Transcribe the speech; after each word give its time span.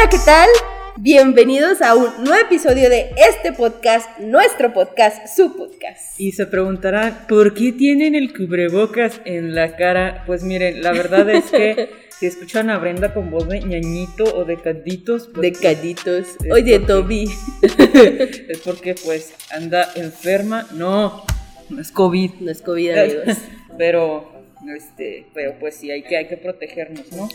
Hola, 0.00 0.08
¿qué 0.08 0.18
tal? 0.24 0.48
Bienvenidos 0.96 1.82
a 1.82 1.94
un 1.94 2.24
nuevo 2.24 2.46
episodio 2.46 2.88
de 2.88 3.10
este 3.18 3.52
podcast, 3.52 4.18
nuestro 4.18 4.72
podcast, 4.72 5.26
su 5.36 5.54
podcast. 5.54 6.18
Y 6.18 6.32
se 6.32 6.46
preguntarán, 6.46 7.26
¿por 7.28 7.52
qué 7.52 7.72
tienen 7.72 8.14
el 8.14 8.32
cubrebocas 8.32 9.20
en 9.26 9.54
la 9.54 9.76
cara? 9.76 10.24
Pues 10.26 10.42
miren, 10.42 10.82
la 10.82 10.92
verdad 10.92 11.28
es 11.28 11.50
que 11.50 11.90
si 12.18 12.24
escuchan 12.24 12.70
a 12.70 12.78
Brenda 12.78 13.12
con 13.12 13.30
voz 13.30 13.46
de 13.46 13.60
ñañito 13.60 14.24
o 14.24 14.46
de 14.46 14.56
caditos, 14.56 15.28
pues, 15.34 15.42
de 15.42 15.52
caditos, 15.52 16.28
oye 16.50 16.78
Toby, 16.78 17.28
es 17.62 18.58
porque 18.64 18.94
pues 18.94 19.34
anda 19.50 19.86
enferma, 19.96 20.66
no, 20.72 21.24
no 21.68 21.78
es 21.78 21.92
COVID, 21.92 22.30
no 22.40 22.50
es 22.50 22.62
COVID 22.62 22.90
amigos, 22.90 23.36
pero 23.76 24.32
este, 24.74 25.26
pero 25.34 25.58
pues 25.60 25.74
sí 25.74 25.90
hay 25.90 26.04
que 26.04 26.16
hay 26.16 26.26
que 26.26 26.38
protegernos, 26.38 27.12
¿no? 27.12 27.28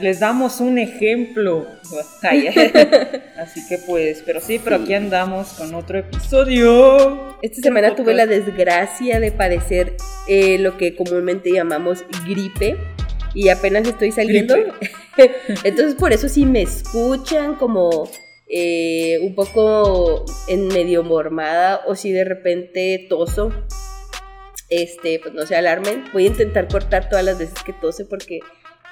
Les 0.00 0.20
damos 0.20 0.60
un 0.60 0.78
ejemplo. 0.78 1.66
Así 3.36 3.66
que 3.68 3.78
pues, 3.78 4.22
pero 4.24 4.40
sí, 4.40 4.60
pero 4.62 4.76
aquí 4.76 4.94
andamos 4.94 5.48
con 5.54 5.74
otro 5.74 5.98
episodio. 5.98 7.36
Esta 7.42 7.62
semana 7.62 7.94
tuve 7.94 8.14
la 8.14 8.26
desgracia 8.26 9.20
de 9.20 9.32
padecer 9.32 9.96
eh, 10.28 10.58
lo 10.58 10.76
que 10.76 10.96
comúnmente 10.96 11.50
llamamos 11.50 12.04
gripe 12.26 12.76
y 13.34 13.48
apenas 13.48 13.86
estoy 13.86 14.12
saliendo. 14.12 14.56
Entonces 15.64 15.94
por 15.94 16.12
eso 16.12 16.28
si 16.28 16.44
me 16.44 16.62
escuchan 16.62 17.54
como 17.54 18.10
eh, 18.48 19.18
un 19.22 19.34
poco 19.34 20.24
en 20.48 20.68
medio 20.68 21.02
mormada 21.02 21.82
o 21.86 21.94
si 21.94 22.12
de 22.12 22.24
repente 22.24 23.06
toso, 23.08 23.52
este, 24.68 25.20
pues 25.20 25.34
no 25.34 25.46
se 25.46 25.56
alarmen. 25.56 26.04
Voy 26.12 26.24
a 26.24 26.28
intentar 26.28 26.68
cortar 26.68 27.08
todas 27.08 27.24
las 27.24 27.38
veces 27.38 27.62
que 27.62 27.72
tose 27.72 28.04
porque... 28.04 28.40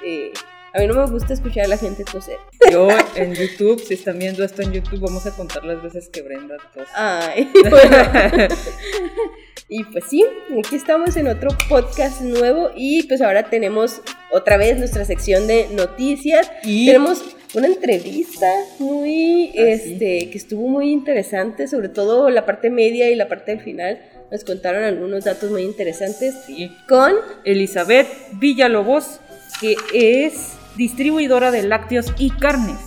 Eh, 0.04 0.32
a 0.74 0.80
mí 0.80 0.88
no 0.88 0.94
me 0.94 1.06
gusta 1.06 1.32
escuchar 1.32 1.66
a 1.66 1.68
la 1.68 1.78
gente 1.78 2.02
toser. 2.02 2.38
Yo 2.68 2.88
en 3.14 3.32
YouTube, 3.32 3.80
si 3.80 3.94
están 3.94 4.18
viendo 4.18 4.42
esto 4.42 4.60
en 4.60 4.72
YouTube, 4.72 4.98
vamos 4.98 5.24
a 5.24 5.30
contar 5.30 5.64
las 5.64 5.80
veces 5.80 6.08
que 6.08 6.20
Brenda 6.22 6.56
tose. 6.74 6.90
Ay, 6.96 7.48
bueno. 7.70 8.48
y 9.68 9.84
pues 9.84 10.04
sí, 10.10 10.24
aquí 10.58 10.74
estamos 10.74 11.16
en 11.16 11.28
otro 11.28 11.50
podcast 11.68 12.22
nuevo 12.22 12.72
y 12.74 13.04
pues 13.04 13.22
ahora 13.22 13.48
tenemos 13.48 14.00
otra 14.32 14.56
vez 14.56 14.76
nuestra 14.76 15.04
sección 15.04 15.46
de 15.46 15.68
noticias. 15.70 16.50
Y 16.64 16.86
tenemos 16.86 17.22
una 17.54 17.68
entrevista 17.68 18.50
muy, 18.80 19.50
ah, 19.50 19.62
este, 19.68 20.28
que 20.28 20.36
estuvo 20.36 20.66
muy 20.66 20.90
interesante, 20.90 21.68
sobre 21.68 21.88
todo 21.88 22.30
la 22.30 22.44
parte 22.46 22.68
media 22.68 23.08
y 23.10 23.14
la 23.14 23.28
parte 23.28 23.52
del 23.52 23.60
final. 23.60 24.00
Nos 24.32 24.42
contaron 24.42 24.82
algunos 24.82 25.22
datos 25.22 25.52
muy 25.52 25.62
interesantes. 25.62 26.34
Sí. 26.46 26.72
Con 26.88 27.12
Elizabeth 27.44 28.08
Villalobos, 28.32 29.20
que 29.60 29.76
es 29.92 30.53
distribuidora 30.76 31.50
de 31.50 31.62
lácteos 31.62 32.12
y 32.18 32.30
carnes. 32.30 32.78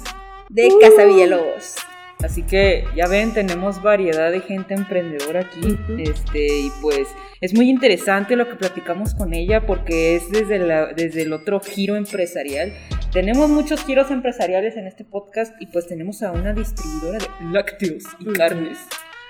De 0.49 0.69
Casa 0.81 1.05
Villalobos. 1.05 1.75
Así 2.23 2.41
que 2.41 2.85
ya 2.95 3.07
ven, 3.07 3.33
tenemos 3.33 3.81
variedad 3.83 4.31
de 4.31 4.41
gente 4.41 4.73
emprendedora 4.73 5.41
aquí. 5.41 5.77
Este, 5.99 6.47
y 6.47 6.71
pues 6.81 7.07
es 7.41 7.53
muy 7.53 7.69
interesante 7.69 8.35
lo 8.35 8.49
que 8.49 8.55
platicamos 8.55 9.13
con 9.13 9.33
ella 9.33 9.65
porque 9.65 10.15
es 10.15 10.31
desde, 10.31 10.57
la, 10.57 10.93
desde 10.93 11.23
el 11.23 11.33
otro 11.33 11.59
giro 11.59 11.95
empresarial. 11.95 12.73
Tenemos 13.11 13.49
muchos 13.49 13.83
giros 13.85 14.09
empresariales 14.09 14.77
en 14.77 14.87
este 14.87 15.03
podcast 15.03 15.53
y 15.61 15.67
pues 15.67 15.87
tenemos 15.87 16.23
a 16.23 16.31
una 16.31 16.53
distribuidora 16.53 17.19
de 17.19 17.51
lácteos 17.51 18.03
y 18.19 18.25
carnes. 18.33 18.79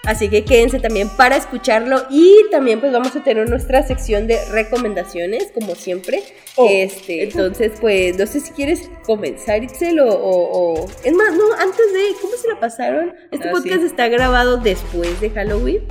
Así 0.08 0.30
que 0.30 0.46
quédense 0.46 0.80
también 0.80 1.10
para 1.10 1.36
escucharlo 1.36 2.02
y 2.10 2.46
también 2.50 2.80
pues 2.80 2.94
vamos 2.94 3.14
a 3.14 3.24
tener 3.26 3.50
nuestra 3.50 3.86
sección 3.86 4.26
de 4.26 4.40
recomendaciones, 4.52 5.52
como 5.54 5.76
siempre. 5.76 6.24
Oh, 6.56 6.66
este, 6.72 7.24
entonces, 7.24 7.74
pues 7.82 8.18
no 8.18 8.26
sé 8.26 8.40
si 8.40 8.54
quieres 8.54 8.90
comenzar, 9.06 9.66
Itzel, 9.66 10.00
o, 10.00 10.08
o, 10.08 10.86
Es 11.04 11.14
más, 11.14 11.34
no, 11.34 11.44
antes 11.60 11.94
de... 11.94 12.22
¿Cómo 12.22 12.34
se 12.38 12.48
la 12.48 12.58
pasaron? 12.58 13.14
Este 13.32 13.50
ah, 13.50 13.52
podcast 13.52 13.84
está 13.84 14.08
grabado 14.08 14.56
después 14.56 15.20
de 15.20 15.30
Halloween. 15.30 15.82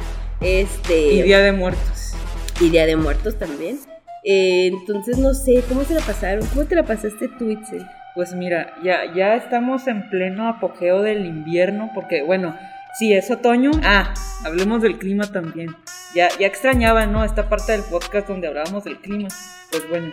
Este... 0.41 1.12
Y 1.12 1.21
Día 1.21 1.41
de 1.41 1.53
Muertos. 1.53 2.15
Y 2.59 2.71
Día 2.71 2.87
de 2.87 2.97
Muertos 2.97 3.38
también. 3.38 3.78
Eh, 4.25 4.69
entonces, 4.69 5.19
no 5.19 5.34
sé, 5.34 5.62
¿cómo 5.69 5.84
se 5.84 5.93
la 5.93 6.00
pasaron? 6.00 6.47
¿Cómo 6.47 6.65
te 6.65 6.75
la 6.75 6.84
pasaste 6.84 7.28
tú, 7.38 7.50
Itzel? 7.50 7.87
Pues 8.15 8.33
mira, 8.34 8.72
ya, 8.83 9.15
ya 9.15 9.37
estamos 9.37 9.87
en 9.88 10.09
pleno 10.09 10.48
apogeo 10.48 11.03
del 11.03 11.27
invierno, 11.27 11.91
porque 11.94 12.22
bueno 12.22 12.56
Sí, 12.99 13.12
es 13.12 13.31
otoño. 13.31 13.73
Ah, 13.84 14.15
hablemos 14.45 14.81
del 14.81 14.99
clima 14.99 15.31
también. 15.31 15.77
Ya, 16.15 16.29
ya 16.39 16.47
extrañaba, 16.47 17.05
¿no? 17.05 17.25
Esta 17.25 17.47
parte 17.47 17.73
del 17.73 17.83
podcast 17.83 18.27
donde 18.27 18.49
hablábamos 18.49 18.84
del 18.84 18.99
clima. 18.99 19.29
Pues 19.71 19.87
bueno, 19.91 20.12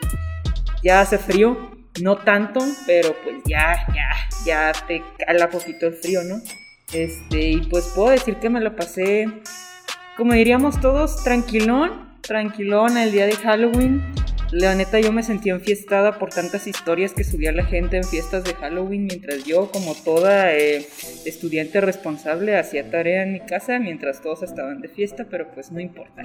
ya 0.83 0.99
hace 0.99 1.17
frío. 1.17 1.71
No 2.01 2.17
tanto, 2.17 2.59
pero 2.85 3.15
pues 3.23 3.37
ya, 3.45 3.85
ya, 3.93 4.09
ya 4.45 4.71
te 4.87 5.01
cala 5.25 5.49
poquito 5.49 5.87
el 5.87 5.93
frío, 5.93 6.23
¿no? 6.23 6.41
Este, 6.91 7.51
y 7.51 7.57
pues 7.67 7.85
puedo 7.95 8.09
decir 8.09 8.37
que 8.37 8.49
me 8.49 8.59
lo 8.59 8.75
pasé, 8.75 9.27
como 10.17 10.33
diríamos 10.33 10.81
todos, 10.81 11.23
tranquilón, 11.23 12.17
tranquilón 12.21 12.97
el 12.97 13.11
día 13.11 13.27
de 13.27 13.35
Halloween. 13.35 14.03
La 14.53 14.75
neta 14.75 14.99
yo 14.99 15.11
me 15.11 15.23
sentía 15.23 15.53
enfiestada 15.53 16.19
por 16.19 16.29
tantas 16.29 16.67
historias 16.67 17.13
que 17.13 17.23
subía 17.23 17.51
la 17.51 17.65
gente 17.65 17.97
en 17.97 18.03
fiestas 18.03 18.43
de 18.43 18.53
Halloween 18.53 19.07
mientras 19.07 19.43
yo, 19.45 19.71
como 19.71 19.95
toda 19.95 20.53
eh, 20.53 20.85
estudiante 21.25 21.81
responsable, 21.81 22.55
hacía 22.55 22.87
tarea 22.91 23.23
en 23.23 23.33
mi 23.33 23.39
casa 23.39 23.79
mientras 23.79 24.21
todos 24.21 24.43
estaban 24.43 24.79
de 24.79 24.89
fiesta, 24.89 25.25
pero 25.27 25.51
pues 25.51 25.71
no 25.71 25.79
importa. 25.79 26.21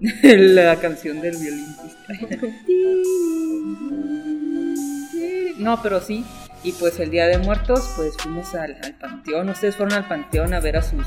la 0.22 0.76
canción 0.76 1.20
del 1.20 1.36
violín. 1.36 1.66
no, 5.58 5.82
pero 5.82 6.00
sí. 6.00 6.24
Y 6.64 6.72
pues 6.72 6.98
el 6.98 7.10
Día 7.10 7.26
de 7.26 7.36
Muertos, 7.36 7.92
pues 7.94 8.16
fuimos 8.16 8.54
al 8.54 8.74
panteón. 8.98 9.50
Ustedes 9.50 9.76
fueron 9.76 9.92
al 9.92 10.08
panteón 10.08 10.54
a 10.54 10.60
ver 10.60 10.78
a 10.78 10.82
sus 10.82 11.06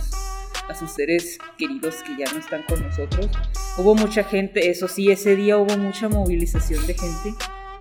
a 0.67 0.75
sus 0.75 0.91
seres 0.91 1.37
queridos 1.57 1.95
que 2.03 2.15
ya 2.17 2.31
no 2.31 2.39
están 2.39 2.63
con 2.63 2.81
nosotros. 2.81 3.29
Hubo 3.77 3.95
mucha 3.95 4.23
gente, 4.23 4.69
eso 4.69 4.87
sí, 4.87 5.11
ese 5.11 5.35
día 5.35 5.57
hubo 5.57 5.77
mucha 5.77 6.09
movilización 6.09 6.85
de 6.87 6.93
gente 6.93 7.33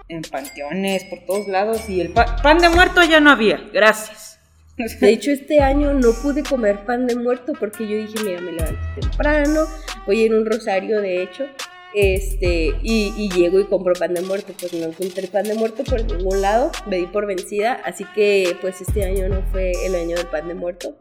en 0.09 0.22
panteones, 0.22 1.05
por 1.05 1.21
todos 1.27 1.49
lados, 1.49 1.89
y 1.89 2.00
el 2.00 2.11
pan 2.11 2.59
de 2.59 2.69
muerto 2.69 3.03
ya 3.03 3.21
no 3.21 3.31
había, 3.31 3.59
gracias. 3.73 4.39
De 4.77 5.11
hecho, 5.11 5.31
este 5.31 5.61
año 5.61 5.94
no 5.94 6.12
pude 6.12 6.43
comer 6.43 6.84
pan 6.84 7.06
de 7.06 7.15
muerto 7.15 7.53
porque 7.59 7.87
yo 7.87 7.97
dije, 7.97 8.25
mira, 8.25 8.41
me 8.41 8.53
levanto 8.53 8.81
temprano, 9.00 9.61
voy 10.05 10.25
en 10.25 10.34
un 10.34 10.44
rosario, 10.44 11.00
de 11.00 11.23
hecho, 11.23 11.47
este, 11.94 12.75
y, 12.83 13.15
y, 13.17 13.31
llego 13.31 13.61
y 13.61 13.67
compro 13.67 13.94
pan 13.94 14.15
de 14.15 14.23
muerto, 14.23 14.53
pues 14.59 14.73
no 14.73 14.87
encontré 14.87 15.28
pan 15.28 15.44
de 15.44 15.55
muerto 15.55 15.84
por 15.84 16.05
ningún 16.05 16.41
lado, 16.41 16.73
me 16.89 16.97
di 16.97 17.06
por 17.06 17.25
vencida, 17.25 17.75
así 17.84 18.05
que 18.17 18.56
pues 18.61 18.81
este 18.81 19.05
año 19.05 19.28
no 19.28 19.43
fue 19.53 19.71
el 19.87 19.94
año 19.94 20.17
del 20.17 20.27
pan 20.27 20.49
de 20.49 20.55
muerto. 20.55 20.99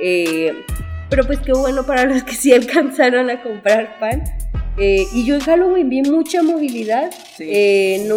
Eh, 0.00 0.64
pero 1.12 1.26
pues 1.26 1.40
qué 1.40 1.52
bueno 1.52 1.84
para 1.84 2.04
los 2.04 2.24
que 2.24 2.32
sí 2.32 2.52
alcanzaron 2.54 3.28
a 3.28 3.42
comprar 3.42 3.98
pan. 4.00 4.24
Eh, 4.78 5.04
y 5.12 5.26
yo 5.26 5.34
en 5.34 5.42
Halloween 5.42 5.90
vi 5.90 6.00
mucha 6.00 6.42
movilidad. 6.42 7.12
Eh, 7.38 8.08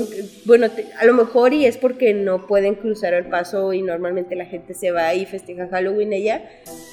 bueno, 0.45 0.67
a 0.97 1.03
lo 1.03 1.13
mejor 1.13 1.53
y 1.53 1.65
es 1.65 1.75
porque 1.75 2.13
no 2.13 2.47
pueden 2.47 2.75
cruzar 2.75 3.13
el 3.13 3.25
paso 3.25 3.73
y 3.73 3.81
normalmente 3.81 4.37
la 4.37 4.45
gente 4.45 4.73
se 4.73 4.91
va 4.91 5.13
y 5.13 5.25
festeja 5.25 5.67
Halloween 5.67 6.13
allá. 6.13 6.49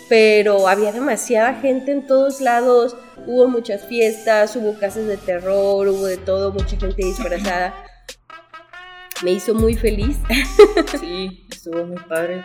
Pero 0.08 0.66
había 0.66 0.90
demasiada 0.90 1.54
gente 1.60 1.92
en 1.92 2.08
todos 2.08 2.40
lados. 2.40 2.96
Hubo 3.28 3.46
muchas 3.46 3.86
fiestas, 3.86 4.56
hubo 4.56 4.76
casas 4.80 5.06
de 5.06 5.18
terror, 5.18 5.86
hubo 5.86 6.06
de 6.06 6.16
todo, 6.16 6.52
mucha 6.52 6.76
gente 6.76 6.96
disfrazada. 7.06 7.72
Me 9.22 9.30
hizo 9.30 9.54
muy 9.54 9.76
feliz. 9.76 10.16
Sí, 10.98 11.46
estuvo 11.48 11.84
muy 11.84 12.02
padre. 12.08 12.44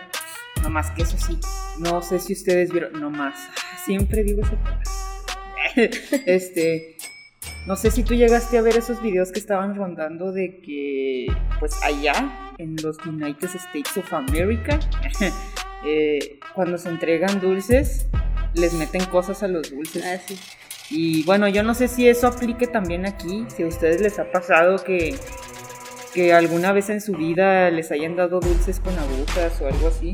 No 0.62 0.70
más 0.70 0.92
que 0.92 1.04
eso 1.04 1.18
sí. 1.18 1.40
No 1.80 2.02
sé 2.02 2.20
si 2.20 2.34
ustedes 2.34 2.72
vieron. 2.72 3.00
No 3.00 3.10
más. 3.10 3.38
Siempre 3.86 4.24
digo 4.24 4.42
eso. 4.42 4.58
este. 6.26 6.98
No 7.66 7.76
sé 7.76 7.92
si 7.92 8.04
tú 8.04 8.14
llegaste 8.14 8.58
a 8.58 8.62
ver 8.62 8.78
esos 8.78 9.02
videos 9.02 9.32
que 9.32 9.40
estaban 9.40 9.76
rondando 9.76 10.32
de 10.32 10.62
que, 10.62 11.28
pues 11.60 11.74
allá, 11.84 12.54
en 12.58 12.78
los 12.82 12.98
United 13.06 13.50
States 13.54 13.98
of 13.98 14.14
America, 14.14 14.80
eh, 15.86 16.40
cuando 16.56 16.78
se 16.78 16.88
entregan 16.88 17.42
dulces, 17.42 18.08
les 18.54 18.74
meten 18.74 19.04
cosas 19.06 19.44
a 19.44 19.50
los 19.50 19.70
dulces. 19.70 20.04
Ah, 20.06 20.18
sí. 20.26 20.38
Y 20.90 21.24
bueno, 21.24 21.50
yo 21.50 21.64
no 21.64 21.74
sé 21.74 21.90
si 21.90 22.08
eso 22.08 22.28
aplique 22.28 22.68
también 22.68 23.06
aquí, 23.06 23.46
si 23.54 23.64
a 23.64 23.68
ustedes 23.68 24.00
les 24.00 24.18
ha 24.20 24.32
pasado 24.32 24.78
que, 24.78 25.16
que 26.14 26.34
alguna 26.34 26.72
vez 26.72 26.90
en 26.90 27.02
su 27.02 27.14
vida 27.14 27.70
les 27.70 27.92
hayan 27.92 28.16
dado 28.16 28.40
dulces 28.40 28.80
con 28.80 28.98
agujas 28.98 29.62
o 29.62 29.68
algo 29.68 29.88
así. 29.88 30.14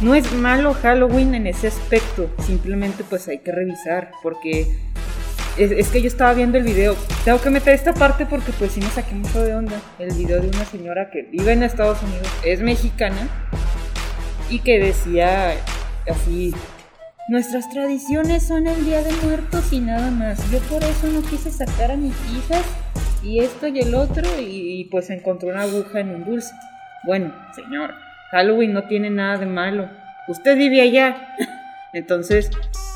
No 0.00 0.14
es 0.14 0.32
malo 0.32 0.74
Halloween 0.74 1.34
en 1.34 1.46
ese 1.46 1.68
aspecto, 1.68 2.30
simplemente 2.44 3.04
pues 3.08 3.28
hay 3.28 3.38
que 3.38 3.52
revisar 3.52 4.10
porque 4.22 4.76
es, 5.56 5.88
que 5.88 6.00
yo 6.00 6.08
estaba 6.08 6.32
viendo 6.32 6.58
el 6.58 6.64
video, 6.64 6.96
tengo 7.24 7.40
que 7.40 7.50
meter 7.50 7.74
esta 7.74 7.92
parte 7.92 8.26
porque 8.26 8.52
pues 8.52 8.72
sí 8.72 8.80
me 8.80 8.88
saqué 8.88 9.14
mucho 9.14 9.42
de 9.42 9.54
onda, 9.54 9.80
el 9.98 10.12
video 10.14 10.40
de 10.40 10.48
una 10.48 10.64
señora 10.64 11.10
que 11.10 11.22
vive 11.22 11.52
en 11.52 11.62
Estados 11.62 12.02
Unidos, 12.02 12.28
es 12.44 12.60
mexicana 12.60 13.28
y 14.48 14.60
que 14.60 14.78
decía 14.78 15.54
así, 16.10 16.54
nuestras 17.28 17.70
tradiciones 17.70 18.46
son 18.46 18.66
el 18.66 18.84
Día 18.84 19.02
de 19.02 19.12
Muertos 19.24 19.72
y 19.72 19.80
nada 19.80 20.10
más, 20.10 20.50
yo 20.50 20.58
por 20.60 20.82
eso 20.82 21.06
no 21.08 21.22
quise 21.22 21.50
sacar 21.50 21.90
a 21.90 21.96
mis 21.96 22.14
hijas 22.34 22.64
y 23.22 23.40
esto 23.40 23.66
y 23.68 23.80
el 23.80 23.94
otro 23.94 24.24
y, 24.38 24.80
y 24.80 24.84
pues 24.84 25.10
encontró 25.10 25.48
una 25.48 25.62
aguja 25.62 26.00
en 26.00 26.10
un 26.10 26.24
dulce. 26.24 26.52
Bueno, 27.04 27.34
señor, 27.54 27.94
Halloween 28.30 28.72
no 28.72 28.84
tiene 28.84 29.10
nada 29.10 29.38
de 29.38 29.46
malo. 29.46 29.88
Usted 30.28 30.56
vive 30.56 30.80
allá. 30.80 31.36
Entonces, 31.92 32.50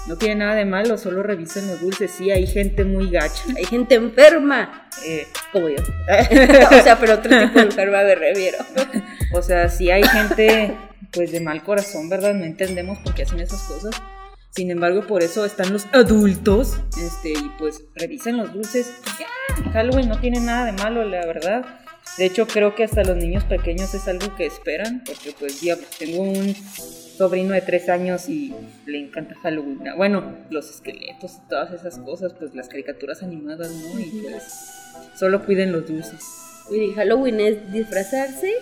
no 0.06 0.16
tiene 0.16 0.36
nada 0.36 0.54
de 0.54 0.64
malo, 0.64 0.96
solo 0.96 1.22
revisen 1.22 1.66
los 1.66 1.80
dulces. 1.80 2.10
Sí, 2.10 2.30
hay 2.30 2.46
gente 2.46 2.84
muy 2.84 3.10
gacha. 3.10 3.42
Hay 3.56 3.64
gente 3.64 3.96
enferma. 3.96 4.88
Eh, 5.04 5.26
Como 5.52 5.68
yo. 5.68 5.76
o 6.70 6.82
sea, 6.82 6.98
pero 6.98 7.14
otro 7.14 7.30
tipo 7.38 7.58
de 7.58 7.66
enferma 7.66 8.02
me 8.02 8.14
refiero. 8.14 8.58
o 9.32 9.42
sea, 9.42 9.68
sí 9.68 9.90
hay 9.90 10.02
gente 10.02 10.74
pues 11.12 11.32
de 11.32 11.40
mal 11.40 11.62
corazón, 11.62 12.08
¿verdad? 12.08 12.34
No 12.34 12.44
entendemos 12.44 12.98
por 12.98 13.14
qué 13.14 13.22
hacen 13.22 13.40
esas 13.40 13.62
cosas. 13.64 14.00
Sin 14.56 14.70
embargo, 14.70 15.06
por 15.06 15.22
eso 15.22 15.44
están 15.44 15.70
los 15.70 15.84
adultos. 15.92 16.78
Este, 16.98 17.32
y 17.32 17.52
pues 17.58 17.84
revisen 17.94 18.38
los 18.38 18.54
dulces. 18.54 18.90
Ya, 19.18 19.70
Halloween 19.72 20.08
no 20.08 20.18
tiene 20.18 20.40
nada 20.40 20.64
de 20.64 20.72
malo, 20.72 21.04
la 21.04 21.26
verdad. 21.26 21.66
De 22.16 22.24
hecho, 22.24 22.46
creo 22.46 22.74
que 22.74 22.84
hasta 22.84 23.04
los 23.04 23.18
niños 23.18 23.44
pequeños 23.44 23.92
es 23.92 24.08
algo 24.08 24.34
que 24.34 24.46
esperan, 24.46 25.02
porque 25.04 25.34
pues 25.38 25.60
ya 25.60 25.76
pues, 25.76 25.90
tengo 25.98 26.22
un 26.22 26.54
sobrino 26.54 27.52
de 27.52 27.60
tres 27.60 27.90
años 27.90 28.30
y 28.30 28.54
le 28.86 28.98
encanta 28.98 29.34
Halloween. 29.42 29.80
Bueno, 29.94 30.38
los 30.48 30.70
esqueletos 30.70 31.32
y 31.34 31.48
todas 31.50 31.72
esas 31.74 31.98
cosas, 31.98 32.32
pues 32.32 32.54
las 32.54 32.68
caricaturas 32.70 33.22
animadas, 33.22 33.70
¿no? 33.70 34.00
Y 34.00 34.22
pues 34.22 34.42
solo 35.18 35.44
cuiden 35.44 35.72
los 35.72 35.86
dulces. 35.86 36.24
Mire, 36.70 36.94
Halloween 36.94 37.40
es 37.40 37.72
disfrazarse, 37.72 38.54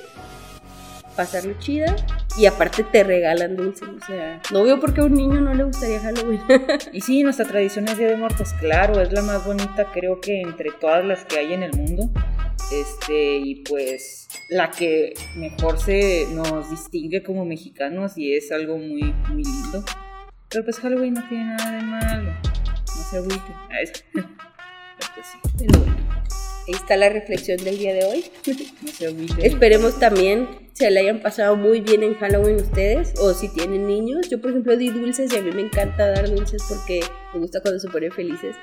pasarlo 1.14 1.55
chida 1.58 1.94
y 2.37 2.46
aparte 2.46 2.84
te 2.84 3.05
regalan 3.05 3.56
dulces. 3.56 3.88
O 3.88 4.06
sea, 4.06 4.40
no 4.52 4.64
veo 4.64 4.81
por 4.81 4.93
qué 4.94 5.00
a 5.00 5.05
un 5.05 5.14
niño 5.14 5.40
no 5.40 5.55
le 5.55 5.64
gustaría 5.64 6.00
Halloween. 6.00 6.40
Y 6.93 7.00
sí, 7.00 7.22
nuestra 7.22 7.46
tradición 7.46 7.88
es 7.88 7.99
Día 7.99 8.08
de 8.08 8.16
Muertos, 8.16 8.52
claro, 8.61 9.00
es 9.00 9.12
la 9.12 9.22
más 9.22 9.44
bonita 9.44 9.90
creo 9.93 10.20
que 10.20 10.40
entre 10.40 10.70
todas 10.72 11.05
las 11.05 11.25
que 11.25 11.38
hay 11.38 11.52
en 11.52 11.62
el 11.62 11.72
mundo. 11.72 12.11
Este, 12.72 13.37
y 13.37 13.56
pues 13.56 14.28
la 14.49 14.70
que 14.70 15.14
mejor 15.37 15.78
se 15.78 16.26
nos 16.32 16.70
distingue 16.70 17.22
como 17.22 17.44
mexicanos 17.44 18.16
y 18.16 18.34
es 18.34 18.50
algo 18.52 18.78
muy, 18.78 19.12
muy 19.28 19.44
lindo. 19.44 19.84
Pero 20.49 20.64
pues 20.64 20.78
Halloween 20.78 21.14
no 21.14 21.28
tiene 21.28 21.44
nada 21.44 21.70
de 21.72 21.82
malo. 21.82 22.32
No 22.32 23.02
se 23.11 23.19
agüiten. 23.19 23.40
Ah, 23.52 23.69
Pero 24.14 25.08
pues 25.14 25.26
sí, 25.26 25.38
Pero 25.58 25.78
bueno, 25.81 25.96
ahí 26.66 26.75
está 26.75 26.96
la 26.96 27.08
reflexión 27.08 27.58
del 27.62 27.78
día 27.78 27.94
de 27.94 28.05
hoy. 28.05 28.25
Esperemos 29.43 29.99
también 29.99 30.49
se 30.72 30.90
la 30.90 31.00
hayan 31.00 31.20
pasado 31.20 31.56
muy 31.56 31.81
bien 31.81 32.02
en 32.02 32.14
Halloween 32.14 32.56
ustedes 32.56 33.14
o 33.19 33.32
si 33.32 33.49
tienen 33.49 33.87
niños. 33.87 34.28
Yo, 34.28 34.40
por 34.40 34.50
ejemplo, 34.50 34.76
di 34.76 34.90
dulces 34.90 35.32
y 35.32 35.37
a 35.37 35.43
mí 35.43 35.52
me 35.52 35.62
encanta 35.62 36.08
dar 36.08 36.28
dulces 36.28 36.62
porque 36.69 37.00
me 37.32 37.40
gusta 37.40 37.61
cuando 37.61 37.78
se 37.78 37.88
ponen 37.88 38.11
felices. 38.11 38.56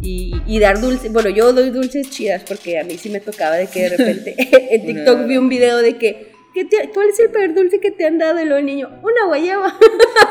Y, 0.00 0.40
y 0.46 0.58
dar 0.60 0.80
dulces, 0.80 1.12
bueno, 1.12 1.30
yo 1.30 1.52
doy 1.52 1.70
dulces 1.70 2.10
chidas 2.10 2.42
porque 2.46 2.78
a 2.78 2.84
mí 2.84 2.98
sí 2.98 3.08
me 3.08 3.20
tocaba 3.20 3.56
de 3.56 3.66
que 3.66 3.82
de 3.82 3.88
repente 3.96 4.34
en 4.74 4.86
TikTok 4.86 5.26
vi 5.26 5.38
un 5.38 5.48
video 5.48 5.78
de 5.78 5.96
que, 5.96 6.32
¿qué 6.58 6.64
te- 6.64 6.90
¿cuál 6.92 7.08
es 7.10 7.20
el 7.20 7.30
peor 7.30 7.54
dulce 7.54 7.78
que 7.78 7.92
te 7.92 8.04
han 8.04 8.18
dado? 8.18 8.40
Y 8.40 8.44
luego 8.44 8.58
el 8.58 8.66
niño, 8.66 8.88
una 9.02 9.26
guayaba. 9.26 9.78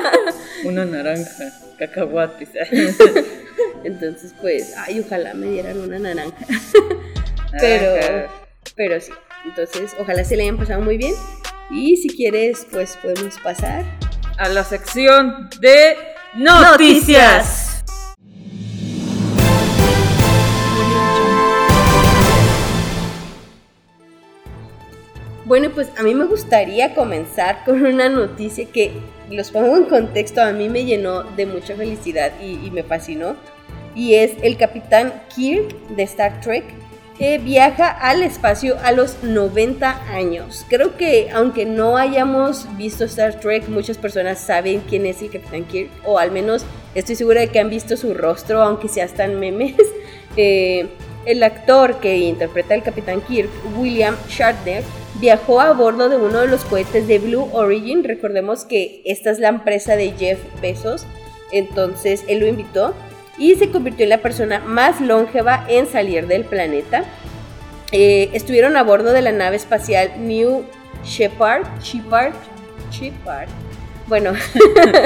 Una 0.65 0.83
naranja, 0.83 1.45
cacahuates. 1.79 2.49
Entonces, 3.85 4.33
pues, 4.41 4.73
ay, 4.75 4.99
ojalá 4.99 5.33
me 5.33 5.47
dieran 5.47 5.79
una 5.79 5.99
naranja. 5.99 6.35
Pero, 7.59 8.27
pero 8.75 8.99
sí. 8.99 9.11
Entonces, 9.45 9.95
ojalá 9.97 10.23
se 10.25 10.35
le 10.35 10.43
hayan 10.43 10.57
pasado 10.57 10.81
muy 10.81 10.97
bien. 10.97 11.13
Y 11.71 11.95
si 11.95 12.09
quieres, 12.09 12.67
pues 12.69 12.97
podemos 13.01 13.39
pasar. 13.39 13.85
A 14.37 14.49
la 14.49 14.63
sección 14.65 15.49
de 15.61 15.95
noticias. 16.35 17.76
Bueno, 25.47 25.69
pues 25.69 25.89
a 25.97 26.03
mí 26.03 26.13
me 26.13 26.25
gustaría 26.25 26.93
comenzar 26.93 27.63
con 27.65 27.85
una 27.85 28.09
noticia 28.09 28.65
que 28.65 28.91
los 29.31 29.49
pongo 29.51 29.77
en 29.77 29.85
contexto, 29.85 30.41
a 30.41 30.51
mí 30.51 30.67
me 30.67 30.83
llenó 30.83 31.23
de 31.23 31.45
mucha 31.45 31.73
felicidad 31.75 32.33
y, 32.41 32.69
me 32.71 32.83
fascinó. 32.83 33.35
Y 33.95 34.15
es 34.15 34.33
el 34.43 34.57
capitán 34.57 35.13
Kirk 35.33 35.73
de 35.89 36.03
Star 36.03 36.41
Trek 36.41 36.65
que 37.17 37.39
viaja 37.39 37.89
al 37.89 38.21
espacio 38.21 38.77
a 38.83 38.91
los 38.91 39.23
90 39.23 40.13
años. 40.13 40.65
Creo 40.69 40.97
que 40.97 41.31
aunque 41.31 41.65
no 41.65 41.97
hayamos 41.97 42.67
visto 42.77 43.05
Star 43.05 43.39
Trek, 43.39 43.69
muchas 43.69 43.97
personas 43.97 44.39
saben 44.39 44.83
quién 44.87 45.07
es 45.07 45.21
el 45.23 45.31
capitán 45.31 45.63
Kirk, 45.63 45.89
o 46.05 46.19
al 46.19 46.29
menos 46.29 46.63
estoy 46.93 47.15
segura 47.15 47.41
de 47.41 47.47
que 47.47 47.59
han 47.59 47.71
visto 47.71 47.97
su 47.97 48.13
rostro, 48.13 48.61
aunque 48.61 48.89
sea 48.89 49.05
hasta 49.05 49.27
memes. 49.27 49.75
Eh, 50.39 50.89
el 51.27 51.43
actor 51.43 51.99
que 51.99 52.17
interpreta 52.17 52.73
al 52.73 52.83
capitán 52.83 53.21
Kirk, 53.21 53.49
William 53.77 54.15
Shatner, 54.29 54.83
viajó 55.19 55.59
a 55.59 55.73
bordo 55.73 56.09
de 56.09 56.15
uno 56.15 56.39
de 56.39 56.47
los 56.47 56.63
cohetes 56.63 57.07
de 57.07 57.19
Blue 57.19 57.49
Origin. 57.51 58.03
Recordemos 58.03 58.65
que 58.65 59.01
esta 59.05 59.29
es 59.31 59.39
la 59.39 59.49
empresa 59.49 59.95
de 59.95 60.11
Jeff 60.17 60.39
Bezos. 60.61 61.05
Entonces 61.51 62.23
él 62.27 62.39
lo 62.39 62.47
invitó 62.47 62.93
y 63.37 63.55
se 63.55 63.69
convirtió 63.69 64.03
en 64.03 64.09
la 64.09 64.21
persona 64.21 64.59
más 64.59 65.01
longeva 65.01 65.65
en 65.67 65.87
salir 65.87 66.27
del 66.27 66.45
planeta. 66.45 67.03
Eh, 67.91 68.29
estuvieron 68.33 68.77
a 68.77 68.83
bordo 68.83 69.11
de 69.11 69.21
la 69.21 69.31
nave 69.31 69.57
espacial 69.57 70.11
New 70.19 70.63
Shepard. 71.03 71.65
Shepard. 71.81 72.33
Shepard. 72.91 73.49
Bueno, 74.07 74.31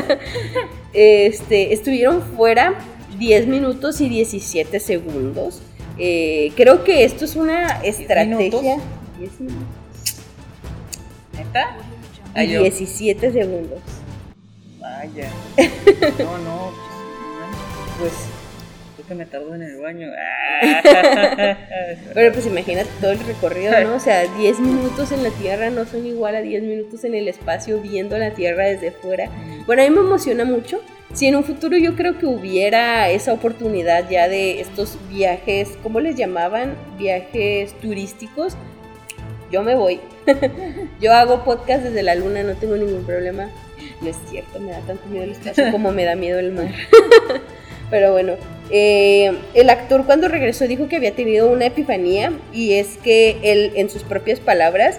este, 0.94 1.74
estuvieron 1.74 2.22
fuera 2.22 2.76
10 3.18 3.48
minutos 3.48 4.02
y 4.02 4.10
17 4.10 4.80
segundos. 4.80 5.62
Eh, 6.04 6.52
creo 6.56 6.84
que 6.84 7.04
esto 7.04 7.26
es 7.26 7.36
una 7.36 7.80
estrategia. 7.84 8.26
minutos? 8.38 8.62
10 9.20 9.40
minutos 9.40 9.68
¿Neta? 11.38 11.78
Ay, 12.34 12.50
yo- 12.50 12.62
17 12.64 13.32
segundos. 13.32 13.80
Vaya. 14.80 15.30
No, 16.18 16.38
no, 16.40 16.72
pues, 18.00 18.14
que 19.12 19.16
me 19.16 19.26
tardo 19.26 19.54
en 19.54 19.62
el 19.62 19.78
baño. 19.78 20.08
Pero 22.14 22.34
pues 22.34 22.46
imagínate 22.46 22.90
todo 23.02 23.12
el 23.12 23.20
recorrido, 23.20 23.74
¿no? 23.84 23.96
O 23.96 24.00
sea, 24.00 24.26
10 24.26 24.60
minutos 24.62 25.12
en 25.12 25.24
la 25.24 25.32
Tierra 25.32 25.70
no 25.70 25.86
son 25.86 26.06
igual 26.06 26.34
a 26.36 26.42
10 26.42 26.64
minutos 26.64 27.04
en 27.04 27.16
el 27.16 27.28
espacio 27.28 27.82
viendo 27.82 28.18
la 28.18 28.32
Tierra 28.32 28.68
desde 28.68 28.92
fuera. 28.92 29.30
Bueno, 29.66 29.82
a 29.82 29.86
mí 29.86 29.92
me 29.94 30.00
emociona 30.00 30.46
mucho. 30.46 30.82
Si 31.14 31.28
en 31.28 31.36
un 31.36 31.44
futuro 31.44 31.76
yo 31.78 31.98
creo 31.98 32.18
que 32.18 32.26
hubiera 32.26 33.10
esa 33.10 33.34
oportunidad 33.34 34.10
ya 34.10 34.30
de 34.30 34.62
estos 34.62 34.98
viajes, 35.10 35.78
¿cómo 35.84 36.00
les 36.00 36.16
llamaban? 36.16 36.76
Viajes 36.98 37.78
turísticos. 37.82 38.56
Yo 39.52 39.62
me 39.62 39.76
voy. 39.76 40.00
yo 41.02 41.12
hago 41.14 41.44
podcast 41.44 41.84
desde 41.84 42.02
la 42.02 42.16
luna, 42.16 42.44
no 42.44 42.54
tengo 42.54 42.78
ningún 42.78 43.04
problema. 43.04 43.50
No 44.00 44.08
es 44.08 44.16
cierto, 44.30 44.58
me 44.62 44.72
da 44.72 44.80
tanto 44.80 45.06
miedo 45.10 45.26
el 45.26 45.32
espacio 45.32 45.70
como 45.70 45.92
me 45.92 46.06
da 46.06 46.16
miedo 46.16 46.40
el 46.40 46.54
mar. 46.54 46.70
Pero 47.92 48.14
bueno, 48.14 48.34
eh, 48.72 49.34
el 49.54 49.70
actor 49.70 50.06
cuando 50.06 50.30
regresó 50.30 50.68
dijo 50.68 50.88
que 50.88 50.96
había 50.96 51.14
tenido 51.14 51.52
una 51.52 51.66
epifanía 51.66 52.32
y 52.54 52.74
es 52.74 52.98
que 53.04 53.38
él, 53.44 53.74
en 53.76 53.90
sus 53.90 54.04
propias 54.04 54.40
palabras, 54.40 54.98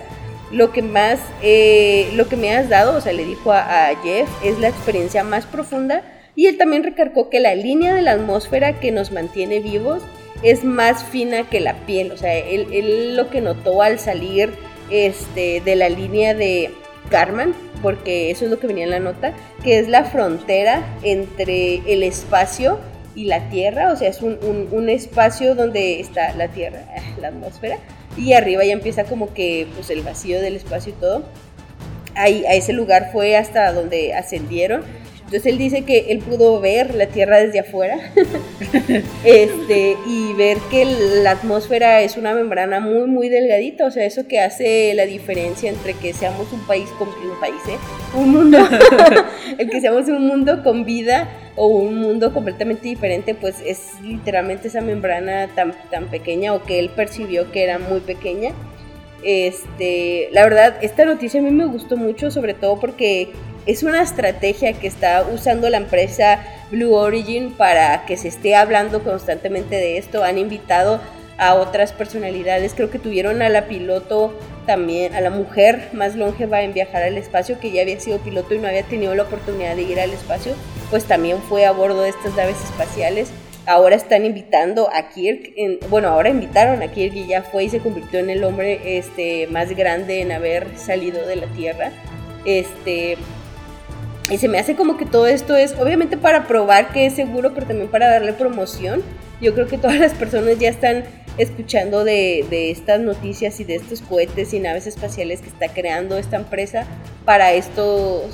lo 0.53 0.71
que 0.71 0.83
más, 0.83 1.19
eh, 1.43 2.09
lo 2.15 2.29
que 2.29 2.37
me 2.37 2.55
has 2.55 2.69
dado, 2.69 2.97
o 2.97 3.01
sea, 3.01 3.15
le 3.15 3.25
dijo 3.25 3.51
a, 3.51 3.91
Jeff, 4.05 4.29
es 4.45 4.59
la 4.59 4.69
experiencia 4.69 5.25
más 5.25 5.47
profunda 5.47 6.03
y 6.37 6.47
él 6.47 6.59
también 6.59 6.85
recargó 6.85 7.31
que 7.31 7.41
la 7.41 7.55
línea 7.55 7.95
de 7.95 8.03
la 8.03 8.13
atmósfera 8.13 8.79
que 8.79 8.93
nos 8.93 9.11
mantiene 9.11 9.61
vivos 9.61 10.03
es 10.43 10.63
más 10.63 11.05
fina 11.05 11.49
que 11.49 11.61
la 11.61 11.75
piel, 11.87 12.13
o 12.13 12.17
sea, 12.19 12.37
él, 12.37 12.67
él 12.73 13.17
lo 13.17 13.31
que 13.31 13.41
notó 13.41 13.81
al 13.81 13.99
salir 13.99 14.51
este, 14.91 15.63
de 15.63 15.77
la 15.77 15.89
línea 15.89 16.35
de 16.35 16.73
Karman, 17.11 17.55
porque 17.83 18.31
eso 18.31 18.45
es 18.45 18.51
lo 18.51 18.59
que 18.59 18.67
venía 18.67 18.85
en 18.85 18.91
la 18.91 19.01
nota, 19.01 19.33
que 19.63 19.79
es 19.79 19.89
la 19.89 20.05
frontera 20.05 20.83
entre 21.03 21.77
el 21.93 22.03
espacio 22.03 22.79
y 23.15 23.25
la 23.25 23.49
Tierra, 23.51 23.93
o 23.93 23.97
sea, 23.97 24.09
es 24.09 24.23
un, 24.23 24.39
un- 24.43 24.69
un 24.73 24.89
espacio 24.89 25.55
donde 25.55 26.01
está 26.01 26.33
la 26.35 26.49
Tierra, 26.49 26.85
la 27.21 27.29
atmósfera, 27.29 27.77
y 28.17 28.33
arriba 28.35 28.65
ya 28.65 28.73
empieza 28.73 29.05
como 29.05 29.33
que 29.35 29.67
pues 29.75 29.91
el 29.91 30.03
vacío 30.03 30.41
del 30.41 30.57
espacio 30.57 30.93
y 30.93 31.01
todo. 31.01 31.25
Ahí, 32.15 32.45
a 32.45 32.53
ese 32.55 32.73
lugar 32.75 33.11
fue 33.13 33.37
hasta 33.37 33.73
donde 33.73 34.13
ascendieron. 34.15 34.83
Entonces 35.33 35.51
él 35.51 35.57
dice 35.57 35.81
que 35.87 36.13
él 36.13 36.19
pudo 36.19 36.61
ver 36.61 36.95
la 36.95 37.07
Tierra 37.07 37.39
desde 37.39 37.61
afuera 37.61 37.97
este, 39.25 39.97
y 40.07 40.35
ver 40.35 40.59
que 40.71 40.85
la 40.85 41.31
atmósfera 41.31 42.03
es 42.03 42.19
una 42.19 42.35
membrana 42.35 42.81
muy, 42.81 43.09
muy 43.09 43.31
delgadita. 43.31 43.87
O 43.87 43.91
sea, 43.91 44.05
eso 44.05 44.29
que 44.29 44.41
hace 44.41 44.93
la 44.93 45.07
diferencia 45.07 45.71
entre 45.71 45.95
que 45.95 46.13
seamos 46.13 46.53
un 46.53 46.61
país 46.67 46.87
con 46.99 47.09
un 47.09 47.41
país, 47.41 47.63
¿eh? 47.67 47.79
Un 48.15 48.31
mundo, 48.31 48.59
el 49.59 49.71
que 49.71 49.81
seamos 49.81 50.07
un 50.09 50.27
mundo 50.27 50.63
con 50.63 50.85
vida 50.85 51.31
o 51.57 51.67
un 51.67 51.99
mundo 51.99 52.35
completamente 52.35 52.87
diferente, 52.87 53.35
pues 53.35 53.57
es 53.65 54.03
literalmente 54.03 54.69
esa 54.69 54.83
membrana 54.83 55.49
tan, 55.55 55.73
tan 55.91 56.11
pequeña 56.11 56.53
o 56.53 56.63
que 56.63 56.79
él 56.79 56.91
percibió 56.91 57.51
que 57.51 57.65
era 57.65 57.79
muy 57.79 58.01
pequeña. 58.01 58.53
Este, 59.25 60.29
la 60.33 60.43
verdad, 60.43 60.77
esta 60.83 61.07
noticia 61.07 61.41
a 61.41 61.43
mí 61.43 61.51
me 61.53 61.65
gustó 61.65 61.97
mucho, 61.97 62.31
sobre 62.31 62.53
todo 62.53 62.79
porque 62.79 63.31
es 63.67 63.83
una 63.83 64.03
estrategia 64.03 64.73
que 64.73 64.87
está 64.87 65.25
usando 65.33 65.71
la 65.71 65.77
empresa 65.77 66.41
Blue 66.71 66.95
Origin 66.95 67.53
para 67.53 68.05
que 68.07 68.17
se 68.17 68.29
esté 68.29 68.57
hablando 68.57 69.05
constantemente 69.05 69.77
de 69.77 69.99
esto. 69.99 70.25
Han 70.25 70.39
invitado 70.39 71.01
a 71.39 71.55
otras 71.55 71.93
personalidades, 71.93 72.75
creo 72.75 72.91
que 72.91 72.99
tuvieron 72.99 73.43
a 73.43 73.49
la 73.49 73.67
piloto 73.67 74.33
también 74.67 75.15
a 75.15 75.21
la 75.21 75.31
mujer 75.31 75.89
más 75.93 76.15
longeva 76.15 76.63
en 76.63 76.73
viajar 76.73 77.03
al 77.03 77.19
espacio, 77.19 77.59
que 77.59 77.73
ya 77.73 77.83
había 77.83 77.99
sido 77.99 78.19
piloto 78.19 78.55
y 78.55 78.59
no 78.59 78.69
había 78.69 78.85
tenido 78.85 79.15
la 79.15 79.25
oportunidad 79.25 79.75
de 79.77 79.83
ir 79.83 79.99
al 79.99 80.11
espacio, 80.11 80.55
pues 80.91 81.05
también 81.05 81.39
fue 81.43 81.67
a 81.67 81.73
bordo 81.73 82.03
de 82.03 82.11
estas 82.11 82.35
naves 82.37 82.63
espaciales. 82.63 83.31
Ahora 83.67 83.95
están 83.95 84.25
invitando 84.25 84.89
a 84.93 85.09
Kirk, 85.09 85.53
bueno, 85.89 86.09
ahora 86.09 86.31
invitaron 86.31 86.83
a 86.83 86.89
Kirk 86.89 87.15
y 87.15 87.27
ya 87.27 87.43
fue 87.43 87.65
y 87.65 87.69
se 87.69 87.79
convirtió 87.79 88.19
en 88.19 88.31
el 88.31 88.43
hombre 88.43 88.99
este, 88.99 89.47
más 89.49 89.71
grande 89.71 90.21
en 90.21 90.33
haber 90.33 90.77
salido 90.77 91.27
de 91.27 91.37
la 91.37 91.47
Tierra. 91.47 91.93
Este, 92.45 93.17
y 94.31 94.39
se 94.39 94.49
me 94.49 94.59
hace 94.59 94.77
como 94.77 94.97
que 94.97 95.07
todo 95.07 95.27
esto 95.27 95.57
es, 95.57 95.75
obviamente 95.79 96.17
para 96.17 96.47
probar 96.47 96.93
que 96.93 97.07
es 97.07 97.15
seguro, 97.15 97.53
pero 97.55 97.67
también 97.67 97.89
para 97.89 98.09
darle 98.09 98.33
promoción. 98.33 99.03
Yo 99.41 99.55
creo 99.55 99.67
que 99.67 99.79
todas 99.79 99.99
las 99.99 100.13
personas 100.13 100.59
ya 100.59 100.69
están 100.69 101.05
escuchando 101.39 102.05
de, 102.05 102.71
estas 102.71 103.01
noticias 103.01 103.59
y 103.61 103.65
de 103.65 103.77
estos 103.77 104.01
cohetes 104.03 104.53
y 104.55 104.61
naves 104.61 104.87
espaciales 104.87 105.41
que 105.41 105.49
está 105.49 105.69
creando 105.69 106.17
esta 106.17 106.37
empresa 106.37 106.87
para 107.25 107.53
estos, 107.53 108.25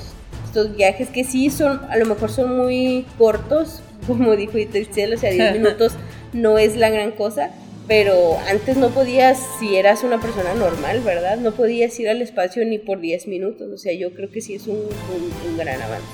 estos 0.45 0.75
viajes 0.75 1.09
que 1.09 1.23
sí 1.23 1.49
son, 1.49 1.81
a 1.89 1.97
lo 1.97 2.05
mejor 2.05 2.29
son 2.31 2.55
muy 2.57 3.05
cortos, 3.17 3.81
como 4.05 4.35
dijo 4.35 4.57
Itzel, 4.57 5.13
o 5.13 5.17
sea, 5.17 5.31
10 5.31 5.53
minutos 5.59 5.93
no 6.33 6.57
es 6.59 6.75
la 6.75 6.89
gran 6.89 7.11
cosa, 7.11 7.51
pero 7.89 8.37
antes 8.47 8.77
no 8.77 8.91
podías, 8.91 9.39
si 9.59 9.75
eras 9.75 10.03
una 10.03 10.21
persona 10.21 10.53
normal, 10.53 11.01
¿verdad? 11.01 11.37
No 11.37 11.53
podías 11.53 11.99
ir 11.99 12.07
al 12.07 12.21
espacio 12.21 12.63
ni 12.63 12.77
por 12.77 12.99
10 12.99 13.27
minutos, 13.27 13.67
o 13.67 13.77
sea, 13.79 13.93
yo 13.93 14.13
creo 14.13 14.29
que 14.29 14.41
sí 14.41 14.53
es 14.53 14.67
un, 14.67 14.77
un, 14.77 15.57
gran 15.57 15.81
avance. 15.81 16.05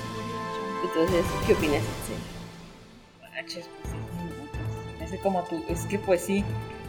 Entonces, 0.86 1.26
¿qué 1.46 1.54
opinas? 1.54 1.82
Sí. 2.08 3.60
Es 5.04 5.20
como 5.20 5.44
tú, 5.44 5.62
es 5.68 5.86
que 5.86 6.00
pues 6.00 6.22
sí, 6.22 6.46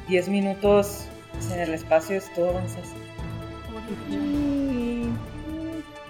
10 0.08 0.28
minutos 0.28 1.06
en 1.52 1.58
el 1.58 1.74
espacio 1.74 2.16
es 2.16 2.32
todo 2.34 2.52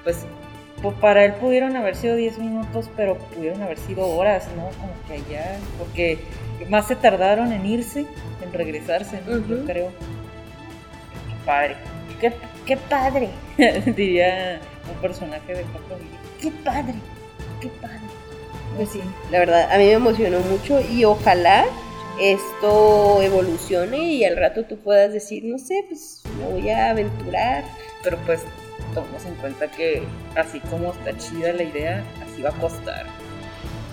Pues, 0.05 0.27
pues, 0.83 0.95
para 1.01 1.25
él 1.25 1.33
pudieron 1.35 1.77
haber 1.77 1.97
sido 1.97 2.15
10 2.15 2.39
minutos, 2.39 2.91
pero 2.95 3.17
pudieron 3.17 3.63
haber 3.63 3.79
sido 3.79 4.07
horas, 4.07 4.47
¿no? 4.55 4.65
Como 4.79 4.93
que 5.09 5.15
allá, 5.15 5.57
porque 5.79 6.19
más 6.69 6.87
se 6.89 6.97
tardaron 6.97 7.53
en 7.53 7.67
irse, 7.67 8.07
en 8.43 8.53
regresarse, 8.53 9.21
yo 9.27 9.65
creo. 9.65 9.91
Qué 9.91 11.45
padre. 11.45 11.77
Qué, 12.21 12.33
qué 12.65 12.77
padre, 12.77 13.29
diría 13.97 14.61
un 14.91 15.01
personaje 15.03 15.55
de 15.55 15.63
Paco 15.65 15.99
Qué 16.41 16.51
padre, 16.51 16.95
qué 17.61 17.69
padre. 17.69 18.01
Pues 18.77 18.91
sí, 18.91 19.01
la 19.31 19.39
verdad, 19.39 19.71
a 19.71 19.79
mí 19.79 19.85
me 19.85 19.93
emocionó 19.93 20.41
mucho 20.41 20.81
y 20.81 21.05
ojalá 21.05 21.67
esto 22.21 23.21
evolucione 23.23 23.99
y 23.99 24.25
al 24.25 24.37
rato 24.37 24.65
tú 24.65 24.79
puedas 24.79 25.13
decir, 25.13 25.45
no 25.45 25.59
sé, 25.59 25.85
pues 25.89 26.23
me 26.39 26.53
voy 26.53 26.71
a 26.71 26.91
aventurar. 26.91 27.65
Pero 28.03 28.19
pues 28.27 28.43
tomemos 28.95 29.25
en 29.25 29.35
cuenta 29.37 29.71
que 29.71 30.03
así 30.35 30.61
como 30.61 30.93
está 30.93 31.17
chida 31.19 31.53
la 31.53 31.63
idea, 31.63 32.05
así 32.25 32.43
va 32.43 32.51
a 32.51 32.61
costar. 32.61 33.07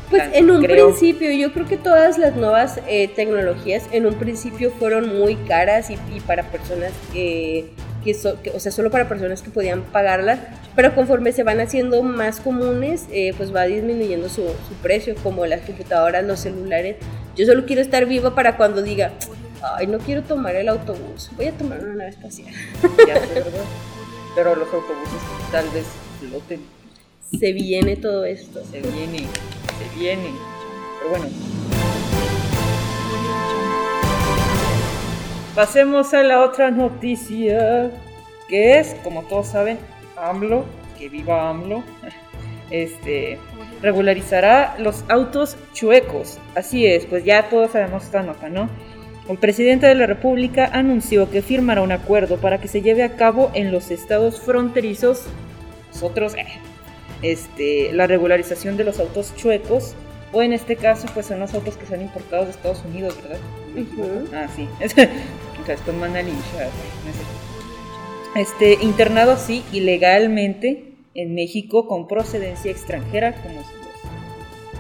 Pues 0.10 0.24
en 0.33 0.51
un 0.51 0.62
principio, 0.62 1.31
yo 1.31 1.53
creo 1.53 1.65
que 1.65 1.77
todas 1.77 2.17
las 2.17 2.36
nuevas 2.36 2.79
eh, 2.88 3.07
tecnologías 3.07 3.83
en 3.91 4.05
un 4.05 4.15
principio 4.15 4.72
fueron 4.72 5.17
muy 5.17 5.36
caras 5.36 5.89
y, 5.89 5.98
para 6.22 6.43
personas 6.43 6.91
que, 7.12 7.72
que, 8.03 8.15
o 8.53 8.60
sea, 8.60 8.72
solo 8.72 8.91
para 8.91 9.07
personas 9.07 9.41
que 9.41 9.50
podían 9.50 9.81
pagarlas, 9.83 10.39
pero 10.75 10.93
conforme 10.93 11.31
se 11.31 11.43
van 11.43 11.60
haciendo 11.60 12.03
más 12.03 12.39
comunes, 12.39 13.05
eh, 13.12 13.33
pues 13.38 13.55
va 13.55 13.63
disminuyendo 13.63 14.29
su, 14.29 14.43
su, 14.43 14.75
precio, 14.81 15.15
como 15.24 15.45
las 15.45 15.62
computadoras, 15.62 16.24
los 16.24 16.39
celulares. 16.39 16.98
Yo 17.36 17.45
solo 17.45 17.65
quiero 17.65 17.81
estar 17.81 18.05
viva 18.05 18.36
para 18.36 18.57
cuando 18.57 18.81
diga, 18.81 19.13
ay, 19.77 19.88
no 19.88 19.98
quiero 20.00 20.22
tomar 20.24 20.55
el 20.55 20.69
autobús, 20.69 21.31
voy 21.36 21.48
a 21.48 21.51
tomar 21.53 21.79
una 21.79 21.95
nave 21.95 22.10
espacial. 22.10 22.53
Ya 23.07 23.19
sé, 23.19 23.33
¿verdad? 23.33 23.63
Pero 24.36 24.55
los 24.55 24.67
autobuses 24.67 25.22
tal 25.51 25.67
vez 25.69 25.86
floten. 26.19 26.83
Se 27.40 27.52
viene 27.52 27.96
todo 27.96 28.25
esto. 28.25 28.63
Se 28.72 28.80
viene 28.82 29.28
viene. 29.98 30.32
Pero 31.00 31.10
bueno. 31.12 31.25
Pasemos 35.56 36.13
a 36.13 36.24
la 36.24 36.44
otra 36.44 36.72
noticia, 36.72 37.92
que 38.50 38.80
es, 38.80 38.96
como 39.04 39.24
todos 39.24 39.48
saben, 39.48 39.78
AMLO, 40.18 40.66
que 40.98 41.10
viva 41.10 41.50
AMLO, 41.50 41.84
este, 42.72 43.38
regularizará 43.82 44.75
los 44.80 45.04
autos 45.10 45.58
chuecos. 45.74 46.40
Así 46.56 46.88
es, 46.88 47.06
pues 47.06 47.24
ya 47.24 47.50
todos 47.50 47.72
sabemos 47.72 48.04
esta 48.04 48.24
nota, 48.24 48.50
¿no? 48.50 48.68
El 49.30 49.38
presidente 49.38 49.86
de 49.86 49.96
la 49.96 50.08
República 50.08 50.70
anunció 50.74 51.30
que 51.30 51.42
firmará 51.42 51.82
un 51.82 51.92
acuerdo 51.92 52.38
para 52.38 52.60
que 52.60 52.68
se 52.68 52.82
lleve 52.82 53.04
a 53.04 53.16
cabo 53.16 53.52
en 53.54 53.72
los 53.72 53.92
estados 53.92 54.42
fronterizos, 54.42 55.24
nosotros, 55.94 56.34
eh, 56.34 56.48
este, 57.24 57.92
la 57.94 58.06
regularización 58.06 58.77
de 58.77 58.84
los 58.84 59.00
autos 59.00 59.36
chuecos, 59.36 59.96
o 60.32 60.42
en 60.42 60.53
este 60.53 60.75
caso, 60.75 61.08
pues 61.13 61.27
son 61.27 61.39
los 61.39 61.53
autos 61.53 61.77
que 61.77 61.86
son 61.86 62.01
importados 62.01 62.46
de 62.48 62.51
Estados 62.51 62.84
Unidos, 62.86 63.18
¿verdad? 63.22 63.39
Ah, 64.34 64.48
sí. 64.56 64.68
después 65.68 65.98
mandan 65.98 66.25
Este, 68.36 68.77
internado 68.82 69.32
así 69.32 69.63
ilegalmente 69.72 70.94
en 71.13 71.36
México 71.36 71.88
con 71.88 72.08
procedencia 72.08 72.72
extranjera, 72.72 73.34
como 73.42 73.63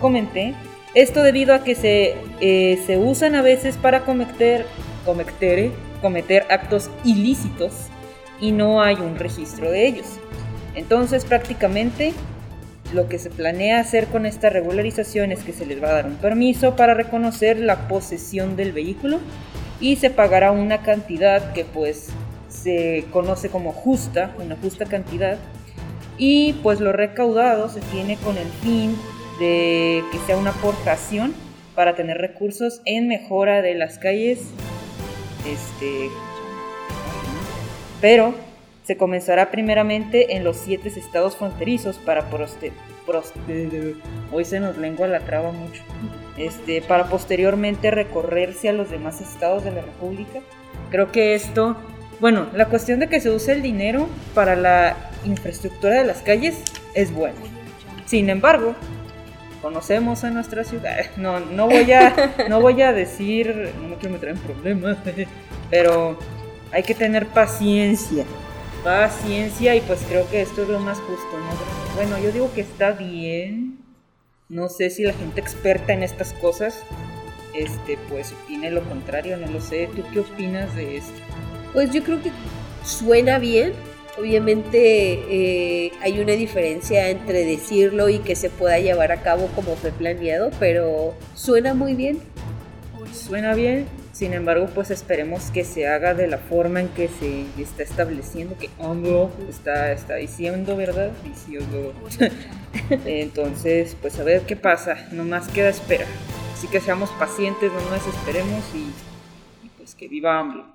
comenté. 0.01 0.53
Esto 0.95 1.23
debido 1.23 1.53
a 1.53 1.63
que 1.63 1.75
se, 1.75 2.15
eh, 2.41 2.79
se 2.85 2.97
usan 2.97 3.35
a 3.35 3.41
veces 3.41 3.77
para 3.77 4.01
cometer, 4.01 4.65
cometer, 5.05 5.71
cometer 6.01 6.45
actos 6.49 6.89
ilícitos 7.03 7.73
y 8.39 8.51
no 8.51 8.81
hay 8.81 8.95
un 8.95 9.17
registro 9.17 9.71
de 9.71 9.87
ellos. 9.87 10.05
Entonces 10.75 11.25
prácticamente 11.25 12.13
lo 12.93 13.09
que 13.09 13.19
se 13.19 13.29
planea 13.29 13.79
hacer 13.79 14.07
con 14.07 14.25
esta 14.25 14.49
regularización 14.49 15.31
es 15.31 15.43
que 15.43 15.53
se 15.53 15.65
les 15.65 15.81
va 15.81 15.89
a 15.89 15.93
dar 15.93 16.05
un 16.05 16.15
permiso 16.15 16.75
para 16.75 16.93
reconocer 16.93 17.57
la 17.57 17.87
posesión 17.87 18.55
del 18.55 18.71
vehículo 18.71 19.19
y 19.79 19.95
se 19.97 20.09
pagará 20.09 20.51
una 20.51 20.81
cantidad 20.81 21.53
que 21.53 21.65
pues 21.65 22.09
se 22.47 23.05
conoce 23.11 23.49
como 23.49 23.73
justa, 23.73 24.33
una 24.39 24.55
justa 24.55 24.85
cantidad, 24.85 25.37
y 26.17 26.53
pues 26.63 26.79
lo 26.79 26.93
recaudado 26.93 27.69
se 27.69 27.81
tiene 27.81 28.15
con 28.17 28.37
el 28.37 28.47
fin 28.61 28.95
de 29.39 30.03
que 30.11 30.19
sea 30.19 30.37
una 30.37 30.51
aportación 30.51 31.33
para 31.75 31.95
tener 31.95 32.17
recursos 32.17 32.81
en 32.85 33.07
mejora 33.07 33.61
de 33.61 33.73
las 33.73 33.97
calles, 33.97 34.41
este, 35.39 36.09
pero 37.99 38.35
se 38.83 38.97
comenzará 38.97 39.49
primeramente 39.49 40.35
en 40.35 40.43
los 40.43 40.57
siete 40.57 40.89
estados 40.89 41.37
fronterizos 41.37 41.97
para 41.97 42.25
hoy 44.31 44.45
se 44.45 44.59
nos 44.59 44.77
lengua 44.77 45.07
la 45.07 45.21
traba 45.21 45.51
mucho. 45.51 45.81
Este, 46.37 46.81
para 46.81 47.07
posteriormente 47.09 47.91
recorrerse 47.91 48.69
a 48.69 48.73
los 48.73 48.89
demás 48.89 49.21
estados 49.21 49.63
de 49.63 49.71
la 49.71 49.81
República. 49.81 50.39
Creo 50.89 51.11
que 51.11 51.35
esto, 51.35 51.77
bueno, 52.19 52.47
la 52.53 52.65
cuestión 52.65 52.99
de 52.99 53.07
que 53.07 53.19
se 53.19 53.29
use 53.29 53.53
el 53.53 53.61
dinero 53.61 54.07
para 54.33 54.55
la 54.55 54.97
infraestructura 55.23 55.95
de 55.95 56.05
las 56.05 56.21
calles 56.21 56.63
es 56.95 57.13
bueno. 57.13 57.37
Sin 58.05 58.29
embargo, 58.29 58.75
conocemos 59.61 60.23
a 60.23 60.31
nuestra 60.31 60.63
ciudad. 60.63 60.97
No, 61.17 61.39
no 61.39 61.67
voy 61.67 61.91
a, 61.91 62.33
no 62.49 62.59
voy 62.59 62.81
a 62.81 62.91
decir, 62.91 63.71
no 63.87 63.95
quiero 63.95 64.15
meter 64.15 64.29
en 64.29 64.37
problemas, 64.37 64.97
pero 65.69 66.17
hay 66.71 66.83
que 66.83 66.95
tener 66.95 67.27
paciencia 67.27 68.25
paciencia 68.83 69.75
y 69.75 69.81
pues 69.81 70.01
creo 70.07 70.29
que 70.29 70.41
esto 70.41 70.63
es 70.63 70.69
lo 70.69 70.79
más 70.79 70.99
justo, 70.99 71.37
¿no? 71.37 71.95
Bueno, 71.95 72.17
yo 72.19 72.31
digo 72.31 72.51
que 72.53 72.61
está 72.61 72.91
bien. 72.91 73.79
No 74.49 74.69
sé 74.69 74.89
si 74.89 75.03
la 75.03 75.13
gente 75.13 75.41
experta 75.41 75.93
en 75.93 76.03
estas 76.03 76.33
cosas, 76.33 76.83
este, 77.53 77.97
pues 78.09 78.33
opine 78.33 78.69
lo 78.71 78.83
contrario, 78.83 79.37
no 79.37 79.47
lo 79.47 79.61
sé. 79.61 79.89
¿Tú 79.95 80.03
qué 80.11 80.19
opinas 80.19 80.75
de 80.75 80.97
esto? 80.97 81.13
Pues 81.71 81.91
yo 81.91 82.03
creo 82.03 82.21
que 82.21 82.31
suena 82.85 83.39
bien. 83.39 83.73
Obviamente 84.17 85.13
eh, 85.27 85.91
hay 86.01 86.19
una 86.19 86.33
diferencia 86.33 87.09
entre 87.09 87.45
decirlo 87.45 88.09
y 88.09 88.19
que 88.19 88.35
se 88.35 88.51
pueda 88.51 88.77
llevar 88.77 89.11
a 89.11 89.23
cabo 89.23 89.47
como 89.55 89.75
fue 89.75 89.91
planeado, 89.91 90.51
pero 90.59 91.15
suena 91.33 91.73
muy 91.73 91.95
bien. 91.95 92.19
Suena 93.11 93.55
bien. 93.55 93.87
Sin 94.13 94.33
embargo, 94.33 94.69
pues 94.75 94.91
esperemos 94.91 95.49
que 95.49 95.63
se 95.63 95.87
haga 95.87 96.13
de 96.13 96.27
la 96.27 96.37
forma 96.37 96.79
en 96.79 96.89
que 96.89 97.07
se 97.07 97.45
está 97.59 97.81
estableciendo, 97.81 98.55
que 98.59 98.69
AMLO 98.79 99.31
está, 99.49 99.91
está 99.91 100.15
diciendo, 100.15 100.77
¿verdad? 100.77 101.09
Diciendo. 101.23 101.93
Entonces, 103.05 103.97
pues 103.99 104.19
a 104.19 104.23
ver 104.23 104.43
qué 104.43 104.55
pasa, 104.55 105.07
nomás 105.11 105.47
queda 105.47 105.69
espera. 105.69 106.05
Así 106.53 106.67
que 106.67 106.79
seamos 106.79 107.09
pacientes, 107.17 107.71
no 107.73 107.81
nos 107.81 108.05
desesperemos 108.05 108.63
y, 108.75 109.67
pues 109.79 109.95
que 109.95 110.07
viva 110.07 110.37
AMLO. 110.37 110.65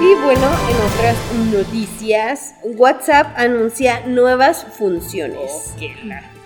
Y 0.00 0.14
bueno, 0.22 0.50
en 0.70 0.76
otras 0.92 1.16
noticias, 1.52 2.54
WhatsApp 2.64 3.34
anuncia 3.36 4.06
nuevas 4.06 4.64
funciones. 4.78 5.74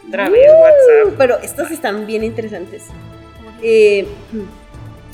Otra 0.08 0.28
vez 0.28 0.50
WhatsApp. 0.50 1.14
Pero 1.16 1.38
estas 1.38 1.70
están 1.70 2.04
bien 2.04 2.24
interesantes. 2.24 2.88
Eh, 3.62 4.06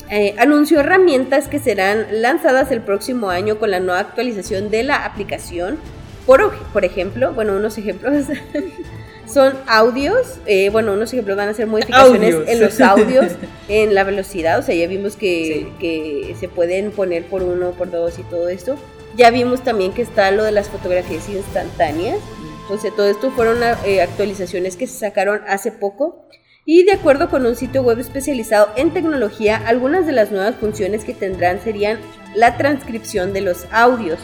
eh, 0.09 0.35
anunció 0.37 0.81
herramientas 0.81 1.47
que 1.47 1.59
serán 1.59 2.05
lanzadas 2.21 2.71
el 2.71 2.81
próximo 2.81 3.29
año 3.29 3.57
con 3.57 3.71
la 3.71 3.79
nueva 3.79 3.99
actualización 3.99 4.69
de 4.69 4.83
la 4.83 5.05
aplicación. 5.05 5.77
Por, 6.25 6.55
por 6.73 6.85
ejemplo, 6.85 7.33
bueno, 7.33 7.55
unos 7.55 7.77
ejemplos 7.77 8.25
son 9.27 9.53
audios, 9.67 10.39
eh, 10.45 10.69
bueno, 10.69 10.93
unos 10.93 11.13
ejemplos 11.13 11.37
van 11.37 11.49
a 11.49 11.53
ser 11.53 11.67
modificaciones 11.67 12.35
en 12.47 12.59
los 12.59 12.81
audios, 12.81 13.33
en 13.67 13.93
la 13.93 14.03
velocidad, 14.03 14.59
o 14.59 14.61
sea, 14.61 14.75
ya 14.75 14.87
vimos 14.87 15.15
que, 15.15 15.67
que 15.79 16.35
se 16.39 16.47
pueden 16.47 16.91
poner 16.91 17.25
por 17.25 17.43
uno, 17.43 17.71
por 17.71 17.91
dos 17.91 18.17
y 18.19 18.23
todo 18.23 18.49
esto. 18.49 18.77
Ya 19.15 19.31
vimos 19.31 19.63
también 19.63 19.93
que 19.93 20.01
está 20.01 20.29
lo 20.31 20.43
de 20.43 20.51
las 20.51 20.69
fotografías 20.69 21.29
instantáneas. 21.29 22.19
Entonces, 22.63 22.95
todo 22.95 23.07
esto 23.07 23.31
fueron 23.31 23.59
eh, 23.85 24.01
actualizaciones 24.01 24.75
que 24.75 24.87
se 24.87 24.97
sacaron 24.97 25.41
hace 25.47 25.71
poco. 25.71 26.27
Y 26.67 26.83
de 26.83 26.93
acuerdo 26.93 27.29
con 27.29 27.45
un 27.45 27.55
sitio 27.55 27.83
web 27.83 27.99
especializado 27.99 28.69
en 28.75 28.91
tecnología, 28.91 29.61
algunas 29.67 30.07
de 30.07 30.13
las 30.13 30.31
nuevas 30.31 30.55
funciones 30.55 31.05
que 31.05 31.13
tendrán 31.13 31.61
serían 31.61 31.99
la 32.33 32.57
transcripción 32.57 33.33
de 33.33 33.41
los 33.41 33.67
audios. 33.71 34.19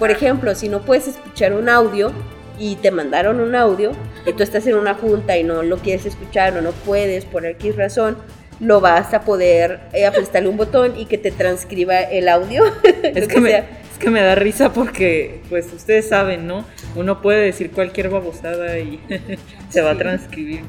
Por 0.00 0.10
ejemplo, 0.10 0.56
si 0.56 0.68
no 0.68 0.82
puedes 0.82 1.06
escuchar 1.06 1.52
un 1.52 1.68
audio 1.68 2.10
y 2.58 2.74
te 2.74 2.90
mandaron 2.90 3.38
un 3.38 3.54
audio 3.54 3.92
y 4.26 4.32
tú 4.32 4.42
estás 4.42 4.66
en 4.66 4.74
una 4.74 4.94
junta 4.94 5.38
y 5.38 5.44
no 5.44 5.62
lo 5.62 5.76
quieres 5.78 6.06
escuchar 6.06 6.56
o 6.56 6.60
no 6.60 6.72
puedes 6.72 7.24
por 7.24 7.46
X 7.46 7.76
razón, 7.76 8.18
lo 8.58 8.80
vas 8.80 9.14
a 9.14 9.20
poder 9.20 9.78
eh, 9.92 10.10
un 10.44 10.56
botón 10.56 10.98
y 10.98 11.06
que 11.06 11.18
te 11.18 11.30
transcriba 11.30 12.00
el 12.00 12.28
audio. 12.28 12.64
Es 13.04 13.28
que, 13.28 13.40
me, 13.40 13.64
es 13.96 14.02
que 14.02 14.10
me 14.10 14.20
da 14.20 14.34
risa 14.34 14.74
porque, 14.74 15.40
pues 15.48 15.72
ustedes 15.72 16.10
saben, 16.10 16.46
¿no? 16.46 16.66
Uno 16.96 17.22
puede 17.22 17.46
decir 17.46 17.70
cualquier 17.70 18.10
babosada 18.10 18.78
y 18.78 19.00
se 19.70 19.80
va 19.80 19.92
a 19.92 19.96
transcribir. 19.96 20.60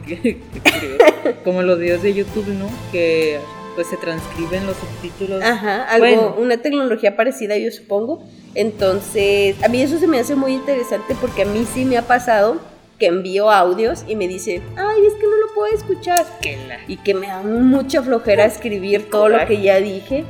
Como 1.43 1.61
los 1.61 1.77
videos 1.77 2.01
de 2.03 2.13
YouTube, 2.13 2.47
¿no? 2.47 2.69
Que 2.93 3.39
pues 3.75 3.87
se 3.87 3.97
transcriben 3.97 4.65
los 4.65 4.77
subtítulos. 4.77 5.43
Ajá, 5.43 5.83
algo, 5.83 6.37
una 6.39 6.57
tecnología 6.57 7.17
parecida 7.17 7.57
yo 7.57 7.69
supongo. 7.69 8.23
Entonces, 8.55 9.61
a 9.61 9.67
mí 9.67 9.81
eso 9.81 9.99
se 9.99 10.07
me 10.07 10.19
hace 10.19 10.35
muy 10.35 10.53
interesante 10.53 11.13
porque 11.19 11.41
a 11.41 11.45
mí 11.45 11.67
sí 11.73 11.83
me 11.83 11.97
ha 11.97 12.03
pasado 12.03 12.61
que 12.97 13.07
envío 13.07 13.51
audios 13.51 14.05
y 14.07 14.15
me 14.15 14.27
dice, 14.27 14.61
ay, 14.77 15.05
es 15.05 15.13
que 15.15 15.27
no 15.27 15.35
lo 15.35 15.53
puedo 15.53 15.75
escuchar. 15.75 16.25
Y 16.87 16.95
que 16.95 17.13
me 17.13 17.27
da 17.27 17.41
mucha 17.41 18.01
flojera 18.01 18.45
escribir 18.45 19.09
todo 19.09 19.27
lo 19.27 19.45
que 19.45 19.61
ya 19.61 19.81
dije 19.81 20.23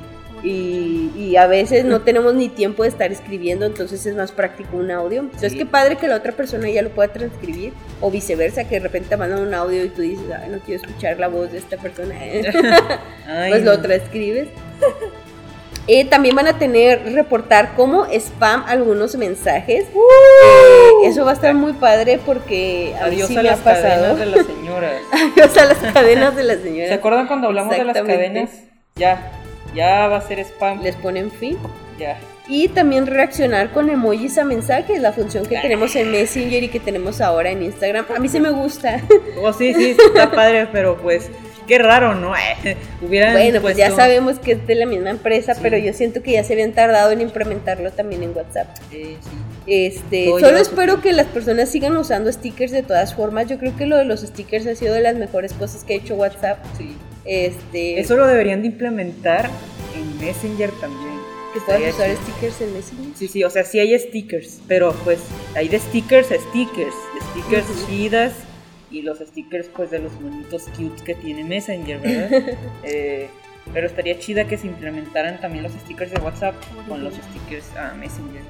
y, 0.44 1.36
a 1.38 1.46
veces 1.46 1.86
no 1.86 2.02
tenemos 2.02 2.34
ni 2.34 2.50
tiempo 2.50 2.84
de 2.84 2.90
estar 2.90 3.12
escribiendo, 3.12 3.66
entonces 3.66 4.06
es 4.06 4.16
más 4.16 4.32
práctico 4.32 4.78
un 4.78 4.92
audio. 4.92 5.22
Entonces, 5.22 5.54
qué 5.54 5.66
padre 5.66 5.98
que 5.98 6.08
la 6.08 6.16
otra 6.16 6.32
persona 6.32 6.70
ya 6.70 6.82
lo 6.82 6.90
pueda 6.90 7.10
transcribir, 7.10 7.74
o 8.02 8.10
viceversa, 8.10 8.64
que 8.64 8.76
de 8.76 8.82
repente 8.82 9.10
te 9.10 9.18
mandan 9.18 9.42
un 9.42 9.54
audio 9.54 9.84
y 9.84 9.90
tú 9.90 10.02
dices, 10.02 10.26
ay, 10.32 10.50
no 10.50 10.60
quiero 10.60 10.82
escuchar 10.82 11.20
la 11.20 11.28
voz 11.28 11.52
de 11.52 11.60
esta 11.60 11.78
persona, 11.78 12.16
pues 13.50 13.64
lo 13.64 13.80
transcribes. 13.82 14.48
Eh, 15.90 16.04
también 16.04 16.36
van 16.36 16.48
a 16.48 16.60
tener 16.60 17.14
reportar 17.14 17.74
como 17.76 18.06
spam 18.08 18.66
algunos 18.68 19.16
mensajes. 19.16 19.86
¡Uh! 19.94 21.06
Eh, 21.06 21.08
eso 21.08 21.24
va 21.24 21.32
a 21.32 21.34
estar 21.34 21.54
muy 21.54 21.72
padre 21.72 22.20
porque 22.26 22.94
a 23.00 23.06
Adiós 23.06 23.32
a 23.32 23.42
las 23.42 23.62
cadenas 23.62 24.20
de 24.20 24.26
las 24.26 24.46
señoras. 24.46 25.02
Adiós 25.14 25.58
a 25.58 25.66
las 25.66 25.78
cadenas 25.78 26.36
de 26.36 26.44
las 26.44 26.58
señoras. 26.58 26.90
¿Se 26.90 26.96
acuerdan 26.96 27.28
cuando 27.28 27.48
hablamos 27.48 27.74
de 27.74 27.86
las 27.86 27.96
cadenas? 27.96 28.50
Ya, 28.96 29.32
ya 29.78 30.08
va 30.08 30.18
a 30.18 30.22
ser 30.22 30.40
spam. 30.40 30.82
Les 30.82 30.96
ponen 30.96 31.32
fin. 31.32 31.58
Ya. 32.00 32.18
Y 32.48 32.70
también 32.70 33.06
reaccionar 33.06 33.72
con 33.72 33.90
emojis 33.90 34.38
a 34.38 34.46
mensajes, 34.46 35.02
la 35.02 35.12
función 35.12 35.46
que 35.46 35.58
tenemos 35.60 35.96
en 35.96 36.12
Messenger 36.12 36.64
y 36.64 36.70
que 36.70 36.80
tenemos 36.80 37.22
ahora 37.22 37.52
en 37.52 37.62
Instagram. 37.62 38.06
A 38.16 38.20
mí 38.20 38.30
sí 38.30 38.40
me 38.40 38.50
gusta. 38.52 39.02
Oh, 39.40 39.54
sí, 39.54 39.74
sí, 39.74 39.96
está 40.00 40.32
padre, 40.32 40.68
pero 40.72 40.98
pues 40.98 41.30
qué 41.68 41.78
raro, 41.78 42.16
¿no? 42.16 42.34
Hubieran 43.02 43.34
bueno, 43.34 43.62
pues 43.62 43.78
ya 43.78 43.92
sabemos 43.92 44.40
que 44.40 44.54
es 44.54 44.66
de 44.66 44.76
la 44.76 44.86
misma 44.88 45.12
empresa, 45.12 45.54
pero 45.62 45.78
yo 45.78 45.94
siento 45.94 46.24
que 46.24 46.32
ya 46.32 46.44
se 46.44 46.54
habían 46.54 46.72
tardado 46.72 47.12
en 47.12 47.22
implementarlo 47.22 47.92
también 47.92 48.24
en 48.24 48.36
WhatsApp. 48.36 48.68
Sí, 48.90 49.18
sí. 49.22 49.38
Este, 49.68 50.26
solo 50.40 50.58
espero 50.58 51.02
que 51.02 51.14
las 51.14 51.28
personas 51.28 51.70
sigan 51.70 51.96
usando 51.98 52.32
stickers 52.32 52.72
de 52.72 52.84
todas 52.84 53.14
formas. 53.14 53.48
Yo 53.48 53.60
creo 53.60 53.76
que 53.76 53.86
lo 53.86 53.98
de 53.98 54.06
los 54.06 54.22
stickers 54.22 54.66
ha 54.66 54.76
sido 54.76 54.96
de 54.96 55.02
las 55.02 55.16
mejores 55.16 55.54
cosas 55.54 55.84
que 55.84 55.94
ha 55.94 55.98
hecho 55.98 56.16
WhatsApp. 56.16 56.58
Sí. 56.78 56.96
Este, 57.28 58.00
Eso 58.00 58.16
lo 58.16 58.26
deberían 58.26 58.62
de 58.62 58.68
implementar 58.68 59.50
en 59.96 60.26
Messenger 60.26 60.72
también. 60.80 61.18
Que 61.54 61.60
puedas 61.62 61.94
usar 61.94 62.10
stickers 62.16 62.62
en 62.62 62.74
Messenger. 62.74 63.06
Sí, 63.16 63.28
sí, 63.28 63.44
o 63.44 63.50
sea, 63.50 63.64
sí 63.64 63.80
hay 63.80 63.98
stickers, 64.00 64.62
pero 64.68 64.94
pues 65.04 65.20
hay 65.56 65.68
de 65.68 65.80
stickers 65.80 66.32
a 66.32 66.36
stickers, 66.36 66.96
stickers 67.32 67.66
chidas 67.88 68.34
y 68.92 69.02
los 69.02 69.20
stickers 69.20 69.68
pues 69.76 69.92
de 69.92 70.00
los 70.00 70.14
monitos 70.22 70.64
cute 70.76 71.04
que 71.04 71.16
tiene 71.16 71.44
Messenger, 71.44 72.00
¿verdad? 72.00 72.58
Eh, 72.84 73.28
pero 73.74 73.88
estaría 73.88 74.18
chida 74.18 74.48
que 74.48 74.58
se 74.58 74.68
implementaran 74.68 75.42
también 75.42 75.64
los 75.64 75.74
stickers 75.74 76.12
de 76.12 76.22
WhatsApp 76.22 76.56
con 76.88 77.04
los 77.04 77.14
stickers 77.16 77.76
a 77.76 77.94
Messenger. 77.96 78.42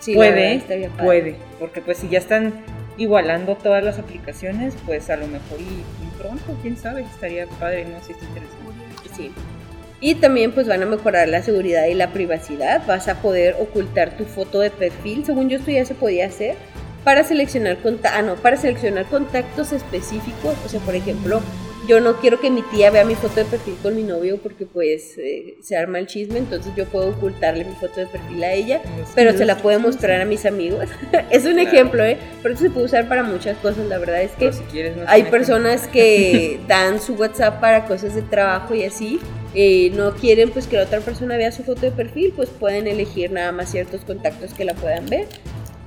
Sí, 0.00 0.14
puede, 0.14 0.60
puede, 0.98 1.36
porque 1.58 1.80
pues 1.80 1.98
si 1.98 2.08
ya 2.08 2.18
están 2.18 2.52
igualando 2.96 3.56
todas 3.56 3.82
las 3.82 3.98
aplicaciones, 3.98 4.74
pues 4.86 5.10
a 5.10 5.16
lo 5.16 5.26
mejor 5.26 5.60
y, 5.60 6.18
pronto, 6.18 6.56
quién 6.62 6.76
sabe, 6.76 7.02
estaría 7.02 7.46
padre, 7.46 7.84
no 7.86 8.02
si 8.04 8.12
está 8.12 8.24
interesante. 8.24 8.60
Sí. 9.14 9.32
Y 10.00 10.14
también 10.14 10.52
pues 10.52 10.66
van 10.66 10.82
a 10.82 10.86
mejorar 10.86 11.28
la 11.28 11.42
seguridad 11.42 11.86
y 11.86 11.94
la 11.94 12.12
privacidad. 12.12 12.86
Vas 12.86 13.08
a 13.08 13.20
poder 13.20 13.56
ocultar 13.60 14.16
tu 14.16 14.24
foto 14.24 14.60
de 14.60 14.70
perfil. 14.70 15.24
Según 15.26 15.50
yo 15.50 15.58
esto 15.58 15.70
ya 15.70 15.84
se 15.84 15.94
podía 15.94 16.26
hacer 16.26 16.56
para 17.04 17.22
seleccionar 17.24 17.78
ah, 18.04 18.22
no, 18.22 18.36
para 18.36 18.56
seleccionar 18.56 19.04
contactos 19.06 19.72
específicos. 19.72 20.54
O 20.64 20.68
sea, 20.68 20.80
por 20.80 20.94
ejemplo, 20.94 21.42
yo 21.90 21.98
no 21.98 22.20
quiero 22.20 22.38
que 22.38 22.50
mi 22.50 22.62
tía 22.62 22.88
vea 22.92 23.04
mi 23.04 23.16
foto 23.16 23.34
de 23.34 23.46
perfil 23.46 23.74
con 23.82 23.96
mi 23.96 24.04
novio 24.04 24.38
porque 24.40 24.64
pues 24.64 25.18
eh, 25.18 25.56
se 25.60 25.76
arma 25.76 25.98
el 25.98 26.06
chisme, 26.06 26.38
entonces 26.38 26.72
yo 26.76 26.84
puedo 26.84 27.08
ocultarle 27.08 27.64
mi 27.64 27.74
foto 27.74 27.98
de 27.98 28.06
perfil 28.06 28.44
a 28.44 28.52
ella, 28.52 28.80
pero 29.16 29.36
se 29.36 29.44
la 29.44 29.56
puede 29.56 29.78
mostrar 29.78 30.20
a 30.20 30.24
mis 30.24 30.46
amigos. 30.46 30.88
es 31.30 31.46
un 31.46 31.58
ejemplo, 31.58 32.04
¿eh? 32.04 32.16
Pero 32.44 32.56
se 32.56 32.70
puede 32.70 32.86
usar 32.86 33.08
para 33.08 33.24
muchas 33.24 33.58
cosas, 33.58 33.86
la 33.86 33.98
verdad 33.98 34.22
es 34.22 34.30
que 34.32 34.52
hay 35.08 35.24
personas 35.24 35.88
que 35.88 36.60
dan 36.68 37.00
su 37.00 37.14
WhatsApp 37.14 37.60
para 37.60 37.84
cosas 37.86 38.14
de 38.14 38.22
trabajo 38.22 38.72
y 38.72 38.84
así. 38.84 39.18
Eh, 39.52 39.90
no 39.96 40.14
quieren 40.14 40.50
pues 40.50 40.68
que 40.68 40.76
la 40.76 40.84
otra 40.84 41.00
persona 41.00 41.36
vea 41.36 41.50
su 41.50 41.64
foto 41.64 41.80
de 41.80 41.90
perfil, 41.90 42.32
pues 42.36 42.50
pueden 42.50 42.86
elegir 42.86 43.32
nada 43.32 43.50
más 43.50 43.68
ciertos 43.68 44.02
contactos 44.02 44.54
que 44.54 44.64
la 44.64 44.74
puedan 44.74 45.06
ver. 45.06 45.26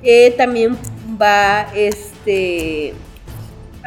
Eh, 0.03 0.31
también 0.35 0.77
va 1.17 1.71
este 1.73 2.93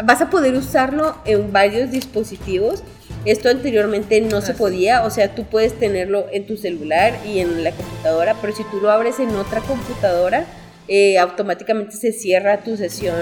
vas 0.05 0.21
a 0.21 0.31
poder 0.31 0.55
usarlo 0.55 1.17
en 1.25 1.53
varios 1.53 1.91
dispositivos. 1.91 2.83
Esto 3.25 3.49
anteriormente 3.49 4.21
no 4.21 4.41
se 4.41 4.55
podía, 4.55 5.05
o 5.05 5.11
sea, 5.11 5.35
tú 5.35 5.45
puedes 5.45 5.79
tenerlo 5.79 6.27
en 6.33 6.47
tu 6.47 6.57
celular 6.57 7.15
y 7.27 7.41
en 7.41 7.65
la 7.65 7.73
computadora, 7.73 8.37
pero 8.41 8.55
si 8.55 8.63
tú 8.65 8.81
lo 8.81 8.91
abres 8.91 9.19
en 9.19 9.35
otra 9.35 9.61
computadora, 9.61 10.47
eh, 10.89 11.19
automáticamente 11.19 11.97
se 11.97 12.13
cierra 12.13 12.63
tu 12.63 12.77
sesión 12.77 13.17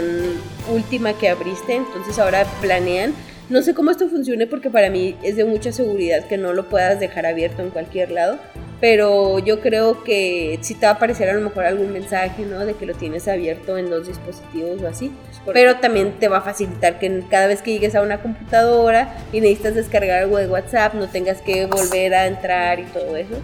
última 0.71 1.15
que 1.15 1.31
abriste, 1.31 1.75
entonces 1.75 2.19
ahora 2.19 2.45
planean. 2.61 3.15
No 3.51 3.63
sé 3.63 3.75
cómo 3.75 3.91
esto 3.91 4.09
funcione 4.09 4.47
porque 4.47 4.71
para 4.71 4.89
mí 4.89 5.17
es 5.23 5.37
de 5.37 5.45
mucha 5.45 5.71
seguridad 5.71 6.27
que 6.27 6.39
no 6.39 6.53
lo 6.53 6.69
puedas 6.69 6.99
dejar 6.99 7.27
abierto 7.27 7.63
en 7.63 7.71
cualquier 7.71 8.11
lado, 8.11 8.39
pero 8.81 9.39
yo 9.39 9.61
creo 9.61 10.03
que 10.03 10.59
sí 10.63 10.75
te 10.75 10.87
va 10.87 10.93
a 10.93 10.95
aparecer 10.97 11.29
a 11.29 11.35
lo 11.35 11.43
mejor 11.43 11.65
algún 11.67 11.93
mensaje, 11.93 12.45
¿no? 12.45 12.65
De 12.65 12.75
que 12.75 12.87
lo 12.87 12.95
tienes 12.95 13.29
abierto 13.29 13.77
en 13.77 13.91
dos 13.91 14.07
dispositivos 14.07 14.83
o 14.83 14.89
así. 14.89 15.13
Pero 15.53 15.77
también 15.77 16.13
te 16.19 16.29
va 16.29 16.39
a 16.39 16.41
facilitar 16.41 16.99
que 16.99 17.23
cada 17.31 17.47
vez 17.47 17.61
que 17.61 17.73
llegues 17.73 17.95
a 17.95 18.01
una 18.01 18.23
computadora 18.23 19.15
y 19.33 19.41
necesitas 19.41 19.75
descargar 19.75 20.23
algo 20.23 20.39
de 20.39 20.49
WhatsApp, 20.49 20.95
no 20.95 21.09
tengas 21.09 21.43
que 21.43 21.67
volver 21.67 22.15
a 22.15 22.27
entrar 22.27 22.81
y 22.81 22.85
todo 22.85 23.17
eso. 23.17 23.37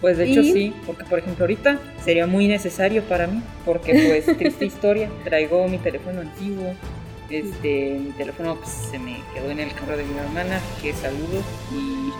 Pues 0.00 0.18
de 0.18 0.30
hecho 0.30 0.42
sí, 0.42 0.74
porque 0.84 1.04
por 1.04 1.18
ejemplo 1.18 1.44
ahorita 1.44 1.80
sería 2.04 2.26
muy 2.26 2.46
necesario 2.46 3.02
para 3.02 3.26
mí, 3.26 3.42
porque 3.64 3.92
pues 4.06 4.36
triste 4.36 4.64
historia, 4.66 5.08
traigo 5.24 5.66
mi 5.68 5.78
teléfono 5.78 6.20
antiguo, 6.20 6.74
este, 7.30 7.98
mi 7.98 8.10
teléfono 8.12 8.56
pues, 8.56 8.70
se 8.70 8.98
me 8.98 9.20
quedó 9.34 9.50
en 9.50 9.60
el 9.60 9.72
carro 9.72 9.96
de 9.96 10.04
mi 10.04 10.16
hermana, 10.18 10.60
que 10.82 10.92
saludos 10.92 11.44
y 11.72 12.12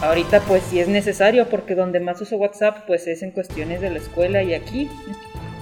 Ahorita 0.00 0.40
pues 0.42 0.62
sí 0.62 0.78
es 0.78 0.86
necesario 0.86 1.48
porque 1.48 1.74
donde 1.74 1.98
más 1.98 2.20
uso 2.20 2.36
WhatsApp 2.36 2.86
pues 2.86 3.08
es 3.08 3.22
en 3.22 3.32
cuestiones 3.32 3.80
de 3.80 3.90
la 3.90 3.98
escuela 3.98 4.42
y 4.44 4.54
aquí. 4.54 4.88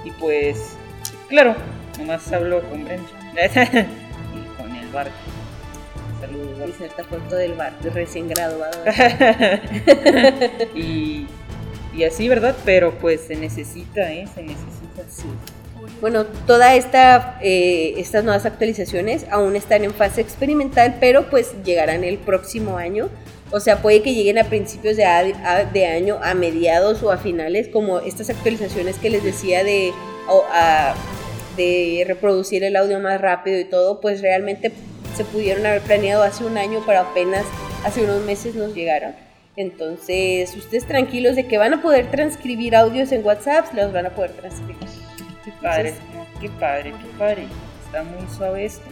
Y 0.04 0.10
pues, 0.12 0.76
claro, 1.28 1.54
nomás 1.98 2.30
hablo 2.32 2.60
con 2.68 2.84
Brenda. 2.84 3.08
y 3.34 4.60
con 4.60 4.76
el 4.76 4.88
bar. 4.88 5.10
Saludos. 6.20 6.68
Y 6.68 6.72
cierta 6.72 7.04
foto 7.04 7.34
del 7.34 7.54
bar, 7.54 7.72
recién 7.94 8.28
graduado. 8.28 8.78
y, 10.74 11.26
y 11.94 12.04
así, 12.04 12.28
¿verdad? 12.28 12.54
Pero 12.66 12.92
pues 12.98 13.22
se 13.22 13.36
necesita, 13.36 14.12
¿eh? 14.12 14.28
Se 14.34 14.42
necesita. 14.42 15.02
Sí. 15.08 15.24
Bueno, 16.00 16.26
todas 16.46 16.74
esta, 16.74 17.38
eh, 17.42 17.94
estas 17.96 18.22
nuevas 18.22 18.44
actualizaciones 18.44 19.24
aún 19.30 19.56
están 19.56 19.82
en 19.82 19.94
fase 19.94 20.20
experimental, 20.20 20.96
pero 21.00 21.30
pues 21.30 21.54
llegarán 21.64 22.04
el 22.04 22.18
próximo 22.18 22.76
año. 22.76 23.08
O 23.50 23.60
sea, 23.60 23.80
puede 23.80 24.02
que 24.02 24.12
lleguen 24.12 24.38
a 24.38 24.44
principios 24.44 24.96
de, 24.96 25.04
de 25.72 25.86
año, 25.86 26.18
a 26.22 26.34
mediados 26.34 27.02
o 27.02 27.12
a 27.12 27.16
finales, 27.16 27.68
como 27.68 28.00
estas 28.00 28.28
actualizaciones 28.28 28.98
que 28.98 29.08
les 29.08 29.22
decía 29.22 29.64
de, 29.64 29.92
de 31.56 32.04
reproducir 32.06 32.64
el 32.64 32.76
audio 32.76 33.00
más 33.00 33.20
rápido 33.20 33.58
y 33.58 33.64
todo, 33.64 34.00
pues 34.00 34.20
realmente 34.20 34.72
se 35.16 35.24
pudieron 35.24 35.64
haber 35.64 35.80
planeado 35.80 36.24
hace 36.24 36.44
un 36.44 36.58
año, 36.58 36.82
pero 36.84 37.00
apenas 37.00 37.44
hace 37.84 38.02
unos 38.02 38.22
meses 38.24 38.54
nos 38.54 38.74
llegaron. 38.74 39.14
Entonces, 39.56 40.54
ustedes 40.54 40.86
tranquilos 40.86 41.36
de 41.36 41.46
que 41.46 41.56
van 41.56 41.72
a 41.72 41.80
poder 41.80 42.10
transcribir 42.10 42.76
audios 42.76 43.12
en 43.12 43.24
WhatsApp, 43.24 43.72
los 43.74 43.92
van 43.92 44.06
a 44.06 44.10
poder 44.10 44.32
transcribir. 44.32 45.05
Qué 45.46 45.52
padre, 45.62 45.94
qué 46.40 46.48
padre, 46.48 46.90
qué 46.90 47.18
padre. 47.18 47.46
Está 47.84 48.02
muy 48.02 48.26
suave 48.36 48.64
esto. 48.64 48.90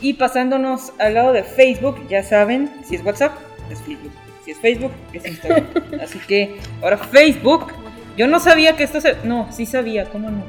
Y 0.00 0.14
pasándonos 0.14 0.92
al 0.98 1.14
lado 1.14 1.32
de 1.32 1.44
Facebook, 1.44 2.08
ya 2.08 2.24
saben, 2.24 2.72
si 2.84 2.96
es 2.96 3.04
WhatsApp, 3.04 3.38
es 3.70 3.78
Facebook. 3.82 4.10
Si 4.44 4.50
es 4.50 4.58
Facebook, 4.58 4.90
es 5.12 5.24
Instagram. 5.24 5.66
Así 6.02 6.18
que 6.18 6.58
ahora 6.82 6.98
Facebook. 6.98 7.72
Yo 8.16 8.26
no 8.26 8.40
sabía 8.40 8.74
que 8.74 8.82
esto 8.82 9.00
se... 9.00 9.14
No, 9.22 9.46
sí 9.52 9.64
sabía, 9.64 10.06
¿cómo 10.06 10.28
no? 10.28 10.42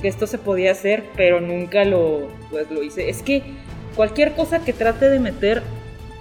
Que 0.00 0.08
esto 0.08 0.26
se 0.26 0.38
podía 0.38 0.72
hacer, 0.72 1.04
pero 1.16 1.42
nunca 1.42 1.84
lo, 1.84 2.28
pues, 2.50 2.70
lo 2.70 2.82
hice. 2.82 3.10
Es 3.10 3.22
que 3.22 3.42
cualquier 3.94 4.32
cosa 4.32 4.64
que 4.64 4.72
trate 4.72 5.10
de 5.10 5.20
meter 5.20 5.62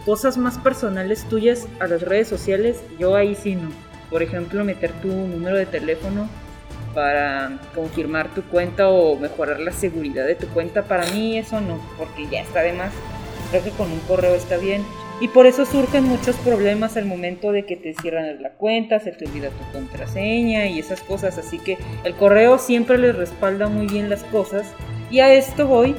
cosas 0.05 0.37
más 0.37 0.57
personales 0.57 1.23
tuyas 1.29 1.69
a 1.79 1.87
las 1.87 2.01
redes 2.01 2.27
sociales, 2.27 2.83
yo 2.99 3.15
ahí 3.15 3.33
sí 3.33 3.55
no. 3.55 3.69
Por 4.11 4.21
ejemplo, 4.21 4.63
meter 4.63 4.91
tu 5.01 5.07
número 5.07 5.55
de 5.55 5.65
teléfono 5.65 6.29
para 6.93 7.57
confirmar 7.73 8.33
tu 8.35 8.43
cuenta 8.43 8.89
o 8.89 9.17
mejorar 9.17 9.59
la 9.59 9.71
seguridad 9.71 10.27
de 10.27 10.35
tu 10.35 10.47
cuenta, 10.47 10.83
para 10.83 11.05
mí 11.07 11.37
eso 11.37 11.61
no, 11.61 11.79
porque 11.97 12.27
ya 12.29 12.41
está 12.41 12.61
de 12.61 12.73
más. 12.73 12.91
Creo 13.49 13.63
que 13.63 13.71
con 13.71 13.91
un 13.91 13.99
correo 14.01 14.35
está 14.35 14.57
bien. 14.57 14.83
Y 15.21 15.27
por 15.27 15.45
eso 15.45 15.65
surgen 15.65 16.05
muchos 16.05 16.35
problemas 16.37 16.97
al 16.97 17.05
momento 17.05 17.51
de 17.51 17.65
que 17.65 17.75
te 17.75 17.93
cierran 17.93 18.41
la 18.41 18.49
cuenta, 18.49 18.99
se 18.99 19.11
te 19.11 19.25
olvida 19.25 19.49
tu 19.49 19.71
contraseña 19.71 20.65
y 20.67 20.79
esas 20.79 21.01
cosas. 21.01 21.37
Así 21.37 21.59
que 21.59 21.77
el 22.03 22.15
correo 22.15 22.57
siempre 22.57 22.97
les 22.97 23.15
respalda 23.15 23.67
muy 23.67 23.87
bien 23.87 24.09
las 24.09 24.23
cosas. 24.25 24.73
Y 25.11 25.19
a 25.19 25.31
esto 25.31 25.67
voy 25.67 25.95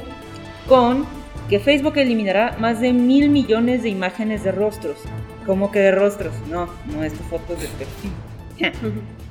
con 0.67 1.05
que 1.49 1.59
Facebook 1.59 1.97
eliminará 1.97 2.57
más 2.59 2.81
de 2.81 2.91
mil 2.91 3.29
millones 3.29 3.83
de 3.83 3.89
imágenes 3.89 4.43
de 4.43 4.51
rostros. 4.51 4.97
¿Cómo 5.45 5.71
que 5.71 5.79
de 5.79 5.91
rostros? 5.91 6.33
No, 6.49 6.69
no 6.87 7.03
es 7.03 7.13
tu 7.13 7.23
fotos 7.23 7.61
de 7.61 7.67
perfil. 7.67 8.11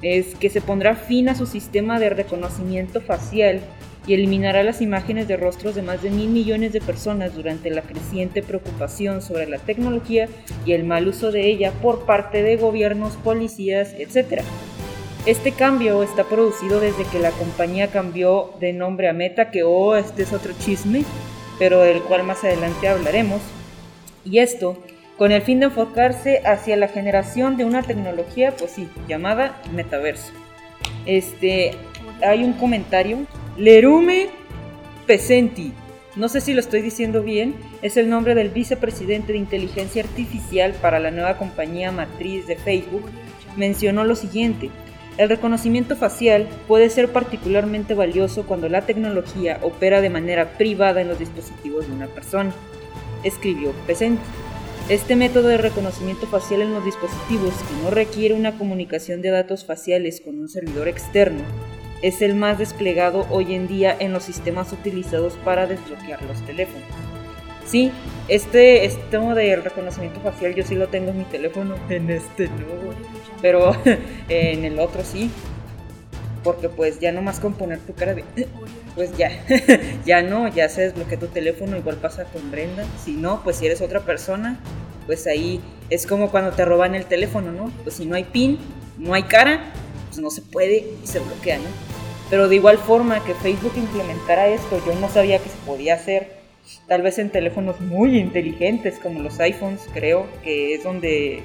es 0.02 0.34
que 0.34 0.50
se 0.50 0.60
pondrá 0.60 0.94
fin 0.94 1.28
a 1.28 1.34
su 1.34 1.46
sistema 1.46 1.98
de 1.98 2.10
reconocimiento 2.10 3.00
facial 3.00 3.60
y 4.06 4.14
eliminará 4.14 4.62
las 4.64 4.80
imágenes 4.80 5.28
de 5.28 5.36
rostros 5.36 5.74
de 5.74 5.82
más 5.82 6.02
de 6.02 6.10
mil 6.10 6.28
millones 6.28 6.72
de 6.72 6.80
personas 6.80 7.34
durante 7.34 7.70
la 7.70 7.82
creciente 7.82 8.42
preocupación 8.42 9.22
sobre 9.22 9.46
la 9.46 9.58
tecnología 9.58 10.28
y 10.66 10.72
el 10.72 10.84
mal 10.84 11.06
uso 11.06 11.30
de 11.30 11.46
ella 11.46 11.72
por 11.80 12.04
parte 12.04 12.42
de 12.42 12.56
gobiernos, 12.56 13.16
policías, 13.16 13.94
etc. 13.96 14.42
Este 15.24 15.52
cambio 15.52 16.02
está 16.02 16.24
producido 16.24 16.80
desde 16.80 17.04
que 17.04 17.20
la 17.20 17.30
compañía 17.30 17.92
cambió 17.92 18.50
de 18.58 18.72
nombre 18.72 19.08
a 19.08 19.12
Meta, 19.12 19.52
que 19.52 19.62
oh, 19.62 19.94
este 19.94 20.24
es 20.24 20.32
otro 20.32 20.52
chisme, 20.58 21.04
pero 21.60 21.80
del 21.80 22.02
cual 22.02 22.24
más 22.24 22.42
adelante 22.42 22.88
hablaremos. 22.88 23.40
Y 24.24 24.38
esto 24.38 24.76
con 25.22 25.30
el 25.30 25.42
fin 25.42 25.60
de 25.60 25.66
enfocarse 25.66 26.42
hacia 26.44 26.76
la 26.76 26.88
generación 26.88 27.56
de 27.56 27.64
una 27.64 27.84
tecnología, 27.84 28.56
pues 28.56 28.72
sí, 28.72 28.88
llamada 29.06 29.62
metaverso. 29.72 30.32
Este, 31.06 31.76
hay 32.26 32.42
un 32.42 32.54
comentario. 32.54 33.18
Lerume 33.56 34.30
Pesenti, 35.06 35.72
no 36.16 36.28
sé 36.28 36.40
si 36.40 36.54
lo 36.54 36.58
estoy 36.58 36.82
diciendo 36.82 37.22
bien, 37.22 37.54
es 37.82 37.96
el 37.96 38.10
nombre 38.10 38.34
del 38.34 38.48
vicepresidente 38.48 39.30
de 39.30 39.38
inteligencia 39.38 40.02
artificial 40.02 40.72
para 40.82 40.98
la 40.98 41.12
nueva 41.12 41.38
compañía 41.38 41.92
matriz 41.92 42.48
de 42.48 42.56
Facebook, 42.56 43.08
mencionó 43.56 44.02
lo 44.02 44.16
siguiente. 44.16 44.70
El 45.18 45.28
reconocimiento 45.28 45.94
facial 45.94 46.48
puede 46.66 46.90
ser 46.90 47.12
particularmente 47.12 47.94
valioso 47.94 48.44
cuando 48.44 48.68
la 48.68 48.86
tecnología 48.86 49.60
opera 49.62 50.00
de 50.00 50.10
manera 50.10 50.58
privada 50.58 51.00
en 51.00 51.06
los 51.06 51.20
dispositivos 51.20 51.86
de 51.86 51.92
una 51.92 52.08
persona, 52.08 52.52
escribió 53.22 53.70
Pesenti. 53.86 54.41
Este 54.88 55.14
método 55.14 55.48
de 55.48 55.58
reconocimiento 55.58 56.26
facial 56.26 56.60
en 56.60 56.74
los 56.74 56.84
dispositivos, 56.84 57.54
que 57.54 57.84
no 57.84 57.90
requiere 57.90 58.34
una 58.34 58.58
comunicación 58.58 59.22
de 59.22 59.30
datos 59.30 59.64
faciales 59.64 60.20
con 60.20 60.40
un 60.40 60.48
servidor 60.48 60.88
externo, 60.88 61.44
es 62.02 62.20
el 62.20 62.34
más 62.34 62.58
desplegado 62.58 63.26
hoy 63.30 63.54
en 63.54 63.68
día 63.68 63.96
en 63.96 64.12
los 64.12 64.24
sistemas 64.24 64.72
utilizados 64.72 65.34
para 65.44 65.68
desbloquear 65.68 66.20
los 66.22 66.44
teléfonos. 66.44 66.88
Sí, 67.64 67.92
este 68.26 68.90
sistema 68.90 69.36
de 69.36 69.54
reconocimiento 69.54 70.20
facial 70.20 70.54
yo 70.56 70.64
sí 70.64 70.74
lo 70.74 70.88
tengo 70.88 71.10
en 71.10 71.18
mi 71.18 71.24
teléfono, 71.24 71.76
en 71.88 72.10
este 72.10 72.48
no, 72.48 72.92
pero 73.40 73.76
en 74.28 74.64
el 74.64 74.80
otro 74.80 75.04
sí, 75.04 75.30
porque 76.42 76.68
pues 76.68 76.98
ya 76.98 77.12
no 77.12 77.22
más 77.22 77.38
con 77.38 77.54
poner 77.54 77.78
tu 77.78 77.94
cara 77.94 78.14
de 78.14 78.24
pues 78.94 79.16
ya, 79.16 79.30
ya 80.04 80.22
no, 80.22 80.48
ya 80.48 80.68
se 80.68 80.82
desbloquea 80.82 81.18
tu 81.18 81.28
teléfono, 81.28 81.76
igual 81.76 81.96
pasa 81.96 82.24
con 82.24 82.50
Brenda. 82.50 82.84
Si 83.02 83.12
no, 83.12 83.42
pues 83.42 83.56
si 83.56 83.66
eres 83.66 83.80
otra 83.80 84.00
persona, 84.00 84.58
pues 85.06 85.26
ahí 85.26 85.60
es 85.90 86.06
como 86.06 86.30
cuando 86.30 86.52
te 86.52 86.64
roban 86.64 86.94
el 86.94 87.06
teléfono, 87.06 87.52
¿no? 87.52 87.72
Pues 87.82 87.96
si 87.96 88.06
no 88.06 88.16
hay 88.16 88.24
PIN, 88.24 88.58
no 88.98 89.14
hay 89.14 89.24
cara, 89.24 89.72
pues 90.08 90.20
no 90.20 90.30
se 90.30 90.42
puede 90.42 90.86
y 91.02 91.06
se 91.06 91.20
bloquea, 91.20 91.58
¿no? 91.58 91.68
Pero 92.30 92.48
de 92.48 92.56
igual 92.56 92.78
forma 92.78 93.22
que 93.24 93.34
Facebook 93.34 93.72
implementara 93.76 94.48
esto, 94.48 94.82
yo 94.86 94.94
no 94.98 95.08
sabía 95.08 95.38
que 95.38 95.50
se 95.50 95.56
podía 95.66 95.94
hacer. 95.94 96.40
Tal 96.86 97.02
vez 97.02 97.18
en 97.18 97.30
teléfonos 97.30 97.80
muy 97.80 98.18
inteligentes 98.18 98.98
como 98.98 99.20
los 99.20 99.38
iPhones, 99.40 99.82
creo 99.92 100.26
que 100.42 100.74
es 100.74 100.84
donde 100.84 101.42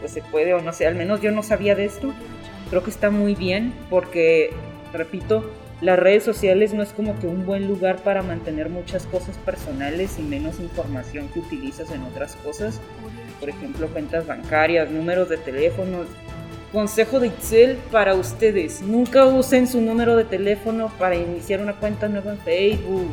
pues 0.00 0.12
se 0.12 0.22
puede 0.22 0.54
o 0.54 0.60
no 0.60 0.72
sé, 0.72 0.86
al 0.86 0.94
menos 0.94 1.20
yo 1.20 1.30
no 1.30 1.42
sabía 1.42 1.74
de 1.74 1.84
esto. 1.84 2.12
Creo 2.70 2.82
que 2.82 2.90
está 2.90 3.10
muy 3.10 3.34
bien 3.34 3.72
porque, 3.88 4.50
repito, 4.92 5.48
las 5.80 5.98
redes 5.98 6.24
sociales 6.24 6.72
no 6.72 6.82
es 6.82 6.90
como 6.90 7.18
que 7.18 7.26
un 7.26 7.44
buen 7.44 7.68
lugar 7.68 7.96
para 7.98 8.22
mantener 8.22 8.70
muchas 8.70 9.04
cosas 9.06 9.36
personales 9.38 10.18
y 10.18 10.22
menos 10.22 10.58
información 10.58 11.28
que 11.28 11.40
utilizas 11.40 11.90
en 11.90 12.02
otras 12.02 12.34
cosas. 12.36 12.80
Por 13.38 13.50
ejemplo, 13.50 13.86
cuentas 13.88 14.26
bancarias, 14.26 14.90
números 14.90 15.28
de 15.28 15.36
teléfonos. 15.36 16.06
Consejo 16.72 17.20
de 17.20 17.28
Excel 17.28 17.76
para 17.92 18.14
ustedes. 18.14 18.80
Nunca 18.80 19.26
usen 19.26 19.66
su 19.66 19.80
número 19.82 20.16
de 20.16 20.24
teléfono 20.24 20.90
para 20.98 21.14
iniciar 21.14 21.60
una 21.60 21.74
cuenta 21.74 22.08
nueva 22.08 22.32
en 22.32 22.38
Facebook. 22.38 23.10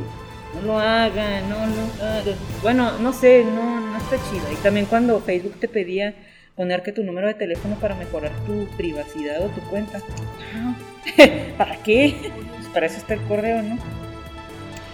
No 0.56 0.62
lo 0.62 0.80
hagan, 0.80 1.49
no 1.49 1.58
lo 1.58 2.06
hagan. 2.06 2.36
Bueno, 2.62 2.97
no 2.99 3.12
sé, 3.12 3.43
no, 3.43 3.82
no 3.82 3.97
está 3.97 4.15
chido. 4.30 4.52
Y 4.52 4.56
también 4.63 4.86
cuando 4.86 5.19
Facebook 5.19 5.60
te 5.60 5.67
pedía 5.67 6.15
poner 6.56 6.82
que 6.84 6.91
tu 6.91 7.04
número 7.04 7.28
de 7.28 7.34
teléfono 7.34 7.76
para 7.80 7.95
mejorar 7.95 8.32
tu 8.45 8.67
privacidad 8.78 9.43
o 9.43 9.49
tu 9.49 9.62
cuenta. 9.69 9.99
¿Para 11.58 11.76
qué? 11.84 12.32
Para 12.73 12.88
eso 12.88 12.97
está 12.97 13.13
el 13.13 13.21
correo, 13.21 13.62
¿no? 13.62 13.77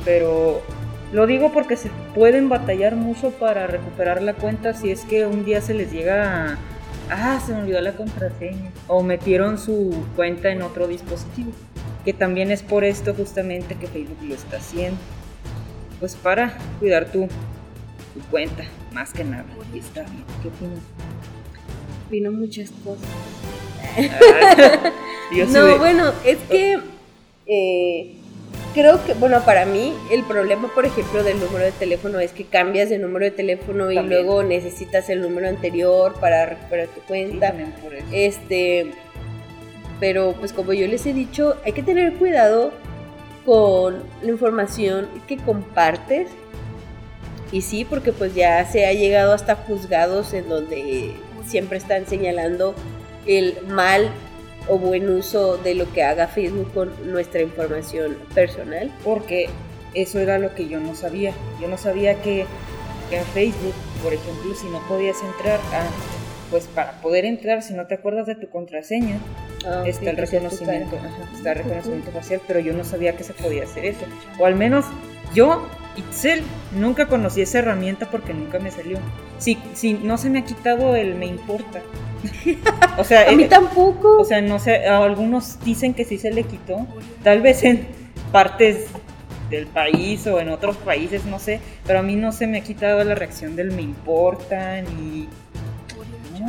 Pero 0.05 0.61
lo 1.11 1.27
digo 1.27 1.51
porque 1.51 1.75
se 1.75 1.89
pueden 2.13 2.49
batallar 2.49 2.95
mucho 2.95 3.31
para 3.31 3.67
recuperar 3.67 4.21
la 4.21 4.33
cuenta 4.33 4.73
si 4.73 4.91
es 4.91 5.01
que 5.01 5.25
un 5.25 5.45
día 5.45 5.61
se 5.61 5.73
les 5.73 5.91
llega 5.91 6.53
a... 6.53 6.57
Ah, 7.09 7.41
se 7.43 7.53
me 7.53 7.61
olvidó 7.61 7.81
la 7.81 7.93
contraseña. 7.93 8.71
O 8.87 9.01
metieron 9.01 9.57
su 9.57 10.05
cuenta 10.15 10.49
en 10.51 10.61
otro 10.61 10.87
dispositivo. 10.87 11.51
Que 12.05 12.13
también 12.13 12.51
es 12.51 12.61
por 12.61 12.83
esto 12.83 13.13
justamente 13.13 13.75
que 13.75 13.87
Facebook 13.87 14.19
lo 14.21 14.35
está 14.35 14.57
haciendo. 14.57 14.99
Pues 15.99 16.15
para 16.15 16.57
cuidar 16.79 17.05
tu, 17.05 17.27
tu 17.27 18.19
cuenta, 18.29 18.63
más 18.93 19.11
que 19.11 19.23
nada. 19.23 19.45
Y 19.73 19.79
está 19.79 20.03
bien. 20.03 20.23
¿Qué 20.41 20.49
opinas? 20.49 20.79
opino 22.09 22.31
muchas 22.31 22.71
cosas. 22.83 23.07
no, 25.51 25.77
bueno, 25.77 26.11
es 26.25 26.39
que 26.49 26.79
eh, 27.49 28.13
creo 28.73 29.03
que, 29.03 29.13
bueno, 29.15 29.41
para 29.43 29.65
mí 29.65 29.93
el 30.11 30.23
problema, 30.23 30.69
por 30.73 30.85
ejemplo, 30.85 31.23
del 31.23 31.39
número 31.39 31.65
de 31.65 31.71
teléfono 31.71 32.19
es 32.19 32.31
que 32.31 32.45
cambias 32.45 32.89
de 32.89 32.99
número 32.99 33.25
de 33.25 33.31
teléfono 33.31 33.91
y 33.91 33.99
luego 33.99 34.43
necesitas 34.43 35.09
el 35.09 35.21
número 35.21 35.49
anterior 35.49 36.13
para 36.19 36.45
recuperar 36.45 36.87
tu 36.87 37.01
cuenta. 37.01 37.53
Este, 38.11 38.91
pero 39.99 40.35
pues 40.39 40.53
como 40.53 40.73
yo 40.73 40.87
les 40.87 41.05
he 41.05 41.13
dicho, 41.13 41.57
hay 41.65 41.73
que 41.73 41.83
tener 41.83 42.13
cuidado 42.13 42.71
con 43.45 44.03
la 44.21 44.29
información 44.29 45.07
que 45.27 45.37
compartes. 45.37 46.29
Y 47.51 47.61
sí, 47.61 47.83
porque 47.83 48.13
pues 48.13 48.35
ya 48.35 48.63
se 48.65 48.85
ha 48.85 48.93
llegado 48.93 49.33
hasta 49.33 49.55
juzgados 49.55 50.33
en 50.33 50.47
donde 50.47 51.15
siempre 51.47 51.79
están 51.79 52.05
señalando 52.05 52.75
el 53.25 53.57
mal 53.67 54.11
o 54.69 54.77
buen 54.77 55.09
uso 55.09 55.57
de 55.57 55.75
lo 55.75 55.91
que 55.91 56.03
haga 56.03 56.27
Facebook 56.27 56.71
con 56.73 57.11
nuestra 57.11 57.41
información 57.41 58.17
personal. 58.33 58.91
Porque 59.03 59.49
eso 59.93 60.19
era 60.19 60.39
lo 60.39 60.53
que 60.55 60.67
yo 60.67 60.79
no 60.79 60.95
sabía. 60.95 61.33
Yo 61.59 61.67
no 61.67 61.77
sabía 61.77 62.21
que, 62.21 62.45
en 63.11 63.25
Facebook, 63.33 63.73
por 64.03 64.13
ejemplo, 64.13 64.53
si 64.55 64.67
no 64.67 64.79
podías 64.87 65.17
entrar 65.23 65.59
a 65.73 65.87
pues 66.49 66.65
para 66.67 66.93
poder 67.01 67.25
entrar, 67.25 67.61
si 67.61 67.73
no 67.73 67.85
te 67.85 67.95
acuerdas 67.95 68.25
de 68.25 68.33
tu 68.33 68.49
contraseña, 68.49 69.19
ah, 69.67 69.83
está 69.85 70.09
el 70.09 70.17
reconocimiento, 70.17 70.97
está 71.35 71.51
el 71.51 71.59
reconocimiento 71.59 72.11
facial, 72.11 72.41
pero 72.47 72.59
yo 72.59 72.73
no 72.73 72.83
sabía 72.83 73.15
que 73.15 73.23
se 73.23 73.33
podía 73.33 73.65
hacer 73.65 73.85
eso. 73.85 74.05
O 74.39 74.45
al 74.45 74.55
menos 74.55 74.85
yo 75.35 75.67
Itzel, 75.95 76.43
nunca 76.75 77.07
conocí 77.07 77.41
esa 77.41 77.59
herramienta 77.59 78.09
porque 78.09 78.33
nunca 78.33 78.59
me 78.59 78.71
salió. 78.71 78.99
Si, 79.37 79.57
si 79.73 79.93
no 79.93 80.17
se 80.17 80.29
me 80.29 80.39
ha 80.39 80.45
quitado 80.45 80.95
el 80.95 81.15
me 81.15 81.25
importa. 81.25 81.81
o 82.97 83.03
sea, 83.03 83.29
a 83.29 83.31
mí 83.33 83.45
tampoco. 83.45 84.19
O 84.19 84.25
sea, 84.25 84.41
no 84.41 84.59
sé, 84.59 84.87
algunos 84.87 85.63
dicen 85.63 85.93
que 85.93 86.05
sí 86.05 86.17
se 86.17 86.31
le 86.31 86.43
quitó. 86.43 86.87
Tal 87.23 87.41
vez 87.41 87.63
en 87.63 87.87
partes 88.31 88.87
del 89.49 89.67
país 89.67 90.25
o 90.27 90.39
en 90.39 90.49
otros 90.49 90.77
países, 90.77 91.25
no 91.25 91.39
sé, 91.39 91.59
pero 91.85 91.99
a 91.99 92.01
mí 92.03 92.15
no 92.15 92.31
se 92.31 92.45
me 92.45 92.59
ha 92.59 92.61
quitado 92.61 93.03
la 93.03 93.15
reacción 93.15 93.55
del 93.55 93.71
me 93.71 93.81
importan 93.81 94.85
y 95.01 95.27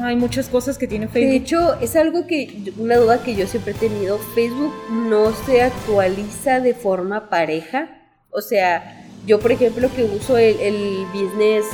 hay 0.02 0.16
muchas 0.16 0.48
cosas 0.48 0.78
que 0.78 0.86
tiene 0.86 1.08
Facebook. 1.08 1.30
De 1.30 1.36
hecho, 1.36 1.80
es 1.80 1.96
algo 1.96 2.26
que, 2.26 2.72
una 2.78 2.96
duda 2.96 3.22
que 3.22 3.34
yo 3.34 3.46
siempre 3.46 3.72
he 3.72 3.76
tenido, 3.76 4.18
Facebook 4.34 4.72
no 4.90 5.32
se 5.32 5.62
actualiza 5.62 6.60
de 6.60 6.74
forma 6.74 7.28
pareja. 7.28 7.88
O 8.30 8.40
sea, 8.40 9.09
yo 9.26 9.38
por 9.38 9.52
ejemplo 9.52 9.88
que 9.94 10.04
uso 10.04 10.38
el, 10.38 10.58
el 10.60 11.06
Business 11.12 11.66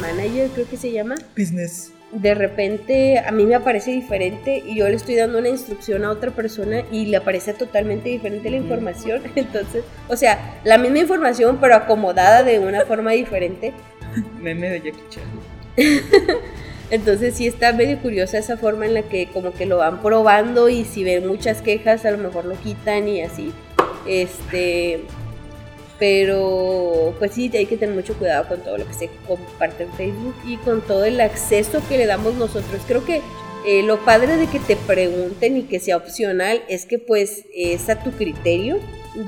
Manager, 0.00 0.50
creo 0.50 0.68
que 0.68 0.76
se 0.76 0.92
llama. 0.92 1.16
Business. 1.36 1.92
De 2.12 2.34
repente 2.34 3.18
a 3.18 3.32
mí 3.32 3.44
me 3.44 3.56
aparece 3.56 3.90
diferente 3.90 4.62
y 4.64 4.76
yo 4.76 4.88
le 4.88 4.94
estoy 4.94 5.16
dando 5.16 5.38
una 5.38 5.48
instrucción 5.48 6.04
a 6.04 6.10
otra 6.10 6.30
persona 6.30 6.82
y 6.90 7.06
le 7.06 7.16
aparece 7.16 7.52
totalmente 7.52 8.08
diferente 8.08 8.48
la 8.50 8.56
información. 8.56 9.22
Entonces, 9.34 9.84
o 10.08 10.16
sea, 10.16 10.60
la 10.64 10.78
misma 10.78 11.00
información 11.00 11.58
pero 11.60 11.74
acomodada 11.74 12.42
de 12.42 12.58
una 12.60 12.84
forma 12.86 13.12
diferente. 13.12 13.74
Meme 14.40 14.70
de 14.70 14.80
Jackie 14.80 15.02
Chan. 15.10 15.24
Entonces 16.90 17.34
sí 17.34 17.48
está 17.48 17.72
medio 17.72 17.98
curiosa 17.98 18.38
esa 18.38 18.56
forma 18.56 18.86
en 18.86 18.94
la 18.94 19.02
que 19.02 19.26
como 19.26 19.52
que 19.52 19.66
lo 19.66 19.78
van 19.78 20.00
probando 20.00 20.68
y 20.68 20.84
si 20.84 21.02
ven 21.02 21.26
muchas 21.26 21.60
quejas 21.60 22.04
a 22.04 22.12
lo 22.12 22.18
mejor 22.18 22.44
lo 22.44 22.54
quitan 22.54 23.08
y 23.08 23.22
así. 23.22 23.52
Este, 24.06 25.00
pero 25.98 27.14
pues 27.18 27.32
sí, 27.32 27.50
hay 27.54 27.66
que 27.66 27.76
tener 27.76 27.94
mucho 27.94 28.14
cuidado 28.14 28.48
con 28.48 28.60
todo 28.60 28.78
lo 28.78 28.86
que 28.86 28.94
se 28.94 29.10
comparte 29.26 29.84
en 29.84 29.92
Facebook 29.92 30.34
y 30.46 30.56
con 30.58 30.80
todo 30.82 31.04
el 31.04 31.20
acceso 31.20 31.80
que 31.88 31.98
le 31.98 32.06
damos 32.06 32.34
nosotros. 32.34 32.82
Creo 32.86 33.04
que 33.04 33.22
eh, 33.66 33.82
lo 33.82 34.04
padre 34.04 34.36
de 34.36 34.46
que 34.46 34.60
te 34.60 34.76
pregunten 34.76 35.56
y 35.56 35.62
que 35.62 35.80
sea 35.80 35.96
opcional 35.96 36.62
es 36.68 36.86
que 36.86 36.98
pues 36.98 37.46
es 37.54 37.88
a 37.88 38.02
tu 38.02 38.12
criterio. 38.12 38.78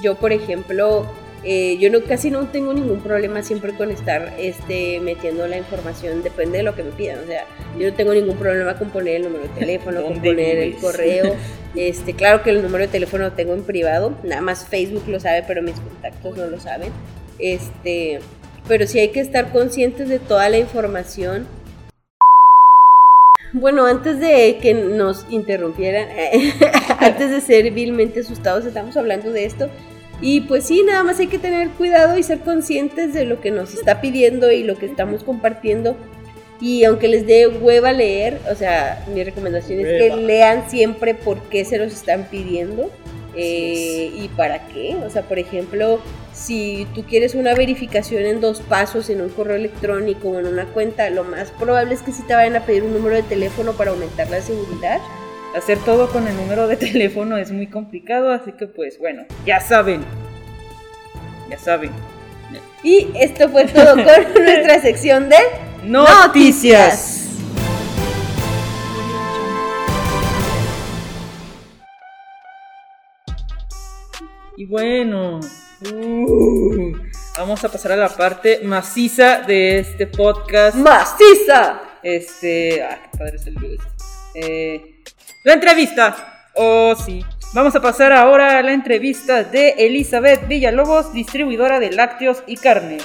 Yo 0.02 0.16
por 0.16 0.32
ejemplo 0.32 1.06
eh, 1.50 1.78
yo 1.78 1.88
no, 1.88 2.02
casi 2.02 2.30
no 2.30 2.46
tengo 2.48 2.74
ningún 2.74 3.00
problema 3.00 3.42
siempre 3.42 3.72
con 3.72 3.90
estar 3.90 4.34
este, 4.38 5.00
metiendo 5.00 5.48
la 5.48 5.56
información, 5.56 6.22
depende 6.22 6.58
de 6.58 6.62
lo 6.62 6.74
que 6.74 6.82
me 6.82 6.90
pidan. 6.90 7.20
O 7.20 7.26
sea, 7.26 7.46
yo 7.78 7.88
no 7.88 7.96
tengo 7.96 8.12
ningún 8.12 8.36
problema 8.36 8.76
con 8.76 8.90
poner 8.90 9.16
el 9.16 9.22
número 9.22 9.44
de 9.44 9.48
teléfono, 9.58 10.02
con 10.02 10.20
poner 10.20 10.58
el 10.58 10.76
correo. 10.76 11.34
Este, 11.74 12.14
claro 12.14 12.42
que 12.42 12.50
el 12.50 12.62
número 12.62 12.84
de 12.84 12.88
teléfono 12.88 13.24
lo 13.24 13.32
tengo 13.32 13.52
en 13.54 13.62
privado, 13.62 14.16
nada 14.24 14.40
más 14.40 14.66
Facebook 14.66 15.04
lo 15.06 15.20
sabe, 15.20 15.44
pero 15.46 15.62
mis 15.62 15.78
contactos 15.78 16.36
no 16.36 16.46
lo 16.46 16.58
saben. 16.58 16.90
Este, 17.38 18.20
pero 18.66 18.86
sí 18.86 18.98
hay 18.98 19.10
que 19.10 19.20
estar 19.20 19.52
conscientes 19.52 20.08
de 20.08 20.18
toda 20.18 20.48
la 20.48 20.58
información. 20.58 21.46
Bueno, 23.52 23.86
antes 23.86 24.18
de 24.18 24.58
que 24.60 24.74
nos 24.74 25.24
interrumpieran, 25.30 26.08
antes 26.98 27.30
de 27.30 27.40
ser 27.40 27.70
vilmente 27.70 28.20
asustados, 28.20 28.64
estamos 28.64 28.96
hablando 28.96 29.30
de 29.30 29.44
esto. 29.44 29.68
Y 30.20 30.42
pues 30.42 30.64
sí, 30.64 30.82
nada 30.82 31.04
más 31.04 31.20
hay 31.20 31.28
que 31.28 31.38
tener 31.38 31.70
cuidado 31.70 32.18
y 32.18 32.22
ser 32.22 32.40
conscientes 32.40 33.14
de 33.14 33.24
lo 33.24 33.40
que 33.40 33.50
nos 33.50 33.74
está 33.74 34.00
pidiendo 34.00 34.50
y 34.50 34.64
lo 34.64 34.76
que 34.76 34.86
estamos 34.86 35.22
compartiendo. 35.22 35.96
Y 36.60 36.82
aunque 36.84 37.06
les 37.06 37.24
dé 37.26 37.46
hueva 37.46 37.92
leer, 37.92 38.40
o 38.50 38.54
sea, 38.56 39.04
mi 39.14 39.22
recomendación 39.22 39.78
es 39.78 39.86
que 39.86 40.16
lean 40.16 40.68
siempre 40.68 41.14
por 41.14 41.40
qué 41.42 41.64
se 41.64 41.78
los 41.78 41.92
están 41.92 42.24
pidiendo 42.24 42.90
eh, 43.36 44.10
y 44.12 44.26
para 44.36 44.66
qué. 44.66 44.96
O 45.06 45.10
sea, 45.10 45.22
por 45.22 45.38
ejemplo, 45.38 46.00
si 46.32 46.88
tú 46.96 47.04
quieres 47.04 47.36
una 47.36 47.54
verificación 47.54 48.24
en 48.24 48.40
dos 48.40 48.60
pasos 48.60 49.08
en 49.10 49.20
un 49.20 49.28
correo 49.28 49.54
electrónico 49.54 50.30
o 50.30 50.40
en 50.40 50.46
una 50.46 50.64
cuenta, 50.64 51.08
lo 51.10 51.22
más 51.22 51.52
probable 51.52 51.94
es 51.94 52.02
que 52.02 52.10
sí 52.10 52.24
te 52.26 52.34
vayan 52.34 52.56
a 52.56 52.66
pedir 52.66 52.82
un 52.82 52.92
número 52.92 53.14
de 53.14 53.22
teléfono 53.22 53.74
para 53.74 53.92
aumentar 53.92 54.28
la 54.28 54.40
seguridad 54.40 55.00
hacer 55.56 55.78
todo 55.78 56.08
con 56.08 56.26
el 56.26 56.36
número 56.36 56.66
de 56.66 56.76
teléfono 56.76 57.36
es 57.36 57.50
muy 57.50 57.66
complicado, 57.66 58.32
así 58.32 58.52
que 58.52 58.66
pues 58.66 58.98
bueno, 58.98 59.24
ya 59.46 59.60
saben. 59.60 60.02
Ya 61.50 61.58
saben. 61.58 61.90
Y 62.82 63.08
esto 63.14 63.48
fue 63.48 63.64
todo 63.66 63.92
con 63.94 64.44
nuestra 64.44 64.80
sección 64.80 65.28
de 65.28 65.36
noticias. 65.84 67.24
Y 74.56 74.64
bueno, 74.66 75.38
uh, 75.92 76.92
vamos 77.38 77.62
a 77.64 77.68
pasar 77.70 77.92
a 77.92 77.96
la 77.96 78.08
parte 78.08 78.60
maciza 78.64 79.42
de 79.42 79.78
este 79.78 80.08
podcast. 80.08 80.76
¡Maciza! 80.76 81.80
Este. 82.02 82.82
Ah, 82.82 82.98
qué 83.02 83.18
padre 83.18 83.36
es 83.36 83.46
el 83.46 83.54
video 83.54 83.78
este. 83.80 84.74
Eh, 84.74 84.97
la 85.48 85.54
entrevista. 85.54 86.14
Oh, 86.56 86.94
sí. 86.94 87.24
Vamos 87.54 87.74
a 87.74 87.80
pasar 87.80 88.12
ahora 88.12 88.58
a 88.58 88.62
la 88.62 88.72
entrevista 88.72 89.44
de 89.44 89.70
Elizabeth 89.78 90.46
Villalobos, 90.46 91.14
distribuidora 91.14 91.80
de 91.80 91.90
lácteos 91.90 92.42
y 92.46 92.58
carnes. 92.58 93.02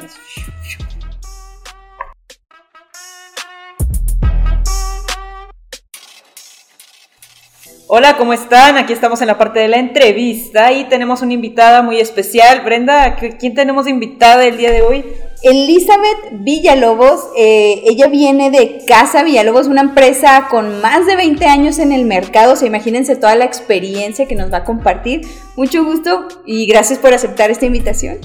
Hola, 7.95 8.17
¿cómo 8.17 8.33
están? 8.33 8.75
Aquí 8.77 8.91
estamos 8.91 9.21
en 9.21 9.27
la 9.27 9.37
parte 9.37 9.59
de 9.59 9.67
la 9.67 9.77
entrevista 9.77 10.71
y 10.71 10.85
tenemos 10.85 11.21
una 11.21 11.33
invitada 11.33 11.83
muy 11.83 11.99
especial. 11.99 12.61
Brenda, 12.65 13.17
¿quién 13.37 13.53
tenemos 13.53 13.87
invitada 13.87 14.43
el 14.47 14.57
día 14.57 14.71
de 14.71 14.81
hoy? 14.81 15.05
Elizabeth 15.43 16.41
Villalobos, 16.43 17.27
eh, 17.37 17.83
ella 17.85 18.07
viene 18.07 18.49
de 18.49 18.83
Casa 18.87 19.21
Villalobos, 19.21 19.67
una 19.67 19.81
empresa 19.81 20.47
con 20.49 20.81
más 20.81 21.05
de 21.05 21.15
20 21.15 21.45
años 21.45 21.77
en 21.77 21.91
el 21.91 22.05
mercado, 22.05 22.53
o 22.53 22.55
sea, 22.55 22.67
imagínense 22.67 23.15
toda 23.15 23.35
la 23.35 23.45
experiencia 23.45 24.27
que 24.27 24.33
nos 24.33 24.51
va 24.51 24.57
a 24.57 24.63
compartir. 24.63 25.27
Mucho 25.55 25.85
gusto 25.85 26.29
y 26.47 26.65
gracias 26.65 26.97
por 26.97 27.13
aceptar 27.13 27.51
esta 27.51 27.67
invitación. 27.67 28.17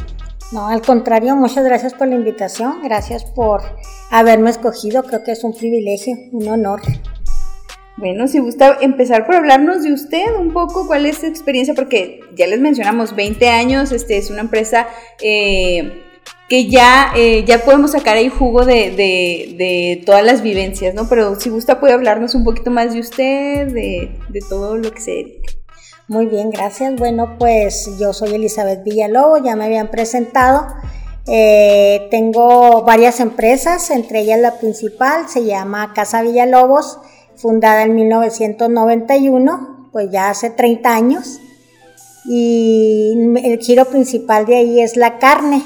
No, 0.50 0.68
al 0.68 0.81
contrario, 0.81 1.37
muchas 1.37 1.66
gracias 1.66 1.92
por 1.92 2.09
la 2.09 2.14
invitación, 2.14 2.81
gracias 2.85 3.26
por 3.26 3.61
haberme 4.11 4.48
escogido, 4.48 5.02
creo 5.02 5.22
que 5.24 5.33
es 5.33 5.44
un 5.44 5.52
privilegio, 5.52 6.16
un 6.33 6.48
honor. 6.48 6.81
Bueno, 7.98 8.28
si 8.28 8.38
gusta 8.38 8.78
empezar 8.80 9.26
por 9.26 9.34
hablarnos 9.34 9.82
de 9.82 9.92
usted 9.92 10.24
un 10.38 10.52
poco, 10.52 10.87
cuál 10.87 11.04
es 11.04 11.18
su 11.18 11.26
experiencia, 11.26 11.74
porque 11.74 12.20
ya 12.37 12.46
les 12.46 12.61
mencionamos, 12.61 13.16
20 13.16 13.48
años, 13.48 13.90
este 13.90 14.18
es 14.18 14.30
una 14.30 14.42
empresa 14.42 14.87
eh, 15.20 16.04
que 16.48 16.68
ya, 16.68 17.11
eh, 17.16 17.44
ya 17.44 17.64
podemos 17.64 17.90
sacar 17.90 18.16
ahí 18.16 18.28
jugo 18.28 18.64
de, 18.64 18.92
de, 18.92 20.02
todas 20.06 20.24
las 20.24 20.42
vivencias, 20.42 20.94
¿no? 20.94 21.08
Pero 21.08 21.40
si 21.40 21.50
gusta 21.50 21.80
puede 21.80 21.92
hablarnos 21.92 22.37
un 22.37 22.44
poquito 22.44 22.70
más 22.70 22.94
de 22.94 23.00
usted, 23.00 23.66
de, 23.66 24.16
de 24.28 24.40
todo 24.48 24.76
lo 24.76 24.92
que 24.92 25.00
se 25.00 25.11
dedica. 25.11 25.52
Muy 26.06 26.26
bien, 26.26 26.50
gracias. 26.50 26.94
Bueno, 26.94 27.37
pues 27.37 27.98
yo 27.98 28.12
soy 28.12 28.32
Elizabeth 28.32 28.84
Villalobos, 28.84 29.42
ya 29.44 29.56
me 29.56 29.64
habían 29.64 29.90
presentado. 29.90 30.68
Eh, 31.26 32.06
tengo 32.12 32.84
varias 32.84 33.18
empresas, 33.18 33.90
entre 33.90 34.20
ellas 34.20 34.38
la 34.38 34.58
principal 34.58 35.28
se 35.28 35.44
llama 35.44 35.92
Casa 35.94 36.22
Villalobos 36.22 37.00
fundada 37.38 37.85
en 37.85 37.94
1991, 37.94 39.90
pues 39.92 40.11
ya 40.11 40.31
hace 40.31 40.51
30 40.51 40.94
años. 40.94 41.40
Y 42.24 43.14
el 43.42 43.59
giro 43.61 43.87
principal 43.87 44.44
de 44.44 44.57
ahí 44.57 44.81
es 44.81 44.96
la 44.96 45.18
carne. 45.18 45.62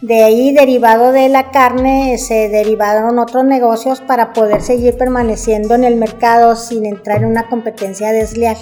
De 0.00 0.22
ahí, 0.22 0.52
derivado 0.52 1.10
de 1.10 1.28
la 1.28 1.50
carne, 1.50 2.16
se 2.18 2.48
derivaron 2.48 3.18
otros 3.18 3.44
negocios 3.44 4.00
para 4.00 4.32
poder 4.32 4.62
seguir 4.62 4.96
permaneciendo 4.96 5.74
en 5.74 5.82
el 5.82 5.96
mercado 5.96 6.54
sin 6.54 6.86
entrar 6.86 7.18
en 7.18 7.26
una 7.26 7.48
competencia 7.48 8.12
desleal. 8.12 8.56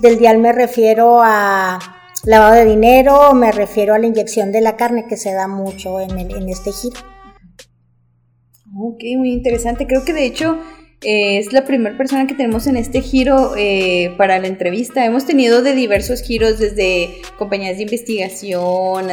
Del 0.00 0.18
dial 0.18 0.38
me 0.38 0.52
refiero 0.52 1.20
a 1.22 1.78
lavado 2.24 2.56
de 2.56 2.64
dinero, 2.64 3.32
me 3.34 3.52
refiero 3.52 3.94
a 3.94 3.98
la 3.98 4.06
inyección 4.06 4.50
de 4.50 4.60
la 4.60 4.76
carne 4.76 5.06
que 5.08 5.16
se 5.16 5.32
da 5.32 5.46
mucho 5.46 6.00
en, 6.00 6.18
en 6.18 6.48
este 6.48 6.72
giro. 6.72 7.00
Ok, 8.76 9.02
muy 9.16 9.32
interesante. 9.32 9.86
Creo 9.86 10.04
que 10.04 10.12
de 10.12 10.26
hecho 10.26 10.58
eh, 11.00 11.38
es 11.38 11.52
la 11.52 11.64
primera 11.64 11.96
persona 11.96 12.26
que 12.26 12.34
tenemos 12.34 12.66
en 12.66 12.76
este 12.76 13.02
giro 13.02 13.54
eh, 13.56 14.14
para 14.16 14.40
la 14.40 14.48
entrevista. 14.48 15.04
Hemos 15.04 15.26
tenido 15.26 15.62
de 15.62 15.74
diversos 15.74 16.22
giros 16.22 16.58
desde 16.58 17.22
compañías 17.36 17.76
de 17.76 17.84
investigación, 17.84 19.06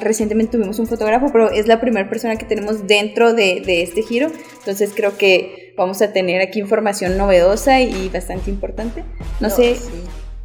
recientemente 0.00 0.56
tuvimos 0.56 0.80
un 0.80 0.88
fotógrafo, 0.88 1.30
pero 1.32 1.50
es 1.50 1.68
la 1.68 1.80
primera 1.80 2.08
persona 2.08 2.36
que 2.36 2.44
tenemos 2.44 2.88
dentro 2.88 3.34
de, 3.34 3.62
este 3.82 4.02
giro. 4.02 4.32
Entonces 4.58 4.90
creo 4.94 5.16
que 5.16 5.74
vamos 5.76 6.02
a 6.02 6.12
tener 6.12 6.40
aquí 6.40 6.58
información 6.58 7.16
novedosa 7.16 7.80
y 7.80 8.08
bastante 8.08 8.50
importante. 8.50 9.04
No, 9.38 9.48
sé. 9.48 9.76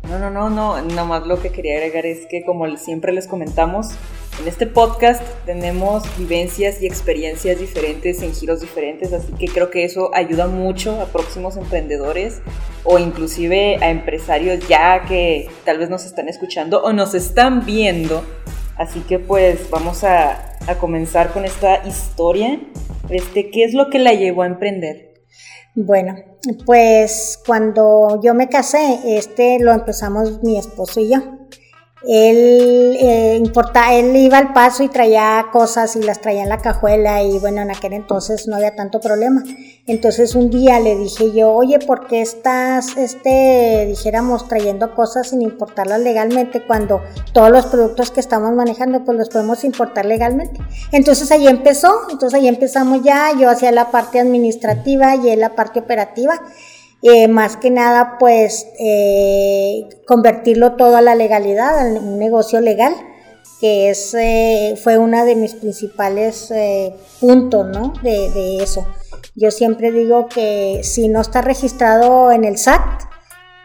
No, 0.07 0.19
no, 0.19 0.29
no, 0.29 0.49
no, 0.51 0.79
nomás 0.81 1.25
lo 1.25 1.41
que 1.41 1.49
quería 1.49 1.77
agregar 1.77 2.05
es 2.05 2.27
que 2.27 2.43
como 2.43 2.77
siempre 2.77 3.13
les 3.13 3.27
comentamos, 3.27 3.87
en 4.39 4.47
este 4.47 4.65
podcast 4.65 5.21
tenemos 5.45 6.03
vivencias 6.17 6.81
y 6.81 6.87
experiencias 6.87 7.59
diferentes 7.59 8.21
en 8.21 8.33
giros 8.33 8.61
diferentes, 8.61 9.13
así 9.13 9.31
que 9.33 9.45
creo 9.47 9.69
que 9.69 9.85
eso 9.85 10.11
ayuda 10.13 10.47
mucho 10.47 10.99
a 10.99 11.05
próximos 11.05 11.55
emprendedores 11.57 12.41
o 12.83 12.99
inclusive 12.99 13.77
a 13.81 13.89
empresarios 13.89 14.67
ya 14.67 15.05
que 15.05 15.49
tal 15.65 15.77
vez 15.77 15.89
nos 15.89 16.05
están 16.05 16.29
escuchando 16.29 16.81
o 16.83 16.93
nos 16.93 17.13
están 17.13 17.65
viendo. 17.65 18.23
Así 18.75 19.01
que 19.01 19.19
pues 19.19 19.69
vamos 19.69 20.03
a, 20.03 20.57
a 20.67 20.75
comenzar 20.79 21.31
con 21.31 21.45
esta 21.45 21.85
historia. 21.87 22.59
Este, 23.09 23.51
¿Qué 23.51 23.63
es 23.63 23.73
lo 23.73 23.89
que 23.89 23.99
la 23.99 24.13
llevó 24.13 24.41
a 24.41 24.47
emprender? 24.47 25.13
Bueno, 25.75 26.15
pues 26.65 27.39
cuando 27.45 28.19
yo 28.23 28.33
me 28.33 28.49
casé, 28.49 28.99
este 29.17 29.59
lo 29.59 29.71
empezamos 29.71 30.41
mi 30.43 30.57
esposo 30.57 30.99
y 30.99 31.11
yo. 31.11 31.42
Él, 32.05 32.97
eh, 32.99 33.37
importa, 33.37 33.93
él 33.93 34.15
iba 34.15 34.37
al 34.37 34.51
paso 34.51 34.83
y 34.83 34.89
traía 34.89 35.45
cosas 35.51 35.95
y 35.95 36.01
las 36.01 36.19
traía 36.19 36.43
en 36.43 36.49
la 36.49 36.57
cajuela 36.57 37.23
y 37.23 37.39
bueno, 37.39 37.61
en 37.61 37.71
aquel 37.71 37.93
entonces 37.93 38.47
no 38.47 38.57
había 38.57 38.75
tanto 38.75 38.99
problema. 38.99 39.41
Entonces 39.87 40.35
un 40.35 40.49
día 40.49 40.79
le 40.79 40.97
dije 40.97 41.31
yo, 41.31 41.53
oye, 41.53 41.79
¿por 41.79 42.07
qué 42.07 42.21
estás, 42.21 42.97
este, 42.97 43.85
dijéramos, 43.87 44.47
trayendo 44.47 44.93
cosas 44.95 45.29
sin 45.29 45.41
importarlas 45.41 46.01
legalmente 46.01 46.65
cuando 46.65 47.01
todos 47.31 47.51
los 47.51 47.67
productos 47.67 48.11
que 48.11 48.19
estamos 48.19 48.53
manejando 48.53 49.03
pues 49.05 49.17
los 49.17 49.29
podemos 49.29 49.63
importar 49.63 50.05
legalmente? 50.05 50.59
Entonces 50.91 51.31
ahí 51.31 51.47
empezó, 51.47 51.93
entonces 52.09 52.39
ahí 52.39 52.47
empezamos 52.47 53.01
ya, 53.03 53.31
yo 53.39 53.49
hacía 53.49 53.71
la 53.71 53.91
parte 53.91 54.19
administrativa 54.19 55.15
y 55.15 55.29
él 55.29 55.39
la 55.39 55.55
parte 55.55 55.79
operativa 55.79 56.41
eh, 57.03 57.27
más 57.27 57.57
que 57.57 57.69
nada 57.69 58.17
pues 58.17 58.65
eh, 58.79 59.89
convertirlo 60.07 60.77
todo 60.77 60.95
a 60.95 61.01
la 61.01 61.15
legalidad, 61.15 61.77
a 61.77 61.99
un 61.99 62.17
negocio 62.17 62.61
legal, 62.61 62.95
que 63.59 63.89
es, 63.89 64.13
eh, 64.13 64.75
fue 64.81 64.97
uno 64.97 65.25
de 65.25 65.35
mis 65.35 65.53
principales 65.53 66.53
puntos 67.19 67.67
¿no? 67.67 67.93
de, 68.01 68.29
de, 68.31 68.63
eso. 68.63 68.87
Yo 69.35 69.51
siempre 69.51 69.91
digo 69.91 70.29
que 70.29 70.79
si 70.83 71.09
no 71.09 71.19
está 71.19 71.41
registrado 71.41 72.31
en 72.31 72.45
el 72.45 72.57
SAT, 72.57 73.03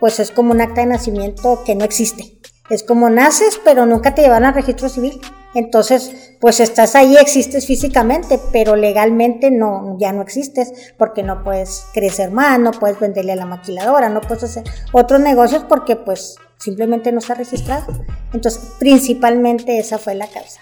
pues 0.00 0.18
es 0.18 0.32
como 0.32 0.52
un 0.52 0.60
acta 0.60 0.80
de 0.80 0.88
nacimiento 0.88 1.62
que 1.64 1.76
no 1.76 1.84
existe. 1.84 2.38
Es 2.70 2.82
como 2.82 3.08
naces, 3.10 3.60
pero 3.64 3.86
nunca 3.86 4.14
te 4.14 4.22
llevan 4.22 4.44
al 4.44 4.54
registro 4.54 4.88
civil. 4.88 5.20
Entonces, 5.54 6.34
pues 6.40 6.60
estás 6.60 6.94
ahí, 6.94 7.16
existes 7.16 7.66
físicamente, 7.66 8.38
pero 8.52 8.76
legalmente 8.76 9.50
no, 9.50 9.96
ya 9.98 10.12
no 10.12 10.20
existes 10.20 10.92
porque 10.98 11.22
no 11.22 11.42
puedes 11.42 11.86
crecer 11.94 12.30
más, 12.30 12.60
no 12.60 12.72
puedes 12.72 13.00
venderle 13.00 13.32
a 13.32 13.36
la 13.36 13.46
maquiladora, 13.46 14.10
no 14.10 14.20
puedes 14.20 14.44
hacer 14.44 14.64
otros 14.92 15.20
negocios 15.20 15.64
porque 15.68 15.96
pues 15.96 16.36
simplemente 16.58 17.12
no 17.12 17.18
está 17.18 17.34
registrado. 17.34 17.86
Entonces, 18.32 18.62
principalmente 18.78 19.78
esa 19.78 19.98
fue 19.98 20.14
la 20.14 20.26
causa. 20.26 20.60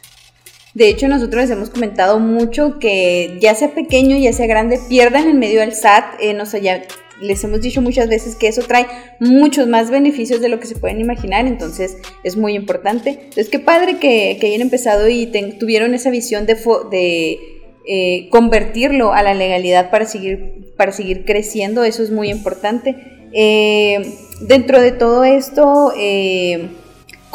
De 0.75 0.89
hecho, 0.89 1.09
nosotros 1.09 1.43
les 1.43 1.51
hemos 1.51 1.71
comentado 1.71 2.19
mucho 2.21 2.79
que 2.79 3.39
ya 3.41 3.55
sea 3.55 3.75
pequeño, 3.75 4.17
ya 4.19 4.33
sea 4.33 4.47
grande, 4.47 4.79
pierdan 4.89 5.27
en 5.27 5.39
medio 5.39 5.61
del 5.61 5.75
SAT, 5.75 6.21
eh, 6.21 6.35
no 6.35 6.45
sé, 6.45 6.61
ya 6.61 6.83
les 7.21 7.43
hemos 7.45 7.61
dicho 7.61 7.81
muchas 7.81 8.09
veces 8.09 8.37
que 8.37 8.49
eso 8.49 8.63
trae 8.63 8.87
muchos 9.21 9.67
más 9.67 9.91
beneficios 9.91 10.41
de 10.41 10.49
lo 10.49 10.61
que 10.61 10.67
se 10.67 10.77
pueden 10.77 11.01
imaginar, 11.01 11.47
entonces 11.47 11.97
es 12.25 12.37
muy 12.37 12.55
importante. 12.55 13.11
Entonces, 13.11 13.49
qué 13.49 13.59
padre 13.59 13.99
que, 13.99 14.39
hayan 14.43 14.61
empezado 14.61 15.09
y 15.09 15.27
tuvieron 15.59 15.95
esa 15.95 16.11
visión 16.11 16.47
de, 16.47 16.57
de 16.91 17.39
eh, 17.87 18.29
convertirlo 18.31 19.13
a 19.13 19.23
la 19.23 19.35
legalidad 19.35 19.91
para 19.91 20.07
seguir, 20.07 20.73
para 20.77 20.93
seguir 20.93 21.25
creciendo, 21.25 21.85
eso 21.85 22.03
es 22.03 22.11
muy 22.11 22.31
importante. 22.31 22.97
Eh, 23.33 24.15
dentro 24.41 24.81
de 24.81 24.93
todo 24.93 25.25
esto, 25.25 25.93
eh, 25.99 26.69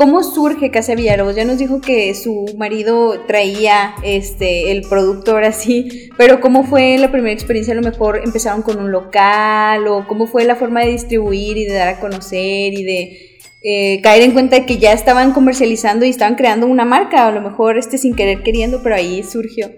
¿Cómo 0.01 0.23
surge 0.23 0.71
Casa 0.71 0.95
Villalobos? 0.95 1.35
Ya 1.35 1.45
nos 1.45 1.59
dijo 1.59 1.79
que 1.79 2.15
su 2.15 2.55
marido 2.57 3.19
traía 3.27 3.93
este, 4.01 4.71
el 4.71 4.81
producto 4.81 5.33
ahora 5.33 5.51
sí, 5.51 6.09
pero 6.17 6.41
¿cómo 6.41 6.63
fue 6.63 6.97
la 6.97 7.11
primera 7.11 7.31
experiencia? 7.31 7.73
A 7.73 7.75
lo 7.79 7.83
mejor 7.83 8.19
empezaron 8.25 8.63
con 8.63 8.79
un 8.79 8.91
local 8.91 9.87
o 9.87 10.07
cómo 10.07 10.25
fue 10.25 10.43
la 10.43 10.55
forma 10.55 10.81
de 10.81 10.93
distribuir 10.93 11.55
y 11.57 11.65
de 11.65 11.75
dar 11.75 11.87
a 11.87 11.99
conocer 11.99 12.73
y 12.73 12.83
de 12.83 13.29
eh, 13.61 14.01
caer 14.01 14.23
en 14.23 14.31
cuenta 14.31 14.55
de 14.55 14.65
que 14.65 14.79
ya 14.79 14.91
estaban 14.91 15.33
comercializando 15.33 16.03
y 16.03 16.09
estaban 16.09 16.33
creando 16.33 16.65
una 16.65 16.83
marca, 16.83 17.27
a 17.27 17.31
lo 17.31 17.41
mejor 17.41 17.77
este 17.77 17.99
sin 17.99 18.15
querer 18.15 18.41
queriendo, 18.41 18.81
pero 18.81 18.95
ahí 18.95 19.21
surgió. 19.21 19.69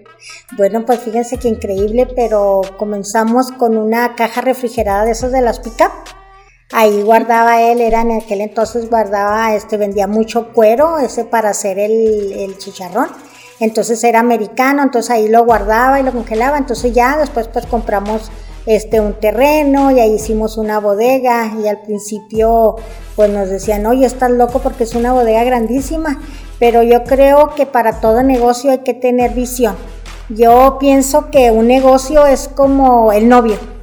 Bueno, 0.56 0.86
pues 0.86 1.00
fíjense 1.00 1.36
que 1.36 1.48
increíble, 1.48 2.06
pero 2.16 2.62
comenzamos 2.78 3.52
con 3.52 3.76
una 3.76 4.14
caja 4.14 4.40
refrigerada 4.40 5.04
de 5.04 5.10
esas 5.10 5.32
de 5.32 5.42
las 5.42 5.60
pick 5.60 5.82
Ahí 6.72 7.02
guardaba 7.02 7.60
él, 7.60 7.80
era 7.80 8.00
en 8.00 8.12
aquel 8.12 8.40
entonces 8.40 8.88
guardaba, 8.88 9.54
este, 9.54 9.76
vendía 9.76 10.06
mucho 10.06 10.52
cuero, 10.52 10.98
ese 10.98 11.24
para 11.24 11.50
hacer 11.50 11.78
el, 11.78 12.56
chicharrón. 12.58 13.08
Entonces 13.60 14.02
era 14.02 14.20
americano, 14.20 14.82
entonces 14.82 15.10
ahí 15.10 15.28
lo 15.28 15.44
guardaba 15.44 16.00
y 16.00 16.02
lo 16.02 16.12
congelaba. 16.12 16.58
Entonces 16.58 16.92
ya 16.92 17.16
después 17.18 17.48
pues 17.48 17.66
compramos 17.66 18.30
este 18.66 18.98
un 18.98 19.20
terreno 19.20 19.90
y 19.90 20.00
ahí 20.00 20.14
hicimos 20.14 20.56
una 20.56 20.80
bodega 20.80 21.52
y 21.62 21.68
al 21.68 21.82
principio 21.82 22.76
pues 23.14 23.30
nos 23.30 23.50
decían, 23.50 23.86
oye, 23.86 24.06
estás 24.06 24.30
loco 24.30 24.58
porque 24.58 24.84
es 24.84 24.94
una 24.94 25.12
bodega 25.12 25.44
grandísima, 25.44 26.20
pero 26.58 26.82
yo 26.82 27.04
creo 27.04 27.54
que 27.54 27.66
para 27.66 28.00
todo 28.00 28.22
negocio 28.22 28.70
hay 28.72 28.78
que 28.78 28.94
tener 28.94 29.32
visión. 29.34 29.76
Yo 30.30 30.78
pienso 30.80 31.30
que 31.30 31.50
un 31.50 31.68
negocio 31.68 32.26
es 32.26 32.48
como 32.48 33.12
el 33.12 33.28
novio 33.28 33.73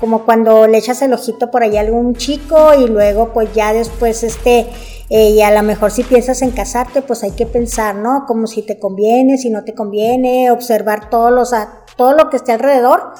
como 0.00 0.24
cuando 0.24 0.66
le 0.66 0.78
echas 0.78 1.02
el 1.02 1.12
ojito 1.12 1.50
por 1.50 1.62
ahí 1.62 1.76
a 1.76 1.80
algún 1.80 2.14
chico 2.16 2.72
y 2.74 2.88
luego 2.88 3.32
pues 3.32 3.52
ya 3.52 3.72
después 3.72 4.22
este, 4.22 4.66
eh, 5.10 5.30
y 5.30 5.42
a 5.42 5.50
lo 5.50 5.62
mejor 5.62 5.90
si 5.90 6.02
piensas 6.02 6.40
en 6.42 6.50
casarte, 6.52 7.02
pues 7.02 7.22
hay 7.22 7.32
que 7.32 7.46
pensar, 7.46 7.94
¿no? 7.94 8.24
Como 8.26 8.46
si 8.46 8.62
te 8.62 8.78
conviene, 8.78 9.36
si 9.36 9.50
no 9.50 9.62
te 9.62 9.74
conviene, 9.74 10.50
observar 10.50 11.10
todos 11.10 11.30
los, 11.30 11.50
todo 11.96 12.14
lo 12.14 12.30
que 12.30 12.38
esté 12.38 12.52
alrededor. 12.52 13.12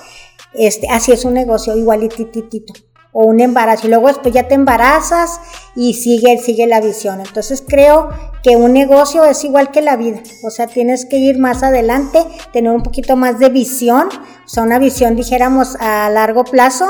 Este, 0.55 0.89
así 0.89 1.13
es 1.13 1.25
un 1.25 1.35
negocio 1.35 1.77
igualititito 1.77 2.73
o 3.13 3.25
un 3.25 3.41
embarazo 3.41 3.87
y 3.87 3.91
luego 3.91 4.09
después 4.09 4.33
ya 4.33 4.47
te 4.47 4.55
embarazas 4.55 5.41
y 5.75 5.95
sigue, 5.95 6.39
sigue 6.39 6.67
la 6.67 6.81
visión. 6.81 7.21
Entonces 7.21 7.63
creo 7.67 8.11
que 8.43 8.57
un 8.57 8.73
negocio 8.73 9.25
es 9.25 9.45
igual 9.45 9.71
que 9.71 9.83
la 9.83 9.97
vida, 9.97 10.21
o 10.45 10.51
sea, 10.51 10.67
tienes 10.67 11.05
que 11.07 11.19
ir 11.19 11.39
más 11.39 11.63
adelante, 11.63 12.25
tener 12.53 12.73
un 12.73 12.83
poquito 12.83 13.17
más 13.17 13.39
de 13.39 13.49
visión, 13.49 14.09
o 14.09 14.49
sea, 14.49 14.63
una 14.63 14.79
visión 14.79 15.17
dijéramos 15.17 15.77
a 15.81 16.09
largo 16.11 16.45
plazo. 16.45 16.87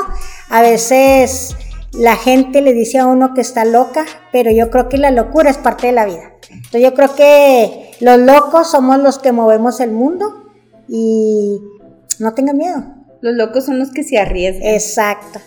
A 0.49 0.61
veces 0.61 1.55
la 1.93 2.15
gente 2.15 2.61
le 2.61 2.73
dice 2.73 2.99
a 2.99 3.07
uno 3.07 3.33
que 3.33 3.41
está 3.41 3.65
loca, 3.65 4.05
pero 4.31 4.51
yo 4.51 4.69
creo 4.69 4.89
que 4.89 4.97
la 4.97 5.11
locura 5.11 5.49
es 5.49 5.57
parte 5.57 5.87
de 5.87 5.93
la 5.93 6.05
vida. 6.05 6.33
Entonces 6.49 6.83
yo 6.83 6.93
creo 6.93 7.15
que 7.15 7.91
los 7.99 8.19
locos 8.19 8.69
somos 8.69 8.99
los 8.99 9.19
que 9.19 9.31
movemos 9.31 9.79
el 9.79 9.91
mundo 9.91 10.51
y 10.87 11.59
no 12.19 12.33
tengan 12.33 12.57
miedo. 12.57 12.83
Los 13.21 13.35
locos 13.35 13.65
son 13.65 13.79
los 13.79 13.91
que 13.91 14.03
se 14.03 14.17
arriesgan. 14.17 14.73
Exacto 14.73 15.39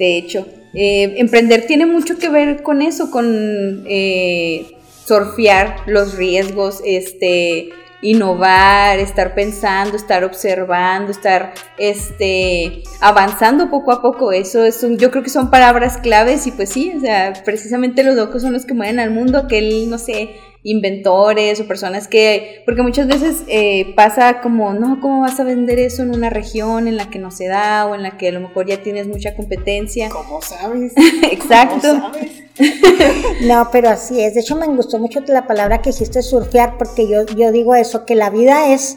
de 0.00 0.16
hecho. 0.16 0.48
Eh, 0.72 1.14
emprender 1.18 1.66
tiene 1.66 1.84
mucho 1.84 2.18
que 2.18 2.30
ver 2.30 2.62
con 2.62 2.80
eso, 2.80 3.10
con 3.10 3.84
eh, 3.86 4.66
surfear 5.04 5.76
los 5.86 6.16
riesgos, 6.16 6.80
este, 6.84 7.68
innovar, 8.00 8.98
estar 8.98 9.34
pensando, 9.34 9.96
estar 9.96 10.24
observando, 10.24 11.10
estar 11.10 11.52
este, 11.76 12.82
avanzando 13.00 13.70
poco 13.70 13.92
a 13.92 14.00
poco. 14.00 14.32
Eso 14.32 14.64
es 14.64 14.82
un, 14.82 14.96
yo 14.96 15.10
creo 15.10 15.22
que 15.22 15.28
son 15.28 15.50
palabras 15.50 15.98
claves 15.98 16.46
y 16.46 16.52
pues 16.52 16.70
sí, 16.70 16.92
o 16.96 17.00
sea, 17.00 17.34
precisamente 17.44 18.02
los 18.02 18.16
locos 18.16 18.40
son 18.40 18.54
los 18.54 18.64
que 18.64 18.72
mueven 18.72 19.00
al 19.00 19.10
mundo, 19.10 19.48
que 19.48 19.58
él, 19.58 19.90
no 19.90 19.98
sé, 19.98 20.30
inventores 20.62 21.58
o 21.60 21.66
personas 21.66 22.06
que, 22.06 22.62
porque 22.66 22.82
muchas 22.82 23.06
veces 23.06 23.44
eh, 23.48 23.94
pasa 23.96 24.40
como, 24.40 24.74
no, 24.74 25.00
¿cómo 25.00 25.20
vas 25.20 25.40
a 25.40 25.44
vender 25.44 25.78
eso 25.78 26.02
en 26.02 26.14
una 26.14 26.28
región 26.28 26.86
en 26.86 26.96
la 26.96 27.08
que 27.08 27.18
no 27.18 27.30
se 27.30 27.48
da 27.48 27.86
o 27.86 27.94
en 27.94 28.02
la 28.02 28.18
que 28.18 28.28
a 28.28 28.32
lo 28.32 28.40
mejor 28.40 28.66
ya 28.66 28.82
tienes 28.82 29.06
mucha 29.06 29.34
competencia? 29.34 30.10
¿Cómo 30.10 30.42
sabes? 30.42 30.92
Exacto. 31.30 32.12
no, 33.42 33.68
pero 33.72 33.88
así 33.88 34.20
es. 34.20 34.34
De 34.34 34.40
hecho, 34.40 34.56
me 34.56 34.66
gustó 34.66 34.98
mucho 34.98 35.20
la 35.26 35.46
palabra 35.46 35.80
que 35.80 35.90
hiciste 35.90 36.22
surfear, 36.22 36.76
porque 36.76 37.08
yo, 37.08 37.24
yo 37.36 37.52
digo 37.52 37.74
eso, 37.74 38.04
que 38.04 38.14
la 38.14 38.28
vida 38.28 38.72
es 38.72 38.96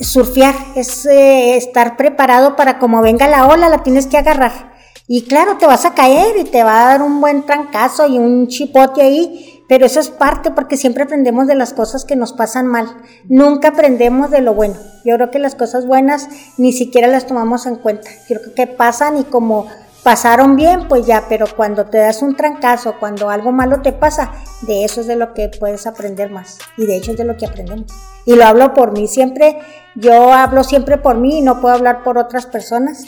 surfear, 0.00 0.54
es 0.76 1.06
eh, 1.06 1.56
estar 1.56 1.96
preparado 1.96 2.54
para 2.54 2.78
como 2.78 3.02
venga 3.02 3.26
la 3.26 3.48
ola, 3.48 3.68
la 3.68 3.82
tienes 3.82 4.06
que 4.06 4.16
agarrar. 4.16 4.76
Y 5.08 5.22
claro, 5.22 5.56
te 5.56 5.66
vas 5.66 5.86
a 5.86 5.94
caer 5.94 6.36
y 6.36 6.44
te 6.44 6.62
va 6.62 6.82
a 6.82 6.88
dar 6.90 7.02
un 7.02 7.20
buen 7.20 7.46
trancazo 7.46 8.06
y 8.06 8.18
un 8.18 8.46
chipote 8.46 9.00
ahí, 9.00 9.57
pero 9.68 9.84
eso 9.84 10.00
es 10.00 10.08
parte 10.08 10.50
porque 10.50 10.76
siempre 10.76 11.04
aprendemos 11.04 11.46
de 11.46 11.54
las 11.54 11.74
cosas 11.74 12.04
que 12.04 12.16
nos 12.16 12.32
pasan 12.32 12.66
mal. 12.66 12.88
Nunca 13.28 13.68
aprendemos 13.68 14.30
de 14.30 14.40
lo 14.40 14.54
bueno. 14.54 14.74
Yo 15.04 15.14
creo 15.16 15.30
que 15.30 15.38
las 15.38 15.54
cosas 15.54 15.86
buenas 15.86 16.28
ni 16.56 16.72
siquiera 16.72 17.06
las 17.06 17.26
tomamos 17.26 17.66
en 17.66 17.76
cuenta. 17.76 18.10
Yo 18.28 18.40
creo 18.40 18.54
que 18.54 18.66
pasan 18.66 19.18
y 19.18 19.24
como 19.24 19.66
pasaron 20.02 20.56
bien, 20.56 20.88
pues 20.88 21.06
ya, 21.06 21.26
pero 21.28 21.46
cuando 21.54 21.84
te 21.84 21.98
das 21.98 22.22
un 22.22 22.34
trancazo, 22.34 22.94
cuando 22.98 23.28
algo 23.28 23.52
malo 23.52 23.82
te 23.82 23.92
pasa, 23.92 24.32
de 24.62 24.84
eso 24.84 25.02
es 25.02 25.06
de 25.06 25.16
lo 25.16 25.34
que 25.34 25.50
puedes 25.60 25.86
aprender 25.86 26.30
más. 26.30 26.58
Y 26.78 26.86
de 26.86 26.96
hecho 26.96 27.10
es 27.10 27.18
de 27.18 27.24
lo 27.24 27.36
que 27.36 27.44
aprendemos. 27.44 27.92
Y 28.24 28.36
lo 28.36 28.46
hablo 28.46 28.72
por 28.72 28.92
mí 28.92 29.06
siempre, 29.06 29.58
yo 29.94 30.32
hablo 30.32 30.64
siempre 30.64 30.96
por 30.96 31.16
mí 31.16 31.38
y 31.38 31.42
no 31.42 31.60
puedo 31.60 31.74
hablar 31.74 32.02
por 32.04 32.16
otras 32.16 32.46
personas 32.46 33.04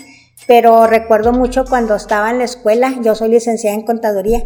pero 0.51 0.89
recuerdo 0.89 1.31
mucho 1.33 1.65
cuando 1.65 1.95
estaba 1.95 2.29
en 2.29 2.39
la 2.39 2.45
escuela, 2.45 2.97
yo 3.03 3.15
soy 3.15 3.29
licenciada 3.29 3.77
en 3.77 3.87
contaduría, 3.87 4.43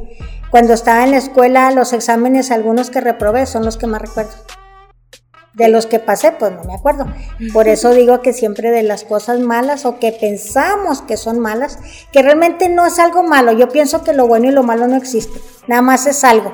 cuando 0.50 0.74
estaba 0.74 1.02
en 1.02 1.12
la 1.12 1.16
escuela 1.16 1.70
los 1.70 1.94
exámenes, 1.94 2.50
algunos 2.50 2.90
que 2.90 3.00
reprobé, 3.00 3.46
son 3.46 3.64
los 3.64 3.78
que 3.78 3.86
más 3.86 4.02
recuerdo. 4.02 4.32
De 5.54 5.68
los 5.68 5.86
que 5.86 6.00
pasé, 6.00 6.32
pues 6.32 6.52
no 6.52 6.62
me 6.64 6.74
acuerdo. 6.74 7.06
Por 7.54 7.68
eso 7.68 7.92
digo 7.92 8.20
que 8.20 8.34
siempre 8.34 8.70
de 8.70 8.82
las 8.82 9.04
cosas 9.04 9.40
malas 9.40 9.86
o 9.86 9.98
que 9.98 10.12
pensamos 10.12 11.00
que 11.00 11.16
son 11.16 11.38
malas, 11.38 11.78
que 12.12 12.20
realmente 12.20 12.68
no 12.68 12.84
es 12.84 12.98
algo 12.98 13.22
malo. 13.22 13.52
Yo 13.52 13.70
pienso 13.70 14.04
que 14.04 14.12
lo 14.12 14.26
bueno 14.26 14.48
y 14.48 14.50
lo 14.50 14.62
malo 14.62 14.86
no 14.86 14.96
existe. 14.96 15.40
Nada 15.68 15.80
más 15.80 16.06
es 16.06 16.22
algo. 16.22 16.52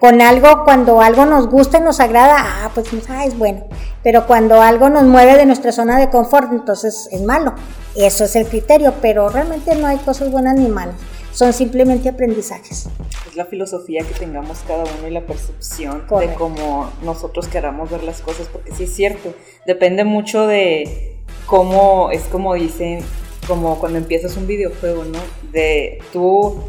Con 0.00 0.22
algo, 0.22 0.64
cuando 0.64 1.00
algo 1.00 1.26
nos 1.26 1.48
gusta 1.48 1.78
y 1.78 1.80
nos 1.80 1.98
agrada, 1.98 2.36
ah, 2.38 2.70
pues 2.72 2.86
ah, 3.08 3.24
es 3.24 3.36
bueno. 3.36 3.64
Pero 4.04 4.26
cuando 4.28 4.62
algo 4.62 4.88
nos 4.88 5.02
mueve 5.02 5.36
de 5.36 5.44
nuestra 5.44 5.72
zona 5.72 5.98
de 5.98 6.08
confort, 6.08 6.52
entonces 6.52 7.08
es 7.10 7.20
malo. 7.22 7.54
Eso 7.96 8.24
es 8.24 8.36
el 8.36 8.46
criterio, 8.46 8.94
pero 9.02 9.28
realmente 9.28 9.74
no 9.74 9.88
hay 9.88 9.96
cosas 9.98 10.30
buenas 10.30 10.54
ni 10.54 10.68
malas. 10.68 10.94
son 11.32 11.52
simplemente 11.52 12.08
aprendizajes. 12.08 12.88
Es 13.28 13.36
la 13.36 13.44
filosofía 13.46 14.04
que 14.04 14.14
tengamos 14.14 14.58
cada 14.68 14.84
uno 14.84 15.08
y 15.08 15.10
la 15.10 15.26
percepción 15.26 16.04
de 16.20 16.34
cómo 16.34 16.90
nosotros 17.02 17.48
queramos 17.48 17.90
ver 17.90 18.04
las 18.04 18.20
cosas, 18.20 18.46
porque 18.46 18.72
sí 18.72 18.84
es 18.84 18.94
cierto, 18.94 19.34
depende 19.66 20.04
mucho 20.04 20.46
de 20.46 21.18
cómo, 21.46 22.10
es 22.12 22.22
como 22.22 22.54
dicen, 22.54 23.00
como 23.48 23.80
cuando 23.80 23.98
empiezas 23.98 24.36
un 24.36 24.46
videojuego, 24.46 25.04
¿no? 25.04 25.18
De 25.50 25.98
tú, 26.12 26.62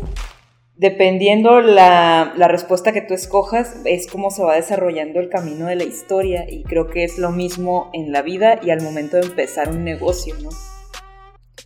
dependiendo 0.79 1.59
la, 1.59 2.33
la 2.37 2.47
respuesta 2.47 2.93
que 2.93 3.01
tú 3.01 3.13
escojas, 3.13 3.75
es 3.83 4.07
como 4.07 4.31
se 4.31 4.43
va 4.43 4.55
desarrollando 4.55 5.19
el 5.19 5.27
camino 5.27 5.65
de 5.65 5.75
la 5.75 5.83
historia 5.83 6.45
y 6.49 6.63
creo 6.63 6.89
que 6.89 7.03
es 7.03 7.17
lo 7.17 7.31
mismo 7.31 7.89
en 7.93 8.13
la 8.13 8.21
vida 8.21 8.61
y 8.63 8.69
al 8.69 8.81
momento 8.81 9.17
de 9.17 9.23
empezar 9.23 9.69
un 9.69 9.83
negocio, 9.83 10.35
¿no? 10.41 10.49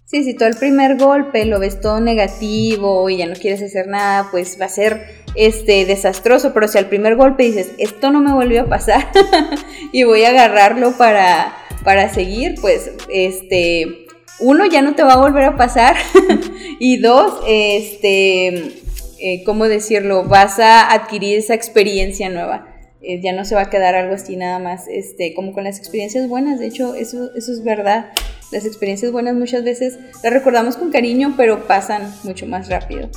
Sí, 0.05 0.23
si 0.23 0.33
todo 0.33 0.49
el 0.49 0.55
primer 0.55 0.97
golpe 0.97 1.45
lo 1.45 1.59
ves 1.59 1.79
todo 1.79 1.99
negativo 1.99 3.07
y 3.07 3.17
ya 3.17 3.27
no 3.27 3.35
quieres 3.35 3.61
hacer 3.61 3.87
nada, 3.87 4.29
pues 4.31 4.59
va 4.59 4.65
a 4.65 4.69
ser 4.69 5.05
este 5.35 5.85
desastroso, 5.85 6.51
pero 6.51 6.67
si 6.67 6.79
al 6.79 6.87
primer 6.87 7.15
golpe 7.15 7.43
dices, 7.43 7.71
esto 7.77 8.11
no 8.11 8.19
me 8.19 8.33
volvió 8.33 8.63
a 8.63 8.69
pasar 8.69 9.11
y 9.91 10.03
voy 10.05 10.23
a 10.23 10.29
agarrarlo 10.29 10.97
para, 10.97 11.55
para 11.83 12.11
seguir, 12.11 12.55
pues 12.61 12.91
este 13.09 14.07
uno 14.39 14.65
ya 14.65 14.81
no 14.81 14.95
te 14.95 15.03
va 15.03 15.13
a 15.13 15.17
volver 15.17 15.43
a 15.43 15.55
pasar 15.55 15.95
y 16.79 16.97
dos, 16.97 17.41
este 17.47 18.82
eh, 19.23 19.41
¿cómo 19.45 19.69
decirlo? 19.69 20.25
Vas 20.25 20.59
a 20.59 20.91
adquirir 20.91 21.37
esa 21.37 21.53
experiencia 21.53 22.29
nueva. 22.29 22.67
Eh, 23.01 23.21
ya 23.21 23.31
no 23.31 23.45
se 23.45 23.55
va 23.55 23.61
a 23.61 23.69
quedar 23.69 23.95
algo 23.95 24.15
así 24.15 24.35
nada 24.35 24.59
más, 24.59 24.89
este, 24.89 25.33
como 25.33 25.53
con 25.53 25.63
las 25.63 25.77
experiencias 25.77 26.27
buenas, 26.27 26.59
de 26.59 26.67
hecho, 26.67 26.93
eso, 26.93 27.33
eso 27.33 27.53
es 27.53 27.63
verdad. 27.63 28.11
Las 28.51 28.65
experiencias 28.65 29.13
buenas 29.13 29.33
muchas 29.35 29.63
veces 29.63 29.97
las 30.21 30.33
recordamos 30.33 30.75
con 30.75 30.91
cariño, 30.91 31.35
pero 31.37 31.67
pasan 31.67 32.13
mucho 32.23 32.47
más 32.47 32.67
rápido. 32.67 33.09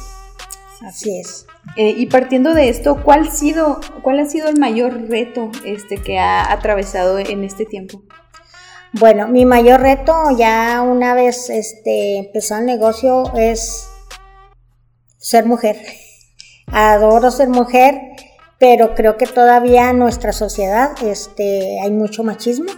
Así 0.82 1.18
es. 1.18 1.46
Eh, 1.76 1.94
y 1.96 2.06
partiendo 2.06 2.54
de 2.54 2.68
esto, 2.68 3.02
¿cuál, 3.02 3.28
sido, 3.32 3.80
¿cuál 4.02 4.20
ha 4.20 4.26
sido 4.26 4.48
el 4.48 4.60
mayor 4.60 5.08
reto 5.08 5.50
este, 5.64 5.96
que 5.96 6.18
ha 6.18 6.52
atravesado 6.52 7.18
en 7.18 7.42
este 7.42 7.64
tiempo? 7.64 8.02
Bueno, 8.92 9.26
mi 9.26 9.44
mayor 9.44 9.80
reto 9.80 10.14
ya 10.38 10.82
una 10.82 11.14
vez 11.14 11.50
este, 11.50 12.18
empezó 12.18 12.58
el 12.58 12.66
negocio 12.66 13.32
es 13.36 13.88
ser 15.26 15.44
mujer. 15.44 15.76
Adoro 16.68 17.32
ser 17.32 17.48
mujer, 17.48 18.00
pero 18.60 18.94
creo 18.94 19.16
que 19.16 19.26
todavía 19.26 19.90
en 19.90 19.98
nuestra 19.98 20.32
sociedad 20.32 20.92
este, 21.02 21.80
hay 21.80 21.90
mucho 21.90 22.22
machismo. 22.22 22.70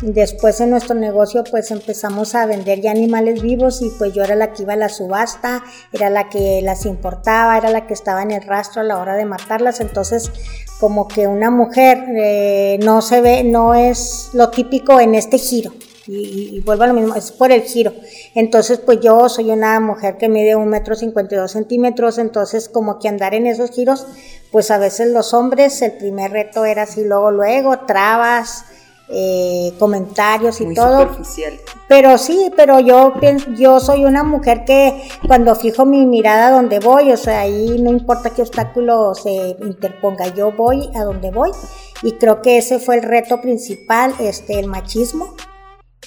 Después 0.00 0.62
en 0.62 0.70
nuestro 0.70 0.94
negocio 0.94 1.44
pues 1.44 1.70
empezamos 1.70 2.34
a 2.34 2.46
vender 2.46 2.80
ya 2.80 2.92
animales 2.92 3.42
vivos 3.42 3.82
y 3.82 3.90
pues 3.98 4.14
yo 4.14 4.22
era 4.22 4.34
la 4.34 4.54
que 4.54 4.62
iba 4.62 4.72
a 4.72 4.76
la 4.76 4.88
subasta, 4.88 5.62
era 5.92 6.08
la 6.08 6.30
que 6.30 6.62
las 6.62 6.86
importaba, 6.86 7.58
era 7.58 7.68
la 7.68 7.86
que 7.86 7.92
estaba 7.92 8.22
en 8.22 8.30
el 8.30 8.44
rastro 8.44 8.80
a 8.80 8.84
la 8.84 8.96
hora 8.96 9.16
de 9.16 9.26
matarlas, 9.26 9.80
entonces 9.80 10.30
como 10.80 11.06
que 11.06 11.26
una 11.26 11.50
mujer 11.50 12.02
eh, 12.16 12.78
no 12.82 13.02
se 13.02 13.20
ve, 13.20 13.44
no 13.44 13.74
es 13.74 14.30
lo 14.32 14.48
típico 14.48 15.00
en 15.00 15.14
este 15.14 15.36
giro. 15.36 15.72
Y, 16.08 16.56
y, 16.56 16.60
vuelvo 16.60 16.84
a 16.84 16.86
lo 16.86 16.94
mismo, 16.94 17.14
es 17.14 17.30
por 17.32 17.52
el 17.52 17.62
giro. 17.62 17.92
Entonces, 18.34 18.78
pues 18.78 18.98
yo 19.00 19.28
soy 19.28 19.50
una 19.50 19.78
mujer 19.78 20.16
que 20.16 20.30
mide 20.30 20.56
un 20.56 20.68
metro 20.68 20.94
cincuenta 20.94 21.34
y 21.34 21.38
dos 21.38 21.52
centímetros, 21.52 22.16
entonces 22.16 22.70
como 22.70 22.98
que 22.98 23.08
andar 23.08 23.34
en 23.34 23.46
esos 23.46 23.70
giros, 23.70 24.06
pues 24.50 24.70
a 24.70 24.78
veces 24.78 25.12
los 25.12 25.34
hombres, 25.34 25.82
el 25.82 25.92
primer 25.92 26.30
reto 26.32 26.64
era 26.64 26.84
así, 26.84 27.04
luego, 27.04 27.30
luego, 27.30 27.80
trabas, 27.80 28.64
eh, 29.10 29.72
comentarios 29.78 30.60
y 30.60 30.66
Muy 30.66 30.74
todo. 30.74 31.00
superficial. 31.00 31.54
Pero 31.88 32.18
sí, 32.18 32.50
pero 32.56 32.80
yo 32.80 33.14
pienso, 33.20 33.50
yo 33.52 33.80
soy 33.80 34.04
una 34.04 34.22
mujer 34.22 34.64
que 34.66 35.02
cuando 35.26 35.54
fijo 35.54 35.86
mi 35.86 36.04
mirada 36.04 36.48
a 36.48 36.50
donde 36.52 36.78
voy, 36.78 37.12
o 37.12 37.16
sea, 37.16 37.40
ahí 37.40 37.80
no 37.80 37.90
importa 37.90 38.30
qué 38.30 38.42
obstáculo 38.42 39.14
se 39.14 39.56
interponga, 39.62 40.34
yo 40.34 40.52
voy 40.52 40.90
a 40.94 41.04
donde 41.04 41.30
voy. 41.30 41.50
Y 42.02 42.12
creo 42.12 42.42
que 42.42 42.58
ese 42.58 42.78
fue 42.78 42.96
el 42.96 43.02
reto 43.02 43.40
principal, 43.40 44.14
este, 44.20 44.58
el 44.58 44.66
machismo. 44.66 45.34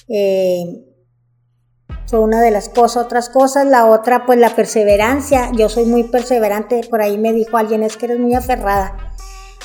Eh, 0.08 0.84
fue 2.06 2.20
una 2.20 2.42
de 2.42 2.50
las 2.50 2.68
cosas, 2.68 3.06
otras 3.06 3.28
cosas, 3.28 3.66
la 3.66 3.86
otra 3.86 4.26
pues 4.26 4.38
la 4.38 4.54
perseverancia, 4.54 5.50
yo 5.56 5.68
soy 5.68 5.86
muy 5.86 6.04
perseverante, 6.04 6.82
por 6.90 7.00
ahí 7.00 7.16
me 7.16 7.32
dijo 7.32 7.56
alguien, 7.56 7.82
es 7.82 7.96
que 7.96 8.06
eres 8.06 8.18
muy 8.18 8.34
aferrada. 8.34 8.96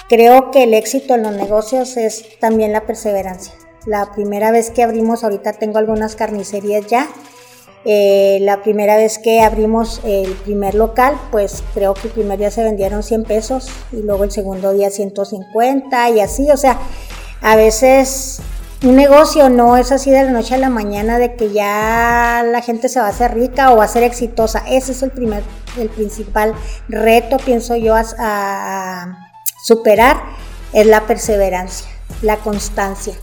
Creo 0.08 0.52
que 0.52 0.64
el 0.64 0.74
éxito 0.74 1.16
en 1.16 1.24
los 1.24 1.34
negocios 1.34 1.98
es 1.98 2.40
también 2.40 2.72
la 2.72 2.86
perseverancia. 2.86 3.54
La 3.86 4.14
primera 4.14 4.52
vez 4.52 4.72
que 4.72 4.84
abrimos, 4.84 5.24
ahorita 5.24 5.54
tengo 5.54 5.78
algunas 5.78 6.16
carnicerías 6.16 6.88
ya, 6.88 7.10
eh, 7.90 8.40
la 8.42 8.64
primera 8.64 8.98
vez 8.98 9.18
que 9.18 9.42
abrimos 9.42 10.02
el 10.04 10.32
primer 10.34 10.76
local, 10.76 11.16
pues 11.32 11.64
creo 11.74 11.94
que 11.94 12.08
el 12.08 12.14
primer 12.14 12.40
día 12.40 12.52
se 12.52 12.64
vendieron 12.64 13.04
100 13.04 13.24
pesos 13.24 13.70
y 13.94 14.02
luego 14.02 14.24
el 14.24 14.32
segundo 14.32 14.74
día 14.74 14.90
150 14.90 16.10
y 16.10 16.20
así, 16.20 16.50
o 16.52 16.58
sea, 16.58 16.80
a 17.42 17.56
veces 17.56 18.42
un 18.84 18.96
negocio 18.96 19.50
no 19.50 19.76
es 19.76 19.92
así 19.92 20.12
de 20.12 20.24
la 20.24 20.32
noche 20.32 20.54
a 20.54 20.60
la 20.60 20.70
mañana 20.70 21.18
de 21.18 21.36
que 21.36 21.52
ya 21.52 22.44
la 22.46 22.62
gente 22.62 22.90
se 22.90 23.00
va 23.00 23.08
a 23.08 23.10
hacer 23.10 23.34
rica 23.34 23.72
o 23.72 23.78
va 23.78 23.86
a 23.86 23.88
ser 23.88 24.04
exitosa. 24.04 24.64
Ese 24.68 24.92
es 24.92 25.02
el 25.02 25.10
primer, 25.10 25.44
el 25.78 25.90
principal 25.90 26.54
reto, 26.88 27.38
pienso 27.38 27.76
yo, 27.76 27.96
a, 27.96 28.04
a 28.20 29.18
superar, 29.64 30.18
es 30.74 30.86
la 30.86 31.08
perseverancia, 31.08 31.88
la 32.22 32.38
constancia 32.38 33.16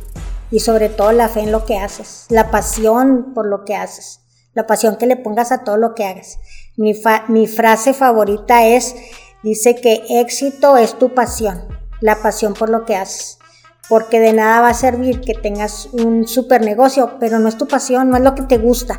y 0.51 0.59
sobre 0.59 0.89
todo 0.89 1.13
la 1.13 1.29
fe 1.29 1.41
en 1.41 1.53
lo 1.53 1.65
que 1.65 1.79
haces, 1.79 2.27
la 2.31 2.51
pasión 2.51 3.33
por 3.33 3.47
lo 3.47 3.65
que 3.65 3.77
haces, 3.77 4.21
la 4.55 4.67
pasión 4.67 4.97
que 4.97 5.07
le 5.07 5.17
pongas 5.17 5.53
a 5.53 5.63
todo 5.63 5.77
lo 5.77 5.95
que 5.95 6.05
hagas. 6.05 6.39
Mi, 6.77 6.95
fa 6.95 7.27
mi 7.29 7.47
frase 7.47 7.95
favorita 7.95 8.67
es, 8.67 8.97
dice 9.45 9.77
que 9.77 10.03
éxito 10.09 10.77
es 10.77 10.99
tu 10.99 11.15
pasión, 11.15 11.63
la 12.01 12.17
pasión 12.17 12.55
por 12.55 12.71
lo 12.71 12.85
que 12.85 12.97
haces 12.97 13.39
porque 13.89 14.21
de 14.21 14.33
nada 14.33 14.61
va 14.61 14.69
a 14.69 14.75
servir 14.75 15.21
que 15.21 15.35
tengas 15.35 15.89
un 15.93 16.27
super 16.27 16.63
negocio, 16.63 17.17
pero 17.21 17.39
no 17.39 17.49
es 17.49 17.59
tu 17.59 17.67
pasión, 17.67 18.11
no 18.11 18.17
es 18.17 18.23
lo 18.23 18.35
que 18.35 18.43
te 18.43 18.59
gusta. 18.59 18.97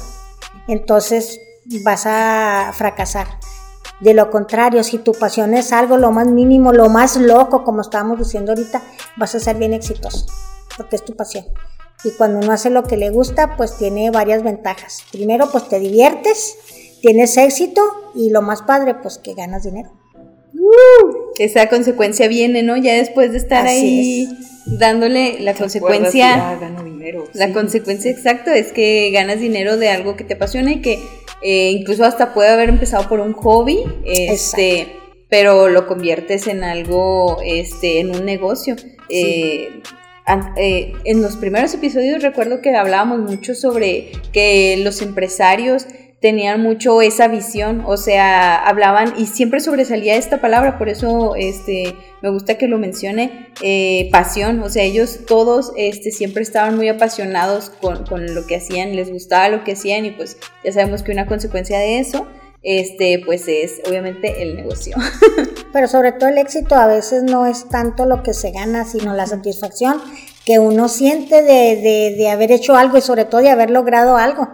Entonces 0.68 1.40
vas 1.84 2.06
a 2.06 2.72
fracasar. 2.74 3.28
De 4.02 4.14
lo 4.14 4.30
contrario, 4.30 4.84
si 4.84 4.98
tu 4.98 5.14
pasión 5.14 5.54
es 5.54 5.72
algo 5.72 5.98
lo 5.98 6.12
más 6.12 6.28
mínimo, 6.28 6.74
lo 6.74 6.90
más 6.90 7.16
loco, 7.16 7.64
como 7.64 7.82
estábamos 7.82 8.20
diciendo 8.20 8.52
ahorita, 8.52 8.82
vas 9.18 9.36
a 9.36 9.40
ser 9.40 9.56
bien 9.58 9.74
exitoso, 9.74 10.26
porque 10.76 10.98
es 10.98 11.06
tu 11.06 11.16
pasión. 11.16 11.46
Y 12.04 12.12
cuando 12.12 12.40
uno 12.40 12.52
hace 12.52 12.70
lo 12.70 12.84
que 12.84 12.98
le 12.98 13.10
gusta, 13.10 13.56
pues 13.56 13.78
tiene 13.78 14.12
varias 14.12 14.44
ventajas. 14.44 15.04
Primero, 15.12 15.50
pues 15.50 15.70
te 15.70 15.80
diviertes, 15.80 16.58
tienes 17.02 17.38
éxito 17.38 17.82
y 18.14 18.30
lo 18.30 18.42
más 18.42 18.62
padre, 18.64 18.96
pues 18.96 19.18
que 19.18 19.34
ganas 19.34 19.64
dinero. 19.64 19.92
Uh, 20.54 21.32
esa 21.40 21.68
consecuencia 21.70 22.28
viene, 22.28 22.64
¿no? 22.64 22.78
Ya 22.78 22.94
después 22.94 23.32
de 23.32 23.38
estar 23.38 23.66
Así 23.66 23.76
ahí 23.76 24.24
es. 24.24 24.55
Dándole 24.66 25.40
la 25.40 25.54
consecuencia. 25.54 26.36
Ya 26.36 26.58
gano 26.60 26.84
dinero. 26.84 27.26
La 27.34 27.48
sí. 27.48 27.54
consecuencia 27.54 28.12
exacta 28.12 28.56
es 28.56 28.72
que 28.72 29.12
ganas 29.12 29.40
dinero 29.40 29.78
de 29.78 29.90
algo 29.90 30.16
que 30.16 30.24
te 30.24 30.36
apasiona 30.36 30.74
y 30.74 30.82
que 30.82 31.00
eh, 31.42 31.72
incluso 31.72 32.04
hasta 32.06 32.34
puede 32.34 32.50
haber 32.50 32.70
empezado 32.70 33.08
por 33.08 33.20
un 33.20 33.34
hobby, 33.34 33.80
este, 34.06 34.82
Exacto. 34.82 35.00
pero 35.30 35.70
lo 35.70 35.88
conviertes 35.88 36.48
en 36.48 36.64
algo, 36.64 37.40
este, 37.44 38.00
en 38.00 38.16
un 38.16 38.26
negocio. 38.26 38.76
Sí. 38.78 38.86
Eh, 39.10 39.82
eh, 40.58 40.94
en 41.04 41.22
los 41.22 41.36
primeros 41.38 41.74
episodios 41.76 42.24
recuerdo 42.24 42.60
que 42.60 42.76
hablábamos 42.76 43.20
mucho 43.20 43.54
sobre 43.54 44.12
que 44.34 44.78
los 44.84 45.04
empresarios 45.04 45.86
tenían 46.22 46.62
mucho 46.62 47.02
esa 47.02 47.28
visión, 47.28 47.84
o 47.86 47.98
sea, 47.98 48.56
hablaban 48.56 49.14
y 49.18 49.28
siempre 49.28 49.60
sobresalía 49.60 50.16
esta 50.16 50.42
palabra, 50.42 50.78
por 50.78 50.90
eso 50.90 51.36
este, 51.36 51.96
me 52.22 52.30
gusta 52.30 52.58
que 52.58 52.68
lo 52.68 52.80
mencione, 52.80 53.50
eh, 53.62 54.10
pasión, 54.12 54.62
o 54.64 54.70
sea, 54.70 54.84
ellos 54.84 55.20
todos 55.28 55.72
este, 55.78 56.12
siempre 56.12 56.42
estaban 56.42 56.78
muy 56.78 56.88
apasionados 56.88 57.70
con, 57.70 58.06
con, 58.06 58.34
lo 58.34 58.48
que 58.48 58.56
hacían, 58.56 58.96
les 58.96 59.12
gustaba 59.12 59.50
lo 59.50 59.64
que 59.64 59.74
hacían 59.74 60.06
y 60.06 60.12
pues 60.12 60.38
ya 60.64 60.72
sabemos 60.72 61.04
que 61.04 61.12
una 61.12 61.28
consecuencia 61.28 61.78
de 61.78 62.00
eso, 62.00 62.26
este, 62.64 63.22
pues 63.24 63.48
es 63.48 63.82
obviamente 63.88 64.42
el 64.42 64.56
negocio. 64.56 64.96
Pero 65.74 65.88
sobre 65.88 66.14
todo 66.14 66.30
el 66.30 66.40
éxito 66.40 66.74
a 66.74 66.88
veces 66.88 67.22
no 67.22 67.46
es 67.46 67.70
tanto 67.70 68.06
lo 68.06 68.24
que 68.24 68.34
se 68.34 68.50
gana, 68.50 68.86
sino 68.86 69.14
la 69.14 69.28
satisfacción 69.28 70.02
que 70.46 70.58
uno 70.58 70.88
siente 70.88 71.44
de, 71.44 71.76
de, 71.76 72.16
de 72.18 72.30
haber 72.30 72.52
hecho 72.52 72.76
algo 72.76 72.98
y 72.98 73.02
sobre 73.02 73.26
todo 73.26 73.42
de 73.42 73.52
haber 73.52 73.70
logrado 73.70 74.18
algo 74.18 74.48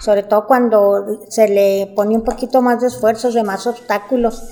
sobre 0.00 0.22
todo 0.22 0.46
cuando 0.46 1.20
se 1.28 1.48
le 1.48 1.92
pone 1.94 2.14
un 2.14 2.24
poquito 2.24 2.62
más 2.62 2.80
de 2.80 2.88
esfuerzos, 2.88 3.34
de 3.34 3.42
más 3.42 3.66
obstáculos, 3.66 4.42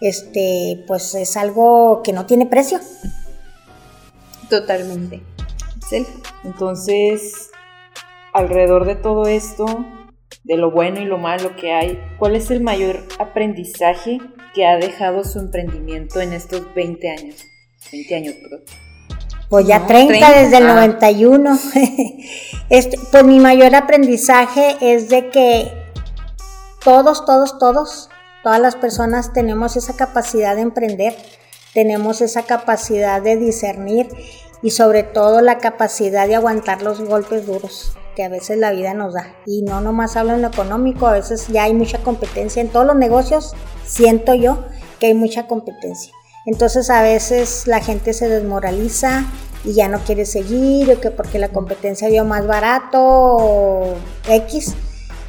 este, 0.00 0.84
pues 0.86 1.14
es 1.14 1.36
algo 1.36 2.02
que 2.02 2.12
no 2.12 2.26
tiene 2.26 2.46
precio. 2.46 2.80
Totalmente. 4.50 5.22
¿Sí? 5.88 6.06
Entonces, 6.44 7.50
alrededor 8.32 8.84
de 8.84 8.96
todo 8.96 9.26
esto, 9.26 9.66
de 10.44 10.56
lo 10.56 10.70
bueno 10.70 11.00
y 11.00 11.04
lo 11.04 11.18
malo 11.18 11.56
que 11.56 11.72
hay, 11.72 11.98
¿cuál 12.18 12.36
es 12.36 12.50
el 12.50 12.60
mayor 12.60 13.04
aprendizaje 13.18 14.20
que 14.54 14.66
ha 14.66 14.76
dejado 14.76 15.24
su 15.24 15.38
emprendimiento 15.38 16.20
en 16.20 16.32
estos 16.32 16.74
20 16.74 17.10
años? 17.10 17.44
20 17.92 18.14
años, 18.14 18.34
perdón. 18.42 18.85
Pues 19.48 19.66
ya 19.66 19.80
no, 19.80 19.86
30, 19.86 20.12
30, 20.12 20.40
desde 20.40 20.56
el 20.58 20.66
ah. 20.68 20.74
91. 20.74 21.58
este, 22.70 22.98
pues 23.10 23.24
mi 23.24 23.40
mayor 23.40 23.74
aprendizaje 23.74 24.76
es 24.80 25.08
de 25.08 25.30
que 25.30 25.72
todos, 26.82 27.24
todos, 27.24 27.58
todos 27.58 28.08
Todas 28.46 28.60
las 28.60 28.76
personas 28.76 29.32
tenemos 29.32 29.76
esa 29.76 29.96
capacidad 29.96 30.54
de 30.54 30.62
emprender, 30.62 31.16
tenemos 31.74 32.20
esa 32.20 32.44
capacidad 32.44 33.20
de 33.20 33.34
discernir 33.34 34.06
y 34.62 34.70
sobre 34.70 35.02
todo 35.02 35.40
la 35.40 35.58
capacidad 35.58 36.28
de 36.28 36.36
aguantar 36.36 36.80
los 36.80 37.00
golpes 37.00 37.44
duros 37.44 37.98
que 38.14 38.22
a 38.22 38.28
veces 38.28 38.58
la 38.58 38.70
vida 38.70 38.94
nos 38.94 39.14
da. 39.14 39.34
Y 39.46 39.62
no 39.62 39.80
nomás 39.80 40.16
hablo 40.16 40.34
en 40.34 40.42
lo 40.42 40.46
económico, 40.46 41.08
a 41.08 41.12
veces 41.14 41.48
ya 41.48 41.64
hay 41.64 41.74
mucha 41.74 41.98
competencia 41.98 42.62
en 42.62 42.68
todos 42.68 42.86
los 42.86 42.94
negocios, 42.94 43.52
siento 43.84 44.32
yo 44.32 44.64
que 45.00 45.06
hay 45.06 45.14
mucha 45.14 45.48
competencia. 45.48 46.12
Entonces 46.46 46.90
a 46.90 47.02
veces 47.02 47.66
la 47.66 47.80
gente 47.80 48.12
se 48.12 48.28
desmoraliza 48.28 49.26
y 49.64 49.74
ya 49.74 49.88
no 49.88 49.98
quiere 49.98 50.24
seguir, 50.24 50.90
o 50.92 51.00
que 51.00 51.10
porque 51.10 51.40
la 51.40 51.48
competencia 51.48 52.08
dio 52.08 52.24
más 52.24 52.46
barato, 52.46 53.00
o 53.00 53.94
X. 54.28 54.74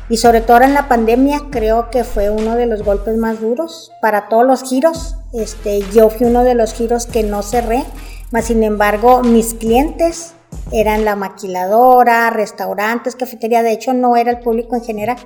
Y 0.09 0.18
sobre 0.18 0.41
todo 0.41 0.61
en 0.61 0.74
la 0.74 0.88
pandemia 0.88 1.41
creo 1.51 1.89
que 1.89 2.03
fue 2.03 2.30
uno 2.30 2.55
de 2.55 2.68
los 2.68 2.84
golpes 2.84 3.18
más 3.18 3.41
duros 3.41 3.91
para 4.01 4.30
todos 4.30 4.45
los 4.45 4.63
giros. 4.63 5.15
Este, 5.34 5.82
yo 5.91 6.09
fui 6.09 6.28
uno 6.28 6.43
de 6.43 6.53
los 6.53 6.74
giros 6.74 7.07
que 7.07 7.24
no 7.24 7.41
cerré, 7.41 7.84
más 8.32 8.45
sin 8.45 8.63
embargo 8.63 9.22
mis 9.24 9.55
clientes 9.55 10.34
eran 10.72 11.03
la 11.03 11.15
maquiladora, 11.15 12.30
restaurantes, 12.30 13.15
cafetería, 13.15 13.63
de 13.63 13.74
hecho 13.74 13.93
no 13.93 14.15
era 14.15 14.32
el 14.32 14.39
público 14.39 14.76
en 14.76 14.84
general. 14.84 15.18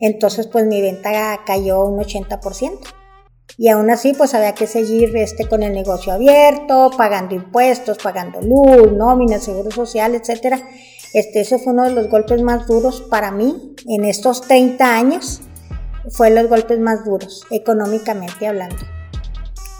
Entonces 0.00 0.46
pues 0.46 0.66
mi 0.66 0.80
venta 0.80 1.40
cayó 1.44 1.84
un 1.84 1.98
80%. 1.98 3.01
Y 3.58 3.68
aún 3.68 3.90
así, 3.90 4.14
pues 4.14 4.34
había 4.34 4.54
que 4.54 4.66
seguir 4.66 5.16
este, 5.16 5.46
con 5.46 5.62
el 5.62 5.72
negocio 5.72 6.12
abierto, 6.12 6.90
pagando 6.96 7.34
impuestos, 7.34 7.98
pagando 7.98 8.40
luz, 8.40 8.92
nómina, 8.92 9.38
seguro 9.38 9.70
social, 9.70 10.14
etc. 10.14 10.62
Este, 11.12 11.40
ese 11.40 11.58
fue 11.58 11.72
uno 11.72 11.84
de 11.84 11.92
los 11.92 12.08
golpes 12.08 12.42
más 12.42 12.66
duros 12.66 13.02
para 13.10 13.30
mí 13.30 13.74
en 13.86 14.04
estos 14.04 14.42
30 14.42 14.96
años. 14.96 15.40
Fue 16.10 16.30
los 16.30 16.48
golpes 16.48 16.78
más 16.78 17.04
duros, 17.04 17.46
económicamente 17.50 18.46
hablando. 18.46 18.84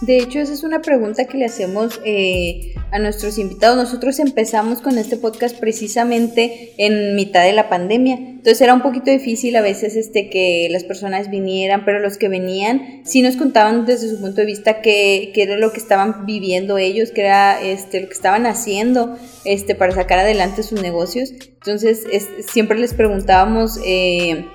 De 0.03 0.17
hecho, 0.17 0.41
esa 0.41 0.53
es 0.53 0.65
una 0.65 0.83
pregunta 0.83 1.27
que 1.27 1.39
le 1.39 1.45
hacemos 1.45 2.01
eh, 2.05 2.75
a 2.91 2.99
nuestros 2.99 3.39
invitados. 3.39 3.77
Nosotros 3.77 4.19
empezamos 4.19 4.83
con 4.83 4.99
este 4.99 5.17
podcast 5.17 5.57
precisamente 5.57 6.73
en 6.77 7.15
mitad 7.15 7.45
de 7.45 7.53
la 7.53 7.69
pandemia. 7.69 8.17
Entonces 8.17 8.61
era 8.63 8.75
un 8.75 8.83
poquito 8.83 9.13
difícil 9.13 9.55
a 9.55 9.61
veces 9.61 9.95
este, 9.95 10.29
que 10.29 10.67
las 10.73 10.83
personas 10.83 11.31
vinieran, 11.31 11.85
pero 11.85 12.01
los 12.01 12.19
que 12.19 12.27
venían 12.27 13.03
sí 13.05 13.23
nos 13.23 13.37
contaban 13.37 13.87
desde 13.87 14.09
su 14.09 14.21
punto 14.21 14.41
de 14.41 14.47
vista 14.47 14.83
qué, 14.83 15.33
era 15.37 15.57
lo 15.57 15.73
que 15.73 15.79
estaban 15.79 16.27
viviendo 16.27 16.79
ellos, 16.79 17.13
qué 17.13 17.21
era 17.21 17.63
este, 17.63 18.01
lo 18.01 18.09
que 18.09 18.15
estaban 18.15 18.45
haciendo 18.47 19.17
este, 19.45 19.77
para 19.77 19.95
sacar 19.95 20.19
adelante 20.19 20.65
sus 20.65 20.83
negocios. 20.83 21.31
Entonces 21.31 22.05
siempre 22.49 22.77
les 22.77 22.93
preguntábamos... 22.93 23.79
Eh, 23.87 24.47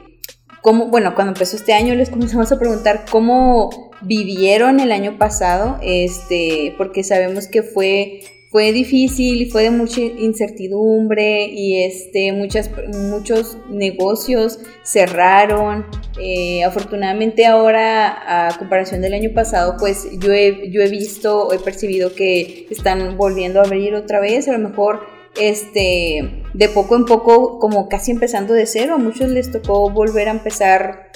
cómo, 0.61 0.87
bueno, 0.87 1.15
cuando 1.15 1.31
empezó 1.31 1.55
este 1.55 1.71
año 1.71 1.95
les 1.95 2.09
comenzamos 2.09 2.51
a 2.51 2.59
preguntar 2.59 3.05
cómo 3.09 3.86
vivieron 4.01 4.79
el 4.79 4.91
año 4.91 5.17
pasado, 5.17 5.79
este, 5.81 6.73
porque 6.77 7.03
sabemos 7.03 7.47
que 7.47 7.63
fue 7.63 8.21
fue 8.49 8.71
difícil 8.71 9.41
y 9.41 9.49
fue 9.49 9.63
de 9.63 9.71
mucha 9.71 9.99
incertidumbre 9.99 11.45
y 11.45 11.83
este, 11.83 12.31
muchas, 12.31 12.71
muchos 12.93 13.57
negocios 13.69 14.59
cerraron. 14.83 15.85
Eh, 16.19 16.63
afortunadamente 16.63 17.45
ahora, 17.45 18.47
a 18.47 18.57
comparación 18.57 19.01
del 19.01 19.13
año 19.13 19.31
pasado, 19.33 19.75
pues 19.77 20.07
yo 20.19 20.31
he, 20.31 20.71
yo 20.71 20.81
he 20.81 20.89
visto, 20.89 21.51
he 21.53 21.59
percibido 21.59 22.15
que 22.15 22.67
están 22.69 23.17
volviendo 23.17 23.59
a 23.59 23.63
abrir 23.63 23.93
otra 23.95 24.19
vez, 24.21 24.47
a 24.47 24.53
lo 24.53 24.69
mejor 24.69 25.01
este, 25.39 26.43
de 26.53 26.69
poco 26.69 26.95
en 26.95 27.05
poco, 27.05 27.59
como 27.59 27.89
casi 27.89 28.11
empezando 28.11 28.53
de 28.53 28.65
cero, 28.65 28.95
a 28.95 28.97
muchos 28.97 29.29
les 29.29 29.51
tocó 29.51 29.89
volver 29.89 30.29
a 30.29 30.31
empezar. 30.31 31.11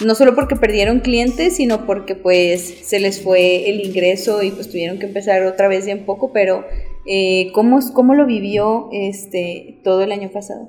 No 0.00 0.16
solo 0.16 0.34
porque 0.34 0.56
perdieron 0.56 1.00
clientes, 1.00 1.56
sino 1.56 1.86
porque 1.86 2.16
pues 2.16 2.62
se 2.82 2.98
les 2.98 3.22
fue 3.22 3.70
el 3.70 3.80
ingreso 3.80 4.42
y 4.42 4.50
pues 4.50 4.68
tuvieron 4.68 4.98
que 4.98 5.06
empezar 5.06 5.44
otra 5.44 5.68
vez 5.68 5.84
de 5.84 5.92
en 5.92 6.04
poco, 6.04 6.32
pero 6.32 6.64
eh, 7.06 7.52
¿cómo, 7.52 7.78
¿cómo, 7.92 8.14
lo 8.14 8.26
vivió 8.26 8.88
este, 8.92 9.78
todo 9.84 10.02
el 10.02 10.10
año 10.10 10.30
pasado? 10.32 10.68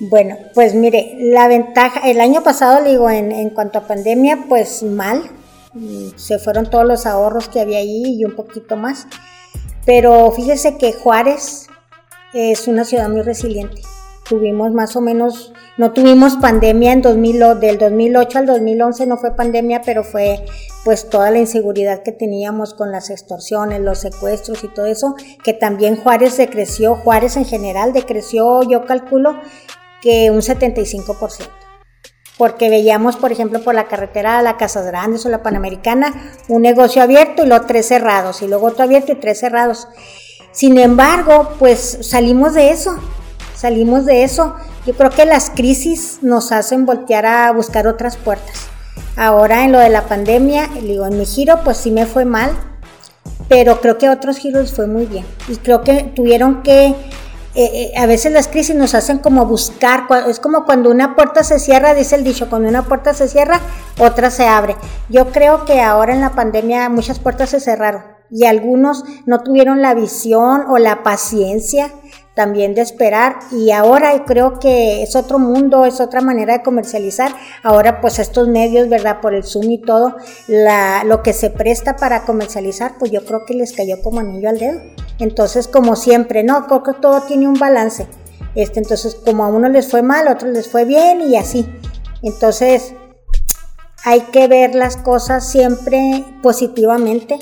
Bueno, 0.00 0.36
pues 0.54 0.74
mire, 0.74 1.14
la 1.18 1.46
ventaja, 1.46 2.10
el 2.10 2.20
año 2.20 2.42
pasado, 2.42 2.82
digo, 2.82 3.08
en, 3.08 3.30
en 3.30 3.50
cuanto 3.50 3.78
a 3.78 3.86
pandemia, 3.86 4.46
pues 4.48 4.82
mal, 4.82 5.22
mm, 5.74 6.16
se 6.16 6.38
fueron 6.40 6.68
todos 6.68 6.86
los 6.86 7.06
ahorros 7.06 7.48
que 7.48 7.60
había 7.60 7.78
ahí 7.78 8.18
y 8.18 8.24
un 8.24 8.34
poquito 8.34 8.76
más, 8.76 9.06
pero 9.86 10.32
fíjese 10.32 10.76
que 10.76 10.92
Juárez 10.92 11.68
es 12.34 12.66
una 12.66 12.84
ciudad 12.84 13.08
muy 13.08 13.22
resiliente 13.22 13.82
tuvimos 14.30 14.70
más 14.70 14.94
o 14.94 15.00
menos, 15.00 15.52
no 15.76 15.92
tuvimos 15.92 16.36
pandemia 16.36 16.92
en 16.92 17.02
2000, 17.02 17.58
del 17.58 17.78
2008 17.78 18.38
al 18.38 18.46
2011 18.46 19.06
no 19.06 19.16
fue 19.16 19.34
pandemia, 19.34 19.82
pero 19.84 20.04
fue 20.04 20.44
pues 20.84 21.10
toda 21.10 21.32
la 21.32 21.38
inseguridad 21.38 22.04
que 22.04 22.12
teníamos 22.12 22.72
con 22.72 22.92
las 22.92 23.10
extorsiones, 23.10 23.80
los 23.80 23.98
secuestros 23.98 24.62
y 24.62 24.68
todo 24.68 24.86
eso, 24.86 25.16
que 25.42 25.52
también 25.52 25.96
Juárez 25.96 26.36
decreció, 26.36 26.94
Juárez 26.94 27.36
en 27.36 27.44
general 27.44 27.92
decreció, 27.92 28.62
yo 28.62 28.86
calculo 28.86 29.34
que 30.00 30.30
un 30.30 30.42
75% 30.42 31.48
porque 32.38 32.70
veíamos, 32.70 33.16
por 33.16 33.32
ejemplo, 33.32 33.60
por 33.62 33.74
la 33.74 33.86
carretera 33.86 34.38
de 34.38 34.44
la 34.44 34.56
Casas 34.56 34.86
Grandes 34.86 35.26
o 35.26 35.28
la 35.28 35.42
Panamericana, 35.42 36.32
un 36.48 36.62
negocio 36.62 37.02
abierto 37.02 37.42
y 37.42 37.46
luego 37.46 37.66
tres 37.66 37.88
cerrados, 37.88 38.40
y 38.40 38.46
luego 38.46 38.68
otro 38.68 38.84
abierto 38.84 39.12
y 39.12 39.16
tres 39.16 39.40
cerrados. 39.40 39.88
Sin 40.50 40.78
embargo, 40.78 41.50
pues 41.58 41.98
salimos 42.00 42.54
de 42.54 42.70
eso, 42.70 42.98
salimos 43.60 44.06
de 44.06 44.24
eso. 44.24 44.54
Yo 44.86 44.94
creo 44.94 45.10
que 45.10 45.26
las 45.26 45.50
crisis 45.50 46.20
nos 46.22 46.50
hacen 46.50 46.86
voltear 46.86 47.26
a 47.26 47.52
buscar 47.52 47.86
otras 47.86 48.16
puertas. 48.16 48.68
Ahora 49.16 49.64
en 49.64 49.72
lo 49.72 49.78
de 49.78 49.90
la 49.90 50.06
pandemia, 50.06 50.68
digo, 50.80 51.06
en 51.06 51.18
mi 51.18 51.26
giro 51.26 51.60
pues 51.62 51.76
sí 51.76 51.90
me 51.90 52.06
fue 52.06 52.24
mal, 52.24 52.52
pero 53.48 53.80
creo 53.80 53.98
que 53.98 54.08
otros 54.08 54.38
giros 54.38 54.72
fue 54.72 54.86
muy 54.86 55.04
bien. 55.04 55.26
Y 55.48 55.56
creo 55.56 55.82
que 55.82 56.04
tuvieron 56.04 56.62
que, 56.62 56.86
eh, 56.86 56.94
eh, 57.54 57.92
a 57.98 58.06
veces 58.06 58.32
las 58.32 58.48
crisis 58.48 58.74
nos 58.74 58.94
hacen 58.94 59.18
como 59.18 59.44
buscar, 59.44 60.06
es 60.26 60.40
como 60.40 60.64
cuando 60.64 60.90
una 60.90 61.14
puerta 61.14 61.44
se 61.44 61.58
cierra, 61.58 61.92
dice 61.92 62.16
el 62.16 62.24
dicho, 62.24 62.48
cuando 62.48 62.68
una 62.68 62.84
puerta 62.84 63.12
se 63.12 63.28
cierra, 63.28 63.60
otra 63.98 64.30
se 64.30 64.46
abre. 64.46 64.76
Yo 65.10 65.32
creo 65.32 65.66
que 65.66 65.82
ahora 65.82 66.14
en 66.14 66.22
la 66.22 66.30
pandemia 66.30 66.88
muchas 66.88 67.18
puertas 67.18 67.50
se 67.50 67.60
cerraron 67.60 68.20
y 68.30 68.46
algunos 68.46 69.04
no 69.26 69.42
tuvieron 69.42 69.82
la 69.82 69.94
visión 69.94 70.64
o 70.68 70.78
la 70.78 71.02
paciencia 71.02 71.90
también 72.40 72.74
de 72.74 72.80
esperar 72.80 73.36
y 73.52 73.70
ahora 73.70 74.24
creo 74.24 74.58
que 74.58 75.02
es 75.02 75.14
otro 75.14 75.38
mundo, 75.38 75.84
es 75.84 76.00
otra 76.00 76.22
manera 76.22 76.54
de 76.54 76.62
comercializar. 76.62 77.30
Ahora 77.62 78.00
pues 78.00 78.18
estos 78.18 78.48
medios, 78.48 78.88
¿verdad? 78.88 79.20
Por 79.20 79.34
el 79.34 79.44
Zoom 79.44 79.70
y 79.70 79.76
todo, 79.76 80.16
lo 81.04 81.22
que 81.22 81.34
se 81.34 81.50
presta 81.50 81.96
para 81.96 82.24
comercializar, 82.24 82.94
pues 82.98 83.10
yo 83.10 83.26
creo 83.26 83.44
que 83.44 83.52
les 83.52 83.74
cayó 83.74 84.00
como 84.02 84.20
anillo 84.20 84.48
al 84.48 84.58
dedo. 84.58 84.80
Entonces, 85.18 85.68
como 85.68 85.96
siempre, 85.96 86.42
no, 86.42 86.66
creo 86.66 86.82
que 86.82 86.94
todo 86.94 87.20
tiene 87.24 87.46
un 87.46 87.58
balance. 87.58 88.06
Este, 88.54 88.80
entonces, 88.80 89.16
como 89.16 89.44
a 89.44 89.48
uno 89.48 89.68
les 89.68 89.90
fue 89.90 90.00
mal, 90.00 90.26
a 90.26 90.32
otros 90.32 90.50
les 90.54 90.66
fue 90.66 90.86
bien 90.86 91.20
y 91.20 91.36
así. 91.36 91.68
Entonces, 92.22 92.94
hay 94.02 94.22
que 94.32 94.48
ver 94.48 94.74
las 94.74 94.96
cosas 94.96 95.46
siempre 95.46 96.24
positivamente. 96.42 97.38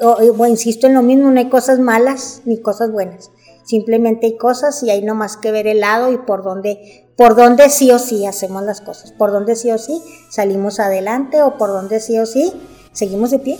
o, 0.00 0.46
insisto 0.46 0.86
en 0.86 0.94
lo 0.94 1.02
mismo, 1.02 1.30
no 1.30 1.38
hay 1.38 1.50
cosas 1.50 1.80
malas 1.80 2.40
ni 2.46 2.62
cosas 2.62 2.90
buenas. 2.90 3.30
Simplemente 3.66 4.26
hay 4.26 4.36
cosas 4.36 4.80
y 4.84 4.90
hay 4.90 5.02
nomás 5.02 5.36
que 5.36 5.50
ver 5.50 5.66
el 5.66 5.80
lado 5.80 6.12
y 6.12 6.18
por 6.18 6.44
dónde, 6.44 7.08
por 7.16 7.34
dónde 7.34 7.68
sí 7.68 7.90
o 7.90 7.98
sí 7.98 8.24
hacemos 8.24 8.62
las 8.62 8.80
cosas, 8.80 9.10
por 9.12 9.32
dónde 9.32 9.56
sí 9.56 9.72
o 9.72 9.78
sí 9.78 10.00
salimos 10.30 10.78
adelante 10.78 11.42
o 11.42 11.58
por 11.58 11.70
dónde 11.70 11.98
sí 11.98 12.16
o 12.16 12.26
sí 12.26 12.52
seguimos 12.92 13.32
de 13.32 13.40
pie. 13.40 13.58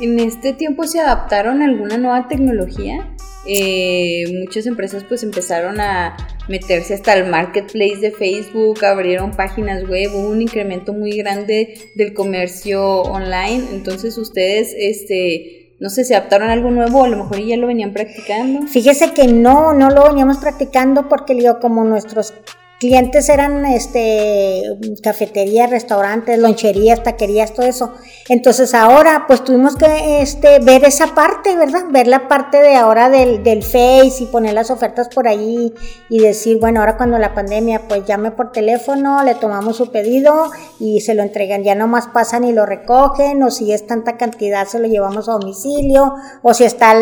En 0.00 0.18
este 0.18 0.52
tiempo 0.52 0.84
se 0.88 0.98
adaptaron 0.98 1.62
a 1.62 1.66
alguna 1.66 1.96
nueva 1.96 2.26
tecnología. 2.26 3.14
Eh, 3.46 4.24
muchas 4.40 4.66
empresas 4.66 5.04
pues 5.04 5.22
empezaron 5.22 5.80
a 5.80 6.16
meterse 6.48 6.94
hasta 6.94 7.14
el 7.14 7.28
marketplace 7.28 7.98
de 7.98 8.10
Facebook, 8.10 8.84
abrieron 8.84 9.30
páginas 9.30 9.88
web, 9.88 10.10
hubo 10.12 10.28
un 10.28 10.42
incremento 10.42 10.92
muy 10.92 11.12
grande 11.12 11.74
del 11.94 12.14
comercio 12.14 13.02
online. 13.02 13.64
Entonces 13.72 14.18
ustedes, 14.18 14.74
este, 14.76 15.61
no 15.82 15.90
sé, 15.90 16.04
se 16.04 16.14
adaptaron 16.14 16.48
algo 16.48 16.70
nuevo 16.70 17.02
a 17.02 17.08
lo 17.08 17.16
mejor 17.16 17.40
ya 17.40 17.56
lo 17.56 17.66
venían 17.66 17.92
practicando. 17.92 18.68
Fíjese 18.68 19.12
que 19.12 19.26
no, 19.26 19.74
no 19.74 19.90
lo 19.90 20.04
veníamos 20.04 20.38
practicando 20.38 21.08
porque 21.08 21.34
digo, 21.34 21.58
como 21.58 21.82
nuestros 21.82 22.34
clientes 22.82 23.28
eran 23.28 23.64
este 23.64 24.64
cafeterías, 25.04 25.70
restaurantes, 25.70 26.36
loncherías, 26.36 27.00
taquerías, 27.04 27.54
todo 27.54 27.64
eso. 27.64 27.94
Entonces 28.28 28.74
ahora 28.74 29.26
pues 29.28 29.44
tuvimos 29.44 29.76
que 29.76 30.20
este, 30.20 30.58
ver 30.58 30.84
esa 30.84 31.14
parte, 31.14 31.54
¿verdad? 31.54 31.84
Ver 31.90 32.08
la 32.08 32.26
parte 32.26 32.60
de 32.60 32.74
ahora 32.74 33.08
del, 33.08 33.44
del 33.44 33.62
Face 33.62 34.16
y 34.18 34.26
poner 34.26 34.54
las 34.54 34.72
ofertas 34.72 35.08
por 35.08 35.28
ahí 35.28 35.72
y 36.08 36.18
decir, 36.18 36.58
bueno, 36.58 36.80
ahora 36.80 36.96
cuando 36.96 37.18
la 37.18 37.34
pandemia 37.34 37.82
pues 37.86 38.04
llame 38.04 38.32
por 38.32 38.50
teléfono, 38.50 39.22
le 39.22 39.36
tomamos 39.36 39.76
su 39.76 39.92
pedido 39.92 40.50
y 40.80 41.02
se 41.02 41.14
lo 41.14 41.22
entregan. 41.22 41.62
Ya 41.62 41.76
nomás 41.76 42.08
pasan 42.08 42.42
y 42.42 42.52
lo 42.52 42.66
recogen 42.66 43.44
o 43.44 43.52
si 43.52 43.72
es 43.72 43.86
tanta 43.86 44.16
cantidad 44.16 44.66
se 44.66 44.80
lo 44.80 44.88
llevamos 44.88 45.28
a 45.28 45.34
domicilio 45.34 46.14
o 46.42 46.52
si 46.52 46.64
está, 46.64 46.96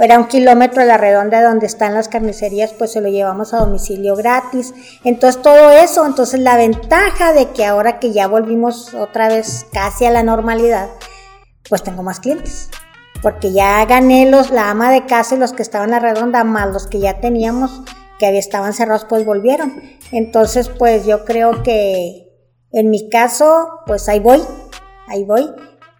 era 0.00 0.18
un 0.18 0.28
kilómetro 0.28 0.80
de 0.80 0.88
la 0.88 0.96
redonda 0.96 1.46
donde 1.46 1.66
están 1.66 1.92
las 1.92 2.08
carnicerías 2.08 2.72
pues 2.72 2.92
se 2.92 3.02
lo 3.02 3.10
llevamos 3.10 3.52
a 3.52 3.58
domicilio 3.58 4.16
gratis. 4.16 4.72
Entonces 5.04 5.25
entonces 5.26 5.42
todo 5.42 5.70
eso, 5.72 6.06
entonces 6.06 6.38
la 6.38 6.56
ventaja 6.56 7.32
de 7.32 7.50
que 7.50 7.64
ahora 7.64 7.98
que 7.98 8.12
ya 8.12 8.28
volvimos 8.28 8.94
otra 8.94 9.26
vez 9.26 9.66
casi 9.72 10.04
a 10.04 10.12
la 10.12 10.22
normalidad, 10.22 10.88
pues 11.68 11.82
tengo 11.82 12.04
más 12.04 12.20
clientes. 12.20 12.70
Porque 13.22 13.50
ya 13.52 13.84
gané 13.86 14.30
los, 14.30 14.52
la 14.52 14.70
ama 14.70 14.92
de 14.92 15.04
casa 15.04 15.34
y 15.34 15.38
los 15.38 15.52
que 15.52 15.62
estaban 15.62 15.92
a 15.94 15.98
redonda, 15.98 16.44
más 16.44 16.72
los 16.72 16.86
que 16.86 17.00
ya 17.00 17.18
teníamos, 17.18 17.82
que 18.20 18.26
había, 18.26 18.38
estaban 18.38 18.72
cerrados, 18.72 19.04
pues 19.08 19.24
volvieron. 19.24 19.82
Entonces, 20.12 20.68
pues 20.68 21.06
yo 21.06 21.24
creo 21.24 21.64
que 21.64 22.28
en 22.70 22.90
mi 22.90 23.08
caso, 23.10 23.80
pues 23.84 24.08
ahí 24.08 24.20
voy, 24.20 24.40
ahí 25.08 25.24
voy, 25.24 25.50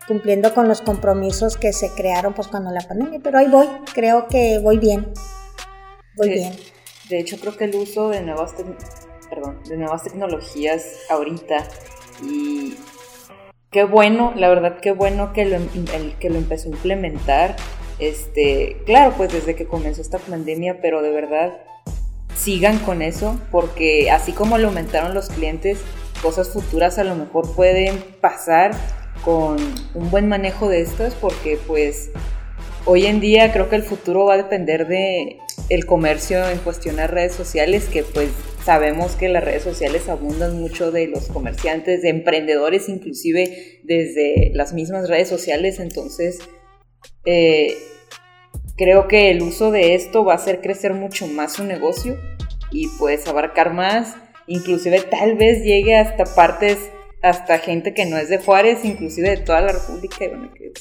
cumpliendo 0.06 0.54
con 0.54 0.68
los 0.68 0.82
compromisos 0.82 1.56
que 1.56 1.72
se 1.72 1.90
crearon 1.90 2.32
pues 2.32 2.46
cuando 2.46 2.70
la 2.70 2.86
pandemia, 2.86 3.18
pero 3.24 3.38
ahí 3.38 3.48
voy, 3.48 3.66
creo 3.92 4.28
que 4.28 4.60
voy 4.60 4.78
bien, 4.78 5.12
voy 6.16 6.28
bien. 6.28 6.54
De 7.08 7.18
hecho, 7.18 7.38
creo 7.40 7.56
que 7.56 7.64
el 7.64 7.74
uso 7.74 8.08
de 8.10 8.20
nuevas, 8.20 8.54
perdón, 9.28 9.58
de 9.68 9.76
nuevas 9.76 10.02
tecnologías 10.02 10.84
ahorita 11.10 11.66
y 12.22 12.76
qué 13.70 13.84
bueno, 13.84 14.32
la 14.36 14.48
verdad, 14.48 14.78
qué 14.80 14.92
bueno 14.92 15.32
que 15.32 15.44
lo, 15.44 15.56
el, 15.56 16.14
que 16.18 16.30
lo 16.30 16.36
empezó 16.36 16.68
a 16.68 16.72
implementar. 16.72 17.56
Este, 17.98 18.78
claro, 18.84 19.14
pues 19.16 19.32
desde 19.32 19.54
que 19.54 19.66
comenzó 19.66 20.02
esta 20.02 20.18
pandemia, 20.18 20.80
pero 20.80 21.02
de 21.02 21.10
verdad 21.10 21.58
sigan 22.36 22.78
con 22.78 23.02
eso, 23.02 23.38
porque 23.50 24.10
así 24.10 24.32
como 24.32 24.58
lo 24.58 24.68
aumentaron 24.68 25.14
los 25.14 25.28
clientes, 25.28 25.80
cosas 26.22 26.50
futuras 26.50 26.98
a 26.98 27.04
lo 27.04 27.14
mejor 27.14 27.54
pueden 27.54 28.02
pasar 28.20 28.72
con 29.24 29.56
un 29.94 30.10
buen 30.10 30.28
manejo 30.28 30.68
de 30.68 30.82
estas, 30.82 31.14
porque 31.14 31.58
pues 31.66 32.10
hoy 32.84 33.06
en 33.06 33.20
día 33.20 33.52
creo 33.52 33.68
que 33.68 33.76
el 33.76 33.82
futuro 33.82 34.24
va 34.24 34.34
a 34.34 34.36
depender 34.38 34.86
de 34.86 35.38
el 35.68 35.86
comercio 35.86 36.48
en 36.48 36.58
cuestión 36.58 36.96
de 36.96 37.06
redes 37.06 37.32
sociales, 37.32 37.86
que 37.86 38.02
pues 38.02 38.28
sabemos 38.64 39.16
que 39.16 39.28
las 39.28 39.44
redes 39.44 39.62
sociales 39.62 40.08
abundan 40.08 40.58
mucho 40.60 40.90
de 40.90 41.06
los 41.08 41.28
comerciantes, 41.28 42.02
de 42.02 42.10
emprendedores, 42.10 42.88
inclusive 42.88 43.80
desde 43.84 44.50
las 44.54 44.72
mismas 44.72 45.08
redes 45.08 45.28
sociales, 45.28 45.78
entonces 45.78 46.38
eh, 47.24 47.74
creo 48.76 49.08
que 49.08 49.30
el 49.30 49.42
uso 49.42 49.70
de 49.70 49.94
esto 49.94 50.24
va 50.24 50.34
a 50.34 50.36
hacer 50.36 50.60
crecer 50.60 50.94
mucho 50.94 51.26
más 51.26 51.54
su 51.54 51.64
negocio 51.64 52.18
y 52.70 52.88
pues 52.98 53.26
abarcar 53.26 53.72
más, 53.72 54.16
inclusive 54.46 55.00
tal 55.00 55.36
vez 55.36 55.62
llegue 55.64 55.96
hasta 55.96 56.24
partes 56.24 56.78
hasta 57.22 57.58
gente 57.58 57.94
que 57.94 58.06
no 58.06 58.16
es 58.18 58.28
de 58.28 58.38
Juárez, 58.38 58.84
inclusive 58.84 59.30
de 59.30 59.36
toda 59.38 59.60
la 59.60 59.72
República, 59.72 60.24
y 60.24 60.28
bueno, 60.28 60.52
que 60.54 60.72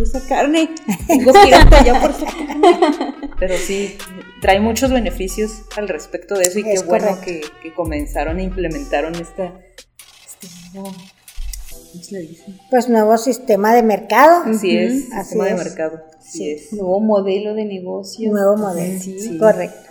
quiero 0.00 0.18
esa 0.18 0.26
carne, 0.26 0.70
tengo 1.06 1.32
que 1.32 1.48
ir 1.48 1.54
hasta 1.54 1.80
allá 1.80 2.00
por 2.00 2.12
su 2.14 2.24
Pero 3.38 3.56
sí, 3.56 3.96
trae 4.40 4.60
muchos 4.60 4.90
beneficios 4.90 5.62
al 5.76 5.88
respecto 5.88 6.34
de 6.34 6.44
eso 6.44 6.58
y 6.58 6.64
qué 6.64 6.80
bueno 6.86 7.18
que, 7.22 7.42
comenzaron 7.74 8.38
e 8.38 8.42
implementaron 8.42 9.14
esta, 9.14 9.54
este 10.26 10.48
nuevo, 10.74 10.92
¿cómo 11.92 12.04
se 12.04 12.14
le 12.14 12.20
dice? 12.20 12.44
Pues 12.68 12.88
nuevo 12.88 13.16
sistema 13.16 13.74
de 13.74 13.82
mercado. 13.82 14.42
Así 14.44 14.76
es, 14.76 15.08
sistema 15.08 15.46
de 15.46 15.54
mercado. 15.54 16.02
Sí. 16.20 16.50
es. 16.50 16.72
Nuevo 16.72 17.00
modelo 17.00 17.54
de 17.54 17.64
negocio. 17.64 18.30
Nuevo 18.30 18.56
modelo, 18.56 19.00
sí. 19.00 19.38
correcto. 19.38 19.90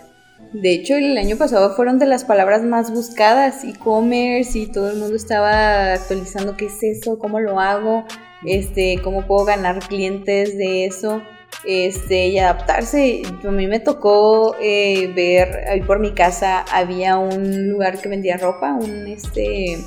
De 0.52 0.72
hecho, 0.72 0.94
el 0.94 1.16
año 1.16 1.36
pasado 1.36 1.74
fueron 1.76 1.98
de 1.98 2.06
las 2.06 2.24
palabras 2.24 2.62
más 2.62 2.92
buscadas, 2.92 3.62
e-commerce, 3.64 4.58
y 4.58 4.66
todo 4.66 4.90
el 4.90 4.96
mundo 4.98 5.16
estaba 5.16 5.92
actualizando 5.92 6.56
qué 6.56 6.66
es 6.66 6.82
eso, 6.82 7.18
cómo 7.18 7.40
lo 7.40 7.60
hago, 7.60 8.04
este, 8.44 8.98
cómo 9.02 9.26
puedo 9.26 9.44
ganar 9.44 9.80
clientes 9.80 10.56
de 10.56 10.86
eso, 10.86 11.22
este, 11.64 12.28
y 12.28 12.38
adaptarse. 12.38 13.22
A 13.44 13.50
mí 13.50 13.66
me 13.66 13.80
tocó 13.80 14.56
eh, 14.60 15.12
ver, 15.14 15.68
ahí 15.68 15.82
por 15.82 15.98
mi 15.98 16.12
casa 16.12 16.64
había 16.72 17.18
un 17.18 17.68
lugar 17.68 18.00
que 18.00 18.08
vendía 18.08 18.36
ropa, 18.36 18.74
un 18.74 19.06
este 19.06 19.78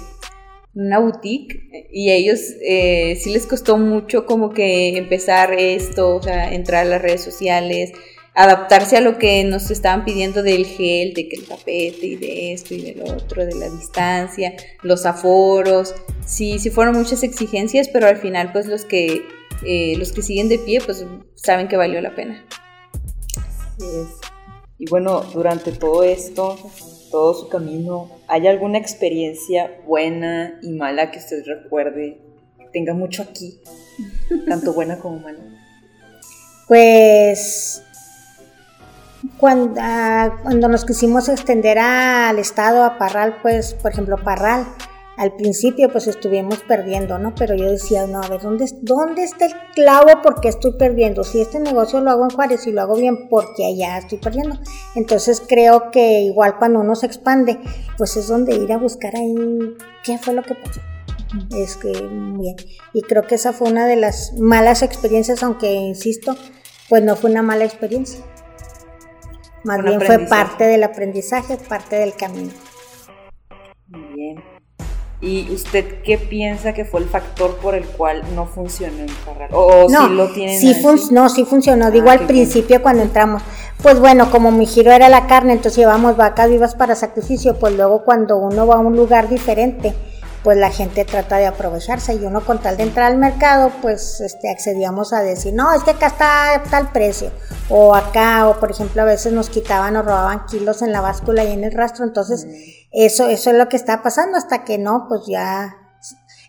una 0.75 0.97
boutique 0.97 1.87
y 1.91 2.09
a 2.09 2.15
ellos 2.15 2.39
eh, 2.61 3.15
sí 3.21 3.31
les 3.31 3.45
costó 3.45 3.77
mucho 3.77 4.25
como 4.25 4.49
que 4.51 4.97
empezar 4.97 5.53
esto, 5.53 6.15
o 6.15 6.21
sea, 6.21 6.51
entrar 6.51 6.85
a 6.85 6.89
las 6.89 7.01
redes 7.01 7.21
sociales, 7.21 7.91
adaptarse 8.35 8.97
a 8.97 9.01
lo 9.01 9.17
que 9.17 9.43
nos 9.43 9.69
estaban 9.69 10.05
pidiendo 10.05 10.41
del 10.41 10.65
gel, 10.65 11.13
de 11.13 11.29
que 11.29 11.35
el 11.35 11.45
tapete 11.45 12.05
y 12.05 12.15
de 12.15 12.53
esto 12.53 12.73
y 12.73 12.81
del 12.81 13.01
otro, 13.01 13.45
de 13.45 13.55
la 13.55 13.69
distancia, 13.69 14.53
los 14.81 15.05
aforos. 15.05 15.93
Sí, 16.25 16.59
sí 16.59 16.69
fueron 16.69 16.97
muchas 16.97 17.23
exigencias, 17.23 17.89
pero 17.89 18.07
al 18.07 18.17
final 18.17 18.51
pues 18.51 18.65
los 18.65 18.85
que, 18.85 19.23
eh, 19.65 19.95
los 19.97 20.11
que 20.11 20.21
siguen 20.21 20.49
de 20.49 20.59
pie 20.59 20.81
pues 20.83 21.05
saben 21.35 21.67
que 21.67 21.77
valió 21.77 22.01
la 22.01 22.15
pena. 22.15 22.43
Y 24.77 24.89
bueno, 24.89 25.21
durante 25.33 25.71
todo 25.71 26.03
esto, 26.03 26.57
todo 27.11 27.33
su 27.35 27.49
camino, 27.49 28.09
¿hay 28.27 28.47
alguna 28.47 28.79
experiencia 28.79 29.71
buena 29.85 30.59
y 30.63 30.71
mala 30.71 31.11
que 31.11 31.19
usted 31.19 31.43
recuerde? 31.45 32.17
Que 32.57 32.65
tenga 32.73 32.93
mucho 32.93 33.21
aquí, 33.21 33.59
tanto 34.47 34.73
buena 34.73 34.99
como 34.99 35.19
mala. 35.19 35.39
Pues 36.65 37.83
cuando, 39.37 39.79
ah, 39.81 40.37
cuando 40.43 40.67
nos 40.67 40.85
quisimos 40.85 41.29
extender 41.29 41.79
al 41.79 42.39
estado, 42.39 42.83
a 42.83 42.97
Parral, 42.97 43.37
pues, 43.41 43.73
por 43.73 43.91
ejemplo, 43.91 44.17
Parral, 44.23 44.65
al 45.17 45.35
principio 45.35 45.91
pues 45.91 46.07
estuvimos 46.07 46.59
perdiendo, 46.67 47.19
¿no? 47.19 47.35
Pero 47.35 47.55
yo 47.55 47.69
decía, 47.69 48.07
no, 48.07 48.21
a 48.21 48.27
ver, 48.27 48.41
¿dónde, 48.41 48.65
¿dónde 48.81 49.23
está 49.23 49.45
el 49.45 49.53
clavo? 49.75 50.21
porque 50.23 50.49
estoy 50.49 50.73
perdiendo? 50.73 51.23
Si 51.23 51.41
este 51.41 51.59
negocio 51.59 52.01
lo 52.01 52.11
hago 52.11 52.23
en 52.23 52.31
Juárez 52.31 52.65
y 52.67 52.71
lo 52.71 52.81
hago 52.81 52.95
bien, 52.95 53.29
porque 53.29 53.65
allá 53.65 53.97
estoy 53.99 54.17
perdiendo? 54.17 54.57
Entonces 54.95 55.41
creo 55.47 55.91
que 55.91 56.21
igual 56.21 56.57
cuando 56.57 56.79
uno 56.79 56.95
se 56.95 57.05
expande, 57.05 57.59
pues 57.97 58.17
es 58.17 58.27
donde 58.27 58.55
ir 58.55 58.71
a 58.73 58.77
buscar 58.77 59.15
ahí 59.15 59.35
qué 60.03 60.17
fue 60.17 60.33
lo 60.33 60.41
que 60.41 60.55
pasó. 60.55 60.81
Es 61.55 61.77
que, 61.77 61.91
bien. 61.91 62.55
Y 62.93 63.01
creo 63.01 63.23
que 63.23 63.35
esa 63.35 63.53
fue 63.53 63.69
una 63.69 63.87
de 63.87 63.95
las 63.95 64.33
malas 64.39 64.81
experiencias, 64.81 65.43
aunque 65.43 65.71
insisto, 65.73 66.35
pues 66.89 67.03
no 67.03 67.15
fue 67.15 67.31
una 67.31 67.41
mala 67.41 67.65
experiencia. 67.65 68.23
Más 69.63 69.81
bien 69.81 70.01
fue 70.01 70.19
parte 70.19 70.65
del 70.65 70.83
aprendizaje, 70.83 71.57
parte 71.57 71.95
del 71.95 72.13
camino. 72.13 72.51
Muy 73.87 74.01
bien. 74.13 74.43
¿Y 75.21 75.49
usted 75.53 76.01
qué 76.03 76.17
piensa 76.17 76.73
que 76.73 76.83
fue 76.83 76.99
el 76.99 77.07
factor 77.07 77.55
por 77.57 77.75
el 77.75 77.85
cual 77.85 78.23
no 78.35 78.45
funcionó 78.45 78.99
en 78.99 79.09
Parral? 79.25 79.49
¿O 79.53 79.87
no, 79.89 80.09
lo 80.09 80.27
tienen 80.33 80.59
sí 80.59 80.75
No, 81.11 81.29
sí 81.29 81.45
funcionó. 81.45 81.91
Digo 81.91 82.09
ah, 82.09 82.13
al 82.13 82.27
principio 82.27 82.81
cuando 82.81 83.03
entramos. 83.03 83.41
Pues 83.81 84.01
bueno, 84.01 84.29
como 84.31 84.51
mi 84.51 84.65
giro 84.65 84.91
era 84.91 85.07
la 85.07 85.25
carne, 85.25 85.53
entonces 85.53 85.77
llevamos 85.77 86.17
vacas 86.17 86.49
vivas 86.49 86.75
para 86.75 86.95
sacrificio. 86.95 87.57
Pues 87.57 87.73
luego 87.73 88.03
cuando 88.03 88.37
uno 88.37 88.67
va 88.67 88.75
a 88.75 88.79
un 88.79 88.97
lugar 88.97 89.29
diferente, 89.29 89.93
pues 90.43 90.57
la 90.57 90.69
gente 90.69 91.05
trata 91.05 91.37
de 91.37 91.47
aprovecharse. 91.47 92.15
Y 92.15 92.25
uno 92.25 92.45
con 92.45 92.59
tal 92.59 92.77
de 92.77 92.83
entrar 92.83 93.11
al 93.11 93.17
mercado, 93.17 93.71
pues 93.81 94.19
este, 94.21 94.51
accedíamos 94.51 95.13
a 95.13 95.21
decir, 95.21 95.53
no, 95.53 95.73
es 95.73 95.83
que 95.83 95.91
acá 95.91 96.07
está 96.07 96.63
tal 96.69 96.91
precio, 96.91 97.31
o 97.69 97.95
acá, 97.95 98.47
o 98.49 98.59
por 98.59 98.71
ejemplo 98.71 99.01
a 99.01 99.05
veces 99.05 99.33
nos 99.33 99.49
quitaban 99.49 99.95
o 99.95 100.03
robaban 100.03 100.45
kilos 100.45 100.81
en 100.81 100.91
la 100.91 101.01
báscula 101.01 101.43
y 101.43 101.51
en 101.51 101.63
el 101.63 101.71
rastro, 101.71 102.05
entonces 102.05 102.45
eso, 102.91 103.27
eso 103.27 103.49
es 103.49 103.55
lo 103.55 103.69
que 103.69 103.77
está 103.77 104.03
pasando. 104.03 104.37
Hasta 104.37 104.63
que 104.63 104.77
no, 104.77 105.05
pues 105.07 105.21
ya 105.27 105.75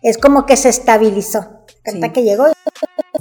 es 0.01 0.17
como 0.17 0.45
que 0.45 0.57
se 0.57 0.69
estabilizó, 0.69 1.63
hasta 1.85 2.11
que 2.11 2.23
llegó 2.23 2.45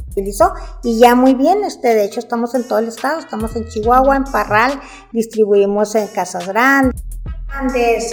estabilizó. 0.08 0.52
Y 0.82 0.98
ya 0.98 1.14
muy 1.14 1.34
bien, 1.34 1.64
este, 1.64 1.94
de 1.94 2.04
hecho 2.04 2.20
estamos 2.20 2.54
en 2.54 2.66
todo 2.66 2.78
el 2.78 2.88
estado, 2.88 3.20
estamos 3.20 3.54
en 3.56 3.68
Chihuahua, 3.68 4.16
en 4.16 4.24
Parral, 4.24 4.80
distribuimos 5.12 5.94
en 5.94 6.08
Casas 6.08 6.46
Grandes 6.46 7.13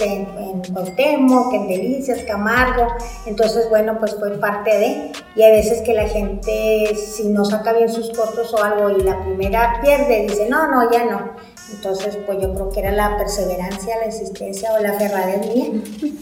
en, 0.00 0.28
en 0.38 0.62
Cuauhtémoc, 0.72 1.52
en 1.54 1.68
Delicias, 1.68 2.22
Camargo, 2.22 2.88
entonces 3.26 3.68
bueno, 3.68 3.98
pues 3.98 4.14
fue 4.18 4.30
parte 4.38 4.70
de, 4.70 5.12
y 5.34 5.42
a 5.42 5.50
veces 5.50 5.82
que 5.82 5.94
la 5.94 6.08
gente 6.08 6.94
si 6.96 7.28
no 7.28 7.44
saca 7.44 7.72
bien 7.72 7.88
sus 7.88 8.10
costos 8.10 8.52
o 8.54 8.62
algo 8.62 8.90
y 8.90 9.02
la 9.02 9.22
primera 9.24 9.80
pierde, 9.82 10.22
dice 10.22 10.48
no, 10.48 10.70
no, 10.70 10.90
ya 10.90 11.04
no, 11.04 11.32
entonces 11.72 12.16
pues 12.24 12.38
yo 12.40 12.54
creo 12.54 12.70
que 12.70 12.80
era 12.80 12.92
la 12.92 13.16
perseverancia, 13.16 13.96
la 13.98 14.06
existencia 14.06 14.72
o 14.72 14.82
la 14.82 14.94
ferradez 14.94 15.54
mía 15.54 15.66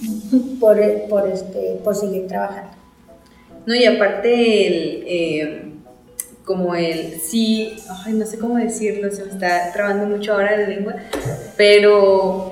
por, 0.60 0.78
por, 1.08 1.28
este, 1.28 1.80
por 1.84 1.94
seguir 1.94 2.26
trabajando. 2.26 2.70
No, 3.66 3.74
y 3.74 3.84
aparte 3.84 4.66
el... 4.66 5.04
Eh, 5.06 5.66
como 6.42 6.74
el 6.74 7.20
sí, 7.20 7.76
ay, 8.04 8.14
no 8.14 8.26
sé 8.26 8.36
cómo 8.36 8.56
decirlo, 8.56 9.08
se 9.12 9.24
me 9.24 9.30
está 9.30 9.70
trabando 9.72 10.06
mucho 10.06 10.32
ahora 10.32 10.56
la 10.56 10.66
lengua, 10.66 10.96
pero 11.56 12.49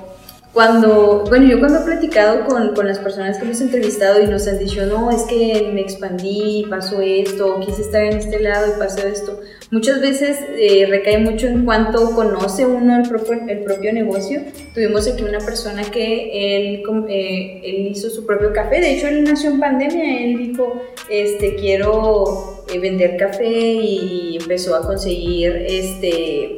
cuando, 0.58 1.22
bueno, 1.28 1.46
yo 1.46 1.60
cuando 1.60 1.78
he 1.78 1.84
platicado 1.84 2.44
con, 2.44 2.74
con, 2.74 2.88
las 2.88 2.98
personas 2.98 3.38
que 3.38 3.44
hemos 3.44 3.60
entrevistado 3.60 4.20
y 4.20 4.26
nos 4.26 4.48
han 4.48 4.58
dicho, 4.58 4.84
no, 4.86 5.08
es 5.08 5.22
que 5.22 5.70
me 5.72 5.80
expandí, 5.80 6.66
pasó 6.68 7.00
esto, 7.00 7.60
quise 7.60 7.82
estar 7.82 8.02
en 8.02 8.16
este 8.16 8.40
lado 8.40 8.66
y 8.66 8.76
pasó 8.76 9.06
esto, 9.06 9.38
muchas 9.70 10.00
veces 10.00 10.36
eh, 10.58 10.84
recae 10.90 11.18
mucho 11.18 11.46
en 11.46 11.64
cuanto 11.64 12.10
conoce 12.10 12.66
uno 12.66 12.96
el 12.96 13.08
propio, 13.08 13.34
el 13.46 13.60
propio 13.60 13.92
negocio. 13.92 14.42
Tuvimos 14.74 15.06
aquí 15.06 15.22
una 15.22 15.38
persona 15.38 15.84
que 15.84 16.56
él, 16.56 16.82
eh, 17.08 17.60
él 17.62 17.86
hizo 17.86 18.10
su 18.10 18.26
propio 18.26 18.52
café, 18.52 18.80
de 18.80 18.94
hecho 18.94 19.06
él 19.06 19.22
nació 19.22 19.50
en 19.50 19.60
pandemia, 19.60 20.24
él 20.24 20.38
dijo, 20.38 20.82
este, 21.08 21.54
quiero 21.54 22.64
eh, 22.74 22.80
vender 22.80 23.16
café 23.16 23.46
y 23.48 24.38
empezó 24.40 24.74
a 24.74 24.84
conseguir, 24.84 25.52
este, 25.68 26.57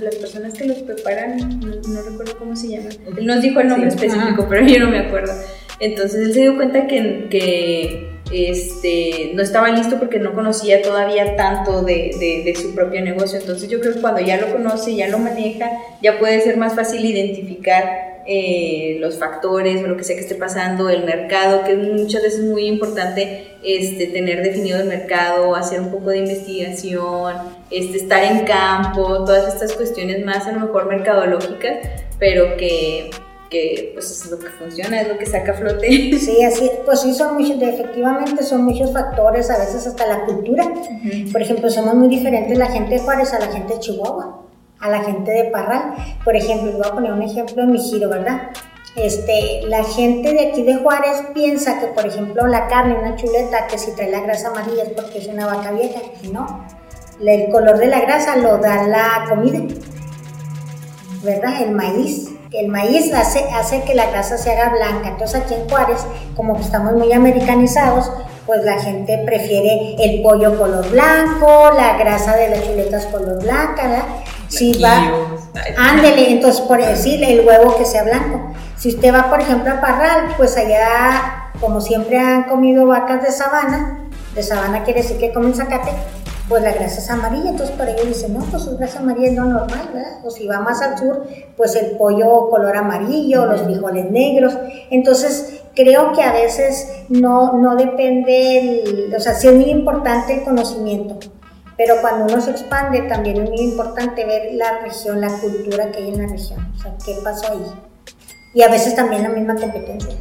las 0.00 0.14
personas 0.16 0.54
que 0.54 0.66
los 0.66 0.78
preparan, 0.78 1.60
no, 1.60 2.02
recuerdo 2.02 2.38
cómo 2.38 2.56
se 2.56 2.68
llaman. 2.68 2.92
Él 3.16 3.26
nos 3.26 3.42
dijo 3.42 3.60
el 3.60 3.68
nombre 3.68 3.88
específico, 3.88 4.46
pero 4.48 4.66
yo 4.66 4.80
no 4.80 4.90
me 4.90 5.00
acuerdo. 5.00 5.32
Entonces 5.78 6.26
él 6.26 6.34
se 6.34 6.40
dio 6.40 6.56
cuenta 6.56 6.86
que, 6.86 7.28
que 7.30 8.10
este, 8.30 9.32
no 9.34 9.42
estaba 9.42 9.70
listo 9.70 9.98
porque 9.98 10.18
no 10.18 10.34
conocía 10.34 10.82
todavía 10.82 11.36
tanto 11.36 11.82
de, 11.82 12.42
de, 12.44 12.54
su 12.54 12.74
propio 12.74 13.00
negocio. 13.02 13.38
Entonces 13.38 13.68
yo 13.68 13.80
creo 13.80 13.94
que 13.94 14.00
cuando 14.00 14.20
ya 14.20 14.40
lo 14.40 14.52
conoce, 14.52 14.94
ya 14.94 15.08
lo 15.08 15.18
maneja, 15.18 15.70
ya 16.02 16.18
puede 16.18 16.40
ser 16.40 16.56
más 16.56 16.74
fácil 16.74 17.04
identificar 17.04 18.10
eh, 18.26 18.98
los 19.00 19.18
factores 19.18 19.82
o 19.82 19.86
lo 19.86 19.96
que 19.96 20.04
sea 20.04 20.14
que 20.14 20.22
esté 20.22 20.34
pasando, 20.34 20.88
el 20.88 21.04
mercado, 21.04 21.64
que 21.64 21.74
muchas 21.74 22.22
veces 22.22 22.40
es 22.40 22.44
muy 22.46 22.66
importante 22.66 23.56
este, 23.64 24.06
tener 24.06 24.42
definido 24.42 24.78
el 24.78 24.86
mercado, 24.86 25.54
hacer 25.56 25.80
un 25.80 25.90
poco 25.90 26.10
de 26.10 26.18
investigación, 26.18 27.34
este, 27.70 27.98
estar 27.98 28.22
en 28.24 28.44
campo, 28.44 29.24
todas 29.24 29.52
estas 29.52 29.72
cuestiones 29.74 30.24
más 30.24 30.46
a 30.46 30.52
lo 30.52 30.60
mejor 30.60 30.86
mercadológicas, 30.86 31.78
pero 32.18 32.56
que 32.56 33.10
que 33.50 33.90
pues 33.94 34.10
es 34.10 34.30
lo 34.30 34.38
que 34.38 34.48
funciona, 34.48 35.00
es 35.00 35.08
lo 35.08 35.18
que 35.18 35.26
saca 35.26 35.52
a 35.52 35.54
flote. 35.54 35.88
Sí, 36.20 36.42
así, 36.44 36.70
pues 36.84 37.00
sí, 37.00 37.12
son 37.12 37.34
muchos, 37.34 37.60
efectivamente 37.60 38.44
son 38.44 38.64
muchos 38.64 38.92
factores, 38.92 39.50
a 39.50 39.58
veces 39.58 39.86
hasta 39.86 40.06
la 40.06 40.24
cultura. 40.24 40.72
Por 41.32 41.42
ejemplo, 41.42 41.68
somos 41.68 41.94
muy 41.94 42.08
diferentes 42.08 42.56
la 42.56 42.66
gente 42.66 42.94
de 42.94 43.00
Juárez 43.00 43.34
a 43.34 43.40
la 43.40 43.48
gente 43.48 43.74
de 43.74 43.80
Chihuahua, 43.80 44.42
a 44.78 44.88
la 44.88 45.02
gente 45.02 45.30
de 45.30 45.44
Parral. 45.44 45.94
Por 46.24 46.36
ejemplo, 46.36 46.72
voy 46.72 46.86
a 46.86 46.92
poner 46.92 47.12
un 47.12 47.22
ejemplo 47.22 47.62
en 47.62 47.72
mi 47.72 47.78
giro, 47.78 48.08
¿verdad? 48.08 48.50
Este, 48.96 49.62
la 49.66 49.82
gente 49.84 50.32
de 50.32 50.48
aquí 50.48 50.62
de 50.62 50.76
Juárez 50.76 51.22
piensa 51.34 51.80
que, 51.80 51.86
por 51.88 52.06
ejemplo, 52.06 52.46
la 52.46 52.68
carne, 52.68 52.98
una 52.98 53.16
chuleta, 53.16 53.66
que 53.66 53.78
si 53.78 53.92
trae 53.94 54.10
la 54.10 54.20
grasa 54.20 54.48
amarilla 54.48 54.84
es 54.84 54.90
porque 54.90 55.18
es 55.18 55.26
una 55.26 55.46
vaca 55.46 55.72
vieja, 55.72 56.00
y 56.22 56.28
no. 56.28 56.66
El 57.24 57.50
color 57.50 57.78
de 57.78 57.86
la 57.86 58.00
grasa 58.00 58.36
lo 58.36 58.58
da 58.58 58.86
la 58.86 59.26
comida, 59.28 59.60
¿verdad? 61.22 61.62
El 61.62 61.72
maíz 61.72 62.30
el 62.52 62.68
maíz 62.68 63.12
hace, 63.14 63.44
hace 63.54 63.82
que 63.82 63.94
la 63.94 64.10
grasa 64.10 64.36
se 64.36 64.50
haga 64.50 64.70
blanca. 64.70 65.10
Entonces 65.10 65.42
aquí 65.42 65.54
en 65.54 65.68
Juárez, 65.68 66.04
como 66.34 66.56
que 66.56 66.62
estamos 66.62 66.94
muy 66.94 67.12
americanizados, 67.12 68.10
pues 68.46 68.64
la 68.64 68.80
gente 68.80 69.22
prefiere 69.24 69.94
el 70.00 70.22
pollo 70.22 70.58
color 70.58 70.88
blanco, 70.90 71.70
la 71.76 71.96
grasa 71.96 72.34
de 72.36 72.48
las 72.48 72.64
chuletas 72.64 73.06
color 73.06 73.40
blanca, 73.42 73.86
¿verdad? 73.86 74.04
Si 74.48 74.82
va, 74.82 75.12
ándele, 75.78 76.32
entonces 76.32 76.60
por 76.62 76.84
decir 76.84 77.22
el 77.22 77.46
huevo 77.46 77.76
que 77.76 77.84
sea 77.84 78.02
blanco. 78.02 78.52
Si 78.76 78.88
usted 78.88 79.14
va, 79.14 79.30
por 79.30 79.40
ejemplo, 79.40 79.72
a 79.72 79.80
Parral, 79.80 80.34
pues 80.36 80.56
allá, 80.56 81.52
como 81.60 81.80
siempre 81.80 82.18
han 82.18 82.44
comido 82.44 82.86
vacas 82.86 83.22
de 83.22 83.30
sabana, 83.30 84.08
de 84.34 84.42
sabana 84.42 84.82
quiere 84.82 85.02
decir 85.02 85.18
que 85.18 85.32
comen 85.32 85.54
zacate, 85.54 85.92
pues 86.50 86.64
la 86.64 86.72
grasa 86.72 86.98
es 86.98 87.08
amarilla, 87.08 87.50
entonces 87.50 87.76
para 87.76 87.92
ellos 87.92 88.08
dicen, 88.08 88.34
no, 88.34 88.40
pues 88.40 88.64
su 88.64 88.76
grasa 88.76 88.98
amarilla 88.98 89.28
es 89.28 89.36
lo 89.36 89.44
normal, 89.44 89.90
¿verdad? 89.94 90.18
O 90.24 90.30
si 90.32 90.48
va 90.48 90.58
más 90.58 90.82
al 90.82 90.98
sur, 90.98 91.24
pues 91.56 91.76
el 91.76 91.96
pollo 91.96 92.50
color 92.50 92.76
amarillo, 92.76 93.46
los 93.46 93.62
frijoles 93.62 94.10
negros. 94.10 94.58
Entonces, 94.90 95.62
creo 95.76 96.12
que 96.12 96.24
a 96.24 96.32
veces 96.32 97.04
no, 97.08 97.52
no 97.52 97.76
depende, 97.76 98.82
el, 98.82 99.14
o 99.16 99.20
sea, 99.20 99.34
sí 99.34 99.46
es 99.46 99.54
muy 99.54 99.70
importante 99.70 100.34
el 100.34 100.42
conocimiento, 100.42 101.20
pero 101.76 102.00
cuando 102.00 102.24
uno 102.24 102.42
se 102.42 102.50
expande 102.50 103.02
también 103.02 103.42
es 103.42 103.48
muy 103.48 103.60
importante 103.60 104.24
ver 104.24 104.52
la 104.54 104.80
región, 104.80 105.20
la 105.20 105.28
cultura 105.28 105.92
que 105.92 105.98
hay 105.98 106.08
en 106.08 106.18
la 106.18 106.26
región, 106.26 106.72
o 106.76 106.82
sea, 106.82 106.96
qué 107.06 107.14
pasó 107.22 107.52
ahí. 107.52 107.64
Y 108.54 108.62
a 108.62 108.68
veces 108.68 108.96
también 108.96 109.22
la 109.22 109.28
misma 109.28 109.54
competencia. 109.54 110.16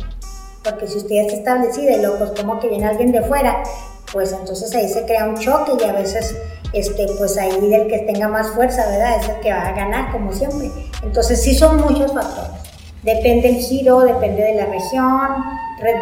Porque 0.63 0.85
si 0.85 0.97
usted 0.97 1.15
está 1.15 1.33
establecida 1.37 1.93
y 1.93 2.01
luego, 2.01 2.19
pues 2.19 2.39
como 2.39 2.59
que 2.59 2.67
viene 2.67 2.85
alguien 2.85 3.11
de 3.11 3.23
fuera 3.23 3.63
pues 4.11 4.31
entonces 4.33 4.73
ahí 4.75 4.87
se 4.87 5.05
crea 5.05 5.25
un 5.25 5.37
choque 5.37 5.73
y 5.79 5.83
a 5.83 5.93
veces 5.93 6.35
este, 6.73 7.07
pues 7.17 7.37
ahí 7.37 7.73
el 7.73 7.87
que 7.87 7.99
tenga 7.99 8.27
más 8.27 8.49
fuerza, 8.49 8.85
¿verdad? 8.89 9.19
Es 9.19 9.29
el 9.29 9.39
que 9.41 9.51
va 9.51 9.67
a 9.67 9.71
ganar, 9.73 10.11
como 10.11 10.31
siempre. 10.33 10.69
Entonces 11.03 11.41
sí 11.41 11.55
son 11.55 11.77
muchos 11.77 12.13
factores. 12.13 12.61
Depende 13.03 13.49
el 13.49 13.55
giro, 13.55 14.01
depende 14.01 14.43
de 14.43 14.55
la 14.55 14.65
región, 14.65 15.27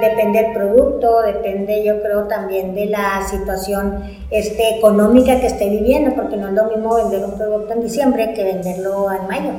depende 0.02 0.40
el 0.40 0.54
producto, 0.54 1.22
depende 1.22 1.84
yo 1.84 2.02
creo 2.02 2.24
también 2.24 2.74
de 2.74 2.88
la 2.88 3.22
situación 3.30 4.04
este, 4.32 4.78
económica 4.78 5.40
que 5.40 5.48
esté 5.48 5.70
viviendo, 5.70 6.16
porque 6.16 6.38
no 6.38 6.48
es 6.48 6.54
lo 6.54 6.64
mismo 6.66 6.96
vender 6.96 7.24
un 7.24 7.38
producto 7.38 7.74
en 7.74 7.82
diciembre 7.82 8.34
que 8.34 8.44
venderlo 8.44 9.12
en 9.12 9.28
mayo, 9.28 9.52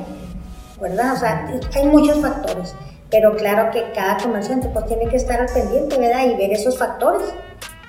¿verdad? 0.81 1.13
O 1.13 1.17
sea, 1.17 1.49
hay 1.73 1.85
muchos 1.85 2.19
factores, 2.19 2.75
pero 3.09 3.35
claro 3.37 3.71
que 3.71 3.89
cada 3.93 4.17
comerciante 4.17 4.67
pues 4.67 4.85
tiene 4.87 5.07
que 5.07 5.15
estar 5.15 5.39
al 5.39 5.47
pendiente, 5.47 5.97
¿verdad? 5.97 6.25
Y 6.25 6.35
ver 6.35 6.51
esos 6.51 6.77
factores 6.77 7.23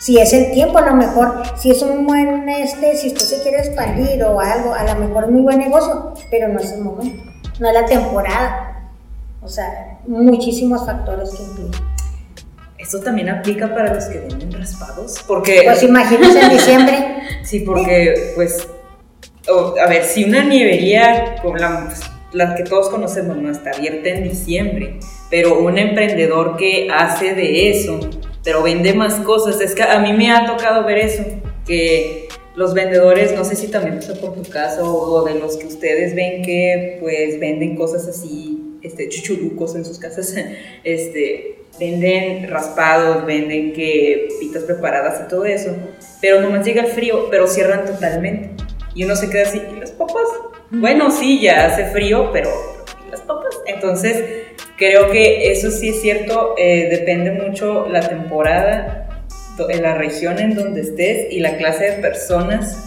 si 0.01 0.19
es 0.19 0.33
el 0.33 0.51
tiempo, 0.53 0.79
a 0.79 0.87
lo 0.87 0.95
mejor, 0.97 1.43
si 1.59 1.71
es 1.71 1.83
un 1.83 2.07
buen, 2.07 2.49
este, 2.49 2.97
si 2.97 3.09
usted 3.09 3.21
se 3.21 3.43
quiere 3.43 3.59
expandir 3.59 4.25
o 4.25 4.41
algo, 4.41 4.73
a 4.73 4.83
lo 4.83 4.95
mejor 4.95 5.25
es 5.25 5.31
muy 5.31 5.43
buen 5.43 5.59
negocio, 5.59 6.15
pero 6.31 6.49
no 6.49 6.59
es 6.59 6.73
el 6.73 6.81
momento, 6.81 7.23
no 7.59 7.69
es 7.69 7.75
la 7.75 7.85
temporada. 7.85 8.93
O 9.43 9.49
sea, 9.49 9.99
muchísimos 10.07 10.87
factores 10.87 11.31
que 11.31 11.43
influyen. 11.43 11.83
Esto 12.79 13.01
también 13.01 13.29
aplica 13.29 13.75
para 13.75 13.93
los 13.93 14.07
que 14.07 14.21
venden 14.21 14.51
raspados, 14.53 15.23
porque... 15.27 15.63
Pues 15.67 15.83
imagínense 15.83 16.41
en 16.41 16.51
diciembre. 16.51 17.17
sí, 17.43 17.61
porque, 17.61 18.33
pues, 18.35 18.67
a 19.85 19.87
ver, 19.87 20.05
si 20.05 20.25
una 20.25 20.43
nievería, 20.43 21.37
como 21.43 21.57
la, 21.57 21.85
pues, 21.85 22.01
la 22.33 22.55
que 22.55 22.63
todos 22.63 22.89
conocemos, 22.89 23.37
no 23.37 23.51
está 23.51 23.73
abierta 23.73 24.09
en 24.09 24.25
diciembre, 24.25 24.99
pero 25.29 25.61
un 25.61 25.77
emprendedor 25.77 26.57
que 26.57 26.89
hace 26.91 27.35
de 27.35 27.71
eso 27.71 28.01
pero 28.45 28.63
vende 28.63 28.95
más 28.95 29.15
cosas. 29.21 29.61
Es 29.61 29.75
que 29.75 29.83
a 29.83 29.99
mí 29.99 30.13
me 30.13 30.31
ha 30.31 30.47
tocado 30.47 30.85
ver 30.85 30.99
eso, 30.99 31.25
que 31.67 32.29
los 32.55 32.75
vendedores, 32.75 33.35
no 33.35 33.45
sé 33.45 33.57
si 33.57 33.69
también 33.69 33.97
pasa 33.97 34.15
por 34.15 34.35
tu 34.35 34.49
caso 34.51 34.95
o 34.95 35.25
de 35.25 35.35
los 35.37 35.57
que 35.57 35.67
ustedes 35.67 36.15
ven 36.15 36.43
que 36.43 36.99
pues 37.01 37.39
venden 37.39 37.77
cosas 37.77 38.07
así, 38.09 38.79
este, 38.83 39.09
chuchulucos 39.09 39.75
en 39.77 39.85
sus 39.85 39.99
casas, 39.99 40.35
este, 40.85 41.61
venden 41.79 42.49
raspados, 42.49 43.25
venden 43.25 43.73
que 43.73 44.29
pitas 44.41 44.65
preparadas 44.65 45.23
y 45.25 45.29
todo 45.29 45.45
eso, 45.45 45.75
pero 46.21 46.41
nomás 46.41 46.67
llega 46.67 46.83
el 46.83 46.89
frío, 46.89 47.29
pero 47.31 47.47
cierran 47.47 47.87
totalmente. 47.87 48.51
Y 48.95 49.05
uno 49.05 49.15
se 49.15 49.31
queda 49.31 49.45
así, 49.45 49.63
¿y 49.75 49.79
las 49.79 49.93
papas? 49.93 50.27
Bueno, 50.71 51.11
sí, 51.11 51.41
ya 51.41 51.67
hace 51.67 51.87
frío, 51.87 52.31
pero 52.33 52.51
¿y 53.07 53.11
las 53.11 53.21
papas? 53.21 53.57
Entonces, 53.67 54.40
Creo 54.81 55.11
que 55.11 55.53
eso 55.53 55.71
sí 55.71 55.91
es 55.91 56.01
cierto, 56.01 56.55
eh, 56.57 56.89
depende 56.91 57.33
mucho 57.33 57.87
la 57.87 58.01
temporada, 58.01 59.27
en 59.69 59.83
la 59.83 59.95
región 59.95 60.39
en 60.39 60.55
donde 60.55 60.81
estés 60.81 61.31
y 61.31 61.41
la 61.41 61.59
clase 61.59 61.85
de 61.85 61.93
personas 61.99 62.87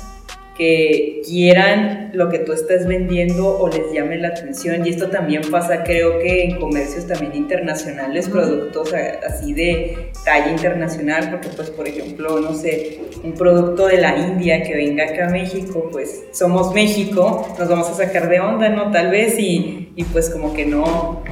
que 0.57 1.21
quieran 1.23 2.09
lo 2.13 2.29
que 2.29 2.39
tú 2.39 2.51
estás 2.51 2.87
vendiendo 2.87 3.59
o 3.59 3.69
les 3.69 3.91
llame 3.93 4.17
la 4.17 4.29
atención. 4.29 4.83
Y 4.83 4.89
esto 4.89 5.11
también 5.11 5.43
pasa, 5.51 5.83
creo 5.83 6.17
que 6.17 6.45
en 6.45 6.59
comercios 6.59 7.05
también 7.05 7.35
internacionales, 7.35 8.27
productos 8.27 8.91
así 9.27 9.53
de 9.53 10.09
talla 10.25 10.49
internacional, 10.49 11.29
porque 11.29 11.49
pues 11.55 11.69
por 11.69 11.87
ejemplo, 11.87 12.39
no 12.39 12.55
sé, 12.55 13.01
un 13.23 13.33
producto 13.33 13.85
de 13.85 14.01
la 14.01 14.17
India 14.17 14.63
que 14.63 14.75
venga 14.75 15.03
acá 15.05 15.27
a 15.27 15.29
México, 15.29 15.89
pues 15.91 16.23
somos 16.31 16.73
México, 16.73 17.55
nos 17.59 17.69
vamos 17.69 17.87
a 17.87 17.93
sacar 17.93 18.29
de 18.29 18.39
onda, 18.39 18.69
¿no? 18.69 18.89
Tal 18.89 19.11
vez 19.11 19.37
y, 19.37 19.91
y 19.95 20.03
pues 20.05 20.31
como 20.31 20.55
que 20.55 20.65
no, 20.65 21.23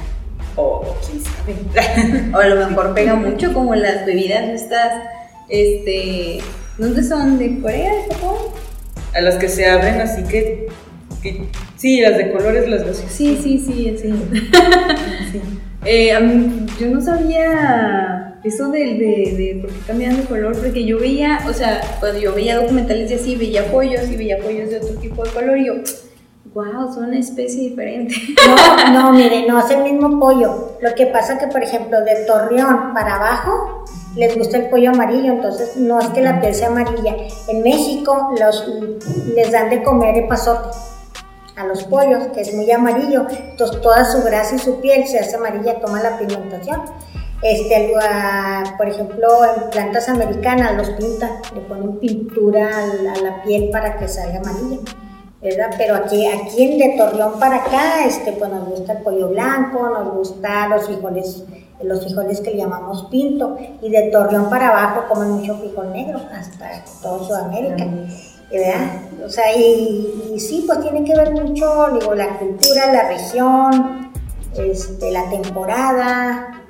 o 0.55 0.95
quién 1.05 1.23
sabe. 1.23 2.31
o 2.33 2.37
a 2.37 2.47
lo 2.47 2.67
mejor 2.67 2.93
pega 2.93 3.15
mucho 3.15 3.53
como 3.53 3.75
las 3.75 4.05
bebidas 4.05 4.49
estas, 4.49 5.03
este, 5.49 6.39
¿dónde 6.77 7.03
son? 7.03 7.37
¿De 7.37 7.59
Corea, 7.59 7.93
de 7.93 8.13
Japón? 8.13 8.37
A 9.13 9.21
las 9.21 9.35
que 9.35 9.49
se 9.49 9.69
abren 9.69 9.99
así 10.01 10.23
que, 10.23 10.67
sí, 11.77 12.01
las 12.01 12.17
de 12.17 12.31
colores 12.31 12.67
las 12.69 12.83
veo. 12.83 12.93
Sí, 12.93 13.37
sí, 13.41 13.59
sí, 13.59 13.95
sí. 14.01 14.13
sí. 15.31 15.41
Eh, 15.85 16.13
yo 16.79 16.87
no 16.87 17.01
sabía 17.01 18.39
eso 18.43 18.69
de, 18.69 18.79
de, 18.79 19.35
de, 19.37 19.59
por 19.61 19.69
qué 19.69 19.79
cambian 19.87 20.17
de 20.17 20.23
color, 20.23 20.57
porque 20.57 20.85
yo 20.85 20.99
veía, 20.99 21.39
o 21.47 21.53
sea, 21.53 21.81
cuando 21.99 22.19
yo 22.19 22.33
veía 22.33 22.57
documentales 22.57 23.09
de 23.09 23.15
así, 23.15 23.35
veía 23.35 23.65
pollos 23.71 24.09
y 24.09 24.15
veía 24.15 24.39
pollos 24.39 24.69
de 24.69 24.77
otro 24.77 24.95
tipo 24.95 25.23
de 25.23 25.29
color 25.31 25.57
y 25.57 25.65
yo 25.65 25.73
wow, 26.53 26.93
son 26.93 27.05
una 27.05 27.19
especie 27.19 27.69
diferente. 27.69 28.15
No, 28.91 28.91
no, 28.91 29.11
mire, 29.13 29.47
no 29.47 29.59
es 29.59 29.69
el 29.71 29.83
mismo 29.83 30.19
pollo. 30.19 30.75
Lo 30.81 30.93
que 30.95 31.05
pasa 31.07 31.37
que, 31.37 31.47
por 31.47 31.63
ejemplo, 31.63 32.01
de 32.01 32.25
Torreón 32.25 32.93
para 32.93 33.15
abajo 33.15 33.85
les 34.15 34.37
gusta 34.37 34.57
el 34.57 34.69
pollo 34.69 34.89
amarillo, 34.89 35.33
entonces 35.33 35.77
no 35.77 35.99
es 35.99 36.07
que 36.07 36.21
la 36.21 36.41
piel 36.41 36.53
sea 36.53 36.67
amarilla. 36.67 37.15
En 37.47 37.61
México 37.63 38.33
los, 38.39 38.67
les 39.33 39.51
dan 39.51 39.69
de 39.69 39.83
comer 39.83 40.17
el 40.17 40.27
pasote 40.27 40.69
a 41.55 41.65
los 41.65 41.83
pollos, 41.83 42.27
que 42.33 42.41
es 42.41 42.53
muy 42.53 42.69
amarillo, 42.71 43.25
entonces 43.29 43.81
toda 43.81 44.03
su 44.03 44.21
grasa 44.23 44.55
y 44.55 44.59
su 44.59 44.81
piel 44.81 45.07
se 45.07 45.19
hace 45.19 45.35
amarilla, 45.35 45.79
toma 45.79 46.01
la 46.01 46.17
pigmentación. 46.17 46.81
Este, 47.41 47.93
por 48.77 48.87
ejemplo, 48.87 49.27
en 49.45 49.69
plantas 49.69 50.09
americanas 50.09 50.75
los 50.75 50.89
pintan, 50.91 51.31
le 51.55 51.61
ponen 51.61 51.97
pintura 51.99 52.69
a 52.69 53.21
la 53.21 53.41
piel 53.43 53.69
para 53.71 53.97
que 53.97 54.07
salga 54.07 54.39
amarilla. 54.39 54.79
¿Verdad? 55.41 55.71
Pero 55.77 55.95
aquí, 55.95 56.25
aquí 56.27 56.63
en 56.63 56.77
de 56.77 56.97
Torreón 56.97 57.39
para 57.39 57.57
acá, 57.57 58.05
este, 58.05 58.31
pues 58.33 58.51
nos 58.51 58.69
gusta 58.69 58.93
el 58.93 58.99
pollo 58.99 59.29
blanco, 59.29 59.89
nos 59.89 60.13
gusta 60.13 60.67
los 60.67 60.85
frijoles, 60.85 61.43
los 61.81 62.03
frijoles 62.03 62.41
que 62.41 62.51
le 62.51 62.57
llamamos 62.57 63.07
pinto, 63.09 63.57
y 63.81 63.89
de 63.89 64.09
Torreón 64.11 64.49
para 64.49 64.69
abajo 64.69 65.05
comen 65.09 65.31
mucho 65.31 65.57
frijol 65.57 65.91
negro, 65.91 66.19
hasta 66.31 66.83
toda 67.01 67.25
Sudamérica. 67.25 67.85
¿verdad? 68.51 69.01
O 69.25 69.29
sea, 69.29 69.55
y, 69.55 70.31
y 70.35 70.39
sí, 70.39 70.65
pues 70.67 70.81
tiene 70.81 71.05
que 71.05 71.15
ver 71.15 71.31
mucho, 71.31 71.87
digo, 71.93 72.13
la 72.13 72.37
cultura, 72.37 72.91
la 72.91 73.07
región, 73.07 74.11
este, 74.57 75.11
la 75.11 75.29
temporada. 75.29 76.60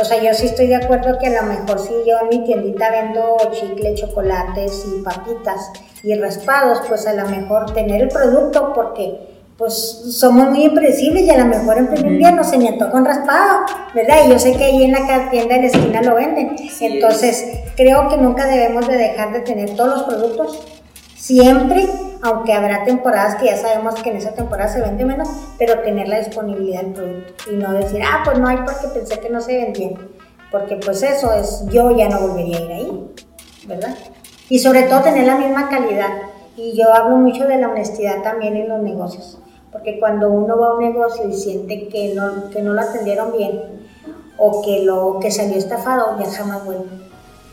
O 0.00 0.04
sea, 0.04 0.22
yo 0.22 0.32
sí 0.32 0.46
estoy 0.46 0.68
de 0.68 0.76
acuerdo 0.76 1.18
que 1.18 1.26
a 1.26 1.42
lo 1.42 1.48
mejor 1.48 1.78
si 1.78 1.92
yo 2.06 2.16
en 2.22 2.28
mi 2.30 2.44
tiendita 2.44 2.90
vendo 2.90 3.36
chicle, 3.52 3.94
chocolates 3.94 4.86
y 4.86 5.02
papitas 5.02 5.70
y 6.02 6.14
raspados, 6.14 6.80
pues 6.88 7.06
a 7.06 7.12
lo 7.12 7.28
mejor 7.28 7.74
tener 7.74 8.02
el 8.02 8.08
producto 8.08 8.72
porque 8.74 9.32
pues 9.58 9.74
somos 10.18 10.48
muy 10.48 10.64
impredecibles 10.64 11.24
y 11.24 11.30
a 11.30 11.38
lo 11.38 11.44
mejor 11.44 11.78
en 11.78 11.88
primer 11.88 12.12
invierno 12.12 12.42
se 12.42 12.58
me 12.58 12.68
antoja 12.68 12.96
un 12.96 13.04
raspado, 13.04 13.60
¿verdad? 13.94 14.16
Y 14.26 14.30
yo 14.30 14.38
sé 14.38 14.56
que 14.56 14.64
ahí 14.64 14.84
en 14.84 14.92
la 14.92 15.30
tienda 15.30 15.56
de 15.56 15.60
la 15.60 15.66
esquina 15.66 16.02
lo 16.02 16.14
venden. 16.14 16.56
Entonces, 16.80 17.60
creo 17.76 18.08
que 18.08 18.16
nunca 18.16 18.46
debemos 18.46 18.88
de 18.88 18.96
dejar 18.96 19.32
de 19.32 19.40
tener 19.40 19.76
todos 19.76 19.90
los 19.90 20.02
productos 20.04 20.58
siempre, 21.14 21.86
aunque 22.22 22.52
habrá 22.52 22.84
temporadas 22.84 23.34
que 23.34 23.46
ya 23.46 23.56
sabemos 23.56 23.96
que 24.00 24.10
en 24.10 24.16
esa 24.16 24.32
temporada 24.32 24.72
se 24.72 24.80
vende 24.80 25.04
menos, 25.04 25.28
pero 25.58 25.80
tener 25.80 26.08
la 26.08 26.18
disponibilidad 26.18 26.82
del 26.82 26.92
producto 26.92 27.50
y 27.50 27.56
no 27.56 27.72
decir, 27.72 28.00
ah, 28.04 28.22
pues 28.24 28.38
no 28.38 28.46
hay 28.46 28.58
porque 28.58 28.86
pensé 28.94 29.18
que 29.18 29.28
no 29.28 29.40
se 29.40 29.56
vendía, 29.56 29.90
porque 30.52 30.76
pues 30.76 31.02
eso 31.02 31.32
es, 31.32 31.66
yo 31.68 31.90
ya 31.90 32.08
no 32.08 32.20
volvería 32.20 32.58
a 32.58 32.60
ir 32.60 32.72
ahí, 32.72 33.14
¿verdad? 33.66 33.96
Y 34.48 34.60
sobre 34.60 34.84
todo 34.84 35.02
tener 35.02 35.26
la 35.26 35.36
misma 35.36 35.68
calidad. 35.68 36.10
Y 36.56 36.76
yo 36.76 36.94
hablo 36.94 37.16
mucho 37.16 37.46
de 37.46 37.56
la 37.56 37.68
honestidad 37.68 38.22
también 38.22 38.56
en 38.56 38.68
los 38.68 38.80
negocios, 38.82 39.38
porque 39.72 39.98
cuando 39.98 40.30
uno 40.30 40.58
va 40.58 40.68
a 40.68 40.74
un 40.74 40.84
negocio 40.84 41.28
y 41.28 41.32
siente 41.32 41.88
que 41.88 42.14
no, 42.14 42.50
que 42.50 42.62
no 42.62 42.72
lo 42.72 42.82
atendieron 42.82 43.32
bien 43.32 43.60
o 44.36 44.62
que, 44.62 44.84
lo, 44.84 45.18
que 45.20 45.30
salió 45.30 45.56
estafado, 45.56 46.16
ya 46.20 46.30
jamás 46.30 46.64
vuelve. 46.64 46.90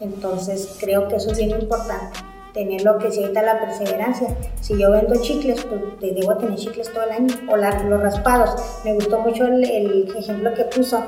Entonces 0.02 0.78
creo 0.80 1.08
que 1.08 1.16
eso 1.16 1.32
es 1.32 1.38
bien 1.38 1.52
importante 1.52 2.20
tener 2.54 2.84
lo 2.84 2.98
que 2.98 3.12
se 3.12 3.32
la 3.32 3.60
perseverancia. 3.60 4.36
Si 4.62 4.78
yo 4.78 4.92
vendo 4.92 5.16
chicles, 5.22 5.64
pues 5.66 5.82
te 6.00 6.12
debo 6.14 6.36
tener 6.38 6.58
chicles 6.58 6.92
todo 6.92 7.04
el 7.04 7.12
año, 7.12 7.34
o 7.50 7.56
los 7.56 8.02
raspados. 8.02 8.82
Me 8.84 8.94
gustó 8.94 9.20
mucho 9.20 9.46
el, 9.46 9.64
el, 9.64 10.16
ejemplo 10.16 10.54
que 10.54 10.66
puso 10.66 11.04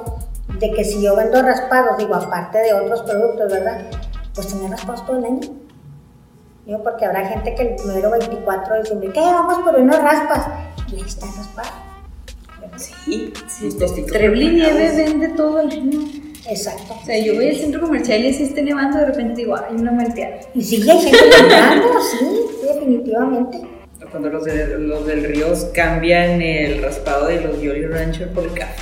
de 0.59 0.71
que 0.71 0.83
si 0.83 1.01
yo 1.01 1.15
vendo 1.15 1.41
raspados, 1.41 1.97
digo, 1.97 2.15
aparte 2.15 2.59
de 2.59 2.73
otros 2.73 3.01
productos, 3.03 3.51
¿verdad? 3.51 3.81
Pues 4.33 4.47
tener 4.47 4.71
raspados 4.71 5.05
todo 5.05 5.17
el 5.17 5.25
año. 5.25 5.49
Digo, 6.65 6.83
porque 6.83 7.05
habrá 7.05 7.27
gente 7.27 7.55
que 7.55 7.75
el 7.75 7.87
número 7.87 8.11
24 8.11 8.81
dice, 8.83 8.99
¿qué? 9.13 9.19
Vamos 9.19 9.59
por 9.59 9.75
unos 9.75 9.97
raspas. 9.97 10.47
Y 10.91 10.95
ahí 10.95 11.01
está 11.01 11.25
raspado. 11.25 11.69
Sí, 12.77 13.33
sí, 13.47 13.69
Trebly 14.05 14.49
Nieve 14.49 14.95
vende 14.95 15.29
todo 15.29 15.59
el 15.59 15.71
año. 15.71 16.30
Exacto. 16.49 16.97
O 17.01 17.05
sea, 17.05 17.17
yo 17.23 17.35
voy 17.35 17.49
al 17.49 17.55
centro 17.55 17.81
comercial 17.81 18.25
y 18.25 18.33
si 18.33 18.43
está 18.43 18.61
nevando, 18.61 18.97
de 18.97 19.05
repente 19.05 19.41
digo, 19.41 19.55
hay 19.55 19.75
una 19.75 19.91
malteada. 19.91 20.39
Y 20.53 20.61
sigue 20.61 20.91
hay 20.91 20.99
gente 20.99 21.25
nevando, 21.47 21.87
sí, 22.11 22.25
definitivamente. 22.67 23.61
Cuando 24.09 24.29
los, 24.29 24.43
de, 24.43 24.77
los 24.77 25.05
del 25.05 25.23
Ríos 25.23 25.69
cambian 25.73 26.41
el 26.41 26.81
raspado 26.81 27.27
de 27.27 27.39
los 27.39 27.61
Yoli 27.61 27.85
Rancher 27.85 28.29
por 28.29 28.43
el 28.43 28.51
café. 28.51 28.81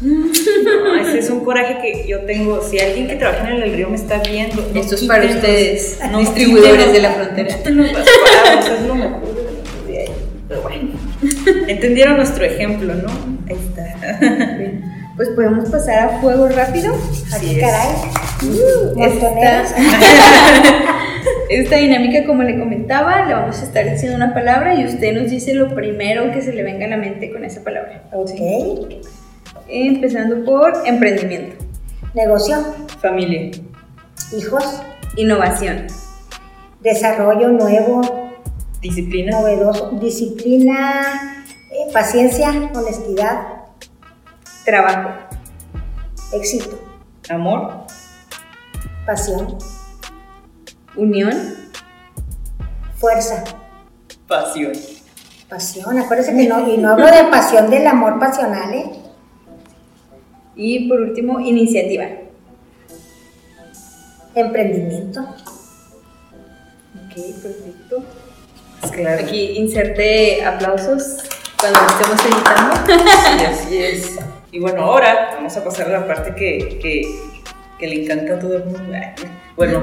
No, 0.00 0.94
ese 0.96 1.18
es 1.18 1.30
un 1.30 1.44
coraje 1.44 1.78
que 1.82 2.06
yo 2.06 2.20
tengo. 2.20 2.62
Si 2.62 2.78
alguien 2.78 3.08
que 3.08 3.16
trabaja 3.16 3.50
en 3.50 3.62
el 3.62 3.72
río 3.72 3.88
me 3.88 3.96
está 3.96 4.20
viendo, 4.22 4.62
esto 4.74 4.94
es 4.94 5.04
para 5.04 5.24
ustedes, 5.24 5.98
distribuidores 6.18 6.92
de 6.92 7.00
la 7.00 7.12
frontera. 7.12 7.48
es 7.48 8.82
lo 8.86 8.94
mejor 8.94 9.34
de 9.88 10.10
Pero 10.48 10.62
bueno, 10.62 10.90
entendieron 11.66 12.16
nuestro 12.16 12.44
ejemplo, 12.44 12.94
¿no? 12.94 13.08
Ahí 13.48 13.56
está 13.56 14.79
pues 15.20 15.28
podemos 15.32 15.68
pasar 15.68 15.98
a 15.98 16.18
fuego 16.18 16.48
rápido. 16.48 16.94
Así 17.30 17.60
caray. 17.60 17.88
Uh, 18.42 19.04
esta, 19.04 19.64
esta, 21.50 21.76
dinámica, 21.76 22.24
como 22.24 22.42
le 22.42 22.58
comentaba, 22.58 23.26
le 23.26 23.34
vamos 23.34 23.60
a 23.60 23.64
estar 23.64 23.84
diciendo 23.84 24.16
una 24.16 24.32
palabra 24.32 24.74
y 24.76 24.86
usted 24.86 25.14
nos 25.14 25.30
dice 25.30 25.52
lo 25.52 25.74
primero 25.74 26.32
que 26.32 26.40
se 26.40 26.54
le 26.54 26.62
venga 26.62 26.86
a 26.86 26.88
la 26.88 26.96
mente 26.96 27.30
con 27.30 27.44
esa 27.44 27.62
palabra. 27.62 28.04
Ok. 28.14 28.30
Empezando 29.68 30.42
por 30.42 30.72
emprendimiento. 30.86 31.62
Negocio. 32.14 32.56
Familia. 33.02 33.50
Hijos. 34.34 34.80
Innovación. 35.16 35.86
Desarrollo 36.80 37.48
nuevo. 37.48 38.32
Disciplina. 38.80 39.32
Novedoso. 39.32 39.90
Disciplina. 40.00 41.44
Eh, 41.70 41.92
paciencia. 41.92 42.70
Honestidad 42.72 43.49
Trabajo. 44.64 45.10
Éxito. 46.32 46.78
Amor. 47.28 47.86
Pasión. 49.06 49.58
Unión. 50.96 51.32
Fuerza. 52.96 53.44
Pasión. 54.26 54.72
Pasión, 55.48 55.98
acuérdense 55.98 56.36
que 56.36 56.46
no, 56.46 56.68
y 56.68 56.76
no 56.78 56.90
hablo 56.90 57.06
de 57.06 57.24
pasión 57.24 57.68
del 57.70 57.84
amor 57.84 58.20
pasional, 58.20 58.72
¿eh? 58.72 58.92
Y 60.54 60.88
por 60.88 61.00
último, 61.00 61.40
iniciativa. 61.40 62.06
Emprendimiento. 64.34 65.22
Ok, 66.94 67.14
perfecto. 67.42 68.04
Claro. 68.92 69.24
Aquí 69.24 69.58
inserte 69.58 70.44
aplausos 70.44 71.18
cuando 71.58 71.80
estemos 71.80 72.24
editando. 72.24 72.76
Sí, 72.86 73.44
así 73.44 73.78
es. 73.78 74.18
Y 74.52 74.58
bueno, 74.58 74.82
ahora 74.82 75.30
vamos 75.34 75.56
a 75.56 75.64
pasar 75.64 75.88
a 75.88 76.00
la 76.00 76.06
parte 76.06 76.34
que, 76.34 77.06
le 77.80 78.02
encanta 78.02 78.34
a 78.34 78.38
todo 78.38 78.56
el 78.56 78.64
mundo. 78.64 78.92
Bueno, 79.56 79.82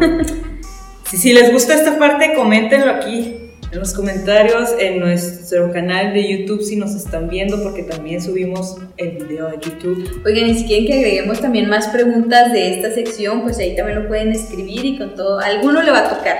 si, 1.06 1.18
si 1.18 1.34
les 1.34 1.52
gusta 1.52 1.74
esta 1.74 1.98
parte, 1.98 2.34
coméntenlo 2.36 2.92
aquí 2.92 3.48
en 3.72 3.80
los 3.80 3.94
comentarios, 3.94 4.76
en 4.80 5.00
nuestro 5.00 5.72
canal 5.72 6.14
de 6.14 6.30
YouTube 6.30 6.62
si 6.62 6.76
nos 6.76 6.96
están 6.96 7.30
viendo, 7.30 7.62
porque 7.64 7.84
también 7.84 8.22
subimos 8.22 8.78
el 8.98 9.12
video 9.12 9.48
a 9.48 9.60
YouTube. 9.60 10.22
Oigan, 10.26 10.50
y 10.50 10.56
si 10.56 10.66
quieren 10.66 10.86
que 10.86 10.94
agreguemos 10.94 11.42
también 11.42 11.70
más 11.70 11.88
preguntas 11.88 12.52
de 12.52 12.76
esta 12.76 12.92
sección, 12.92 13.44
pues 13.44 13.58
ahí 13.60 13.76
también 13.76 14.04
lo 14.04 14.08
pueden 14.08 14.32
escribir 14.32 14.86
y 14.86 14.98
con 14.98 15.16
todo, 15.16 15.40
alguno 15.40 15.82
le 15.82 15.92
va 15.92 16.00
a 16.00 16.18
tocar. 16.18 16.38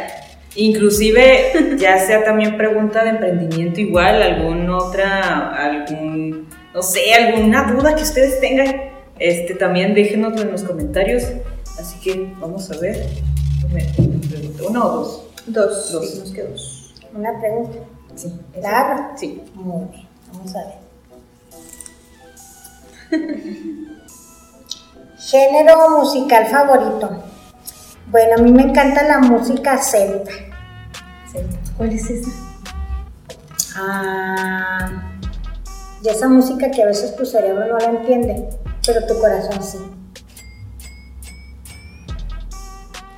Inclusive, 0.56 1.78
ya 1.78 2.00
sea 2.00 2.24
también 2.24 2.58
pregunta 2.58 3.04
de 3.04 3.12
emprendimiento 3.12 3.80
igual, 3.82 4.22
algún 4.22 4.70
otra, 4.70 5.54
algún 5.56 6.48
no 6.74 6.82
sé, 6.82 7.14
alguna 7.14 7.72
duda 7.72 7.96
que 7.96 8.04
ustedes 8.04 8.40
tengan, 8.40 8.92
este, 9.20 9.56
también 9.56 9.94
déjenos 9.94 10.40
en 10.40 10.52
los 10.52 10.64
comentarios. 10.64 11.24
Así 11.80 12.00
que 12.00 12.34
vamos 12.40 12.70
a 12.72 12.78
ver. 12.80 13.08
¿Una 14.68 14.86
o 14.86 14.92
dos? 14.92 15.24
Dos. 15.48 15.92
Dos. 15.92 16.10
Sí, 16.10 16.20
nos 16.20 16.32
quedó 16.32 16.50
dos. 16.50 16.94
Una 17.14 17.40
pregunta. 17.40 17.80
Sí. 18.16 18.34
¿La 18.62 19.14
Sí. 19.16 19.42
Muy 19.54 19.88
bien. 19.92 20.08
Vamos 20.34 20.56
a 20.56 20.60
ver. 20.66 20.78
Género 25.18 26.00
musical 26.00 26.48
favorito. 26.48 27.24
Bueno, 28.08 28.36
a 28.38 28.42
mí 28.42 28.52
me 28.52 28.64
encanta 28.64 29.04
la 29.04 29.20
música 29.20 29.78
celta. 29.78 30.32
¿Cuál 31.78 31.92
es 31.92 32.10
esa? 32.10 32.32
Ah 33.76 35.17
de 36.08 36.14
esa 36.14 36.30
música 36.30 36.72
que 36.72 36.82
a 36.84 36.86
veces 36.86 37.16
tu 37.18 37.26
cerebro 37.26 37.68
no 37.68 37.78
la 37.78 38.00
entiende, 38.00 38.48
pero 38.86 39.06
tu 39.06 39.20
corazón 39.20 39.62
sí. 39.62 39.78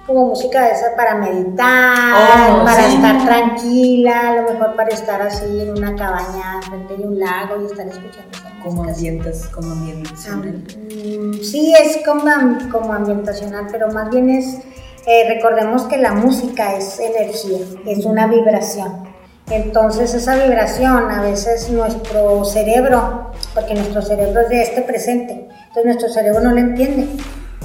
Como 0.07 0.29
música 0.29 0.65
de 0.65 0.71
esa 0.71 0.95
para 0.95 1.13
meditar, 1.13 2.51
oh, 2.51 2.65
para 2.65 2.87
estar 2.87 3.23
tranquila, 3.23 4.29
a 4.29 4.35
lo 4.37 4.53
mejor 4.53 4.75
para 4.75 4.89
estar 4.89 5.21
así 5.21 5.61
en 5.61 5.77
una 5.77 5.95
cabaña 5.95 6.63
frente 6.63 6.97
de 6.97 7.03
un 7.03 7.19
lago 7.19 7.61
y 7.61 7.65
estar 7.67 7.87
escuchando 7.87 8.31
esa. 8.33 8.59
Como 8.63 8.83
ambientas, 8.83 9.47
como 9.53 9.71
ambientacional. 9.71 10.63
Mm, 10.75 11.43
sí, 11.43 11.75
es 11.79 11.99
como, 12.03 12.23
como 12.71 12.91
ambientacional, 12.91 13.67
pero 13.71 13.91
más 13.91 14.09
bien 14.09 14.31
es, 14.31 14.57
eh, 15.05 15.29
recordemos 15.29 15.83
que 15.83 15.97
la 15.97 16.13
música 16.13 16.75
es 16.75 16.99
energía, 16.99 17.59
es 17.85 18.03
una 18.03 18.25
vibración. 18.25 19.08
Entonces 19.49 20.13
esa 20.13 20.35
vibración 20.35 21.09
a 21.09 21.23
veces 21.23 21.69
nuestro 21.71 22.45
cerebro, 22.45 23.31
porque 23.55 23.73
nuestro 23.73 24.01
cerebro 24.03 24.41
es 24.41 24.49
de 24.49 24.61
este 24.61 24.81
presente, 24.81 25.47
entonces 25.67 25.85
nuestro 25.85 26.09
cerebro 26.09 26.41
no 26.41 26.51
lo 26.51 26.59
entiende, 26.59 27.07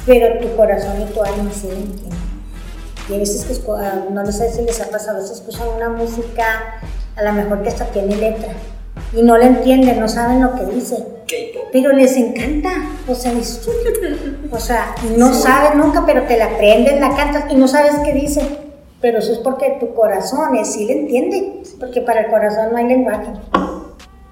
pero 0.06 0.38
tu 0.40 0.56
corazón 0.56 1.02
y 1.02 1.12
tu 1.12 1.22
alma 1.22 1.50
sí 1.52 1.68
lo 1.68 1.74
entienden. 1.74 2.24
Y 3.10 3.14
a 3.14 3.18
veces 3.18 3.44
que, 3.44 3.70
ah, 3.76 4.06
no 4.10 4.32
sé 4.32 4.50
si 4.50 4.62
les 4.62 4.80
ha 4.80 4.86
pasado, 4.86 5.18
a 5.18 5.20
veces 5.20 5.36
escuchan 5.36 5.68
una 5.76 5.90
música, 5.90 6.80
a 7.16 7.22
lo 7.22 7.32
mejor 7.32 7.62
que 7.62 7.68
hasta 7.68 7.84
tiene 7.86 8.16
letra, 8.16 8.54
y 9.12 9.22
no 9.22 9.36
la 9.36 9.44
entienden, 9.44 10.00
no 10.00 10.08
saben 10.08 10.42
lo 10.42 10.54
que 10.54 10.64
dice, 10.64 11.04
pero 11.70 11.92
les 11.92 12.16
encanta, 12.16 12.70
o 13.06 13.14
sea, 13.14 13.32
o 14.50 14.58
sea, 14.58 14.94
no 15.18 15.34
sabes 15.34 15.74
nunca, 15.74 16.04
pero 16.06 16.22
te 16.22 16.38
la 16.38 16.46
aprendes, 16.46 16.98
la 16.98 17.14
cantas 17.14 17.44
y 17.50 17.56
no 17.56 17.68
sabes 17.68 17.92
qué 18.02 18.14
dice 18.14 18.63
pero 19.04 19.18
eso 19.18 19.34
es 19.34 19.38
porque 19.40 19.76
tu 19.78 19.92
corazón 19.92 20.56
es, 20.56 20.72
sí 20.72 20.86
le 20.86 20.94
entiende, 21.00 21.60
porque 21.78 22.00
para 22.00 22.20
el 22.20 22.30
corazón 22.30 22.72
no 22.72 22.78
hay 22.78 22.86
lenguaje. 22.86 23.32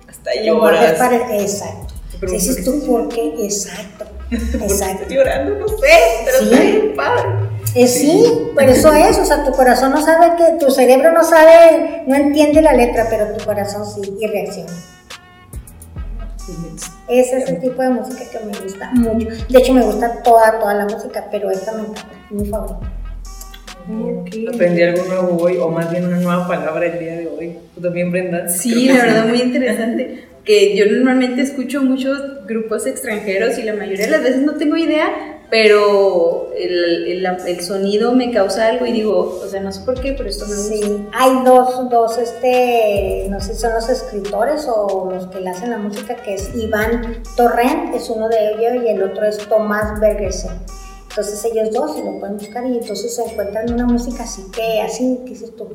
Hasta 0.08 0.30
lloras. 0.42 0.94
Para, 0.94 1.36
exacto. 1.36 1.92
Pero 2.18 2.32
dices 2.32 2.64
¿por 2.64 2.80
tú 2.80 2.86
por 2.86 3.08
qué, 3.10 3.34
exacto, 3.44 4.06
exacto. 4.30 5.02
Estoy 5.02 5.16
llorando, 5.18 5.56
no 5.56 5.68
sé, 5.68 5.76
pero 6.24 6.38
Sí. 6.38 6.92
padre. 6.96 7.22
Eh, 7.74 7.86
sí, 7.86 8.50
pero 8.56 8.72
eso 8.72 8.90
es, 8.94 9.18
o 9.18 9.26
sea, 9.26 9.44
tu 9.44 9.52
corazón 9.52 9.90
no 9.90 10.02
sabe 10.02 10.36
que, 10.38 10.64
tu 10.64 10.70
cerebro 10.70 11.12
no 11.12 11.22
sabe, 11.22 12.04
no 12.06 12.16
entiende 12.16 12.62
la 12.62 12.72
letra, 12.72 13.08
pero 13.10 13.26
tu 13.34 13.44
corazón 13.44 13.84
sí 13.84 14.16
y 14.18 14.26
reacciona. 14.26 14.72
Ese 17.08 17.36
es 17.36 17.48
el 17.50 17.60
tipo 17.60 17.82
de 17.82 17.90
música 17.90 18.24
que 18.24 18.38
me 18.42 18.58
gusta 18.58 18.90
mucho. 18.92 19.28
De 19.50 19.58
hecho, 19.58 19.74
me 19.74 19.82
gusta 19.82 20.22
toda, 20.22 20.58
toda 20.58 20.72
la 20.72 20.86
música, 20.86 21.28
pero 21.30 21.50
esta 21.50 21.72
me 21.72 21.80
encanta, 21.80 22.08
mi 22.30 22.46
favorita. 22.46 23.01
Aprendí 24.54 24.82
algo 24.82 25.04
nuevo 25.04 25.36
hoy, 25.42 25.56
o 25.58 25.68
más 25.68 25.90
bien 25.90 26.04
una 26.06 26.18
nueva 26.18 26.46
palabra 26.48 26.86
el 26.86 26.98
día 26.98 27.16
de 27.16 27.26
hoy. 27.28 27.58
¿Tú 27.74 27.80
también, 27.80 28.10
Brenda? 28.10 28.48
Sí, 28.48 28.86
la 28.88 28.94
verdad, 29.04 29.26
muy 29.26 29.40
interesante. 29.40 30.24
Que 30.44 30.76
yo 30.76 30.86
normalmente 30.86 31.40
escucho 31.42 31.82
muchos 31.82 32.18
grupos 32.46 32.86
extranjeros 32.86 33.58
y 33.58 33.62
la 33.62 33.74
mayoría 33.74 34.06
de 34.06 34.10
las 34.12 34.22
veces 34.22 34.42
no 34.42 34.54
tengo 34.54 34.76
idea, 34.76 35.38
pero 35.50 36.50
el, 36.58 37.06
el- 37.24 37.26
el 37.46 37.60
sonido 37.60 38.12
me 38.12 38.32
causa 38.32 38.66
algo 38.66 38.86
y 38.86 38.92
digo, 38.92 39.40
o 39.44 39.46
sea, 39.48 39.60
no 39.60 39.70
sé 39.70 39.82
por 39.84 40.00
qué, 40.00 40.14
pero 40.16 40.28
esto 40.28 40.46
me 40.46 40.56
gusta. 40.56 40.74
Sí, 40.74 41.04
hay 41.12 41.30
dos, 41.44 41.88
dos, 41.90 42.18
este, 42.18 43.26
no 43.30 43.38
sé 43.40 43.54
si 43.54 43.60
son 43.60 43.74
los 43.74 43.88
escritores 43.88 44.66
o 44.74 45.10
los 45.12 45.26
que 45.28 45.40
le 45.40 45.50
hacen 45.50 45.70
la 45.70 45.78
música, 45.78 46.16
que 46.16 46.34
es 46.34 46.50
Iván 46.56 47.18
Torrent, 47.36 47.94
es 47.94 48.10
uno 48.10 48.28
de 48.28 48.36
ellos, 48.52 48.84
y 48.84 48.88
el 48.88 49.02
otro 49.02 49.24
es 49.26 49.38
Tomás 49.38 50.00
Bergersen. 50.00 50.50
Entonces 51.12 51.44
ellos 51.44 51.70
dos 51.72 51.94
se 51.96 52.02
lo 52.04 52.18
pueden 52.18 52.38
buscar 52.38 52.64
y 52.64 52.78
entonces 52.78 53.14
se 53.14 53.22
encuentran 53.22 53.70
una 53.70 53.84
música 53.84 54.22
así 54.22 54.44
que, 54.50 54.80
así, 54.80 55.20
que 55.24 55.30
dices 55.30 55.54
tú, 55.56 55.68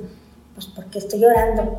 pues 0.56 0.66
porque 0.76 0.98
estoy 0.98 1.20
llorando. 1.20 1.76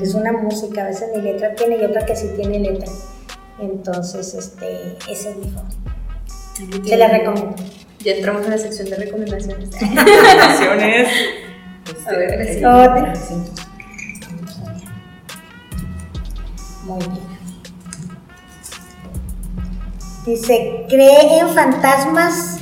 Es 0.00 0.14
una 0.14 0.30
música, 0.30 0.82
a 0.84 0.86
veces 0.86 1.08
ni 1.14 1.20
letra 1.20 1.52
tiene 1.56 1.78
y 1.78 1.84
otra 1.84 2.06
que 2.06 2.14
sí 2.14 2.28
tiene 2.36 2.60
letra. 2.60 2.86
Entonces, 3.60 4.34
este, 4.34 4.96
ese 5.10 5.30
es 5.30 5.36
mi 5.36 5.50
favorito. 5.50 6.88
Se 6.88 6.96
la 6.96 7.08
recomiendo. 7.08 7.56
Ya 8.04 8.12
entramos 8.12 8.44
en 8.44 8.50
la 8.50 8.58
sección 8.58 8.88
de 8.90 8.96
recomendaciones. 8.96 9.70
Recomendaciones. 9.80 11.08
A 12.06 12.10
ver, 12.12 12.40
Este, 12.40 12.66
Otra. 12.66 13.14
sí. 13.16 13.34
Muy 16.84 16.98
bien. 16.98 17.32
Dice, 20.26 20.86
¿cree 20.88 21.38
en 21.40 21.48
fantasmas? 21.50 22.58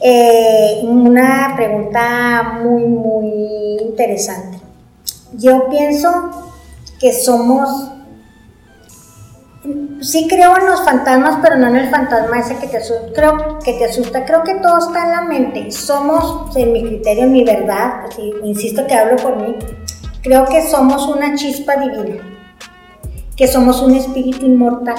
Eh, 0.00 0.80
una 0.84 1.54
pregunta 1.56 2.60
muy, 2.62 2.84
muy 2.84 3.78
interesante. 3.80 4.60
Yo 5.32 5.68
pienso 5.68 6.30
que 7.00 7.12
somos, 7.12 7.90
sí 10.00 10.26
creo 10.28 10.56
en 10.56 10.66
los 10.66 10.82
fantasmas, 10.84 11.38
pero 11.42 11.56
no 11.56 11.66
en 11.68 11.76
el 11.76 11.90
fantasma 11.90 12.38
ese 12.38 12.56
que 12.56 12.68
te 12.68 12.78
asusta, 12.78 13.12
creo 13.14 13.58
que 13.58 13.74
te 13.74 13.84
asusta. 13.84 14.24
Creo 14.24 14.42
que 14.44 14.54
todo 14.56 14.78
está 14.78 15.04
en 15.04 15.10
la 15.10 15.22
mente. 15.22 15.70
Somos, 15.70 16.56
en 16.56 16.72
mi 16.72 16.82
criterio, 16.84 17.24
en 17.24 17.32
mi 17.32 17.44
verdad, 17.44 18.04
insisto 18.44 18.86
que 18.86 18.94
hablo 18.94 19.16
por 19.16 19.36
mí, 19.36 19.56
creo 20.22 20.44
que 20.46 20.62
somos 20.62 21.06
una 21.08 21.34
chispa 21.34 21.76
divina 21.76 22.38
que 23.38 23.46
somos 23.46 23.80
un 23.80 23.94
espíritu 23.94 24.44
inmortal. 24.44 24.96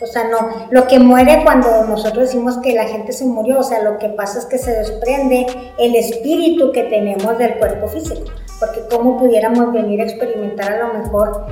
O 0.00 0.06
sea, 0.06 0.28
no, 0.28 0.66
lo 0.70 0.86
que 0.86 1.00
muere 1.00 1.42
cuando 1.44 1.84
nosotros 1.84 2.26
decimos 2.26 2.58
que 2.58 2.72
la 2.72 2.84
gente 2.84 3.12
se 3.12 3.24
murió, 3.24 3.58
o 3.58 3.62
sea, 3.64 3.82
lo 3.82 3.98
que 3.98 4.08
pasa 4.08 4.38
es 4.38 4.46
que 4.46 4.58
se 4.58 4.70
desprende 4.70 5.46
el 5.76 5.96
espíritu 5.96 6.70
que 6.70 6.84
tenemos 6.84 7.36
del 7.36 7.58
cuerpo 7.58 7.88
físico. 7.88 8.22
Porque 8.60 8.80
cómo 8.90 9.18
pudiéramos 9.18 9.72
venir 9.72 10.00
a 10.00 10.04
experimentar 10.04 10.72
a 10.72 10.86
lo 10.86 10.94
mejor 10.94 11.46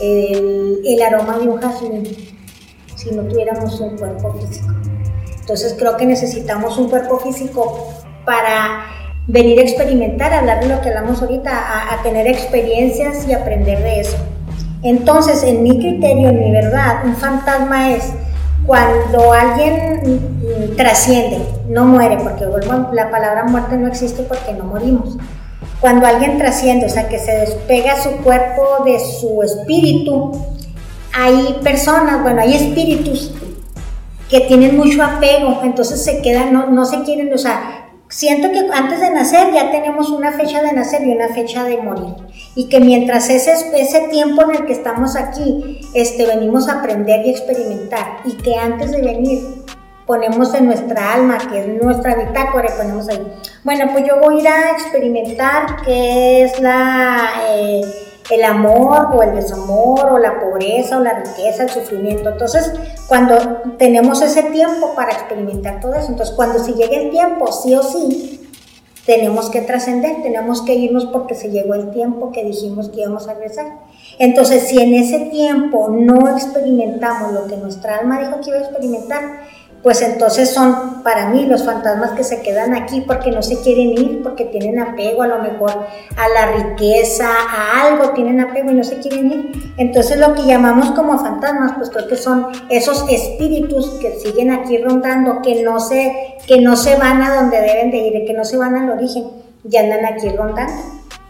el, 0.00 1.02
aroma 1.02 1.38
de 1.38 1.48
un 1.48 1.60
jazmín 1.60 2.04
si 2.94 3.10
no 3.12 3.22
tuviéramos 3.22 3.80
un 3.80 3.96
cuerpo 3.96 4.32
físico. 4.34 4.74
Entonces 5.40 5.74
creo 5.78 5.96
que 5.96 6.06
necesitamos 6.06 6.78
un 6.78 6.90
cuerpo 6.90 7.18
físico 7.18 7.88
para 8.24 8.86
venir 9.26 9.58
a 9.60 9.62
experimentar, 9.62 10.32
hablar 10.32 10.60
de 10.60 10.68
lo 10.68 10.80
que 10.80 10.88
hablamos 10.88 11.20
ahorita, 11.22 11.94
a 11.94 12.02
tener 12.02 12.26
experiencias 12.26 13.26
y 13.28 13.32
aprender 13.32 13.82
de 13.82 14.00
eso. 14.00 14.16
Entonces, 14.82 15.42
en 15.42 15.62
mi 15.62 15.78
criterio, 15.78 16.28
en 16.28 16.38
mi 16.38 16.50
verdad, 16.52 17.04
un 17.04 17.16
fantasma 17.16 17.90
es 17.90 18.12
cuando 18.66 19.32
alguien 19.32 20.02
mm, 20.04 20.76
trasciende, 20.76 21.38
no 21.68 21.84
muere, 21.84 22.18
porque 22.18 22.46
vuelvo 22.46 22.90
la 22.92 23.10
palabra 23.10 23.44
muerte 23.44 23.76
no 23.76 23.88
existe 23.88 24.22
porque 24.22 24.52
no 24.52 24.64
morimos. 24.64 25.16
Cuando 25.80 26.06
alguien 26.06 26.38
trasciende, 26.38 26.86
o 26.86 26.88
sea, 26.88 27.08
que 27.08 27.18
se 27.18 27.32
despega 27.32 28.00
su 28.00 28.10
cuerpo 28.18 28.84
de 28.84 28.98
su 28.98 29.42
espíritu, 29.42 30.32
hay 31.14 31.58
personas, 31.62 32.22
bueno, 32.22 32.42
hay 32.42 32.54
espíritus 32.54 33.32
que 34.28 34.40
tienen 34.40 34.76
mucho 34.76 35.02
apego, 35.02 35.60
entonces 35.64 36.04
se 36.04 36.20
quedan, 36.20 36.52
no, 36.52 36.66
no 36.66 36.84
se 36.84 37.02
quieren, 37.02 37.32
o 37.32 37.38
sea, 37.38 37.88
siento 38.08 38.50
que 38.50 38.68
antes 38.72 39.00
de 39.00 39.10
nacer 39.10 39.52
ya 39.52 39.70
tenemos 39.70 40.10
una 40.10 40.32
fecha 40.32 40.62
de 40.62 40.72
nacer 40.72 41.06
y 41.06 41.12
una 41.12 41.28
fecha 41.28 41.64
de 41.64 41.78
morir. 41.78 42.14
Y 42.58 42.68
que 42.68 42.80
mientras 42.80 43.30
ese, 43.30 43.52
ese 43.76 44.08
tiempo 44.08 44.42
en 44.42 44.56
el 44.56 44.66
que 44.66 44.72
estamos 44.72 45.14
aquí, 45.14 45.80
este, 45.94 46.26
venimos 46.26 46.68
a 46.68 46.80
aprender 46.80 47.24
y 47.24 47.30
experimentar. 47.30 48.18
Y 48.24 48.32
que 48.32 48.56
antes 48.56 48.90
de 48.90 49.00
venir 49.00 49.64
ponemos 50.06 50.52
en 50.54 50.66
nuestra 50.66 51.14
alma, 51.14 51.38
que 51.38 51.60
es 51.60 51.82
nuestra 51.82 52.16
bitácora, 52.16 52.68
y 52.74 52.76
ponemos 52.76 53.08
ahí, 53.08 53.22
bueno, 53.62 53.84
pues 53.92 54.04
yo 54.08 54.18
voy 54.20 54.38
a 54.38 54.40
ir 54.40 54.48
a 54.48 54.70
experimentar 54.72 55.82
qué 55.84 56.42
es 56.42 56.60
la... 56.60 57.30
eh, 57.48 57.82
el 58.30 58.44
amor 58.44 59.08
o 59.14 59.22
el 59.22 59.36
desamor 59.36 60.10
o 60.10 60.18
la 60.18 60.40
pobreza 60.40 60.98
o 60.98 61.00
la 61.00 61.14
riqueza, 61.14 61.62
el 61.62 61.70
sufrimiento. 61.70 62.28
Entonces, 62.28 62.72
cuando 63.06 63.36
tenemos 63.78 64.20
ese 64.20 64.42
tiempo 64.42 64.94
para 64.94 65.12
experimentar 65.12 65.80
todo 65.80 65.94
eso, 65.94 66.08
entonces 66.08 66.34
cuando 66.34 66.58
si 66.58 66.74
llega 66.74 66.96
el 66.96 67.10
tiempo, 67.10 67.50
sí 67.52 67.74
o 67.74 67.82
sí, 67.82 68.47
tenemos 69.08 69.48
que 69.48 69.62
trascender, 69.62 70.20
tenemos 70.22 70.60
que 70.60 70.74
irnos 70.74 71.06
porque 71.06 71.34
se 71.34 71.48
llegó 71.48 71.72
el 71.72 71.90
tiempo 71.92 72.30
que 72.30 72.44
dijimos 72.44 72.90
que 72.90 73.00
íbamos 73.00 73.26
a 73.26 73.32
regresar. 73.32 73.78
Entonces, 74.18 74.64
si 74.64 74.78
en 74.82 74.92
ese 74.92 75.20
tiempo 75.30 75.88
no 75.88 76.28
experimentamos 76.28 77.32
lo 77.32 77.46
que 77.46 77.56
nuestra 77.56 77.96
alma 77.96 78.20
dijo 78.20 78.38
que 78.42 78.50
iba 78.50 78.58
a 78.58 78.64
experimentar, 78.64 79.44
pues 79.82 80.02
entonces 80.02 80.50
son 80.50 81.02
para 81.02 81.28
mí 81.28 81.46
los 81.46 81.64
fantasmas 81.64 82.12
que 82.12 82.24
se 82.24 82.42
quedan 82.42 82.74
aquí 82.74 83.00
porque 83.02 83.30
no 83.30 83.42
se 83.42 83.60
quieren 83.60 83.92
ir, 83.92 84.22
porque 84.22 84.44
tienen 84.44 84.80
apego 84.80 85.22
a 85.22 85.28
lo 85.28 85.38
mejor 85.38 85.70
a 85.70 86.28
la 86.28 86.52
riqueza, 86.52 87.28
a 87.28 87.86
algo 87.86 88.10
tienen 88.10 88.40
apego 88.40 88.70
y 88.70 88.74
no 88.74 88.84
se 88.84 88.98
quieren 88.98 89.30
ir. 89.30 89.72
Entonces 89.76 90.18
lo 90.18 90.34
que 90.34 90.42
llamamos 90.42 90.90
como 90.92 91.18
fantasmas, 91.18 91.72
pues 91.76 91.90
creo 91.90 92.08
que 92.08 92.16
son 92.16 92.48
esos 92.68 93.04
espíritus 93.08 93.90
que 94.00 94.18
siguen 94.18 94.50
aquí 94.50 94.78
rondando, 94.78 95.42
que 95.42 95.62
no 95.62 95.78
se, 95.78 96.36
que 96.46 96.60
no 96.60 96.76
se 96.76 96.96
van 96.96 97.22
a 97.22 97.36
donde 97.36 97.60
deben 97.60 97.90
de 97.90 97.98
ir, 97.98 98.26
que 98.26 98.34
no 98.34 98.44
se 98.44 98.56
van 98.56 98.74
al 98.74 98.90
origen, 98.90 99.24
ya 99.62 99.80
andan 99.80 100.04
aquí 100.06 100.28
rondando. 100.30 100.82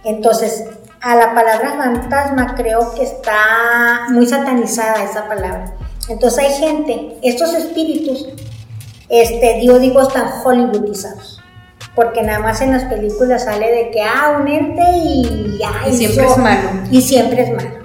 Entonces, 0.05 0.65
a 1.01 1.15
la 1.15 1.35
palabra 1.35 1.75
fantasma 1.77 2.55
creo 2.57 2.95
que 2.95 3.03
está 3.03 4.07
muy 4.11 4.27
satanizada 4.27 5.05
esa 5.05 5.29
palabra. 5.29 5.75
Entonces 6.09 6.39
hay 6.39 6.53
gente, 6.55 7.19
estos 7.23 7.55
espíritus, 7.55 8.27
este, 9.09 9.65
yo 9.65 9.79
digo, 9.79 10.03
están 10.03 10.29
hollywoodizados. 10.43 11.41
Porque 11.95 12.23
nada 12.23 12.39
más 12.39 12.61
en 12.61 12.73
las 12.73 12.85
películas 12.85 13.45
sale 13.45 13.71
de 13.71 13.91
que, 13.91 14.01
ah, 14.03 14.39
un 14.41 14.49
ente 14.49 14.83
y 14.97 15.59
ya. 15.59 15.89
Y 15.89 15.97
siempre 15.97 16.27
es 16.27 16.39
malo. 16.39 16.69
Y 16.91 17.03
siempre 17.03 17.43
es 17.43 17.51
malo. 17.51 17.79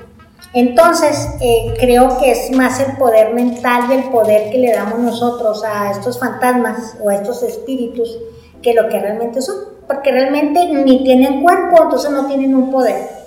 Entonces, 0.53 1.29
eh, 1.41 1.73
creo 1.79 2.19
que 2.19 2.31
es 2.31 2.51
más 2.51 2.79
el 2.79 2.95
poder 2.97 3.33
mental 3.33 3.85
y 3.89 3.93
el 3.93 4.03
poder 4.11 4.51
que 4.51 4.59
le 4.59 4.71
damos 4.71 4.99
nosotros 4.99 5.63
a 5.63 5.91
estos 5.91 6.19
fantasmas 6.19 6.95
o 7.03 7.09
a 7.09 7.15
estos 7.15 7.41
espíritus 7.41 8.19
que 8.61 8.75
lo 8.75 8.87
que 8.87 8.99
realmente 8.99 9.41
son. 9.41 9.55
Porque 9.87 10.11
realmente 10.11 10.67
ni 10.67 11.03
tienen 11.03 11.41
cuerpo, 11.41 11.83
entonces 11.83 12.11
no 12.11 12.27
tienen 12.27 12.55
un 12.55 12.71
poder. 12.71 13.22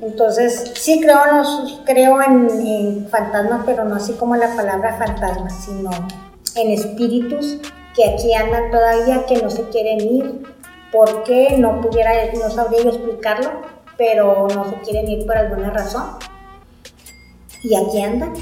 Entonces, 0.00 0.72
sí 0.76 1.00
creo, 1.00 1.18
creo 1.84 2.22
en, 2.22 3.08
fantasmas, 3.08 3.62
pero 3.66 3.84
no 3.84 3.96
así 3.96 4.12
como 4.12 4.36
la 4.36 4.54
palabra 4.54 4.96
fantasma, 4.96 5.50
sino 5.50 5.90
en 6.54 6.70
espíritus 6.70 7.58
que 7.94 8.10
aquí 8.10 8.32
andan 8.32 8.70
todavía, 8.70 9.26
que 9.26 9.42
no 9.42 9.50
se 9.50 9.68
quieren 9.68 10.00
ir, 10.00 10.42
porque 10.92 11.56
no 11.58 11.80
pudiera, 11.80 12.12
no 12.32 12.50
sabría 12.50 12.82
yo 12.82 12.90
explicarlo, 12.90 13.50
pero 13.96 14.46
no 14.54 14.70
se 14.70 14.76
quieren 14.82 15.08
ir 15.08 15.26
por 15.26 15.36
alguna 15.36 15.70
razón. 15.70 16.04
Y 17.62 17.74
aquí 17.74 18.00
andan, 18.00 18.34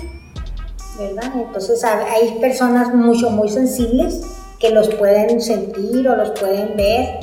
¿verdad? 0.99 1.33
Entonces 1.35 1.83
hay 1.85 2.39
personas 2.39 2.95
mucho, 2.95 3.31
muy 3.31 3.49
sensibles 3.49 4.21
que 4.59 4.71
los 4.71 4.89
pueden 4.95 5.41
sentir 5.41 6.09
o 6.09 6.17
los 6.17 6.39
pueden 6.39 6.77
ver, 6.77 7.21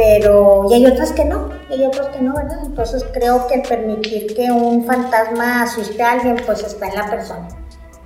pero 0.00 0.64
y 0.70 0.74
hay 0.74 0.86
otras 0.86 1.12
que 1.12 1.26
no, 1.26 1.50
y 1.68 1.74
hay 1.74 1.84
otros 1.84 2.08
que 2.08 2.22
no, 2.22 2.34
¿verdad? 2.34 2.58
Entonces 2.64 3.04
creo 3.12 3.46
que 3.46 3.56
el 3.56 3.62
permitir 3.62 4.34
que 4.34 4.50
un 4.50 4.86
fantasma 4.86 5.62
asuste 5.62 6.02
a 6.02 6.12
alguien, 6.12 6.36
pues 6.46 6.64
está 6.64 6.88
en 6.88 6.94
la 6.94 7.10
persona, 7.10 7.48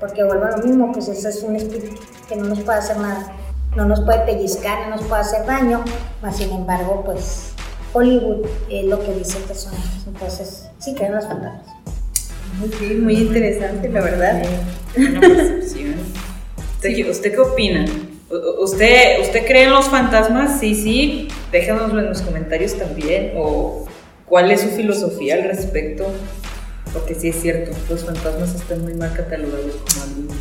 porque 0.00 0.24
vuelvo 0.24 0.44
a 0.44 0.56
lo 0.56 0.64
mismo, 0.64 0.90
pues 0.90 1.06
ese 1.06 1.28
es 1.28 1.42
un 1.44 1.54
espíritu 1.54 2.02
que 2.28 2.34
no 2.34 2.46
nos 2.46 2.60
puede 2.62 2.78
hacer 2.78 2.96
nada, 2.96 3.32
no 3.76 3.84
nos 3.84 4.00
puede 4.00 4.18
pellizcar, 4.26 4.88
no 4.88 4.96
nos 4.96 5.04
puede 5.04 5.20
hacer 5.20 5.46
daño, 5.46 5.84
mas 6.20 6.36
sin 6.36 6.50
embargo, 6.50 7.02
pues 7.04 7.52
Hollywood 7.92 8.44
es 8.68 8.86
lo 8.86 9.00
que 9.00 9.12
dice 9.14 9.38
que 9.46 9.54
son 9.54 9.74
entonces 10.08 10.68
sí 10.80 10.94
creo 10.94 11.10
en 11.10 11.14
los 11.14 11.26
fantasmas. 11.26 11.66
Muy 13.00 13.18
interesante, 13.18 13.88
la 13.88 14.00
verdad. 14.00 14.42
Una 14.96 15.20
percepción. 15.20 15.94
¿Usted, 16.76 17.10
usted 17.10 17.32
qué 17.32 17.40
opina? 17.40 17.86
¿Usted, 18.60 19.20
¿Usted 19.20 19.46
cree 19.46 19.64
en 19.64 19.70
los 19.70 19.86
fantasmas? 19.86 20.60
Sí, 20.60 20.74
sí. 20.74 21.28
Déjanoslo 21.52 22.00
en 22.00 22.08
los 22.08 22.22
comentarios 22.22 22.74
también. 22.74 23.32
¿O 23.36 23.84
cuál 24.26 24.50
es 24.50 24.62
su 24.62 24.68
filosofía 24.68 25.34
al 25.34 25.44
respecto? 25.44 26.06
Porque 26.92 27.14
sí 27.14 27.28
es 27.28 27.40
cierto, 27.40 27.72
los 27.90 28.04
fantasmas 28.04 28.54
están 28.54 28.82
muy 28.82 28.94
mal 28.94 29.12
catalogados 29.12 29.74
como 29.74 30.04
algo. 30.04 30.34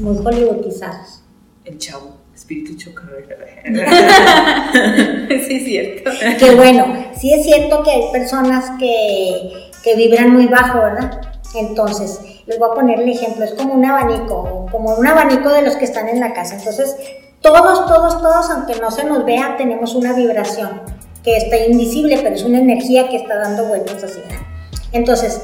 Muy 0.00 0.16
hollywoodizados. 0.16 1.22
El 1.64 1.78
chavo, 1.78 2.16
espíritu 2.34 2.74
chocarrero. 2.76 3.36
sí, 5.46 5.56
es 5.56 5.64
cierto. 5.64 6.10
Que 6.38 6.54
bueno, 6.54 7.06
sí 7.18 7.34
es 7.34 7.44
cierto 7.44 7.82
que 7.82 7.90
hay 7.90 8.02
personas 8.12 8.70
que, 8.78 9.70
que 9.84 9.96
vibran 9.96 10.30
muy 10.30 10.46
bajo, 10.46 10.80
¿verdad? 10.80 11.37
Entonces, 11.54 12.20
les 12.46 12.58
voy 12.58 12.68
a 12.70 12.74
poner 12.74 13.00
el 13.00 13.08
ejemplo, 13.08 13.44
es 13.44 13.52
como 13.54 13.74
un 13.74 13.84
abanico, 13.84 14.66
como 14.70 14.94
un 14.94 15.06
abanico 15.06 15.48
de 15.50 15.62
los 15.62 15.76
que 15.76 15.84
están 15.84 16.08
en 16.08 16.20
la 16.20 16.34
casa. 16.34 16.56
Entonces, 16.56 16.94
todos, 17.40 17.86
todos, 17.86 18.20
todos, 18.20 18.50
aunque 18.50 18.74
no 18.80 18.90
se 18.90 19.04
nos 19.04 19.24
vea, 19.24 19.56
tenemos 19.56 19.94
una 19.94 20.12
vibración 20.12 20.82
que 21.24 21.36
está 21.36 21.56
invisible, 21.56 22.18
pero 22.22 22.34
es 22.34 22.42
una 22.42 22.58
energía 22.58 23.08
que 23.08 23.16
está 23.16 23.36
dando 23.36 23.66
vueltas 23.66 24.02
así. 24.04 24.20
¿verdad? 24.20 24.46
Entonces, 24.92 25.40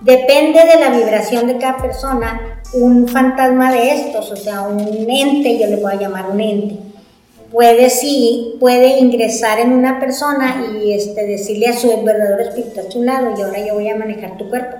depende 0.00 0.60
de 0.64 0.80
la 0.80 0.90
vibración 0.90 1.46
de 1.46 1.58
cada 1.58 1.78
persona, 1.78 2.60
un 2.72 3.06
fantasma 3.08 3.72
de 3.72 3.94
estos, 3.94 4.30
o 4.32 4.36
sea, 4.36 4.62
un 4.62 4.80
ente, 5.08 5.58
yo 5.58 5.66
le 5.66 5.76
voy 5.76 5.92
a 5.92 5.96
llamar 5.96 6.30
un 6.30 6.40
ente, 6.40 6.78
puede 7.52 7.88
sí, 7.88 8.56
puede 8.58 8.98
ingresar 8.98 9.60
en 9.60 9.72
una 9.72 10.00
persona 10.00 10.64
y 10.82 10.92
este, 10.92 11.24
decirle 11.26 11.68
a 11.68 11.76
su 11.76 12.02
verdadero 12.02 12.42
espíritu 12.42 12.80
a 12.80 12.88
tu 12.88 13.02
lado 13.02 13.32
y 13.38 13.42
ahora 13.42 13.64
yo 13.64 13.74
voy 13.74 13.88
a 13.88 13.96
manejar 13.96 14.36
tu 14.36 14.48
cuerpo. 14.48 14.76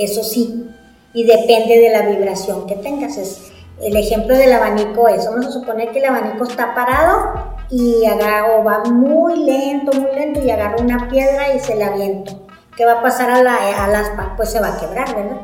Eso 0.00 0.24
sí, 0.24 0.70
y 1.12 1.24
depende 1.24 1.78
de 1.78 1.90
la 1.90 2.06
vibración 2.06 2.66
que 2.66 2.76
tengas. 2.76 3.16
Es, 3.16 3.52
el 3.82 3.96
ejemplo 3.96 4.36
del 4.36 4.52
abanico 4.52 5.08
es, 5.08 5.26
vamos 5.26 5.46
a 5.46 5.52
suponer 5.52 5.90
que 5.90 5.98
el 5.98 6.06
abanico 6.06 6.44
está 6.44 6.74
parado 6.74 7.60
y 7.70 8.04
agarra, 8.06 8.56
o 8.56 8.64
va 8.64 8.84
muy 8.84 9.44
lento, 9.44 9.92
muy 9.98 10.12
lento 10.14 10.40
y 10.42 10.50
agarra 10.50 10.76
una 10.80 11.08
piedra 11.08 11.54
y 11.54 11.60
se 11.60 11.76
la 11.76 11.88
aviento. 11.88 12.46
¿Qué 12.76 12.84
va 12.84 12.92
a 12.94 13.02
pasar 13.02 13.30
a 13.30 13.42
la? 13.42 14.34
Pues 14.36 14.50
se 14.50 14.60
va 14.60 14.74
a 14.74 14.80
quebrar, 14.80 15.14
¿verdad? 15.14 15.40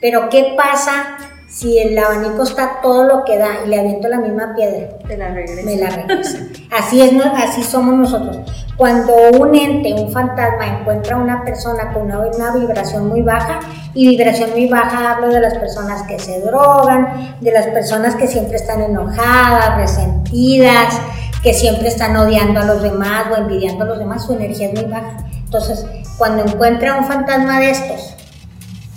Pero 0.00 0.28
¿qué 0.28 0.54
pasa 0.56 1.18
si 1.58 1.76
el 1.76 1.98
abanico 1.98 2.44
está 2.44 2.80
todo 2.80 3.02
lo 3.02 3.24
que 3.24 3.36
da 3.36 3.48
y 3.66 3.68
le 3.68 3.80
aviento 3.80 4.06
la 4.06 4.18
misma 4.18 4.54
piedra? 4.54 4.96
Te 5.08 5.16
la 5.16 5.30
regreso. 5.30 5.66
me 5.66 5.76
la 5.76 5.90
regresa. 5.90 6.38
Así 6.70 7.00
es, 7.02 7.12
así 7.34 7.64
somos 7.64 7.94
nosotros. 7.94 8.38
Cuando 8.76 9.12
un 9.40 9.56
ente, 9.56 9.92
un 9.92 10.12
fantasma 10.12 10.78
encuentra 10.78 11.16
a 11.16 11.18
una 11.18 11.42
persona 11.44 11.92
con 11.92 12.02
una, 12.02 12.20
una 12.20 12.52
vibración 12.52 13.08
muy 13.08 13.22
baja, 13.22 13.58
y 13.92 14.06
vibración 14.08 14.50
muy 14.50 14.68
baja 14.68 15.14
hablo 15.14 15.30
de 15.30 15.40
las 15.40 15.54
personas 15.54 16.02
que 16.04 16.20
se 16.20 16.40
drogan, 16.42 17.36
de 17.40 17.50
las 17.50 17.66
personas 17.66 18.14
que 18.14 18.28
siempre 18.28 18.56
están 18.56 18.80
enojadas, 18.80 19.78
resentidas, 19.78 21.00
que 21.42 21.54
siempre 21.54 21.88
están 21.88 22.16
odiando 22.16 22.60
a 22.60 22.64
los 22.66 22.82
demás 22.82 23.26
o 23.32 23.36
envidiando 23.36 23.82
a 23.82 23.88
los 23.88 23.98
demás, 23.98 24.24
su 24.24 24.34
energía 24.34 24.68
es 24.68 24.80
muy 24.80 24.88
baja. 24.88 25.16
Entonces, 25.34 25.84
cuando 26.18 26.44
encuentra 26.44 26.98
un 26.98 27.06
fantasma 27.06 27.58
de 27.58 27.70
estos, 27.70 28.14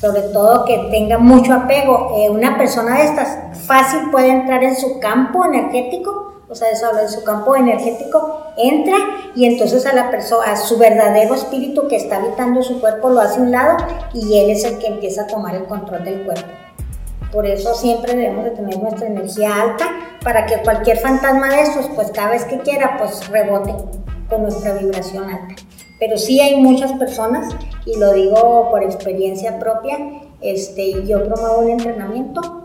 sobre 0.02 0.22
todo 0.22 0.66
que 0.66 0.90
tenga 0.90 1.20
mucho 1.20 1.54
apego, 1.54 2.16
eh, 2.18 2.30
una 2.32 2.58
persona 2.58 2.98
de 2.98 3.04
estas 3.04 3.38
fácil 3.68 4.10
puede 4.10 4.30
entrar 4.30 4.64
en 4.64 4.76
su 4.76 5.00
campo 5.00 5.46
energético, 5.46 6.42
o 6.50 6.56
sea, 6.56 6.72
eso 6.72 6.88
habla 6.88 7.04
de 7.04 7.10
su 7.10 7.24
campo 7.24 7.56
energético, 7.56 8.48
entra 8.58 8.98
y 9.36 9.46
entonces 9.46 9.86
a 9.86 9.94
la 9.94 10.10
persona, 10.10 10.54
a 10.54 10.58
su 10.58 10.80
verdadero 10.80 11.36
espíritu 11.36 11.88
que 11.88 11.98
está 11.98 12.18
habitando 12.18 12.64
su 12.64 12.82
cuerpo 12.82 13.12
lo 13.12 13.22
hace 13.22 13.40
a 13.40 13.44
un 13.44 13.52
lado 13.52 13.78
y 14.12 14.40
él 14.40 14.50
es 14.50 14.64
el 14.66 14.80
que 14.80 14.88
empieza 14.88 15.22
a 15.22 15.28
tomar 15.28 15.54
el 15.54 15.66
control 15.66 16.04
del 16.04 16.26
cuerpo. 16.26 16.50
Por 17.32 17.46
eso 17.46 17.74
siempre 17.76 18.16
debemos 18.16 18.44
de 18.46 18.52
tener 18.52 18.80
nuestra 18.80 19.06
energía 19.06 19.62
alta 19.62 19.86
para 20.24 20.48
que 20.48 20.58
cualquier 20.64 20.98
fantasma 20.98 21.48
de 21.48 21.62
estos, 21.62 21.86
pues 21.96 22.12
cada 22.12 22.32
vez 22.32 22.44
que 22.46 22.60
quiera, 22.60 22.98
pues 22.98 23.30
rebote 23.30 23.74
con 24.28 24.42
nuestra 24.42 24.74
vibración 24.74 25.30
alta. 25.30 25.56
Pero 26.02 26.18
sí 26.18 26.42
hay 26.42 26.56
muchas 26.56 26.94
personas, 26.94 27.54
y 27.86 27.96
lo 28.00 28.12
digo 28.14 28.70
por 28.72 28.82
experiencia 28.84 29.60
propia, 29.60 30.00
este, 30.42 31.06
yo 31.06 31.24
promuevo 31.24 31.60
un 31.60 31.70
entrenamiento, 31.70 32.64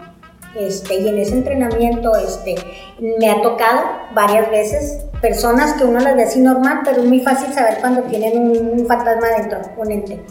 este, 0.59 0.95
y 1.01 1.07
en 1.07 1.19
ese 1.19 1.35
entrenamiento 1.35 2.17
este, 2.17 2.55
me 2.99 3.31
ha 3.31 3.43
tocado 3.43 3.83
varias 4.15 4.51
veces 4.51 5.05
personas 5.21 5.75
que 5.75 5.85
uno 5.85 6.01
las 6.01 6.17
ve 6.17 6.23
así 6.23 6.41
normal, 6.41 6.81
pero 6.83 7.03
es 7.03 7.07
muy 7.07 7.21
fácil 7.21 7.53
saber 7.53 7.77
cuando 7.79 8.05
tienen 8.05 8.39
un, 8.39 8.87
fantasma 8.87 9.27
dentro, 9.37 9.59
un 9.77 9.93
ente. 9.93 10.25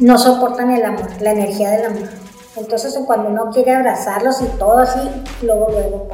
No 0.00 0.18
soportan 0.18 0.72
el 0.72 0.84
amor, 0.84 1.06
la 1.20 1.30
energía 1.30 1.70
del 1.70 1.86
amor. 1.86 2.08
Entonces 2.56 2.98
cuando 3.06 3.28
uno 3.28 3.50
quiere 3.52 3.76
abrazarlos 3.76 4.42
y 4.42 4.46
todo 4.58 4.78
así, 4.78 4.98
luego, 5.40 5.68
luego, 5.70 6.08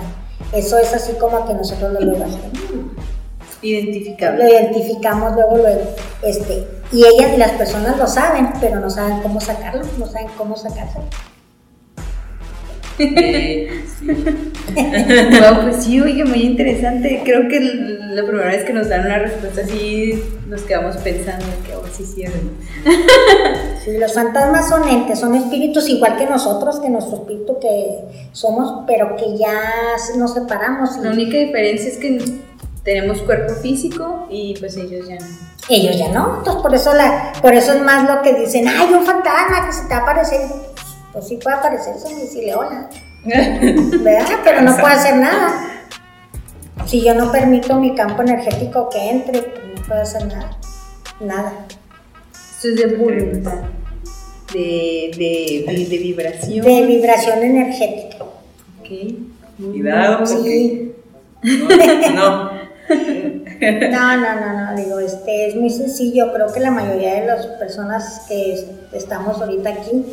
eso 0.53 0.77
es 0.77 0.93
así 0.93 1.14
como 1.14 1.47
que 1.47 1.55
nosotros 1.55 1.95
lo 1.95 2.01
logramos 2.01 2.41
Identificable. 3.63 4.45
lo 4.45 4.51
identificamos 4.51 5.35
luego, 5.35 5.57
luego. 5.59 5.83
Este, 6.23 6.67
y 6.93 7.05
ellas 7.05 7.33
y 7.35 7.37
las 7.37 7.53
personas 7.53 7.99
lo 7.99 8.07
saben, 8.07 8.51
pero 8.61 8.81
no 8.81 8.91
saben 8.91 9.21
cómo 9.21 9.41
sacarlo, 9.41 9.83
no 9.99 10.07
saben 10.07 10.29
cómo 10.37 10.57
sacarse. 10.57 10.99
Wow, 15.41 15.63
pues 15.63 15.85
sí, 15.85 16.01
oye, 16.01 16.25
muy 16.25 16.43
interesante. 16.43 17.23
Creo 17.25 17.49
que 17.49 17.61
la 17.61 18.23
primera 18.25 18.49
vez 18.49 18.65
que 18.65 18.73
nos 18.73 18.89
dan 18.89 19.07
una 19.07 19.19
respuesta 19.19 19.63
así, 19.63 20.23
nos 20.49 20.63
quedamos 20.63 20.97
pensando 20.99 21.47
que, 21.65 21.75
oh, 21.77 21.85
sí, 21.91 22.05
sí, 22.05 22.25
Sí, 23.85 23.97
los 23.97 24.13
fantasmas 24.13 24.69
son 24.69 24.87
entes, 24.89 25.19
son 25.19 25.35
espíritus 25.35 25.89
igual 25.89 26.19
que 26.19 26.27
nosotros, 26.27 26.81
que 26.81 26.91
nuestro 26.91 27.17
espíritu 27.17 27.59
que 27.59 28.01
somos, 28.33 28.85
pero 28.87 29.17
que 29.17 29.39
ya 29.39 29.59
nos 30.19 30.35
separamos. 30.35 30.99
La 30.99 31.11
única 31.13 31.39
diferencia 31.39 31.89
es 31.89 31.97
que 31.97 32.19
tenemos 32.85 33.20
cuerpo 33.22 33.55
físico 33.55 34.26
y 34.31 34.57
pues 34.59 34.76
ellos 34.76 35.07
ya 35.09 35.16
no. 35.16 35.26
ellos 35.68 35.99
ya 35.99 36.09
no. 36.09 36.39
Entonces 36.39 36.62
por 36.62 36.74
eso 36.74 36.95
la, 36.95 37.33
por 37.41 37.55
eso 37.55 37.72
es 37.74 37.83
más 37.83 38.09
lo 38.09 38.22
que 38.22 38.35
dicen, 38.35 38.66
ay, 38.68 38.93
un 38.93 39.05
fantasma 39.05 39.66
que 39.66 39.72
se 39.72 39.83
te 39.83 39.89
va 39.89 39.97
a 39.97 40.03
aparecer. 40.03 40.41
Pues 41.12 41.26
sí 41.26 41.39
puede 41.43 41.57
aparecerse 41.57 42.12
y 42.12 42.20
decirle 42.20 42.55
hola. 42.55 42.89
¿Verdad? 43.24 44.39
Pero 44.45 44.62
no 44.62 44.76
puede 44.76 44.95
hacer 44.95 45.16
nada. 45.16 45.87
Si 46.87 47.05
yo 47.05 47.14
no 47.14 47.31
permito 47.31 47.76
mi 47.76 47.95
campo 47.95 48.22
energético 48.22 48.89
que 48.89 49.11
entre, 49.11 49.43
pues 49.43 49.64
no 49.76 49.83
puede 49.87 50.01
hacer 50.01 50.26
nada. 50.26 50.59
Nada. 51.20 51.53
Esto 52.33 52.68
es 52.68 52.76
de 52.76 52.97
voluntad, 52.97 53.59
de, 54.53 55.11
de, 55.16 55.87
de 55.89 55.99
vibración. 55.99 56.64
De 56.64 56.87
vibración 56.87 57.43
energética. 57.43 58.24
Ok. 58.24 58.89
Cuidado, 59.59 60.18
porque. 60.18 60.37
Sí. 60.37 60.95
No. 61.43 62.11
no. 62.14 62.50
No, 62.91 64.16
no, 64.16 64.34
no, 64.41 64.64
no, 64.70 64.76
digo, 64.76 64.99
este 65.01 65.49
es 65.49 65.55
muy 65.57 65.70
sencillo. 65.70 66.32
Creo 66.32 66.53
que 66.53 66.61
la 66.61 66.70
mayoría 66.70 67.20
de 67.20 67.26
las 67.26 67.47
personas 67.47 68.22
que 68.28 68.55
es- 68.55 68.66
estamos 68.93 69.41
ahorita 69.41 69.70
aquí 69.70 70.05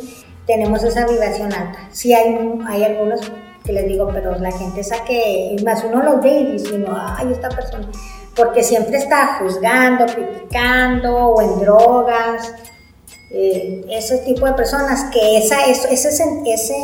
tenemos 0.46 0.82
esa 0.84 1.06
vibración 1.06 1.52
alta. 1.52 1.78
Sí 1.92 2.12
hay, 2.14 2.38
hay 2.66 2.84
algunos 2.84 3.20
que 3.64 3.72
les 3.72 3.86
digo, 3.86 4.08
pero 4.12 4.38
la 4.38 4.52
gente 4.52 4.80
esa 4.80 5.04
que, 5.04 5.56
más, 5.64 5.82
uno 5.84 6.02
los 6.02 6.22
ve 6.22 6.30
y 6.40 6.52
dice, 6.52 6.84
ay, 6.90 7.32
esta 7.32 7.48
persona, 7.50 7.88
porque 8.34 8.62
siempre 8.62 8.96
está 8.98 9.38
juzgando, 9.40 10.06
criticando 10.06 11.16
o 11.16 11.42
en 11.42 11.60
drogas. 11.60 12.54
eh, 13.30 13.84
ese 13.90 14.18
tipo 14.18 14.46
de 14.46 14.54
personas 14.54 15.04
que 15.12 15.36
esa, 15.36 15.66
es- 15.66 15.84
ese, 15.90 16.24
ese 16.46 16.74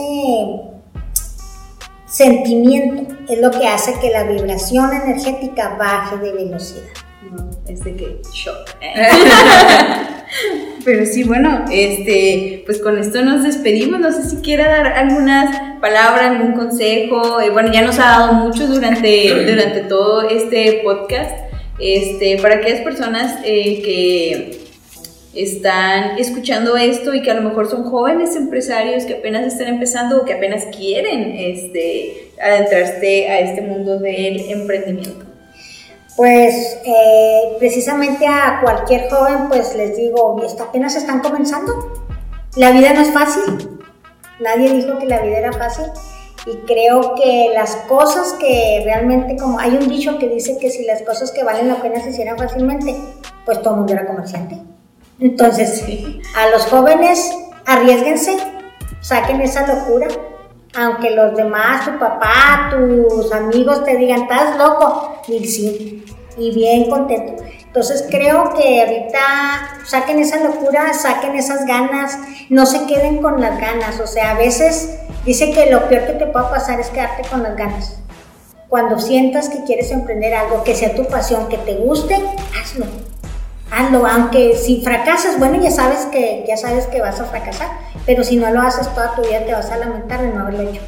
sentimiento 2.14 3.12
es 3.28 3.40
lo 3.40 3.50
que 3.50 3.66
hace 3.66 3.98
que 4.00 4.10
la 4.10 4.24
vibración 4.24 4.92
energética 4.92 5.76
baje 5.76 6.16
de 6.18 6.32
velocidad. 6.32 6.84
No, 7.30 7.50
es 7.66 7.82
de 7.82 7.96
que 7.96 8.20
shock. 8.32 8.70
Pero 10.84 11.06
sí, 11.06 11.24
bueno, 11.24 11.64
este, 11.72 12.62
pues 12.66 12.80
con 12.80 12.98
esto 12.98 13.22
nos 13.22 13.42
despedimos. 13.42 13.98
No 13.98 14.12
sé 14.12 14.28
si 14.28 14.36
quiera 14.36 14.68
dar 14.68 14.86
algunas 14.86 15.80
palabras, 15.80 16.30
algún 16.30 16.52
consejo. 16.52 17.40
Eh, 17.40 17.50
bueno, 17.50 17.72
ya 17.72 17.82
nos 17.82 17.98
ha 17.98 18.04
dado 18.04 18.34
mucho 18.34 18.68
durante, 18.68 19.44
durante 19.44 19.80
todo 19.80 20.28
este 20.28 20.82
podcast. 20.84 21.32
Este, 21.80 22.38
para 22.40 22.56
aquellas 22.56 22.82
personas 22.82 23.40
eh, 23.44 23.82
que 23.82 24.63
están 25.36 26.19
escuchando 26.19 26.77
esto 26.77 27.15
y 27.15 27.23
que 27.23 27.31
a 27.31 27.35
lo 27.35 27.43
mejor 27.48 27.69
son 27.69 27.85
jóvenes 27.85 28.36
empresarios 28.36 29.05
que 29.05 29.15
apenas 29.15 29.44
están 29.47 29.69
empezando 29.69 30.19
o 30.23 30.24
que 30.24 30.35
apenas 30.35 30.65
quieren 30.77 31.32
este, 31.36 32.31
adentrarse 32.40 33.28
a 33.28 33.40
este 33.40 33.62
mundo 33.62 33.98
del 33.98 34.40
emprendimiento. 34.51 35.24
Pues 36.16 36.78
eh, 36.85 37.40
precisamente 37.59 38.27
a 38.27 38.61
cualquier 38.62 39.09
joven 39.11 39.48
pues 39.48 39.74
les 39.77 39.97
digo, 39.97 40.40
"Está- 40.44 40.65
apenas 40.65 40.94
están 40.94 41.20
comenzando, 41.20 41.73
la 42.56 42.70
vida 42.70 42.93
no 42.93 43.01
es 43.01 43.11
fácil, 43.11 43.81
nadie 44.40 44.73
dijo 44.73 44.98
que 44.98 45.06
la 45.06 45.20
vida 45.20 45.39
era 45.39 45.52
fácil 45.52 45.86
y 46.47 46.56
creo 46.66 47.15
que 47.16 47.51
las 47.52 47.74
cosas 47.89 48.35
que 48.35 48.82
realmente, 48.85 49.36
como 49.36 49.59
hay 49.59 49.73
un 49.73 49.89
dicho 49.89 50.19
que 50.19 50.28
dice 50.28 50.56
que 50.61 50.70
si 50.70 50.85
las 50.85 51.02
cosas 51.02 51.32
que 51.32 51.43
valen 51.43 51.66
la 51.69 51.82
pena 51.82 52.01
se 52.01 52.11
hicieran 52.11 52.39
fácilmente, 52.39 52.94
pues 53.44 53.61
todo 53.62 53.70
el 53.74 53.78
mundo 53.78 53.93
era 53.94 54.06
comerciante. 54.06 54.56
Entonces, 55.24 55.82
a 56.36 56.51
los 56.51 56.66
jóvenes 56.66 57.34
arriesguense, 57.64 58.36
saquen 59.01 59.40
esa 59.40 59.66
locura, 59.66 60.06
aunque 60.76 61.12
los 61.12 61.34
demás, 61.34 61.86
tu 61.86 61.98
papá, 61.98 62.70
tus 62.70 63.32
amigos 63.32 63.84
te 63.84 63.96
digan, 63.96 64.24
estás 64.24 64.59
loco, 64.59 65.22
y 65.26 65.46
sí, 65.46 66.05
y 66.36 66.55
bien 66.55 66.90
contento. 66.90 67.42
Entonces 67.64 68.06
creo 68.10 68.52
que 68.52 68.82
ahorita 68.82 69.80
saquen 69.86 70.18
esa 70.18 70.44
locura, 70.44 70.92
saquen 70.92 71.36
esas 71.36 71.64
ganas, 71.64 72.18
no 72.51 72.66
se 72.66 72.84
queden 72.84 73.22
con 73.22 73.40
las 73.40 73.59
ganas, 73.59 74.01
o 74.01 74.06
sea, 74.06 74.32
a 74.32 74.34
veces 74.34 74.98
dice 75.24 75.52
que 75.52 75.70
lo 75.70 75.88
peor 75.88 76.06
que 76.06 76.12
te 76.12 76.26
puede 76.26 76.51
pasar 76.51 76.80
es 76.80 76.88
quedarte 76.88 77.26
con 77.30 77.42
las 77.42 77.56
ganas. 77.56 77.98
Cuando 78.68 78.98
sientas 78.98 79.48
que 79.48 79.64
quieres 79.64 79.90
emprender 79.90 80.34
algo, 80.34 80.64
que 80.64 80.74
sea 80.74 80.94
tu 80.94 81.06
pasión, 81.06 81.48
que 81.48 81.56
te 81.56 81.76
guste, 81.76 82.14
hazlo. 82.60 83.13
Hazlo, 83.76 84.06
aunque 84.06 84.56
si 84.56 84.82
fracasas, 84.82 85.38
bueno, 85.38 85.60
ya 85.60 85.70
sabes 85.70 86.06
que 86.06 86.44
ya 86.46 86.56
sabes 86.56 86.86
que 86.86 87.01
vas 87.01 87.20
a 87.20 87.24
fracasar, 87.24 87.68
pero 88.06 88.22
si 88.22 88.36
no 88.36 88.48
lo 88.51 88.60
haces 88.62 88.88
toda 88.94 89.16
tu 89.16 89.22
vida 89.22 89.44
te 89.44 89.52
vas 89.52 89.68
a 89.70 89.76
lamentar 89.78 90.22
de 90.22 90.28
no 90.28 90.42
haberlo 90.42 90.70
hecho. 90.70 90.80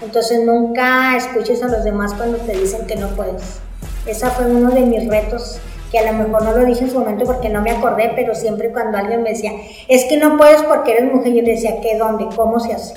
Entonces 0.00 0.44
nunca 0.44 1.16
escuches 1.16 1.62
a 1.64 1.68
los 1.68 1.82
demás 1.82 2.14
cuando 2.14 2.38
te 2.38 2.52
dicen 2.52 2.86
que 2.86 2.94
no 2.94 3.08
puedes. 3.08 3.58
Esa 4.06 4.30
fue 4.30 4.46
uno 4.46 4.70
de 4.70 4.82
mis 4.82 5.08
retos 5.08 5.58
que 5.90 5.98
a 5.98 6.12
lo 6.12 6.16
mejor 6.16 6.44
no 6.44 6.56
lo 6.56 6.64
dije 6.64 6.84
en 6.84 6.90
su 6.90 7.00
momento 7.00 7.24
porque 7.24 7.48
no 7.48 7.60
me 7.60 7.72
acordé, 7.72 8.12
pero 8.14 8.36
siempre 8.36 8.70
cuando 8.70 8.96
alguien 8.96 9.24
me 9.24 9.30
decía, 9.30 9.50
es 9.88 10.04
que 10.04 10.16
no 10.16 10.36
puedes 10.36 10.62
porque 10.62 10.92
eres 10.92 11.12
mujer, 11.12 11.32
yo 11.32 11.42
le 11.42 11.52
decía, 11.52 11.80
¿qué, 11.80 11.98
dónde, 11.98 12.28
cómo 12.36 12.60
se 12.60 12.72
hace? 12.72 12.94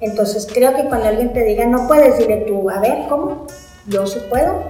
Entonces 0.00 0.46
creo 0.52 0.74
que 0.74 0.84
cuando 0.84 1.08
alguien 1.08 1.32
te 1.32 1.42
diga, 1.42 1.64
no 1.64 1.86
puedes, 1.88 2.18
dile 2.18 2.44
tú, 2.46 2.68
a 2.68 2.80
ver, 2.80 3.06
¿cómo? 3.08 3.46
Yo 3.86 4.06
sí 4.06 4.18
puedo. 4.28 4.62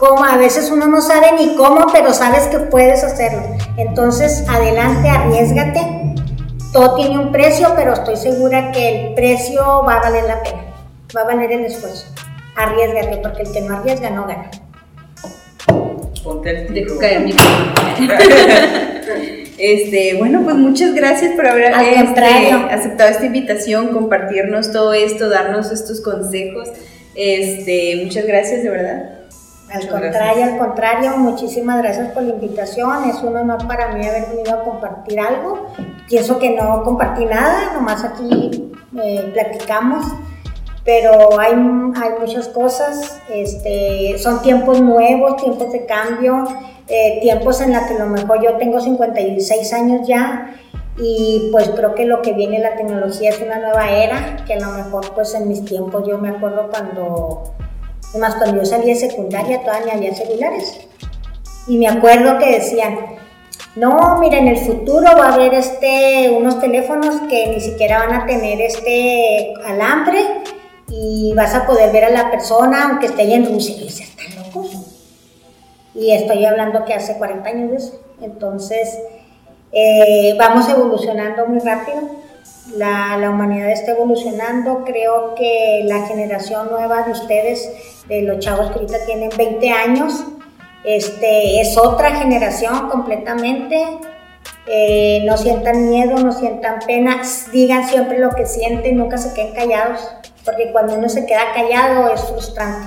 ¿Cómo? 0.00 0.24
A 0.24 0.38
veces 0.38 0.70
uno 0.70 0.86
no 0.86 1.02
sabe 1.02 1.32
ni 1.38 1.56
cómo, 1.56 1.86
pero 1.92 2.14
sabes 2.14 2.46
que 2.46 2.58
puedes 2.58 3.04
hacerlo. 3.04 3.42
Entonces, 3.76 4.46
adelante, 4.48 5.10
arriesgate. 5.10 6.14
Todo 6.72 6.96
tiene 6.96 7.18
un 7.18 7.30
precio, 7.30 7.74
pero 7.76 7.92
estoy 7.92 8.16
segura 8.16 8.72
que 8.72 9.08
el 9.08 9.14
precio 9.14 9.84
va 9.86 9.98
a 9.98 10.00
valer 10.00 10.24
la 10.24 10.42
pena, 10.42 10.62
va 11.14 11.20
a 11.20 11.24
valer 11.24 11.52
el 11.52 11.66
esfuerzo. 11.66 12.06
Arriesgate, 12.56 13.18
porque 13.18 13.42
el 13.42 13.52
que 13.52 13.60
no 13.60 13.76
arriesga 13.76 14.08
no 14.08 14.26
gana. 14.26 14.50
Ponte 16.24 16.50
el 16.50 16.72
mi 16.72 17.34
Este, 19.58 20.14
bueno, 20.16 20.40
pues 20.44 20.56
muchas 20.56 20.94
gracias 20.94 21.34
por 21.34 21.46
haber 21.46 21.74
este, 21.74 22.52
aceptado 22.70 23.10
esta 23.10 23.26
invitación, 23.26 23.88
compartirnos 23.88 24.72
todo 24.72 24.94
esto, 24.94 25.28
darnos 25.28 25.70
estos 25.70 26.00
consejos. 26.00 26.70
Este, 27.14 28.00
muchas 28.02 28.26
gracias, 28.26 28.62
de 28.62 28.70
verdad. 28.70 29.19
Al 29.70 29.76
Muchas 29.76 29.90
contrario, 29.90 30.12
gracias. 30.12 30.52
al 30.52 30.58
contrario, 30.58 31.16
muchísimas 31.18 31.78
gracias 31.78 32.08
por 32.08 32.24
la 32.24 32.34
invitación. 32.34 33.08
Es 33.08 33.22
un 33.22 33.36
honor 33.36 33.66
para 33.68 33.94
mí 33.94 34.04
haber 34.04 34.28
venido 34.30 34.52
a 34.52 34.64
compartir 34.64 35.20
algo. 35.20 35.66
Pienso 36.08 36.38
que 36.40 36.50
no 36.50 36.82
compartí 36.82 37.24
nada, 37.24 37.72
nomás 37.74 38.02
aquí 38.04 38.72
eh, 39.00 39.30
platicamos, 39.32 40.04
pero 40.84 41.38
hay, 41.38 41.52
hay 41.52 42.10
muchas 42.20 42.48
cosas. 42.48 43.20
Este, 43.32 44.16
son 44.18 44.42
tiempos 44.42 44.80
nuevos, 44.80 45.36
tiempos 45.36 45.70
de 45.70 45.86
cambio, 45.86 46.44
eh, 46.88 47.20
tiempos 47.22 47.60
en 47.60 47.72
los 47.72 47.82
que 47.84 47.94
a 47.94 47.98
lo 48.00 48.06
mejor 48.06 48.42
yo 48.42 48.56
tengo 48.56 48.80
56 48.80 49.72
años 49.72 50.08
ya 50.08 50.52
y 50.98 51.48
pues 51.52 51.70
creo 51.70 51.94
que 51.94 52.04
lo 52.04 52.20
que 52.22 52.32
viene 52.32 52.58
la 52.58 52.74
tecnología 52.74 53.30
es 53.30 53.40
una 53.40 53.58
nueva 53.60 53.88
era, 53.90 54.36
que 54.44 54.54
a 54.54 54.60
lo 54.60 54.72
mejor 54.72 55.14
pues 55.14 55.32
en 55.34 55.48
mis 55.48 55.64
tiempos 55.64 56.06
yo 56.06 56.18
me 56.18 56.30
acuerdo 56.30 56.68
cuando 56.68 57.54
Además, 58.10 58.34
cuando 58.36 58.58
yo 58.58 58.66
salí 58.66 58.88
de 58.88 58.96
secundaria 58.96 59.62
todavía 59.62 59.94
ni 59.94 60.06
había 60.06 60.14
celulares. 60.14 60.78
Y 61.66 61.78
me 61.78 61.88
acuerdo 61.88 62.38
que 62.38 62.58
decían, 62.58 62.98
no, 63.76 64.18
mira, 64.18 64.38
en 64.38 64.48
el 64.48 64.56
futuro 64.56 65.06
va 65.16 65.28
a 65.28 65.34
haber 65.34 65.54
este, 65.54 66.30
unos 66.36 66.60
teléfonos 66.60 67.20
que 67.28 67.46
ni 67.48 67.60
siquiera 67.60 68.00
van 68.00 68.12
a 68.14 68.26
tener 68.26 68.60
este 68.60 69.54
alambre 69.64 70.18
y 70.88 71.32
vas 71.36 71.54
a 71.54 71.66
poder 71.66 71.92
ver 71.92 72.04
a 72.04 72.10
la 72.10 72.30
persona 72.30 72.88
aunque 72.88 73.06
esté 73.06 73.32
en 73.32 73.46
Rusia. 73.46 73.76
Y 73.76 73.84
decía, 73.84 74.06
están 74.06 74.44
locos. 74.44 74.70
Y 75.94 76.12
estoy 76.12 76.44
hablando 76.44 76.84
que 76.84 76.94
hace 76.94 77.16
40 77.16 77.48
años 77.48 77.70
de 77.70 77.76
eso. 77.76 78.00
Entonces, 78.20 78.98
eh, 79.72 80.34
vamos 80.36 80.68
evolucionando 80.68 81.46
muy 81.46 81.60
rápido. 81.60 82.00
La, 82.76 83.16
la 83.16 83.30
humanidad 83.30 83.70
está 83.70 83.92
evolucionando. 83.92 84.84
Creo 84.84 85.34
que 85.34 85.82
la 85.84 86.06
generación 86.06 86.68
nueva 86.70 87.02
de 87.02 87.12
ustedes, 87.12 87.70
de 88.08 88.22
los 88.22 88.38
chavos 88.38 88.70
que 88.70 88.74
ahorita 88.74 89.04
tienen 89.06 89.30
20 89.36 89.70
años, 89.70 90.24
este, 90.84 91.60
es 91.60 91.76
otra 91.76 92.16
generación 92.16 92.88
completamente. 92.88 93.84
Eh, 94.66 95.22
no 95.26 95.36
sientan 95.36 95.88
miedo, 95.88 96.16
no 96.18 96.32
sientan 96.32 96.78
pena, 96.86 97.22
digan 97.52 97.88
siempre 97.88 98.18
lo 98.18 98.30
que 98.30 98.46
sienten, 98.46 98.98
nunca 98.98 99.18
se 99.18 99.34
queden 99.34 99.52
callados, 99.52 100.00
porque 100.44 100.70
cuando 100.70 100.94
uno 100.94 101.08
se 101.08 101.26
queda 101.26 101.52
callado 101.54 102.12
es 102.12 102.20
frustrante. 102.22 102.86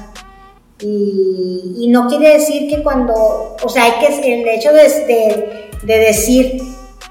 Y, 0.79 1.87
no 1.89 2.07
quiere 2.07 2.33
decir 2.33 2.69
que 2.69 2.81
cuando, 2.81 3.55
o 3.61 3.69
sea, 3.69 3.83
hay 3.83 3.91
que, 3.99 4.41
el 4.41 4.47
hecho 4.47 4.73
de, 4.73 4.83
de, 4.83 5.69
de 5.83 5.97
decir 5.99 6.61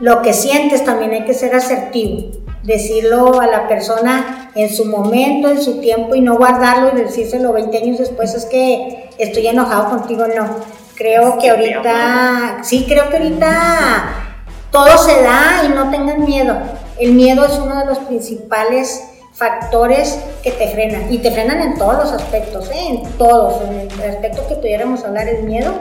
lo 0.00 0.20
que 0.22 0.32
sientes 0.32 0.84
también 0.84 1.12
hay 1.12 1.24
que 1.24 1.34
ser 1.34 1.54
asertivo, 1.54 2.30
decirlo 2.62 3.40
a 3.40 3.46
la 3.46 3.68
persona 3.68 4.50
en 4.54 4.74
su 4.74 4.84
momento, 4.84 5.48
en 5.48 5.60
su 5.60 5.80
tiempo 5.80 6.14
y 6.14 6.20
no 6.20 6.36
guardarlo 6.36 6.90
y 6.92 7.02
decírselo 7.02 7.52
20 7.52 7.76
años 7.78 7.98
después, 7.98 8.34
es 8.34 8.46
que 8.46 9.10
estoy 9.18 9.46
enojado 9.46 9.90
contigo, 9.90 10.24
no. 10.26 10.56
Creo 10.94 11.38
que 11.38 11.50
ahorita, 11.50 12.58
sí, 12.62 12.84
creo 12.88 13.08
que 13.08 13.16
ahorita 13.16 14.22
todo 14.70 14.98
se 14.98 15.22
da 15.22 15.62
y 15.66 15.68
no 15.70 15.90
tengan 15.90 16.24
miedo. 16.24 16.56
El 16.98 17.12
miedo 17.12 17.44
es 17.44 17.58
uno 17.58 17.78
de 17.80 17.86
los 17.86 17.98
principales 17.98 19.02
factores 19.32 20.18
que 20.42 20.52
te 20.52 20.68
frenan 20.68 21.12
y 21.12 21.18
te 21.18 21.30
frenan 21.30 21.62
en 21.62 21.78
todos 21.78 21.94
los 21.94 22.12
aspectos, 22.12 22.70
¿eh? 22.70 22.86
en 22.88 23.02
todos. 23.18 23.62
En 23.62 23.88
el 24.00 24.10
aspecto 24.10 24.46
que 24.46 24.56
pudiéramos 24.56 25.02
hablar, 25.04 25.28
el 25.28 25.44
miedo 25.44 25.72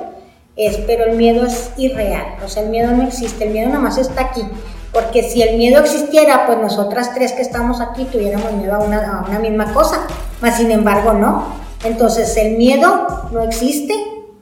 es, 0.55 0.77
pero 0.87 1.05
el 1.05 1.17
miedo 1.17 1.45
es 1.45 1.71
irreal, 1.77 2.35
o 2.43 2.49
sea, 2.49 2.63
el 2.63 2.69
miedo 2.69 2.91
no 2.91 3.03
existe, 3.03 3.45
el 3.45 3.51
miedo 3.51 3.69
nada 3.69 3.81
más 3.81 3.97
está 3.97 4.21
aquí. 4.21 4.43
Porque 4.91 5.23
si 5.23 5.41
el 5.41 5.57
miedo 5.57 5.79
existiera, 5.79 6.45
pues 6.45 6.57
nosotras 6.59 7.13
tres 7.13 7.31
que 7.31 7.41
estamos 7.41 7.79
aquí 7.79 8.03
tuviéramos 8.05 8.51
miedo 8.53 8.75
a 8.75 8.79
una, 8.79 9.39
misma 9.39 9.73
cosa, 9.73 10.05
mas 10.41 10.57
sin 10.57 10.69
embargo 10.69 11.13
no. 11.13 11.45
Entonces 11.83 12.35
el 12.37 12.57
miedo 12.57 13.29
no 13.31 13.41
existe, 13.41 13.93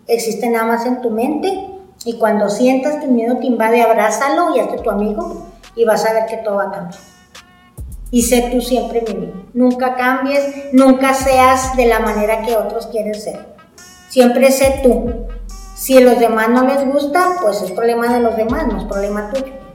existe 0.07 0.49
nada 0.49 0.65
más 0.65 0.85
en 0.85 1.01
tu 1.01 1.11
mente 1.11 1.69
y 2.03 2.17
cuando 2.17 2.49
sientas 2.49 2.95
que 2.95 3.05
el 3.05 3.11
miedo 3.11 3.37
te 3.37 3.45
invade, 3.45 3.81
abrázalo 3.81 4.55
y 4.55 4.59
hazte 4.59 4.79
tu 4.79 4.89
amigo 4.89 5.45
y 5.75 5.85
vas 5.85 6.05
a 6.05 6.13
ver 6.13 6.25
que 6.25 6.37
todo 6.37 6.55
va 6.55 6.63
a 6.63 6.71
cambiar. 6.71 7.01
Y 8.11 8.23
sé 8.23 8.49
tú 8.51 8.59
siempre 8.59 9.03
mi 9.07 9.11
amigo. 9.11 9.43
Nunca 9.53 9.95
cambies, 9.95 10.73
nunca 10.73 11.13
seas 11.13 11.75
de 11.77 11.85
la 11.85 11.99
manera 11.99 12.41
que 12.41 12.57
otros 12.57 12.87
quieren 12.87 13.13
ser. 13.13 13.55
Siempre 14.09 14.51
sé 14.51 14.79
tú. 14.81 15.27
Si 15.75 15.95
a 15.95 16.01
los 16.01 16.19
demás 16.19 16.49
no 16.49 16.65
les 16.65 16.85
gusta, 16.91 17.35
pues 17.39 17.61
es 17.61 17.71
problema 17.71 18.11
de 18.11 18.19
los 18.19 18.35
demás, 18.35 18.65
no 18.67 18.79
es 18.79 18.85
problema 18.85 19.29
tuyo. 19.29 19.68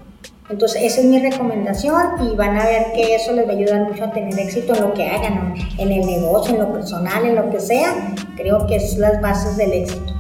Entonces, 0.51 0.83
esa 0.83 1.01
es 1.01 1.07
mi 1.07 1.19
recomendación 1.21 2.03
y 2.31 2.37
van 2.37 2.59
a 2.59 2.65
ver 2.65 2.93
que 2.95 3.15
eso 3.15 3.33
les 3.33 3.47
va 3.49 3.53
a 3.53 3.57
ayudar 3.57 3.89
mucho 3.89 4.05
a 4.05 4.11
tener 4.13 4.39
éxito 4.39 4.75
en 4.75 4.83
lo 4.83 4.93
que 4.93 5.05
hagan, 5.07 5.55
en 5.79 5.91
el 5.91 6.07
negocio, 6.07 6.55
en 6.55 6.61
lo 6.61 6.73
personal, 6.73 7.25
en 7.25 7.35
lo 7.35 7.49
que 7.51 7.61
sea. 7.61 8.13
Creo 8.37 8.67
que 8.67 8.77
es 8.77 8.99
las 8.99 9.21
bases 9.23 9.57
del 9.57 9.73
éxito, 9.73 10.13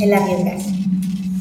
el 0.00 0.14
arriesgarse. 0.14 0.70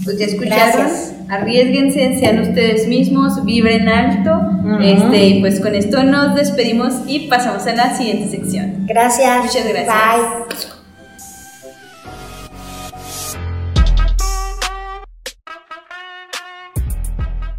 Pues 0.03 0.19
ya 0.19 0.25
escucharon, 0.25 0.81
Gracias. 0.81 1.13
arriesguense, 1.29 2.19
sean 2.19 2.39
ustedes 2.41 2.87
mismos, 2.89 3.43
vibren 3.45 3.87
alto. 3.87 4.37
Este, 4.81 5.25
y 5.25 5.39
pues 5.39 5.61
con 5.61 5.73
esto 5.73 6.03
nos 6.03 6.35
despedimos 6.35 6.93
y 7.07 7.29
pasamos 7.29 7.65
a 7.67 7.73
la 7.73 7.95
siguiente 7.95 8.29
sección. 8.29 8.85
Gracias. 8.85 9.45
Muchas 9.45 9.65
gracias. 9.65 9.87
Bye. 9.87 10.72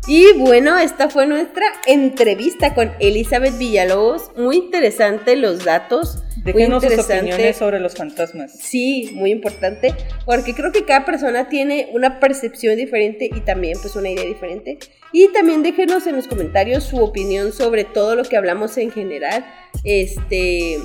Y 0.06 0.32
bueno, 0.34 0.78
esta 0.78 1.08
fue 1.08 1.26
nuestra 1.26 1.64
entrevista 1.86 2.74
con 2.74 2.92
Elizabeth 3.00 3.56
Villalobos. 3.56 4.30
Muy 4.36 4.56
interesante 4.56 5.34
los 5.34 5.64
datos. 5.64 6.22
Déjenos 6.44 6.84
muy 6.84 6.94
sus 6.94 7.06
opiniones 7.06 7.56
sobre 7.56 7.80
los 7.80 7.94
fantasmas. 7.94 8.52
Sí, 8.52 9.12
muy 9.14 9.30
importante, 9.30 9.94
porque 10.26 10.54
creo 10.54 10.72
que 10.72 10.84
cada 10.84 11.06
persona 11.06 11.48
tiene 11.48 11.88
una 11.94 12.20
percepción 12.20 12.76
diferente 12.76 13.30
y 13.34 13.40
también 13.40 13.78
pues 13.80 13.96
una 13.96 14.10
idea 14.10 14.26
diferente. 14.26 14.78
Y 15.10 15.28
también 15.28 15.62
déjenos 15.62 16.06
en 16.06 16.16
los 16.16 16.28
comentarios 16.28 16.84
su 16.84 17.02
opinión 17.02 17.52
sobre 17.52 17.84
todo 17.84 18.14
lo 18.14 18.24
que 18.24 18.36
hablamos 18.36 18.76
en 18.76 18.90
general, 18.90 19.46
este, 19.84 20.80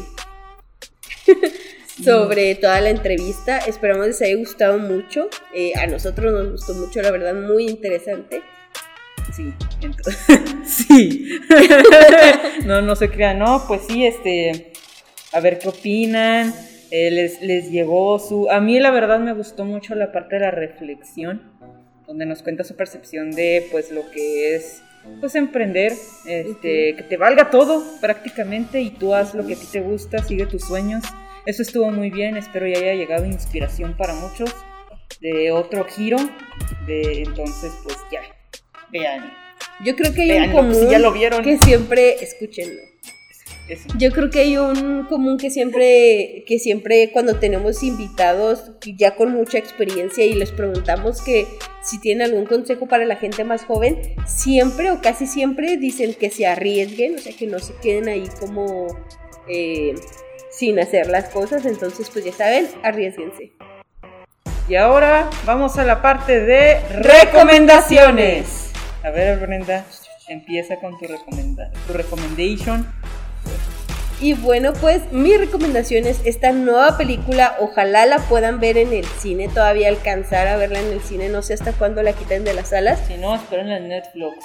sobre 2.02 2.56
toda 2.56 2.80
la 2.80 2.90
entrevista. 2.90 3.58
Esperamos 3.58 4.08
les 4.08 4.22
haya 4.22 4.38
gustado 4.38 4.80
mucho. 4.80 5.28
Eh, 5.54 5.74
a 5.76 5.88
nosotros 5.88 6.32
nos 6.32 6.52
gustó 6.52 6.74
mucho, 6.76 7.02
la 7.02 7.12
verdad, 7.12 7.34
muy 7.34 7.66
interesante. 7.68 8.42
Sí, 9.34 9.54
entonces, 9.82 10.18
sí. 10.66 11.40
no, 12.66 12.82
no 12.82 12.96
se 12.96 13.10
crean, 13.10 13.40
no, 13.40 13.66
pues 13.68 13.82
sí, 13.88 14.06
este, 14.06 14.74
a 15.34 15.40
ver 15.40 15.60
qué 15.60 15.70
opinan. 15.70 16.54
Eh, 16.92 17.12
les, 17.12 17.42
les 17.42 17.70
llegó 17.70 18.18
su... 18.18 18.50
A 18.50 18.60
mí 18.60 18.80
la 18.80 18.90
verdad 18.90 19.20
me 19.20 19.34
gustó 19.34 19.64
mucho 19.64 19.94
la 19.94 20.12
parte 20.12 20.36
de 20.36 20.42
la 20.42 20.52
reflexión, 20.52 21.44
donde 22.08 22.26
nos 22.26 22.42
cuenta 22.42 22.64
su 22.64 22.76
percepción 22.76 23.32
de 23.32 23.68
pues 23.72 23.92
lo 23.92 24.10
que 24.10 24.56
es 24.56 24.82
pues 25.20 25.36
emprender, 25.36 25.94
este, 26.26 26.96
que 26.96 27.06
te 27.08 27.18
valga 27.18 27.50
todo 27.50 27.84
prácticamente 28.02 28.82
y 28.82 28.90
tú 28.90 29.14
haz 29.14 29.34
lo 29.34 29.46
que 29.46 29.54
a 29.54 29.58
ti 29.58 29.66
te 29.72 29.82
gusta, 29.82 30.24
sigue 30.24 30.46
tus 30.46 30.64
sueños. 30.64 31.04
Eso 31.46 31.62
estuvo 31.62 31.90
muy 31.92 32.10
bien, 32.10 32.38
espero 32.38 32.68
ya 32.68 32.78
haya 32.78 32.96
llegado 32.96 33.26
inspiración 33.26 33.96
para 33.98 34.14
muchos 34.14 34.54
de 35.22 35.52
otro 35.52 35.86
giro, 35.86 36.18
de 36.86 37.24
entonces 37.24 37.72
pues 37.84 37.98
ya, 38.12 38.22
vean. 38.92 39.34
Yo 39.84 39.96
creo 39.96 40.14
que 40.14 40.24
hay 40.24 40.32
un 40.32 40.52
pues, 40.52 40.56
común 40.56 40.76
si 40.76 40.92
ya 40.92 41.00
lo 41.00 41.12
vieron. 41.12 41.44
que 41.44 41.58
siempre, 41.58 42.24
escúchenlo. 42.24 42.82
Eso. 43.68 43.88
Yo 44.00 44.12
creo 44.12 44.32
que 44.32 44.40
hay 44.40 44.58
un 44.58 45.06
común 45.08 45.38
que 45.38 45.52
siempre, 45.52 46.44
que 46.48 46.58
siempre 46.58 47.12
cuando 47.12 47.36
tenemos 47.36 47.84
invitados 47.84 48.72
ya 48.98 49.16
con 49.16 49.32
mucha 49.32 49.60
experiencia 49.60 50.26
y 50.26 50.34
les 50.34 50.52
preguntamos 50.52 51.22
que 51.22 51.46
si 51.84 52.00
tienen 52.00 52.28
algún 52.30 52.48
consejo 52.48 52.88
para 52.88 53.06
la 53.06 53.16
gente 53.16 53.44
más 53.44 53.66
joven, 53.66 54.16
siempre 54.26 54.90
o 54.90 55.02
casi 55.02 55.28
siempre 55.28 55.78
dicen 55.78 56.16
que 56.16 56.32
se 56.32 56.48
arriesguen, 56.48 57.16
o 57.16 57.18
sea, 57.20 57.32
que 57.36 57.46
no 57.46 57.60
se 57.60 57.76
queden 57.76 58.10
ahí 58.10 58.28
como 58.40 58.88
eh, 59.48 59.94
sin 60.52 60.80
hacer 60.80 61.08
las 61.08 61.30
cosas. 61.30 61.66
Entonces, 61.66 62.10
pues 62.12 62.26
ya 62.26 62.34
saben, 62.34 62.68
arriesguense. 62.82 63.52
Y 64.68 64.76
ahora 64.76 65.30
vamos 65.46 65.78
a 65.78 65.84
la 65.84 66.02
parte 66.02 66.40
de 66.42 66.80
recomendaciones. 66.90 68.69
A 69.04 69.10
ver, 69.12 69.40
Brenda, 69.40 69.86
empieza 70.28 70.80
con 70.80 70.98
tu 70.98 71.06
recomenda 71.08 71.72
tu 71.88 71.94
recommendation. 71.94 72.86
Y 74.22 74.34
bueno, 74.34 74.74
pues 74.74 75.02
mi 75.14 75.38
recomendación 75.38 76.06
es 76.06 76.20
esta 76.26 76.52
nueva 76.52 76.98
película. 76.98 77.56
Ojalá 77.62 78.06
la 78.06 78.18
puedan 78.20 78.60
ver 78.60 78.78
en 78.78 78.92
el 78.92 79.06
cine, 79.06 79.48
todavía 79.48 79.88
alcanzar 79.88 80.48
a 80.48 80.58
verla 80.58 80.82
en 80.82 80.88
el 80.92 81.00
cine. 81.00 81.30
No 81.30 81.42
sé 81.42 81.54
hasta 81.54 81.72
cuándo 81.72 82.04
la 82.04 82.12
quiten 82.12 82.44
de 82.44 82.54
las 82.54 82.70
salas. 82.70 83.00
Si 83.08 83.16
no, 83.16 83.34
esperen 83.36 83.70
en 83.70 83.88
Netflix. 83.88 84.36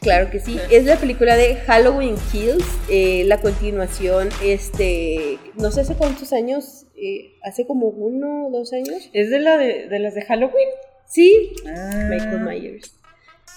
Claro 0.00 0.30
que 0.30 0.38
sí. 0.38 0.60
Es 0.70 0.84
la 0.84 0.96
película 0.96 1.34
de 1.34 1.56
Halloween 1.56 2.14
Kills. 2.30 2.64
eh, 2.90 3.24
la 3.26 3.40
continuación, 3.40 4.28
este, 4.44 5.38
no 5.56 5.72
sé 5.72 5.80
hace 5.80 5.94
cuántos 5.94 6.32
años, 6.32 6.84
eh, 6.94 7.32
hace 7.42 7.66
como 7.66 7.88
uno 7.88 8.46
o 8.46 8.50
dos 8.52 8.72
años. 8.72 9.10
¿Es 9.12 9.30
de, 9.30 9.40
la 9.40 9.56
de, 9.58 9.88
de 9.88 9.98
las 9.98 10.14
de 10.14 10.22
Halloween? 10.22 10.68
Sí, 11.06 11.54
Ah. 11.66 12.06
Michael 12.10 12.40
Myers. 12.40 12.94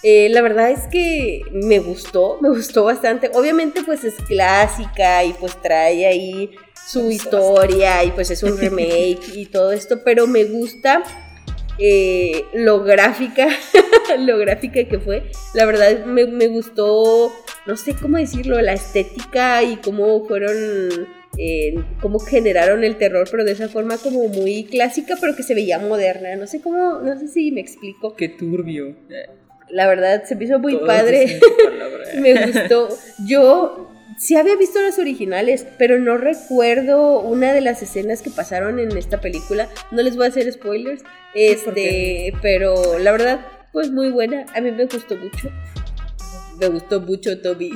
Eh, 0.03 0.29
la 0.29 0.41
verdad 0.41 0.71
es 0.71 0.87
que 0.87 1.43
me 1.51 1.79
gustó, 1.79 2.39
me 2.41 2.49
gustó 2.49 2.85
bastante. 2.85 3.29
Obviamente 3.33 3.83
pues 3.83 4.03
es 4.03 4.15
clásica 4.15 5.23
y 5.23 5.33
pues 5.33 5.61
trae 5.61 6.07
ahí 6.07 6.51
su 6.87 7.11
historia 7.11 8.03
y 8.03 8.11
pues 8.11 8.31
es 8.31 8.41
un 8.43 8.57
remake 8.59 9.35
y 9.35 9.45
todo 9.45 9.71
esto, 9.71 10.03
pero 10.03 10.27
me 10.27 10.45
gusta 10.45 11.03
eh, 11.77 12.45
lo 12.53 12.83
gráfica, 12.83 13.47
lo 14.19 14.37
gráfica 14.37 14.83
que 14.85 14.99
fue. 14.99 15.31
La 15.53 15.65
verdad 15.65 16.05
me, 16.05 16.25
me 16.25 16.47
gustó, 16.47 17.31
no 17.65 17.75
sé 17.75 17.95
cómo 17.95 18.17
decirlo, 18.17 18.59
la 18.61 18.73
estética 18.73 19.63
y 19.63 19.77
cómo 19.77 20.25
fueron, 20.25 21.07
eh, 21.37 21.75
cómo 22.01 22.19
generaron 22.19 22.83
el 22.83 22.97
terror, 22.97 23.27
pero 23.29 23.43
de 23.43 23.53
esa 23.53 23.69
forma 23.69 23.97
como 23.97 24.27
muy 24.27 24.65
clásica, 24.65 25.15
pero 25.19 25.35
que 25.35 25.43
se 25.43 25.55
veía 25.55 25.79
moderna. 25.79 26.35
No 26.35 26.47
sé 26.47 26.61
cómo, 26.61 26.99
no 27.01 27.19
sé 27.19 27.27
si 27.27 27.51
me 27.51 27.61
explico. 27.61 28.15
Qué 28.15 28.29
turbio. 28.29 28.95
La 29.71 29.87
verdad, 29.87 30.23
se 30.25 30.35
me 30.35 30.45
hizo 30.45 30.59
muy 30.59 30.73
Todo 30.73 30.87
padre. 30.87 31.39
me 32.19 32.45
gustó. 32.45 32.89
Yo 33.25 33.91
sí 34.17 34.35
había 34.35 34.55
visto 34.55 34.81
las 34.81 34.99
originales, 34.99 35.65
pero 35.77 35.99
no 35.99 36.17
recuerdo 36.17 37.19
una 37.19 37.53
de 37.53 37.61
las 37.61 37.81
escenas 37.81 38.21
que 38.21 38.29
pasaron 38.29 38.79
en 38.79 38.95
esta 38.95 39.19
película. 39.19 39.67
No 39.91 40.01
les 40.03 40.15
voy 40.15 40.25
a 40.25 40.29
hacer 40.29 40.51
spoilers. 40.51 41.01
¿por 41.01 41.11
Este, 41.33 42.33
pero 42.41 42.99
la 42.99 43.11
verdad, 43.11 43.41
pues 43.71 43.91
muy 43.91 44.09
buena. 44.09 44.45
A 44.53 44.61
mí 44.61 44.71
me 44.71 44.85
gustó 44.85 45.15
mucho. 45.15 45.49
Me 46.59 46.67
gustó 46.67 47.01
mucho, 47.01 47.41
Toby. 47.41 47.71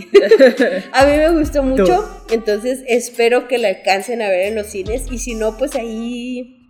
a 0.92 1.06
mí 1.06 1.18
me 1.18 1.32
gustó 1.32 1.64
mucho. 1.64 2.08
Entonces 2.30 2.84
espero 2.88 3.48
que 3.48 3.58
la 3.58 3.70
alcancen 3.70 4.22
a 4.22 4.30
ver 4.30 4.50
en 4.50 4.56
los 4.56 4.68
cines. 4.68 5.12
Y 5.12 5.18
si 5.18 5.34
no, 5.34 5.58
pues 5.58 5.76
ahí. 5.76 6.62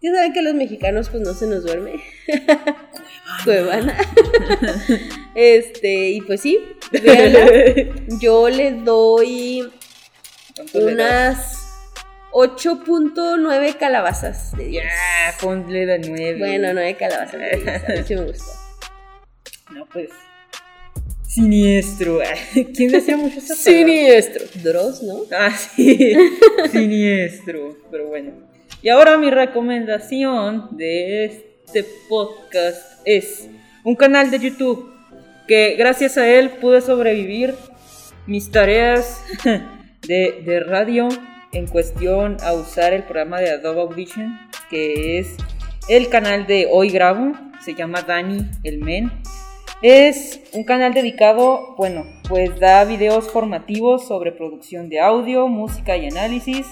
Ya 0.00 0.14
saben 0.14 0.32
que 0.32 0.42
los 0.42 0.54
mexicanos 0.54 1.08
pues 1.08 1.22
no 1.22 1.34
se 1.34 1.46
nos 1.46 1.64
duerme. 1.64 1.94
Cuevana. 3.44 3.96
este, 5.34 6.10
y 6.10 6.20
pues 6.20 6.40
sí, 6.40 6.58
véanla. 6.92 7.46
Yo 8.20 8.48
le 8.48 8.72
doy 8.72 9.68
unas 10.72 11.66
8.9 12.32 13.76
calabazas 13.76 14.56
de 14.56 14.66
10. 14.66 14.84
Ya, 14.84 14.90
ponle 15.40 15.86
de 15.86 15.98
nueve. 15.98 16.38
Bueno, 16.38 16.72
9 16.72 16.96
calabazas 16.96 17.40
de 17.40 17.56
10. 17.56 17.68
A 17.68 17.92
mí 17.92 18.04
sí 18.06 18.14
me 18.14 18.24
gustó. 18.24 18.52
No, 19.72 19.86
pues. 19.86 20.10
Siniestro. 21.26 22.20
¿Quién 22.74 22.90
decía 22.92 23.16
mucho 23.16 23.38
esa 23.38 23.54
palabra? 23.54 23.64
Siniestro. 23.64 24.44
Dross, 24.62 25.02
¿no? 25.02 25.22
Ah, 25.36 25.50
sí. 25.50 26.14
Siniestro. 26.70 27.76
Pero 27.90 28.08
bueno. 28.08 28.47
Y 28.80 28.90
ahora 28.90 29.18
mi 29.18 29.28
recomendación 29.30 30.76
de 30.76 31.24
este 31.24 31.84
podcast 32.08 33.00
es 33.04 33.48
un 33.82 33.96
canal 33.96 34.30
de 34.30 34.38
YouTube 34.38 34.92
que 35.48 35.74
gracias 35.76 36.16
a 36.16 36.28
él 36.28 36.50
pude 36.60 36.80
sobrevivir 36.80 37.56
mis 38.26 38.52
tareas 38.52 39.24
de, 40.06 40.62
radio 40.64 41.08
en 41.52 41.66
cuestión 41.66 42.36
a 42.44 42.52
usar 42.52 42.92
el 42.92 43.02
programa 43.02 43.40
de 43.40 43.50
Adobe 43.50 43.80
Audition, 43.80 44.38
que 44.70 45.18
es 45.18 45.34
el 45.88 46.08
canal 46.08 46.46
de 46.46 46.68
Hoy 46.70 46.90
Grabo, 46.90 47.32
se 47.60 47.74
llama 47.74 48.02
Dani 48.02 48.46
el 48.62 48.78
Men. 48.78 49.10
Es 49.82 50.40
un 50.52 50.62
canal 50.62 50.94
dedicado, 50.94 51.74
bueno, 51.76 52.04
pues 52.28 52.60
da 52.60 52.84
videos 52.84 53.28
formativos 53.28 54.06
sobre 54.06 54.30
producción 54.30 54.88
de 54.88 55.00
audio, 55.00 55.48
música 55.48 55.96
y 55.96 56.06
análisis, 56.06 56.66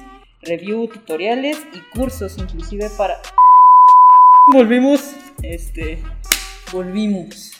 review, 0.46 0.88
tutoriales 0.88 1.58
y 1.72 1.80
cursos 1.96 2.36
inclusive 2.38 2.90
para... 2.96 3.20
Volvimos, 4.52 5.00
este, 5.42 5.98
volvimos. 6.72 7.52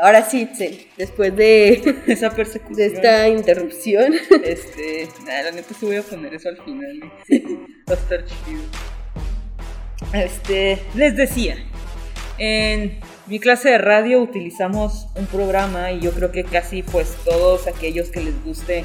Ahora 0.00 0.24
sí, 0.24 0.42
Itzel, 0.42 0.86
después 0.96 1.36
de, 1.36 2.02
Esa 2.06 2.30
persecución. 2.30 2.76
de 2.76 2.86
esta 2.86 3.28
interrupción. 3.28 4.14
Este, 4.44 5.08
nada, 5.24 5.44
la 5.44 5.50
neta 5.52 5.74
sí 5.78 5.86
voy 5.86 5.96
a 5.96 6.02
poner 6.02 6.34
eso 6.34 6.48
al 6.48 6.56
final. 6.62 7.12
¿eh? 7.28 7.42
Va 7.88 7.94
a 7.94 7.96
estar 7.96 8.24
chido. 8.24 8.62
Este, 10.12 10.78
les 10.94 11.16
decía, 11.16 11.56
en 12.38 12.98
mi 13.26 13.38
clase 13.38 13.70
de 13.70 13.78
radio 13.78 14.20
utilizamos 14.20 15.08
un 15.14 15.26
programa 15.26 15.92
y 15.92 16.00
yo 16.00 16.12
creo 16.12 16.32
que 16.32 16.44
casi 16.44 16.82
pues 16.82 17.16
todos 17.24 17.66
aquellos 17.66 18.08
que 18.10 18.20
les 18.20 18.44
guste 18.44 18.84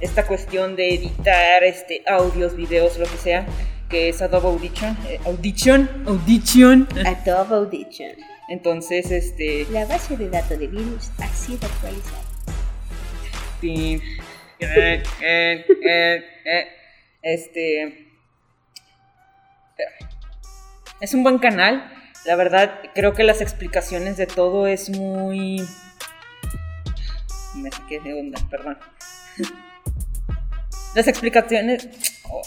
esta 0.00 0.26
cuestión 0.26 0.76
de 0.76 0.94
editar 0.94 1.62
este 1.64 2.02
audios, 2.06 2.56
videos, 2.56 2.98
lo 2.98 3.06
que 3.06 3.16
sea, 3.16 3.46
que 3.88 4.08
es 4.08 4.22
Adobe 4.22 4.48
Audition, 4.48 4.96
eh, 5.08 5.20
Audition, 5.24 5.88
Audition. 6.06 6.88
Adobe 7.06 7.56
Audition. 7.56 8.12
Entonces, 8.48 9.10
este, 9.10 9.66
La 9.70 9.86
base 9.86 10.16
de 10.16 10.28
datos 10.28 10.58
de 10.58 10.66
virus 10.66 11.10
ha 11.18 11.28
sido 11.28 11.66
actualizada. 11.66 12.22
Pim. 13.60 14.00
Eh, 14.60 15.02
eh, 15.20 15.66
eh, 15.82 16.24
eh. 16.44 16.68
Este. 17.22 18.10
Es 21.00 21.14
un 21.14 21.22
buen 21.22 21.38
canal. 21.38 21.90
La 22.26 22.36
verdad, 22.36 22.80
creo 22.94 23.14
que 23.14 23.24
las 23.24 23.40
explicaciones 23.40 24.16
de 24.16 24.26
todo 24.26 24.66
es 24.66 24.90
muy. 24.90 25.66
Me 27.56 27.70
saqué 27.70 28.00
de 28.00 28.14
onda, 28.14 28.38
perdón. 28.50 28.78
Las 30.94 31.08
explicaciones. 31.08 31.88
oh. 32.30 32.42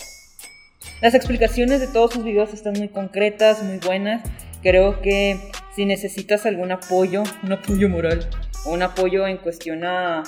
Las 1.02 1.14
explicaciones 1.14 1.80
de 1.80 1.88
todos 1.88 2.14
sus 2.14 2.24
videos 2.24 2.53
están 2.53 2.74
muy 2.74 2.88
concretas, 2.88 3.61
muy 3.61 3.78
buenas. 3.78 4.28
Creo 4.64 5.02
que 5.02 5.38
si 5.76 5.86
necesitas 5.86 6.45
algún 6.45 6.72
apoyo, 6.72 7.24
un 7.44 7.52
apoyo 7.52 7.88
moral, 7.88 8.28
o 8.65 8.72
un 8.72 8.82
apoyo 8.82 9.28
en 9.28 9.38
cuestión 9.38 9.84
a 9.84 10.24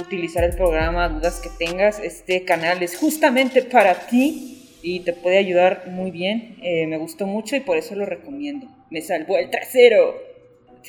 utilizar 0.00 0.44
el 0.44 0.56
programa, 0.56 1.08
dudas 1.08 1.40
que 1.40 1.50
tengas, 1.58 1.98
este 1.98 2.44
canal 2.44 2.82
es 2.82 2.96
justamente 2.96 3.62
para 3.62 4.06
ti 4.06 4.78
y 4.82 5.00
te 5.00 5.12
puede 5.12 5.38
ayudar 5.38 5.88
muy 5.88 6.10
bien. 6.10 6.56
Eh, 6.62 6.86
me 6.86 6.96
gustó 6.96 7.26
mucho 7.26 7.56
y 7.56 7.60
por 7.60 7.76
eso 7.76 7.94
lo 7.94 8.06
recomiendo. 8.06 8.66
Me 8.90 9.02
salvó 9.02 9.36
el 9.36 9.50
trasero. 9.50 10.14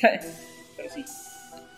Pero 0.00 0.90
sí. 0.94 1.04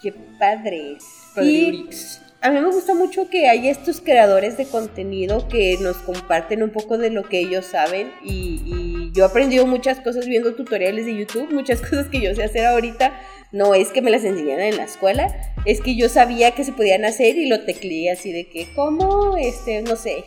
Qué 0.02 0.12
padre. 0.39 0.97
Padre 1.35 1.51
Y 1.51 1.68
Urix. 1.68 2.20
A 2.48 2.50
mí 2.50 2.60
me 2.62 2.72
gusta 2.72 2.94
mucho 2.94 3.28
que 3.28 3.46
hay 3.46 3.68
estos 3.68 4.00
creadores 4.00 4.56
de 4.56 4.66
contenido 4.66 5.46
que 5.48 5.76
nos 5.82 5.98
comparten 5.98 6.62
un 6.62 6.70
poco 6.70 6.96
de 6.96 7.10
lo 7.10 7.24
que 7.24 7.40
ellos 7.40 7.66
saben 7.66 8.10
y, 8.24 9.10
yo 9.12 9.24
he 9.24 9.26
aprendido 9.26 9.66
muchas 9.66 10.00
cosas 10.00 10.26
viendo 10.26 10.54
tutoriales 10.54 11.04
de 11.04 11.14
YouTube, 11.14 11.52
muchas 11.52 11.80
cosas 11.88 12.06
que 12.08 12.20
yo 12.20 12.34
sé 12.34 12.44
hacer 12.44 12.64
ahorita. 12.66 13.12
No 13.50 13.74
es 13.74 13.90
que 13.90 14.02
me 14.02 14.10
las 14.10 14.24
enseñaran 14.24 14.66
en 14.66 14.76
la 14.76 14.84
escuela, 14.84 15.34
es 15.64 15.80
que 15.80 15.96
yo 15.96 16.08
sabía 16.08 16.50
que 16.52 16.64
se 16.64 16.72
podían 16.72 17.04
hacer 17.06 17.36
y 17.36 17.46
lo 17.46 17.64
tecleé 17.64 18.10
así 18.10 18.30
de 18.30 18.48
que, 18.48 18.68
¿cómo? 18.74 19.36
Este, 19.38 19.80
no 19.80 19.96
sé, 19.96 20.24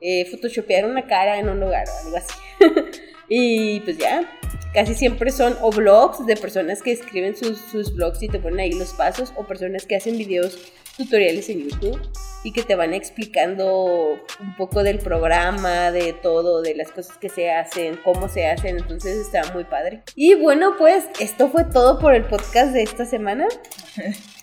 eh, 0.00 0.24
photoshopear 0.30 0.86
una 0.86 1.06
cara 1.06 1.38
en 1.38 1.48
un 1.48 1.60
lugar 1.60 1.86
o 1.86 2.06
algo 2.06 2.16
así. 2.16 2.34
y 3.28 3.80
pues 3.80 3.98
ya, 3.98 4.38
Casi 4.74 4.94
siempre 4.94 5.30
son 5.30 5.56
o 5.62 5.70
blogs 5.70 6.26
de 6.26 6.36
personas 6.36 6.82
que 6.82 6.92
escriben 6.92 7.34
sus, 7.34 7.58
sus 7.58 7.94
blogs 7.94 8.22
y 8.22 8.28
te 8.28 8.38
ponen 8.38 8.60
ahí 8.60 8.72
los 8.72 8.92
pasos, 8.92 9.32
o 9.36 9.46
personas 9.46 9.86
que 9.86 9.96
hacen 9.96 10.18
videos 10.18 10.72
tutoriales 10.96 11.48
en 11.48 11.68
YouTube 11.68 12.00
y 12.44 12.52
que 12.52 12.62
te 12.62 12.74
van 12.74 12.92
explicando 12.92 14.18
un 14.40 14.56
poco 14.56 14.82
del 14.82 14.98
programa, 14.98 15.90
de 15.90 16.12
todo, 16.12 16.60
de 16.60 16.74
las 16.74 16.92
cosas 16.92 17.16
que 17.16 17.30
se 17.30 17.50
hacen, 17.50 17.98
cómo 18.04 18.28
se 18.28 18.46
hacen, 18.46 18.78
entonces 18.78 19.16
está 19.16 19.52
muy 19.54 19.64
padre. 19.64 20.02
Y 20.14 20.34
bueno, 20.34 20.74
pues 20.76 21.06
esto 21.18 21.48
fue 21.48 21.64
todo 21.64 21.98
por 21.98 22.14
el 22.14 22.24
podcast 22.24 22.72
de 22.72 22.82
esta 22.82 23.06
semana. 23.06 23.48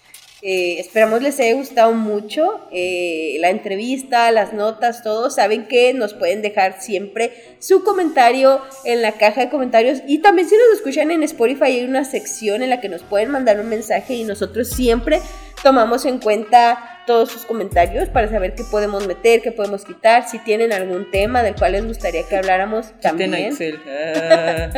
Eh, 0.47 0.79
esperamos 0.79 1.23
les 1.23 1.39
haya 1.39 1.55
gustado 1.55 1.91
mucho 1.93 2.67
eh, 2.71 3.37
la 3.39 3.49
entrevista, 3.49 4.31
las 4.31 4.53
notas, 4.53 5.01
todo. 5.01 5.31
Saben 5.31 5.65
que 5.65 5.91
nos 5.95 6.13
pueden 6.13 6.43
dejar 6.43 6.79
siempre 6.83 7.31
su 7.57 7.83
comentario 7.83 8.61
en 8.83 9.01
la 9.01 9.13
caja 9.13 9.41
de 9.41 9.49
comentarios. 9.49 10.03
Y 10.05 10.19
también 10.19 10.47
si 10.47 10.53
nos 10.53 10.77
escuchan 10.77 11.09
en 11.09 11.23
Spotify 11.23 11.63
hay 11.63 11.85
una 11.85 12.05
sección 12.05 12.61
en 12.61 12.69
la 12.69 12.79
que 12.79 12.89
nos 12.89 13.01
pueden 13.01 13.31
mandar 13.31 13.59
un 13.59 13.69
mensaje 13.69 14.13
y 14.13 14.23
nosotros 14.23 14.69
siempre 14.69 15.19
tomamos 15.63 16.05
en 16.05 16.19
cuenta 16.19 17.01
todos 17.07 17.31
sus 17.31 17.47
comentarios 17.47 18.07
para 18.09 18.29
saber 18.29 18.53
qué 18.53 18.63
podemos 18.69 19.07
meter, 19.07 19.41
qué 19.41 19.51
podemos 19.51 19.83
quitar. 19.83 20.29
Si 20.29 20.37
tienen 20.37 20.73
algún 20.73 21.09
tema 21.09 21.41
del 21.41 21.55
cual 21.55 21.71
les 21.71 21.87
gustaría 21.87 22.21
que 22.21 22.35
habláramos, 22.35 22.93
también. 23.01 23.33
Excel. 23.33 23.79
Ah, 23.89 24.69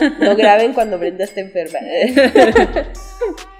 no 0.20 0.36
graben 0.36 0.74
cuando 0.74 0.96
Brenda 0.96 1.24
esté 1.24 1.40
enferma. 1.40 1.80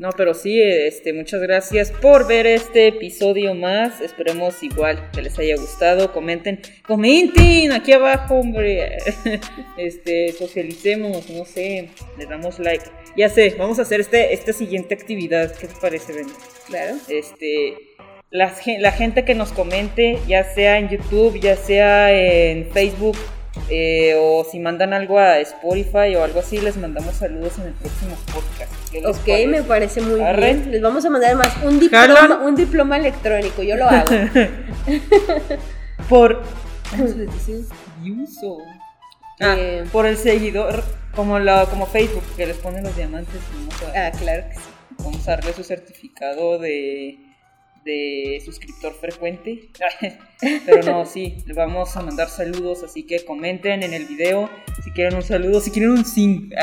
No, 0.00 0.08
pero 0.16 0.32
sí, 0.32 0.58
este, 0.62 1.12
muchas 1.12 1.42
gracias 1.42 1.92
por 1.92 2.26
ver 2.26 2.46
este 2.46 2.86
episodio 2.86 3.54
más. 3.54 4.00
Esperemos 4.00 4.62
igual 4.62 5.10
que 5.12 5.20
les 5.20 5.38
haya 5.38 5.56
gustado. 5.56 6.10
Comenten, 6.14 6.58
comenten 6.86 7.70
aquí 7.70 7.92
abajo, 7.92 8.36
hombre. 8.36 8.96
Este, 9.76 10.32
socialicemos, 10.32 11.28
no 11.28 11.44
sé, 11.44 11.90
le 12.16 12.24
damos 12.24 12.58
like. 12.58 12.86
Ya 13.14 13.28
sé, 13.28 13.54
vamos 13.58 13.78
a 13.78 13.82
hacer 13.82 14.00
este, 14.00 14.32
esta 14.32 14.54
siguiente 14.54 14.94
actividad. 14.94 15.54
¿Qué 15.54 15.66
te 15.66 15.74
parece, 15.78 16.14
Ben? 16.14 16.28
Claro. 16.66 16.96
Este, 17.06 17.76
la, 18.30 18.54
la 18.78 18.92
gente 18.92 19.26
que 19.26 19.34
nos 19.34 19.52
comente, 19.52 20.18
ya 20.26 20.44
sea 20.44 20.78
en 20.78 20.88
YouTube, 20.88 21.38
ya 21.40 21.56
sea 21.56 22.10
en 22.10 22.70
Facebook, 22.72 23.18
eh, 23.68 24.14
o 24.18 24.44
si 24.50 24.58
mandan 24.58 24.92
algo 24.92 25.18
a 25.18 25.38
Spotify 25.40 26.14
o 26.16 26.24
algo 26.24 26.40
así, 26.40 26.58
les 26.60 26.76
mandamos 26.76 27.14
saludos 27.14 27.58
en 27.58 27.68
el 27.68 27.72
próximo 27.74 28.16
podcast. 28.32 28.72
Ok, 29.06 29.28
me 29.48 29.62
parece 29.62 30.00
muy 30.00 30.20
bien. 30.20 30.70
Les 30.70 30.82
vamos 30.82 31.04
a 31.04 31.10
mandar 31.10 31.36
más 31.36 31.52
un 31.62 31.78
diploma, 31.78 32.40
un 32.44 32.56
diploma 32.56 32.96
electrónico, 32.96 33.62
yo 33.62 33.76
lo 33.76 33.84
hago. 33.88 34.10
por 36.08 36.42
¿cómo 36.90 37.06
se 37.06 37.16
les 37.16 37.46
dice? 37.46 37.74
Uso. 38.22 38.58
Ah, 39.40 39.54
eh, 39.56 39.84
por 39.92 40.06
el 40.06 40.16
seguidor, 40.16 40.82
como 41.14 41.38
la, 41.38 41.66
como 41.66 41.86
Facebook, 41.86 42.24
que 42.36 42.46
les 42.46 42.56
ponen 42.56 42.84
los 42.84 42.96
diamantes. 42.96 43.40
ah, 43.96 44.10
claro 44.18 44.44
que 44.48 44.54
sí. 44.54 44.60
Vamos 44.98 45.26
a 45.28 45.36
darle 45.36 45.52
su 45.54 45.64
certificado 45.64 46.58
de 46.58 47.29
de 47.84 48.40
suscriptor 48.44 48.94
frecuente. 48.94 49.70
Pero 50.66 50.82
no, 50.82 51.06
sí, 51.06 51.36
le 51.46 51.54
vamos 51.54 51.96
a 51.96 52.02
mandar 52.02 52.28
saludos, 52.28 52.82
así 52.82 53.04
que 53.04 53.24
comenten 53.24 53.82
en 53.82 53.94
el 53.94 54.06
video 54.06 54.48
si 54.82 54.90
quieren 54.92 55.14
un 55.14 55.22
saludo, 55.22 55.60
si 55.60 55.70
quieren 55.70 55.90
un 55.90 56.04
sim. 56.04 56.50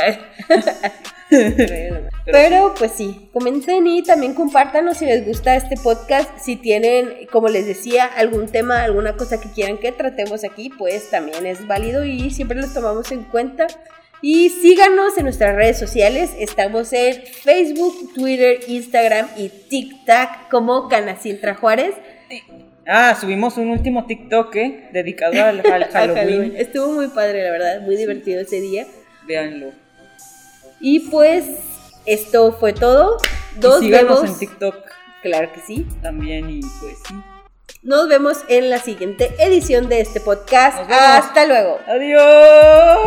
Pero, 2.25 2.73
pues 2.77 2.93
sí, 2.93 3.29
comenten 3.33 3.85
y 3.87 4.03
también 4.03 4.33
compártanos 4.33 4.97
si 4.97 5.05
les 5.05 5.25
gusta 5.25 5.55
este 5.55 5.75
podcast, 5.75 6.37
si 6.39 6.55
tienen, 6.55 7.27
como 7.31 7.49
les 7.49 7.67
decía, 7.67 8.05
algún 8.05 8.47
tema, 8.47 8.83
alguna 8.83 9.15
cosa 9.17 9.39
que 9.39 9.51
quieran 9.51 9.77
que 9.77 9.91
tratemos 9.91 10.43
aquí, 10.43 10.69
pues 10.69 11.09
también 11.09 11.45
es 11.45 11.67
válido 11.67 12.05
y 12.05 12.31
siempre 12.31 12.59
los 12.59 12.73
tomamos 12.73 13.11
en 13.11 13.23
cuenta. 13.23 13.67
Y 14.21 14.49
síganos 14.49 15.17
en 15.17 15.25
nuestras 15.25 15.55
redes 15.55 15.77
sociales. 15.77 16.31
Estamos 16.39 16.91
en 16.93 17.23
Facebook, 17.25 18.13
Twitter, 18.13 18.59
Instagram 18.67 19.27
y 19.37 19.49
TikTok 19.49 20.49
como 20.49 20.87
Canacintra 20.87 21.55
Juárez. 21.55 21.93
Ah, 22.87 23.15
subimos 23.19 23.57
un 23.57 23.69
último 23.69 24.05
TikTok 24.05 24.55
¿eh? 24.55 24.89
dedicado 24.91 25.43
al, 25.43 25.61
Halloween. 25.91 26.53
Estuvo 26.55 26.93
muy 26.93 27.07
padre, 27.09 27.43
la 27.43 27.51
verdad, 27.51 27.81
muy 27.81 27.95
divertido 27.95 28.41
ese 28.41 28.61
día. 28.61 28.87
Véanlo. 29.27 29.71
Y 30.79 31.01
pues 31.11 31.45
esto 32.05 32.53
fue 32.53 32.73
todo. 32.73 33.17
Dos 33.59 33.81
y 33.81 33.85
síganos 33.85 34.23
en 34.23 34.39
TikTok. 34.39 34.75
Claro 35.21 35.51
que 35.53 35.59
sí. 35.61 35.85
También 36.01 36.49
y 36.49 36.61
pues 36.61 36.97
sí. 37.07 37.15
Nos 37.87 38.09
vemos 38.09 38.39
en 38.49 38.69
la 38.69 38.79
siguiente 38.79 39.33
edición 39.39 39.87
de 39.87 40.01
este 40.01 40.19
podcast. 40.19 40.77
Hasta 40.91 41.45
luego. 41.45 41.79
Adiós. 41.87 42.97